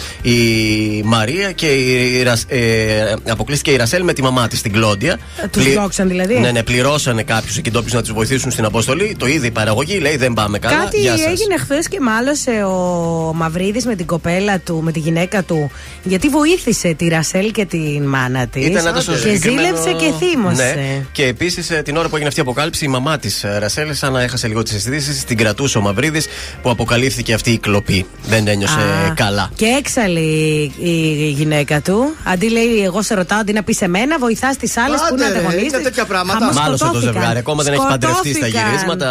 η 0.98 1.02
Μαρία 1.04 1.52
και 1.52 1.66
η, 1.66 2.22
Ρασ- 2.22 2.52
ε, 2.52 3.14
αποκλείστηκε 3.28 3.70
η 3.70 3.76
Ρασέλ 3.76 4.02
με 4.04 4.12
τη 4.12 4.22
μαμά 4.22 4.48
της, 4.48 4.62
την 4.62 4.72
Κλόντια. 4.72 5.18
τους 5.50 5.64
διώξαν 5.64 6.08
δηλαδή; 6.08 6.38
Ναι, 6.38 6.50
ναι, 6.50 6.62
πληρώσανε 6.62 7.22
κάποιους 7.22 7.56
εκεί 7.56 7.70
ντόπιους 7.70 7.92
να 7.92 8.00
τους 8.00 8.12
βοηθήσουν 8.12 8.50
στην 8.50 8.64
αποστολή. 8.64 9.16
Το 9.18 9.26
είδε 9.26 9.46
η 9.46 9.50
παραγωγή, 9.50 9.98
λέει 9.98 10.16
δεν 10.16 10.32
πάμε 10.32 10.58
καλά. 10.58 10.76
Κάτι 10.84 11.00
Γεια 11.00 11.16
σας. 11.16 11.26
έγινε 11.26 11.56
χθες 11.58 11.88
και 11.88 12.00
μάλωσε 12.00 12.50
ο 12.50 13.32
Μαυρίδης 13.34 13.84
με 13.86 13.94
την 13.94 14.06
κοπέλα 14.06 14.58
του, 14.58 14.80
με 14.82 14.92
τη 14.92 14.98
γυναίκα 14.98 15.42
του. 15.42 15.70
Γιατί 16.02 16.28
βοήθησε 16.28 16.94
τη 16.94 17.08
Ρασέλ 17.08 17.50
και 17.50 17.64
την 17.64 18.02
μάνα 18.02 18.46
της. 18.46 18.66
Ήταν 18.66 18.84
να 18.84 18.92
το 18.92 19.00
στο 19.00 19.12
Και 19.12 19.18
συγκεκριμένο- 19.18 19.76
ζήλεψε 19.82 20.04
και 20.04 20.12
θύμωσε. 20.26 20.62
Ναι. 20.76 21.02
Και 21.12 21.24
επίσης 21.26 21.66
την 21.84 21.96
ώρα 21.96 22.04
που 22.08 22.12
έγινε 22.14 22.28
αυτή 22.28 22.40
η 22.40 22.42
αποκάλυψη, 22.42 22.84
η 22.84 22.88
μαμά 22.88 23.18
της 23.18 23.44
Ρασέλ, 23.58 23.94
σαν 23.94 24.12
να 24.12 24.22
έχασε 24.22 24.46
λίγο 24.48 24.62
τις 24.62 24.74
αισθήσεις, 24.74 25.24
την 25.24 25.36
κρατούσε 25.36 25.78
ο 25.78 25.80
Μαυρίδης 25.80 26.26
που 26.62 26.70
αποκαλύφθηκε 26.70 27.32
αυτή 27.34 27.50
η 27.50 27.58
κλοπή. 27.58 28.06
Δεν 28.28 28.48
ένιωσε 28.48 28.78
Α, 28.78 29.12
καλά. 29.14 29.50
Και 29.56 29.64
έξαλλη 29.78 30.72
η 30.82 31.28
γυναίκα 31.30 31.80
του. 31.80 32.14
Αντί 32.24 32.48
λέει, 32.50 32.82
εγώ 32.84 33.02
σε 33.02 33.14
ρωτάω, 33.14 33.38
αντί 33.38 33.52
να 33.52 33.62
πεις 33.62 33.76
σε 33.76 33.88
μένα, 33.88 34.18
βοηθάς 34.18 34.56
τις 34.56 34.76
άλλες 34.76 35.00
που 35.00 35.06
Άντε, 35.12 35.24
είναι 35.24 35.32
ρε, 35.32 35.38
ανταγωνίστες. 35.38 35.72
είναι 35.72 35.82
τέτοια 35.82 36.04
πράγματα. 36.04 36.38
Χαμός 36.38 36.54
Μάλωσε 36.56 36.78
το 36.78 36.84
σκοτώθηκαν. 36.84 37.14
ζευγάρι. 37.14 37.38
Ακόμα 37.38 37.62
δεν 37.62 37.72
έχεις 37.72 37.84
παντρευτεί 37.88 38.28
στα 38.34 38.46
Σκοτώθηκαν. 38.46 38.70
γυρίσματα. 38.70 39.08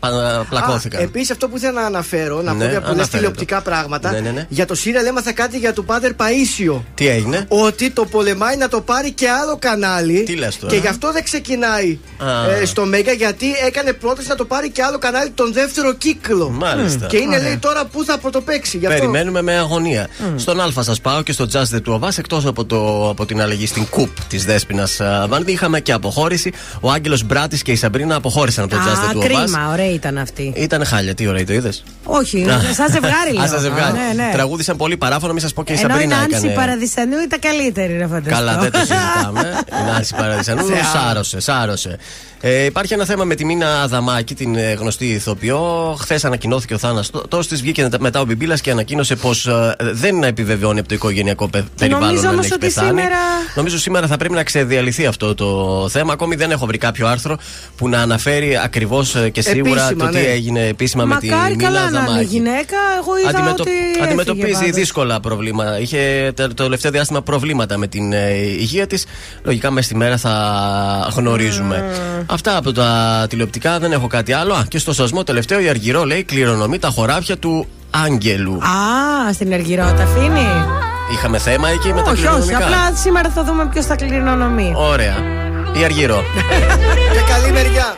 πα- 0.00 0.46
Πλακώθηκαν. 0.48 1.02
Επίσης, 1.02 1.30
αυτό 1.30 1.48
που 1.48 1.56
ήθελα 1.56 1.80
να 1.80 1.86
αναφέρω, 1.86 2.42
να 2.42 2.52
Ναι, 2.52 2.64
πω 2.64 2.70
για 2.70 2.80
πολλέ 2.80 2.92
αναφέρε 2.92 3.16
τηλεοπτικά 3.16 3.56
το. 3.56 3.62
πράγματα. 3.62 4.10
Ναι, 4.12 4.20
ναι, 4.20 4.30
ναι. 4.30 4.46
Για 4.48 4.66
το 4.66 4.74
Σύριαλ 4.74 5.06
έμαθα 5.06 5.32
κάτι 5.32 5.58
για 5.58 5.72
τον 5.72 5.84
Πάτερ 5.84 6.12
Παίσιο. 6.14 6.84
Τι 6.94 7.08
έγινε; 7.08 7.44
Ότι 7.48 7.90
το 7.90 8.04
πολεμάει 8.04 8.56
να 8.56 8.68
το 8.68 8.80
πάρει 8.80 9.12
και 9.12 9.28
άλλο 9.28 9.56
κανάλι. 9.60 10.22
Τι 10.22 10.34
λες 10.36 10.58
τώρα; 10.58 10.72
Και 10.72 10.78
γι' 10.80 10.86
αυτό 10.88 11.12
δεν 11.12 11.24
ξεκινάει 11.24 11.98
Α. 12.18 12.50
ε, 12.60 12.64
στο 12.64 12.84
Μέγα, 12.84 13.12
γιατί 13.12 13.46
έκανε 13.66 13.92
πρόταση 13.92 14.28
να 14.28 14.34
το 14.34 14.44
πάρει 14.44 14.70
και 14.70 14.82
άλλο 14.82 14.98
κανάλι 14.98 15.30
τον 15.30 15.52
δεύτερο 15.52 15.92
κύκλο. 15.94 16.48
Μάλιστα. 16.50 17.06
Και 17.06 17.16
είναι, 17.16 17.26
Ωραία. 17.36 17.42
λέει, 17.42 17.56
τώρα 17.56 17.84
που 17.84 18.04
θα 18.04 18.18
πρωτοπαίξει. 18.18 18.78
Γι' 18.78 18.86
αυτό... 18.86 18.98
Περιμένουμε 18.98 19.42
με 19.42 19.56
αγωνία. 19.56 20.08
Στον 20.36 20.60
Α 20.60 20.82
σας 20.82 21.00
πάω 21.02 21.22
και 21.22 21.32
στο 21.32 21.46
Just 21.52 21.76
the 21.76 21.80
Two 21.88 22.00
of 22.00 22.08
Us. 22.08 22.18
Εκτός 22.18 22.46
από, 22.46 22.64
το, 22.64 23.08
από 23.10 23.26
την 23.26 23.40
αλλαγή 23.40 23.66
στην 23.66 23.86
κουπ 23.88 24.08
της 24.28 24.44
Δέσπινας 24.44 25.00
Βάνδη, 25.28 25.52
είχαμε 25.52 25.80
και 25.80 25.92
αποχώρηση. 25.92 26.52
Ο 26.80 26.90
Άγγελος 26.90 27.22
Μπράτης 27.22 27.62
και 27.62 27.72
η 27.72 27.76
Σαμπρίνα 27.76 28.14
αποχώρησαν 28.14 28.64
από 28.64 28.74
το 28.74 28.80
Just 28.80 29.10
the 29.10 29.16
Two 29.16 29.20
Α, 29.20 29.22
of 29.22 29.24
Us. 29.24 29.42
κρίμα, 29.42 29.68
ωραία 29.70 29.92
ήταν 29.92 30.18
αυτή. 30.18 30.52
Ήταν 30.56 30.84
χάλια, 30.84 31.14
τι 31.14 31.26
ωραία 31.26 31.44
το 31.44 31.52
είδες; 31.52 31.84
Όχι, 32.04 32.46
σαν 32.76 32.90
ζευγάρι 32.90 33.32
λέω. 33.32 33.42
Α, 33.42 33.46
σα 33.48 33.58
ζευγάρι. 33.58 33.92
Ναι, 33.92 34.22
ναι. 34.22 34.30
Τραγούδισαν 34.32 34.76
πολύ 34.76 34.96
παράφωνο, 34.96 35.32
μην 35.32 35.42
σας 35.42 35.52
πω 35.52 35.64
και 35.64 35.72
η 35.72 35.76
Ενώ 35.78 35.88
η 35.88 35.90
Σαμπρίνα 35.90 36.16
Νάνση 36.16 36.36
έκανε. 36.36 36.52
Παραδισανού 36.54 37.18
ήταν 37.24 37.38
καλύτερη, 37.40 37.92
να 37.92 38.06
φανταστώ. 38.06 38.30
Καλά, 38.30 38.58
δεν 38.58 38.70
το 38.70 38.78
συζητάμε. 38.88 39.58
Η 39.80 39.92
Νάνση 39.92 40.14
Παραδισανού 40.14 40.66
Σε 40.66 40.74
σάρωσε, 40.92 41.40
σάρωσε. 41.40 41.98
Ε, 42.44 42.64
υπάρχει 42.64 42.92
ένα 42.94 43.04
θέμα 43.04 43.24
με 43.24 43.34
τη 43.34 43.44
Μίνα 43.44 43.82
Αδαμάκη, 43.82 44.34
την 44.34 44.56
ε, 44.56 44.72
γνωστή 44.72 45.06
ηθοποιό. 45.06 45.96
Χθες 46.00 46.24
ανακοινώθηκε 46.24 46.74
ο 46.74 46.78
θάνατο 46.78 47.38
της. 47.38 47.60
Βγήκε 47.60 47.88
μετά 47.98 48.20
ο 48.20 48.24
Μπιμπίλας 48.24 48.60
και 48.60 48.70
ανακοίνωσε 48.70 49.16
πως 49.16 49.48
δεν 49.78 50.22
επιβεβαιώνει 50.22 50.78
από 50.78 50.88
το 50.92 50.98
οικογενειακό 51.08 51.48
πε- 51.48 51.62
περιβάλλον 51.78 52.06
Νομίζω 52.08 52.26
αν 52.26 52.32
όμως 52.32 52.44
έχει 52.44 52.54
ότι 52.54 52.66
πεθάνει. 52.66 52.88
σήμερα- 52.88 53.16
Νομίζω 53.54 53.78
σήμερα 53.78 54.06
θα 54.06 54.16
πρέπει 54.16 54.34
να 54.34 54.42
ξεδιαλυθεί 54.42 55.06
αυτό 55.06 55.34
το 55.34 55.88
θέμα. 55.90 56.12
Ακόμη 56.12 56.34
δεν 56.34 56.50
έχω 56.50 56.66
βρει 56.66 56.78
κάποιο 56.78 57.06
άρθρο 57.06 57.36
που 57.76 57.88
να 57.88 57.98
αναφέρει 58.00 58.56
ακριβώς 58.64 59.16
και 59.32 59.40
σίγουρα 59.40 59.82
Επίσημα, 59.82 60.04
το 60.10 60.16
τι 60.16 60.22
ναι. 60.22 60.26
έγινε 60.28 60.66
επίσημα 60.66 61.04
με 61.04 61.16
τη 61.16 61.28
Μακάρι 61.28 61.56
Μίνα 61.56 61.68
καλά 61.68 61.80
να 61.80 61.88
είναι 61.88 61.98
Αδαμάκη. 61.98 62.24
γυναίκα. 62.24 62.76
Εγώ 62.98 63.18
είδα 63.18 63.28
Αντιμετω- 63.28 63.62
ότι 63.62 63.70
έφυγε 63.70 64.04
Αντιμετωπίζει 64.04 64.52
πάντως. 64.52 64.70
δύσκολα 64.70 65.20
προβλήματα. 65.20 65.78
Είχε 65.80 66.32
το 66.36 66.48
το 66.48 66.54
τελευταίο 66.62 66.90
διάστημα 66.90 67.22
προβλήματα 67.22 67.76
με 67.78 67.86
την 67.86 68.12
ε, 68.12 68.32
υγεία 68.36 68.86
της. 68.86 69.04
Λογικά 69.42 69.70
μέσα 69.70 69.86
στη 69.86 69.96
μέρα 69.96 70.16
θα 70.16 70.32
γνωρίζουμε. 71.16 71.84
Αυτά 72.26 72.56
από 72.56 72.72
τα 72.72 73.26
τηλεοπτικά, 73.28 73.78
δεν 73.78 73.92
έχω 73.92 74.06
κάτι 74.06 74.32
άλλο. 74.32 74.54
Α, 74.54 74.64
και 74.68 74.78
στο 74.78 74.92
σασμό 74.92 75.22
τελευταίο 75.24 75.60
η 75.60 75.68
Αργυρό 75.68 76.04
λέει 76.04 76.22
κληρονομεί 76.24 76.78
τα 76.78 76.88
χωράφια 76.88 77.36
του 77.36 77.66
Άγγελου. 77.94 78.52
Α, 78.62 79.32
στην 79.32 79.52
Αργυρό 79.52 79.84
τα 79.96 80.02
αφήνει. 80.02 80.46
Είχαμε 81.12 81.38
θέμα 81.38 81.68
εκεί 81.68 81.88
με 81.88 81.94
τα 81.94 82.00
Όχι, 82.00 82.10
όχι. 82.10 82.20
κληρονομικά. 82.20 82.56
Απλά 82.56 82.96
σήμερα 82.96 83.30
θα 83.30 83.44
δούμε 83.44 83.66
ποιος 83.66 83.86
θα 83.86 83.94
κληρονομεί. 83.96 84.72
Ωραία. 84.76 85.14
Η 85.80 85.84
Αργυρό. 85.84 86.22
Και 87.12 87.20
καλή 87.32 87.52
μεριά. 87.52 87.94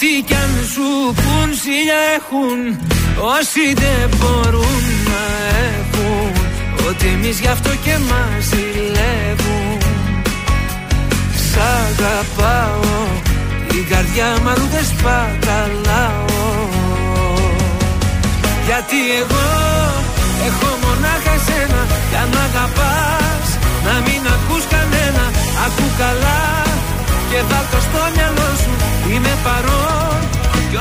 Ό,τι 0.00 0.22
κι 0.22 0.37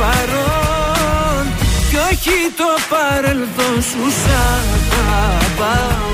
παρόν 0.00 1.44
κι 1.88 1.96
όχι 2.10 2.36
το 2.60 2.70
παρελθόν 2.92 3.76
σου 3.88 4.04
σ' 4.20 4.30
αγαπάω. 5.22 6.12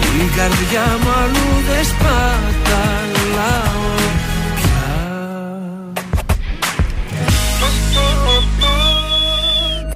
Την 0.00 0.26
καρδιά 0.36 0.86
μου 1.02 1.10
αλλού 1.22 1.50
δεν 1.68 1.84
σπαταλάω 1.90 3.01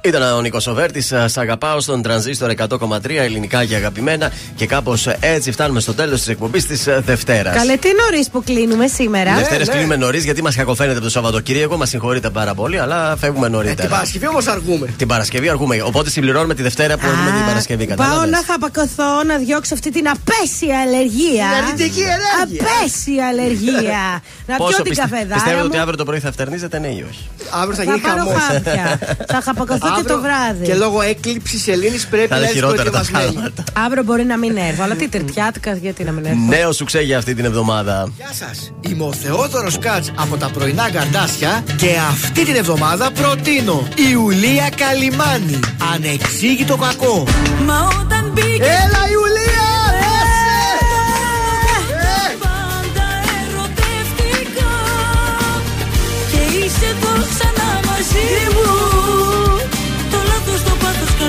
Ήταν 0.07 0.33
ο 0.37 0.41
Νίκος 0.41 0.67
Οβέρτη. 0.67 1.01
Σ' 1.01 1.37
αγαπάω 1.37 1.79
στον 1.79 2.01
τρανζίστορ 2.01 2.49
100,3 2.69 3.09
ελληνικά 3.09 3.65
και 3.65 3.75
αγαπημένα. 3.75 4.31
Και 4.55 4.65
κάπως 4.65 5.07
έτσι 5.19 5.51
φτάνουμε 5.51 5.79
στο 5.79 5.93
τέλος 5.93 6.19
της 6.19 6.27
εκπομπής 6.27 6.65
της 6.67 6.87
Δευτέρας. 6.99 7.55
Καλέ, 7.55 7.75
τι 7.77 7.89
νωρίς 8.01 8.29
που 8.29 8.43
κλείνουμε 8.43 8.87
σήμερα. 8.87 9.35
Δευτέρε 9.35 9.65
κλείνουμε 9.65 9.95
νωρίς 9.95 10.23
γιατί 10.23 10.41
μας 10.41 10.55
κακοφαίνεται 10.55 10.95
από 10.95 11.03
το 11.03 11.09
Σαββατοκύριακο. 11.11 11.77
Μας 11.77 11.89
συγχωρείτε 11.89 12.29
πάρα 12.29 12.53
πολύ, 12.53 12.79
αλλά 12.79 13.15
φεύγουμε 13.17 13.47
νωρίτερα. 13.47 13.81
Την 13.81 13.89
Παρασκευή 13.89 14.27
όμως 14.27 14.47
αργούμε. 14.47 14.87
Την 14.97 15.07
Παρασκευή 15.07 15.49
αργούμε. 15.49 15.81
Οπότε 15.81 16.09
συμπληρώνουμε 16.09 16.53
τη 16.53 16.61
Δευτέρα 16.61 16.97
που 16.97 17.05
έχουμε 17.05 17.31
την 17.37 17.45
Παρασκευή. 17.45 17.85
Πάω 17.87 17.95
Κατάλαβες. 17.97 18.29
να 18.29 18.41
χαπακωθώ 18.51 19.23
να 19.27 19.37
διώξω 19.37 19.73
αυτή 19.73 19.91
την 19.91 20.07
απέσια 20.09 20.79
αλλεργία. 20.81 21.45
Την 21.53 21.63
αρνητική 21.63 22.01
ενέργεια. 22.01 22.63
Απέσια 22.79 23.27
αλλεργία. 23.27 24.21
να 24.47 24.55
πιω 24.55 24.65
την 24.67 24.83
πιστε- 24.83 25.09
καφεδάρα 25.09 25.33
Πιστεύετε 25.33 25.61
μου. 25.61 25.69
ότι 25.71 25.77
αύριο 25.77 25.97
το 25.97 26.05
πρωί 26.05 26.19
θα 26.19 26.31
φτερνίζετε, 26.31 26.79
ναι 26.79 26.87
ή 26.87 27.05
όχι; 27.09 27.23
Αύριο 27.61 27.75
θα 27.75 27.83
Θα 27.83 27.91
γίνει 27.91 27.99
πάρω 27.99 28.17
χαμός. 28.23 28.41
χάπια. 28.47 28.99
Θα 29.33 29.39
χαπακωθώ 29.43 29.87
και 30.01 30.07
το 30.07 30.21
βράδυ. 30.21 30.65
Και 30.65 30.73
λόγω 30.73 31.01
έκλειψης 31.01 31.67
Ελλήνης 31.67 32.07
πρέπει 32.07 32.27
Θα 32.27 32.33
να 32.33 32.37
είναι 32.37 32.45
έρθει 32.45 32.59
χειρότερα 32.59 32.83
τα 32.83 32.89
προετοιμασμένη. 32.91 33.33
πράγματα. 33.33 33.63
Αύριο 33.85 34.03
μπορεί 34.03 34.23
να 34.23 34.37
μην 34.37 34.57
έρθω. 34.57 34.83
Αλλά 34.83 34.95
τι 34.95 35.07
τερτιάτικα, 35.07 35.73
γιατί 35.73 36.03
να 36.03 36.11
μην 36.11 36.25
έρθω; 36.25 36.37
Νέο 36.49 36.71
σου 36.71 36.85
για 37.03 37.17
αυτή 37.17 37.33
την 37.35 37.45
εβδομάδα. 37.45 38.11
Γεια 38.17 38.29
σας. 38.33 38.73
Είμαι 38.89 39.03
ο 39.03 39.13
Θεόδωρος 39.13 39.79
Κάτς 39.79 40.11
από 40.15 40.37
τα 40.37 40.49
πρωινά 40.49 40.89
καρδάσια 40.91 41.63
και 41.77 41.89
αυτή 42.11 42.45
την 42.45 42.55
εβδομάδα 42.55 43.11
προτείνω 43.11 43.87
Ιουλία 44.11 44.69
Καλιμάνη. 44.77 45.59
Ανεξήγητο 45.93 46.75
κακό. 46.77 47.23
Μα 47.65 47.87
όταν 48.01 48.31
μπήκε 48.33 48.63
Έλα 48.63 49.01
Ιουλία! 49.11 49.56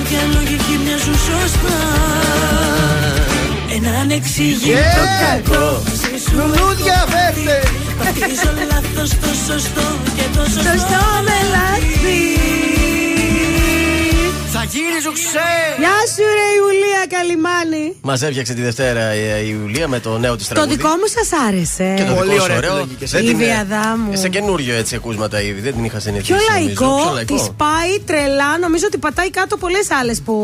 Πάθος, 0.09 0.21
καρδιά, 0.21 0.41
λογική 0.41 0.81
μοιάζουν 0.85 1.15
σωστά 1.15 1.79
Ένα 3.77 3.99
ανεξήγητο 4.01 4.79
Yeah! 4.79 5.25
κακό 5.25 5.83
Λουλούδια 6.33 7.05
φέρτε! 7.09 7.63
Πατήσω 7.99 8.53
λάθος 8.71 9.11
το 9.11 9.31
σωστό 9.47 9.87
και 10.17 10.23
το 10.35 10.43
σωστό 10.45 10.71
Σωστό 10.71 11.03
με 11.25 11.39
λάθη. 11.55 12.78
Θα 14.61 14.65
γίνει 14.67 14.99
ζουξέ! 15.07 15.51
Γεια 15.83 15.99
σου, 16.15 16.25
ρε 16.39 16.47
Ιουλία 16.61 17.03
Καλιμάνη. 17.15 17.85
Μα 18.01 18.13
έφτιαξε 18.13 18.55
τη 18.55 18.63
Δευτέρα 18.63 19.15
η 19.15 19.21
η 19.47 19.57
Ιουλία 19.61 19.89
με 19.89 20.01
το 20.01 20.19
νέο 20.19 20.37
της 20.37 20.49
Το 20.49 20.55
τραγούδι. 20.55 20.77
δικό 20.77 20.89
μου 20.89 21.07
σας 21.17 21.29
άρεσε. 21.49 21.95
Και 21.97 22.05
το 22.05 22.15
Πολύ 22.15 22.31
δικό 22.31 22.41
σου 22.41 22.45
ωραία 22.45 22.57
ωραίο. 22.57 22.71
επιλογή 22.71 22.95
και 23.01 23.07
Δεν 23.07 23.25
Η 23.25 23.27
την- 23.29 23.37
βιαδά 23.39 23.97
μου. 23.99 24.17
Σε 24.17 24.29
καινούριο 24.29 24.75
έτσι 24.75 24.95
ακούσματα 24.95 25.41
ήδη. 25.43 25.61
Δεν 25.61 25.73
την 25.75 25.85
είχα 25.85 26.01
συνηθίσει. 26.01 26.33
Πιο 26.33 26.37
νομίζω. 26.55 26.81
λαϊκό, 26.81 27.25
Πιο 27.27 27.37
τη 27.37 27.43
πάει 27.57 27.93
τρελά. 28.07 28.59
Νομίζω 28.59 28.85
ότι 28.87 28.99
πατάει 28.99 29.31
κάτω 29.31 29.57
πολλές 29.57 29.87
άλλες 30.01 30.21
που 30.25 30.35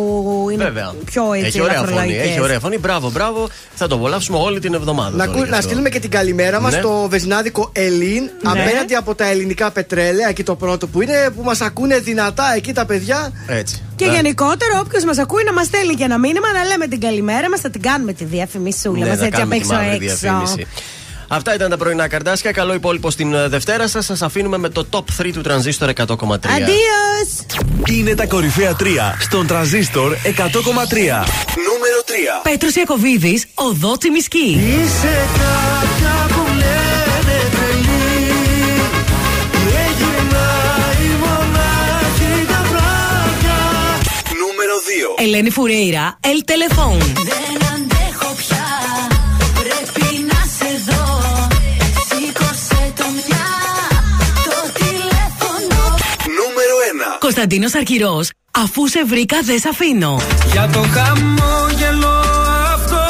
είναι 0.53 0.65
Βέβαια. 0.65 0.95
πιο 1.05 1.33
έτσι 1.33 1.47
έχει 1.47 1.61
ωραία 1.61 1.75
φωνή. 1.79 1.89
ελαφρολαϊκές. 1.93 2.31
Έχει 2.31 2.41
ωραία 2.41 2.61
φωνή. 2.61 2.79
Μπράβο, 2.79 3.11
μπράβο. 3.11 3.49
Θα 3.75 3.87
το 3.87 3.95
απολαύσουμε 3.95 4.39
όλη 4.39 4.59
την 4.61 4.75
εβδομάδα. 4.75 5.17
Να, 5.17 5.25
τώρα 5.25 5.37
κου- 5.37 5.45
γι' 5.45 5.51
να 5.51 5.57
αυτό. 5.57 5.69
στείλουμε 5.69 5.89
και 5.89 6.01
την 6.01 6.11
καλημέρα 6.11 6.61
μας 6.61 6.73
Ναι. 6.73 6.79
στο 6.79 7.07
βεζινάδικο 7.11 7.71
Ελλήν 7.73 8.31
απέναντι 8.45 8.95
από 8.95 9.15
τα 9.15 9.27
ελληνικά 9.29 9.71
πετρέλαια, 9.71 10.29
εκεί 10.29 10.43
το 10.43 10.55
πρώτο 10.57 10.87
που 10.87 11.03
είναι, 11.03 11.31
που 11.37 11.43
μας 11.43 11.61
ακούνε 11.61 11.99
δυνατά 11.99 12.45
εκεί 12.57 12.73
τα 12.73 12.85
παιδιά. 12.87 13.33
Έτσι. 13.47 13.83
Και 13.97 14.07
Να- 14.07 14.13
γενικότερα, 14.13 14.81
όποιος 14.81 15.05
μας 15.05 15.19
ακούει 15.19 15.43
να 15.45 15.53
μας 15.53 15.67
στέλνει 15.67 15.95
και 15.95 16.05
ένα 16.05 16.19
μήνυμα, 16.19 16.53
να 16.53 16.65
λέμε 16.65 16.87
την 16.87 17.01
καλημέρα 17.01 17.49
μας, 17.51 17.61
θα 17.61 17.71
την 17.71 17.83
κάνουμε 17.83 18.13
τη 18.13 18.25
διαφημισούλα 18.25 19.05
Ναι, 19.05 19.09
μας 19.11 19.19
να 19.19 19.25
έτσι 19.25 19.27
απ' 19.27 19.33
κάνουμε 19.33 19.55
τη 19.55 19.61
έξω 19.61 19.75
μαύρη 19.75 20.05
έξω. 20.07 20.17
διαφήμιση. 20.17 20.67
Αυτά 21.29 21.55
ήταν 21.55 21.71
τα 21.71 21.77
πρωινά 21.77 22.09
καρδάσια. 22.09 22.51
Καλό 22.53 22.75
υπόλοιπο 22.75 23.11
στην 23.11 23.35
ε, 23.35 23.49
Δευτέρα 23.49 23.89
σας. 23.89 24.05
Σας 24.05 24.23
αφήνουμε 24.23 24.59
με 24.59 24.69
το 24.69 24.87
top 24.91 25.05
3 25.23 25.31
του 25.33 25.41
τρανζίστορ 25.41 25.89
100,3. 25.89 26.05
Αντίος! 26.57 27.29
Είναι 27.91 28.15
τα 28.15 28.27
κορυφαία 28.27 28.77
3 28.81 28.85
στον 29.21 29.47
τρανζίστορ 29.47 30.13
100,3. 30.13 30.19
Νούμερο 31.69 32.01
3. 32.07 32.41
Πέτρος 32.43 32.75
Ιακοβίδης, 32.75 33.47
οδό 33.55 33.99
Τσιμισκή. 33.99 34.49
Είσαι 34.85 35.27
κάποια 35.39 36.44
Ελένη 45.25 45.51
Φουρέιρα, 45.51 46.19
El 46.21 46.51
Telephone. 46.51 46.99
Δεν 46.99 47.69
αντέχω 47.75 48.35
πια. 48.37 48.67
Πρέπει 49.61 50.25
να 50.31 50.41
σε 50.59 50.71
δω. 50.87 51.05
Σήκωσε 52.09 52.93
το 52.97 53.05
μια. 53.15 53.47
Το 54.45 54.73
τηλέφωνο. 54.73 55.81
Νούμερο 56.39 56.75
1. 57.17 57.19
Κωνσταντίνος 57.19 57.75
Αρκυρός, 57.75 58.31
αφού 58.51 58.89
σε 58.89 59.05
βρήκα, 59.05 59.39
δεν 59.43 59.59
σε 59.59 59.69
αφήνω. 59.69 60.21
Για 60.53 60.69
το 60.73 60.79
χαμόγελο 60.81 62.23
αυτό 62.75 63.07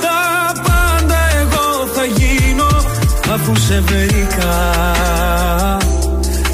Τα 0.00 0.52
πάντα 0.62 1.18
εγώ 1.40 1.86
θα 1.94 2.04
γίνω 2.04 2.66
Αφού 3.32 3.56
σε 3.56 3.80
βρήκα 3.80 4.52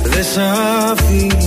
Δεν 0.03 0.25
σ' 0.25 0.39
αφήνω 0.91 1.46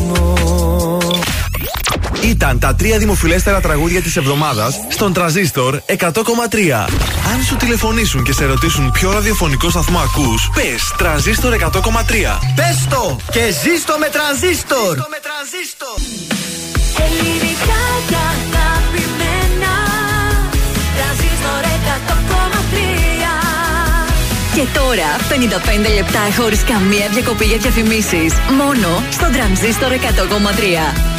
Ήταν 2.41 2.59
τα 2.59 2.75
τρία 2.75 2.97
δημοφιλέστερα 2.97 3.59
τραγούδια 3.59 4.01
της 4.01 4.15
εβδομάδας 4.15 4.79
στον 4.89 5.13
Τραζίστορ 5.13 5.79
100,3. 5.85 6.87
Αν 7.33 7.43
σου 7.47 7.55
τηλεφωνήσουν 7.55 8.23
και 8.23 8.33
σε 8.33 8.45
ρωτήσουν 8.45 8.91
ποιο 8.91 9.11
ραδιοφωνικό 9.11 9.69
σταθμό 9.69 9.99
ακούς, 9.99 10.49
πες 10.53 10.93
Τραζίστορ 10.97 11.53
100,3. 11.53 12.39
Πες 12.55 12.87
το 12.89 13.17
και 13.31 13.43
ζήστο 13.63 13.95
με 13.99 14.09
τρανζίστορ. 14.15 14.97
Ελληνικά 17.05 17.81
και 18.09 18.17
αγαπημένα. 18.33 19.73
Τρανζίστορ 20.95 21.61
100,3. 21.87 23.31
Και 24.55 24.65
τώρα 24.79 25.09
55 25.29 25.93
λεπτά 25.93 26.41
χωρίς 26.41 26.63
καμία 26.63 27.07
διακοπή 27.13 27.45
για 27.45 27.57
διαφημίσεις. 27.57 28.33
Μόνο 28.57 29.03
στον 29.09 29.31
τρανζίστορ 29.31 29.91
100,3. 29.91 31.18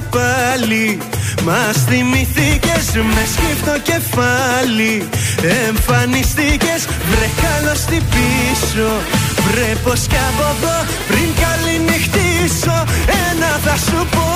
καλώς 0.00 0.08
τι 0.08 0.08
πάλι. 0.10 0.98
Μας 1.44 1.76
θυμηθήκες 1.88 2.86
με 3.14 3.22
σκύφτο 3.34 3.74
κεφάλι. 3.90 5.08
Εμφανιστήκες 5.66 6.80
βρε 7.10 7.28
καλώς 7.44 7.80
τι 7.88 7.98
πίσω. 8.12 8.90
Βρε 9.46 9.70
πως 9.84 10.00
κι 10.10 10.20
από 10.30 10.46
εδώ 10.54 10.76
πριν 11.08 11.28
καληνυχτήσω. 11.42 12.76
Ένα 13.26 13.50
θα 13.64 13.76
σου 13.86 14.00
πω 14.14 14.28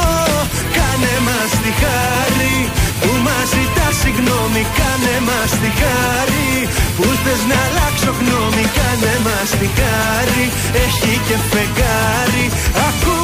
Κάνε 0.76 1.14
μας 1.26 1.50
τη 1.62 1.70
χάρη. 1.82 2.56
Που 3.00 3.10
μας 3.26 3.46
ζητάς 3.54 3.94
συγγνώμη 4.02 4.62
Κάνε 4.78 5.16
μας 5.28 5.50
τη 5.60 5.70
χάρη. 5.80 6.52
Που 6.96 7.06
θες 7.22 7.42
να 7.50 7.58
αλλάξω 7.66 8.12
γνώμη 8.20 8.64
Κάνε 8.78 9.14
μας 9.26 9.50
τη 9.60 9.68
χάρη. 9.78 10.44
Έχει 10.84 11.12
και 11.26 11.36
φεγγάρι 11.50 12.46
Ακού 12.88 13.14
δεν 13.14 13.14
πάω 13.14 13.23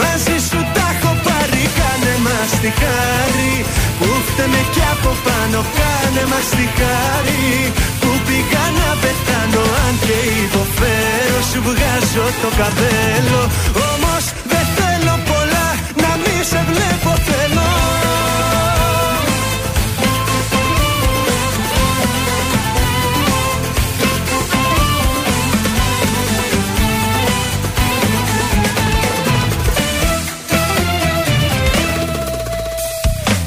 μαζί 0.00 0.36
σου 0.48 0.60
τα 0.76 0.86
έχω 0.94 1.12
πάρει 1.26 1.62
Κάνε 1.78 2.14
μας 2.26 2.50
τη 2.62 2.70
χάρη. 2.80 3.54
Που 3.98 4.08
φταίμε 4.26 4.62
κι 4.74 4.84
από 4.94 5.10
πάνω 5.26 5.58
Κάνε 5.78 6.24
μας 6.32 6.48
τη 6.56 6.66
χάρη. 6.78 7.46
Που 8.00 8.10
πήγα 8.26 8.64
να 8.78 8.90
πεθάνω 9.02 9.62
Αν 9.84 9.94
και 10.04 10.18
υποφέρω 10.44 11.38
σου 11.50 11.60
βγάζω 11.68 12.26
το 12.42 12.50
καπέλο 12.60 13.40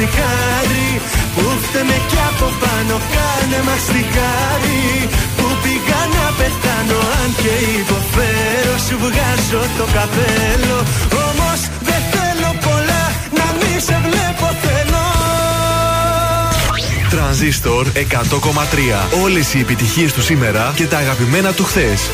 τη 0.00 0.06
χάρη 0.18 0.88
που 1.34 1.44
φταίμε 1.64 1.98
κι 2.10 2.20
από 2.30 2.46
πάνω 2.62 2.94
Κάνε 3.14 3.60
μας 3.68 3.84
τη 3.92 4.02
χάρη 4.14 4.84
που 5.36 5.46
πήγα 5.62 6.00
να 6.16 6.26
πεθάνω 6.38 6.98
Αν 7.20 7.30
και 7.42 7.54
υποφέρω 7.80 8.74
σου 8.86 8.96
βγάζω 9.04 9.62
το 9.78 9.86
καπέλο 9.96 10.78
Όμως 11.26 11.60
δεν 11.88 12.02
θέλω 12.12 12.50
πολλά 12.66 13.02
να 13.38 13.46
μη 13.58 13.72
σε 13.86 13.96
βλέπω 14.06 14.46
θέλω 14.64 15.04
Τρανζίστορ 17.10 17.86
100,3. 17.94 18.02
Όλες 19.22 19.54
οι 19.54 19.58
επιτυχίες 19.58 20.12
του 20.12 20.22
σήμερα 20.22 20.72
και 20.76 20.86
τα 20.86 20.98
αγαπημένα 20.98 21.52
του 21.52 21.64
χθες. 21.64 22.10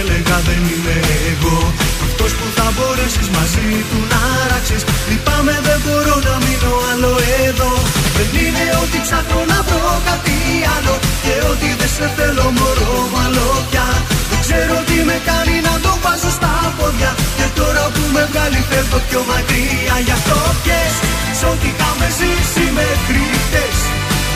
Έλεγα 0.00 0.36
δεν 0.48 0.60
είμαι 0.70 0.96
εγώ 1.30 1.58
Αυτός 2.06 2.30
που 2.38 2.46
θα 2.56 2.66
μπορέσεις 2.74 3.28
μαζί 3.36 3.68
του 3.88 3.98
να 4.12 4.20
ράξεις 4.50 4.82
Λυπάμαι 5.10 5.56
δεν 5.66 5.78
μπορώ 5.84 6.16
να 6.28 6.34
μείνω 6.44 6.72
άλλο 6.90 7.12
εδώ. 7.46 7.72
Δεν 8.16 8.30
είναι 8.42 8.64
ότι 8.82 8.98
ψάχνω 9.06 9.40
να 9.52 9.58
βρω 9.66 9.92
κάτι 10.08 10.36
άλλο 10.74 10.94
Και 11.24 11.34
ότι 11.52 11.68
δεν 11.80 11.90
σε 11.96 12.06
θέλω 12.16 12.46
μωρό 12.58 12.96
μαλό 13.14 13.50
πια. 13.68 13.86
Δεν 14.30 14.40
ξέρω 14.44 14.76
τι 14.88 14.96
με 15.08 15.16
κάνει 15.28 15.56
να 15.68 15.74
το 15.84 15.92
βάζω 16.02 16.30
στα 16.38 16.54
πόδια 16.76 17.10
Και 17.38 17.46
τώρα 17.58 17.84
που 17.94 18.02
με 18.14 18.22
βγάλει 18.30 18.60
φεύγω 18.68 18.98
πιο 19.08 19.20
μακριά. 19.30 19.96
Γι' 20.06 20.14
αυτό 20.18 20.38
πιες 20.62 20.94
σ' 21.38 21.44
ό,τι 21.52 21.68
είχαμε 21.72 22.06
ζήσει 22.18 22.64
μέχρι 22.78 23.22
χτες. 23.44 23.78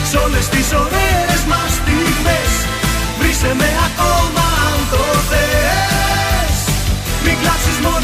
Σ' 0.09 0.15
όλες 0.23 0.45
τις 0.53 0.67
ωραίες 0.83 1.41
μας 1.51 1.69
στιγμές. 1.79 2.51
Βρίσκε 3.19 3.51
με 3.61 3.69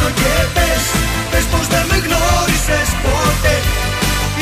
κλάψεις 0.02 0.10
μόνο 0.10 0.10
και 0.20 0.34
πες 0.56 0.84
Πες 1.32 1.46
πως 1.52 1.68
δεν 1.68 1.86
με 1.90 1.98
γνώρισες 2.06 2.90
ποτέ 3.04 3.56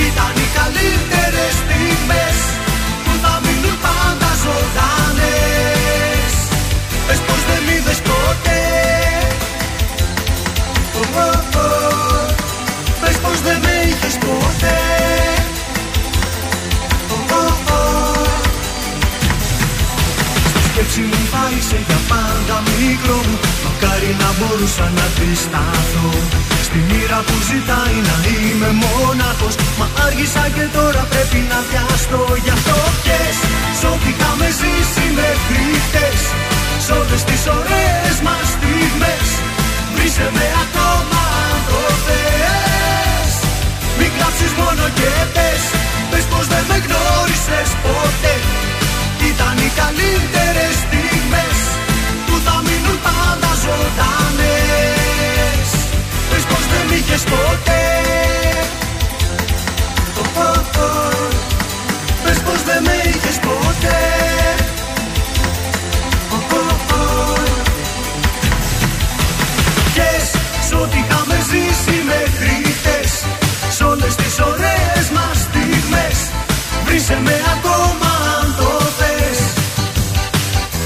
Ήταν 0.08 0.34
οι 0.44 0.48
καλύτερες 0.58 1.54
στιγμές 1.62 2.38
Που 3.04 3.14
θα 3.24 3.34
μείνουν 3.44 3.78
πάντα 3.86 4.30
ζωντανές 4.44 6.34
Πες 7.08 7.20
πως 7.28 7.42
δεν 7.48 7.62
μ' 7.66 7.72
είδες 7.76 8.00
ποτέ 8.10 8.62
Ω, 11.00 11.04
ω, 11.26 11.30
ω. 11.60 11.70
Πες 13.02 13.18
πως 13.24 13.38
δεν 13.46 13.58
με 13.64 13.74
είχες 13.90 14.16
ποτέ 14.26 14.80
Ω, 17.16 17.18
ω, 17.40 17.46
ω. 17.76 17.82
Στη 20.50 20.62
σκέψη 20.70 21.02
μου 21.10 21.22
θα 21.32 21.44
είσαι 21.54 21.80
για 21.88 22.00
πάντα 22.12 22.58
μικρό 22.78 23.18
μου 23.28 23.39
Μακάρι 23.82 24.14
να 24.24 24.30
μπορούσα 24.38 24.88
να 24.98 25.06
αντισταθώ. 25.10 26.10
Στη 26.68 26.80
μοίρα 26.90 27.20
που 27.28 27.38
ζητάει 27.50 27.98
να 28.10 28.16
είμαι 28.32 28.72
μόναχος 28.84 29.56
Μα 29.80 29.88
άργησα 30.06 30.44
και 30.56 30.66
τώρα 30.78 31.04
πρέπει 31.12 31.40
να 31.52 31.60
βιαστώ. 31.70 32.24
Γι' 32.44 32.54
αυτό 32.58 32.78
πιες 33.02 33.38
Σ' 33.80 33.86
ό,τι 33.92 34.10
είχαμε 34.14 34.48
ζήσει 34.60 35.06
μέχρι 35.20 35.64
χτες 35.86 36.22
Σ' 36.86 36.92
όλες 37.00 37.22
τις 37.30 37.42
ωραίες 37.58 38.16
μας 38.26 38.46
στιγμές 38.54 39.28
Βρίσκε 39.96 40.28
με 40.36 40.46
ακόμα 40.64 41.22
αν 41.50 41.60
το 41.70 41.82
θες. 42.06 43.32
Μην 43.98 44.10
κλάψεις 44.16 44.54
μόνο 44.62 44.84
και 44.98 45.12
πες 45.36 45.64
Πες 46.12 46.26
πως 46.32 46.46
δεν 46.52 46.64
με 46.70 46.78
γνώρισες 46.86 47.70
ποτέ. 47.84 48.36
Ήταν 49.30 49.56
οι 49.66 49.70
καλύτερες 49.82 50.74
στιγμές 50.84 51.60
Που 52.90 52.96
θα 52.96 53.00
μείνουν 53.00 53.02
πάντα 53.02 53.52
ζωντανές 53.64 55.70
Πες 56.30 56.44
πως 56.50 56.64
δεν 56.72 56.84
μ' 56.88 56.94
είχες 56.98 57.24
ποτέ. 57.24 57.84
Ω, 60.22 60.24
ω, 60.40 60.42
ω. 60.82 60.84
Πες 62.24 62.40
πως 62.46 62.60
δεν 62.68 62.82
με 62.84 62.96
είχες 63.10 63.38
ποτέ. 63.46 64.00
Ω, 66.36 66.38
ω, 66.56 66.58
ω. 66.94 66.96
Πιες 69.94 70.26
σ' 70.68 70.72
ό,τι 70.82 70.98
είχαμε 70.98 71.38
ζήσει 71.50 71.96
μέχρι 72.12 72.56
χτες 72.78 73.12
Σ' 73.76 73.82
όλες 73.82 74.16
τις 74.16 74.40
ωραίες 74.40 75.06
μας 75.16 75.38
στιγμές. 75.46 76.18
Βρίσκε 76.86 77.18
με 77.24 77.36
ακόμα 77.56 78.12
αν 78.40 78.48
το 78.58 78.70
θες. 78.98 79.40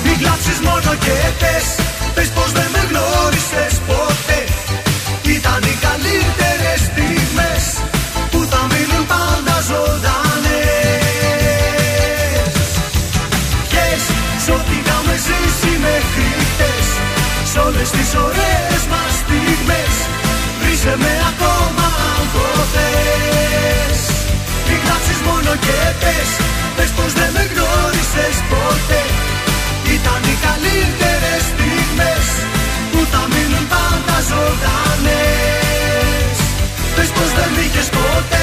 Μην 0.04 0.18
κλάψεις 0.18 0.60
μόνο 0.60 0.94
και 1.00 1.16
πες 1.40 1.83
πες 2.16 2.30
πως 2.36 2.52
δεν 2.58 2.70
με 2.74 2.82
γνώρισες 2.90 3.74
ποτέ. 3.90 4.40
Ήταν 5.38 5.60
οι 5.70 5.76
καλύτερες 5.86 6.80
στιγμές 6.90 7.64
που 8.32 8.40
θα 8.52 8.62
μείνουν 8.72 9.06
πάντα 9.14 9.56
ζωντανές. 9.72 10.96
Ποιες 13.70 14.02
σ' 14.44 14.52
ό,τι 14.58 14.76
είχαμε 14.80 15.16
ζήσει 15.26 15.74
μέχρι 15.88 16.28
χτες 16.50 16.88
Σ' 17.52 17.58
όλες 17.66 17.90
τις 17.96 18.10
ωραίες 18.26 18.82
μας 18.92 19.12
στιγμές. 19.22 19.94
Βρήσε 20.60 20.94
με 21.04 21.12
ακόμα 21.30 21.43
βρήκες 37.74 37.90
ποτέ 37.90 38.43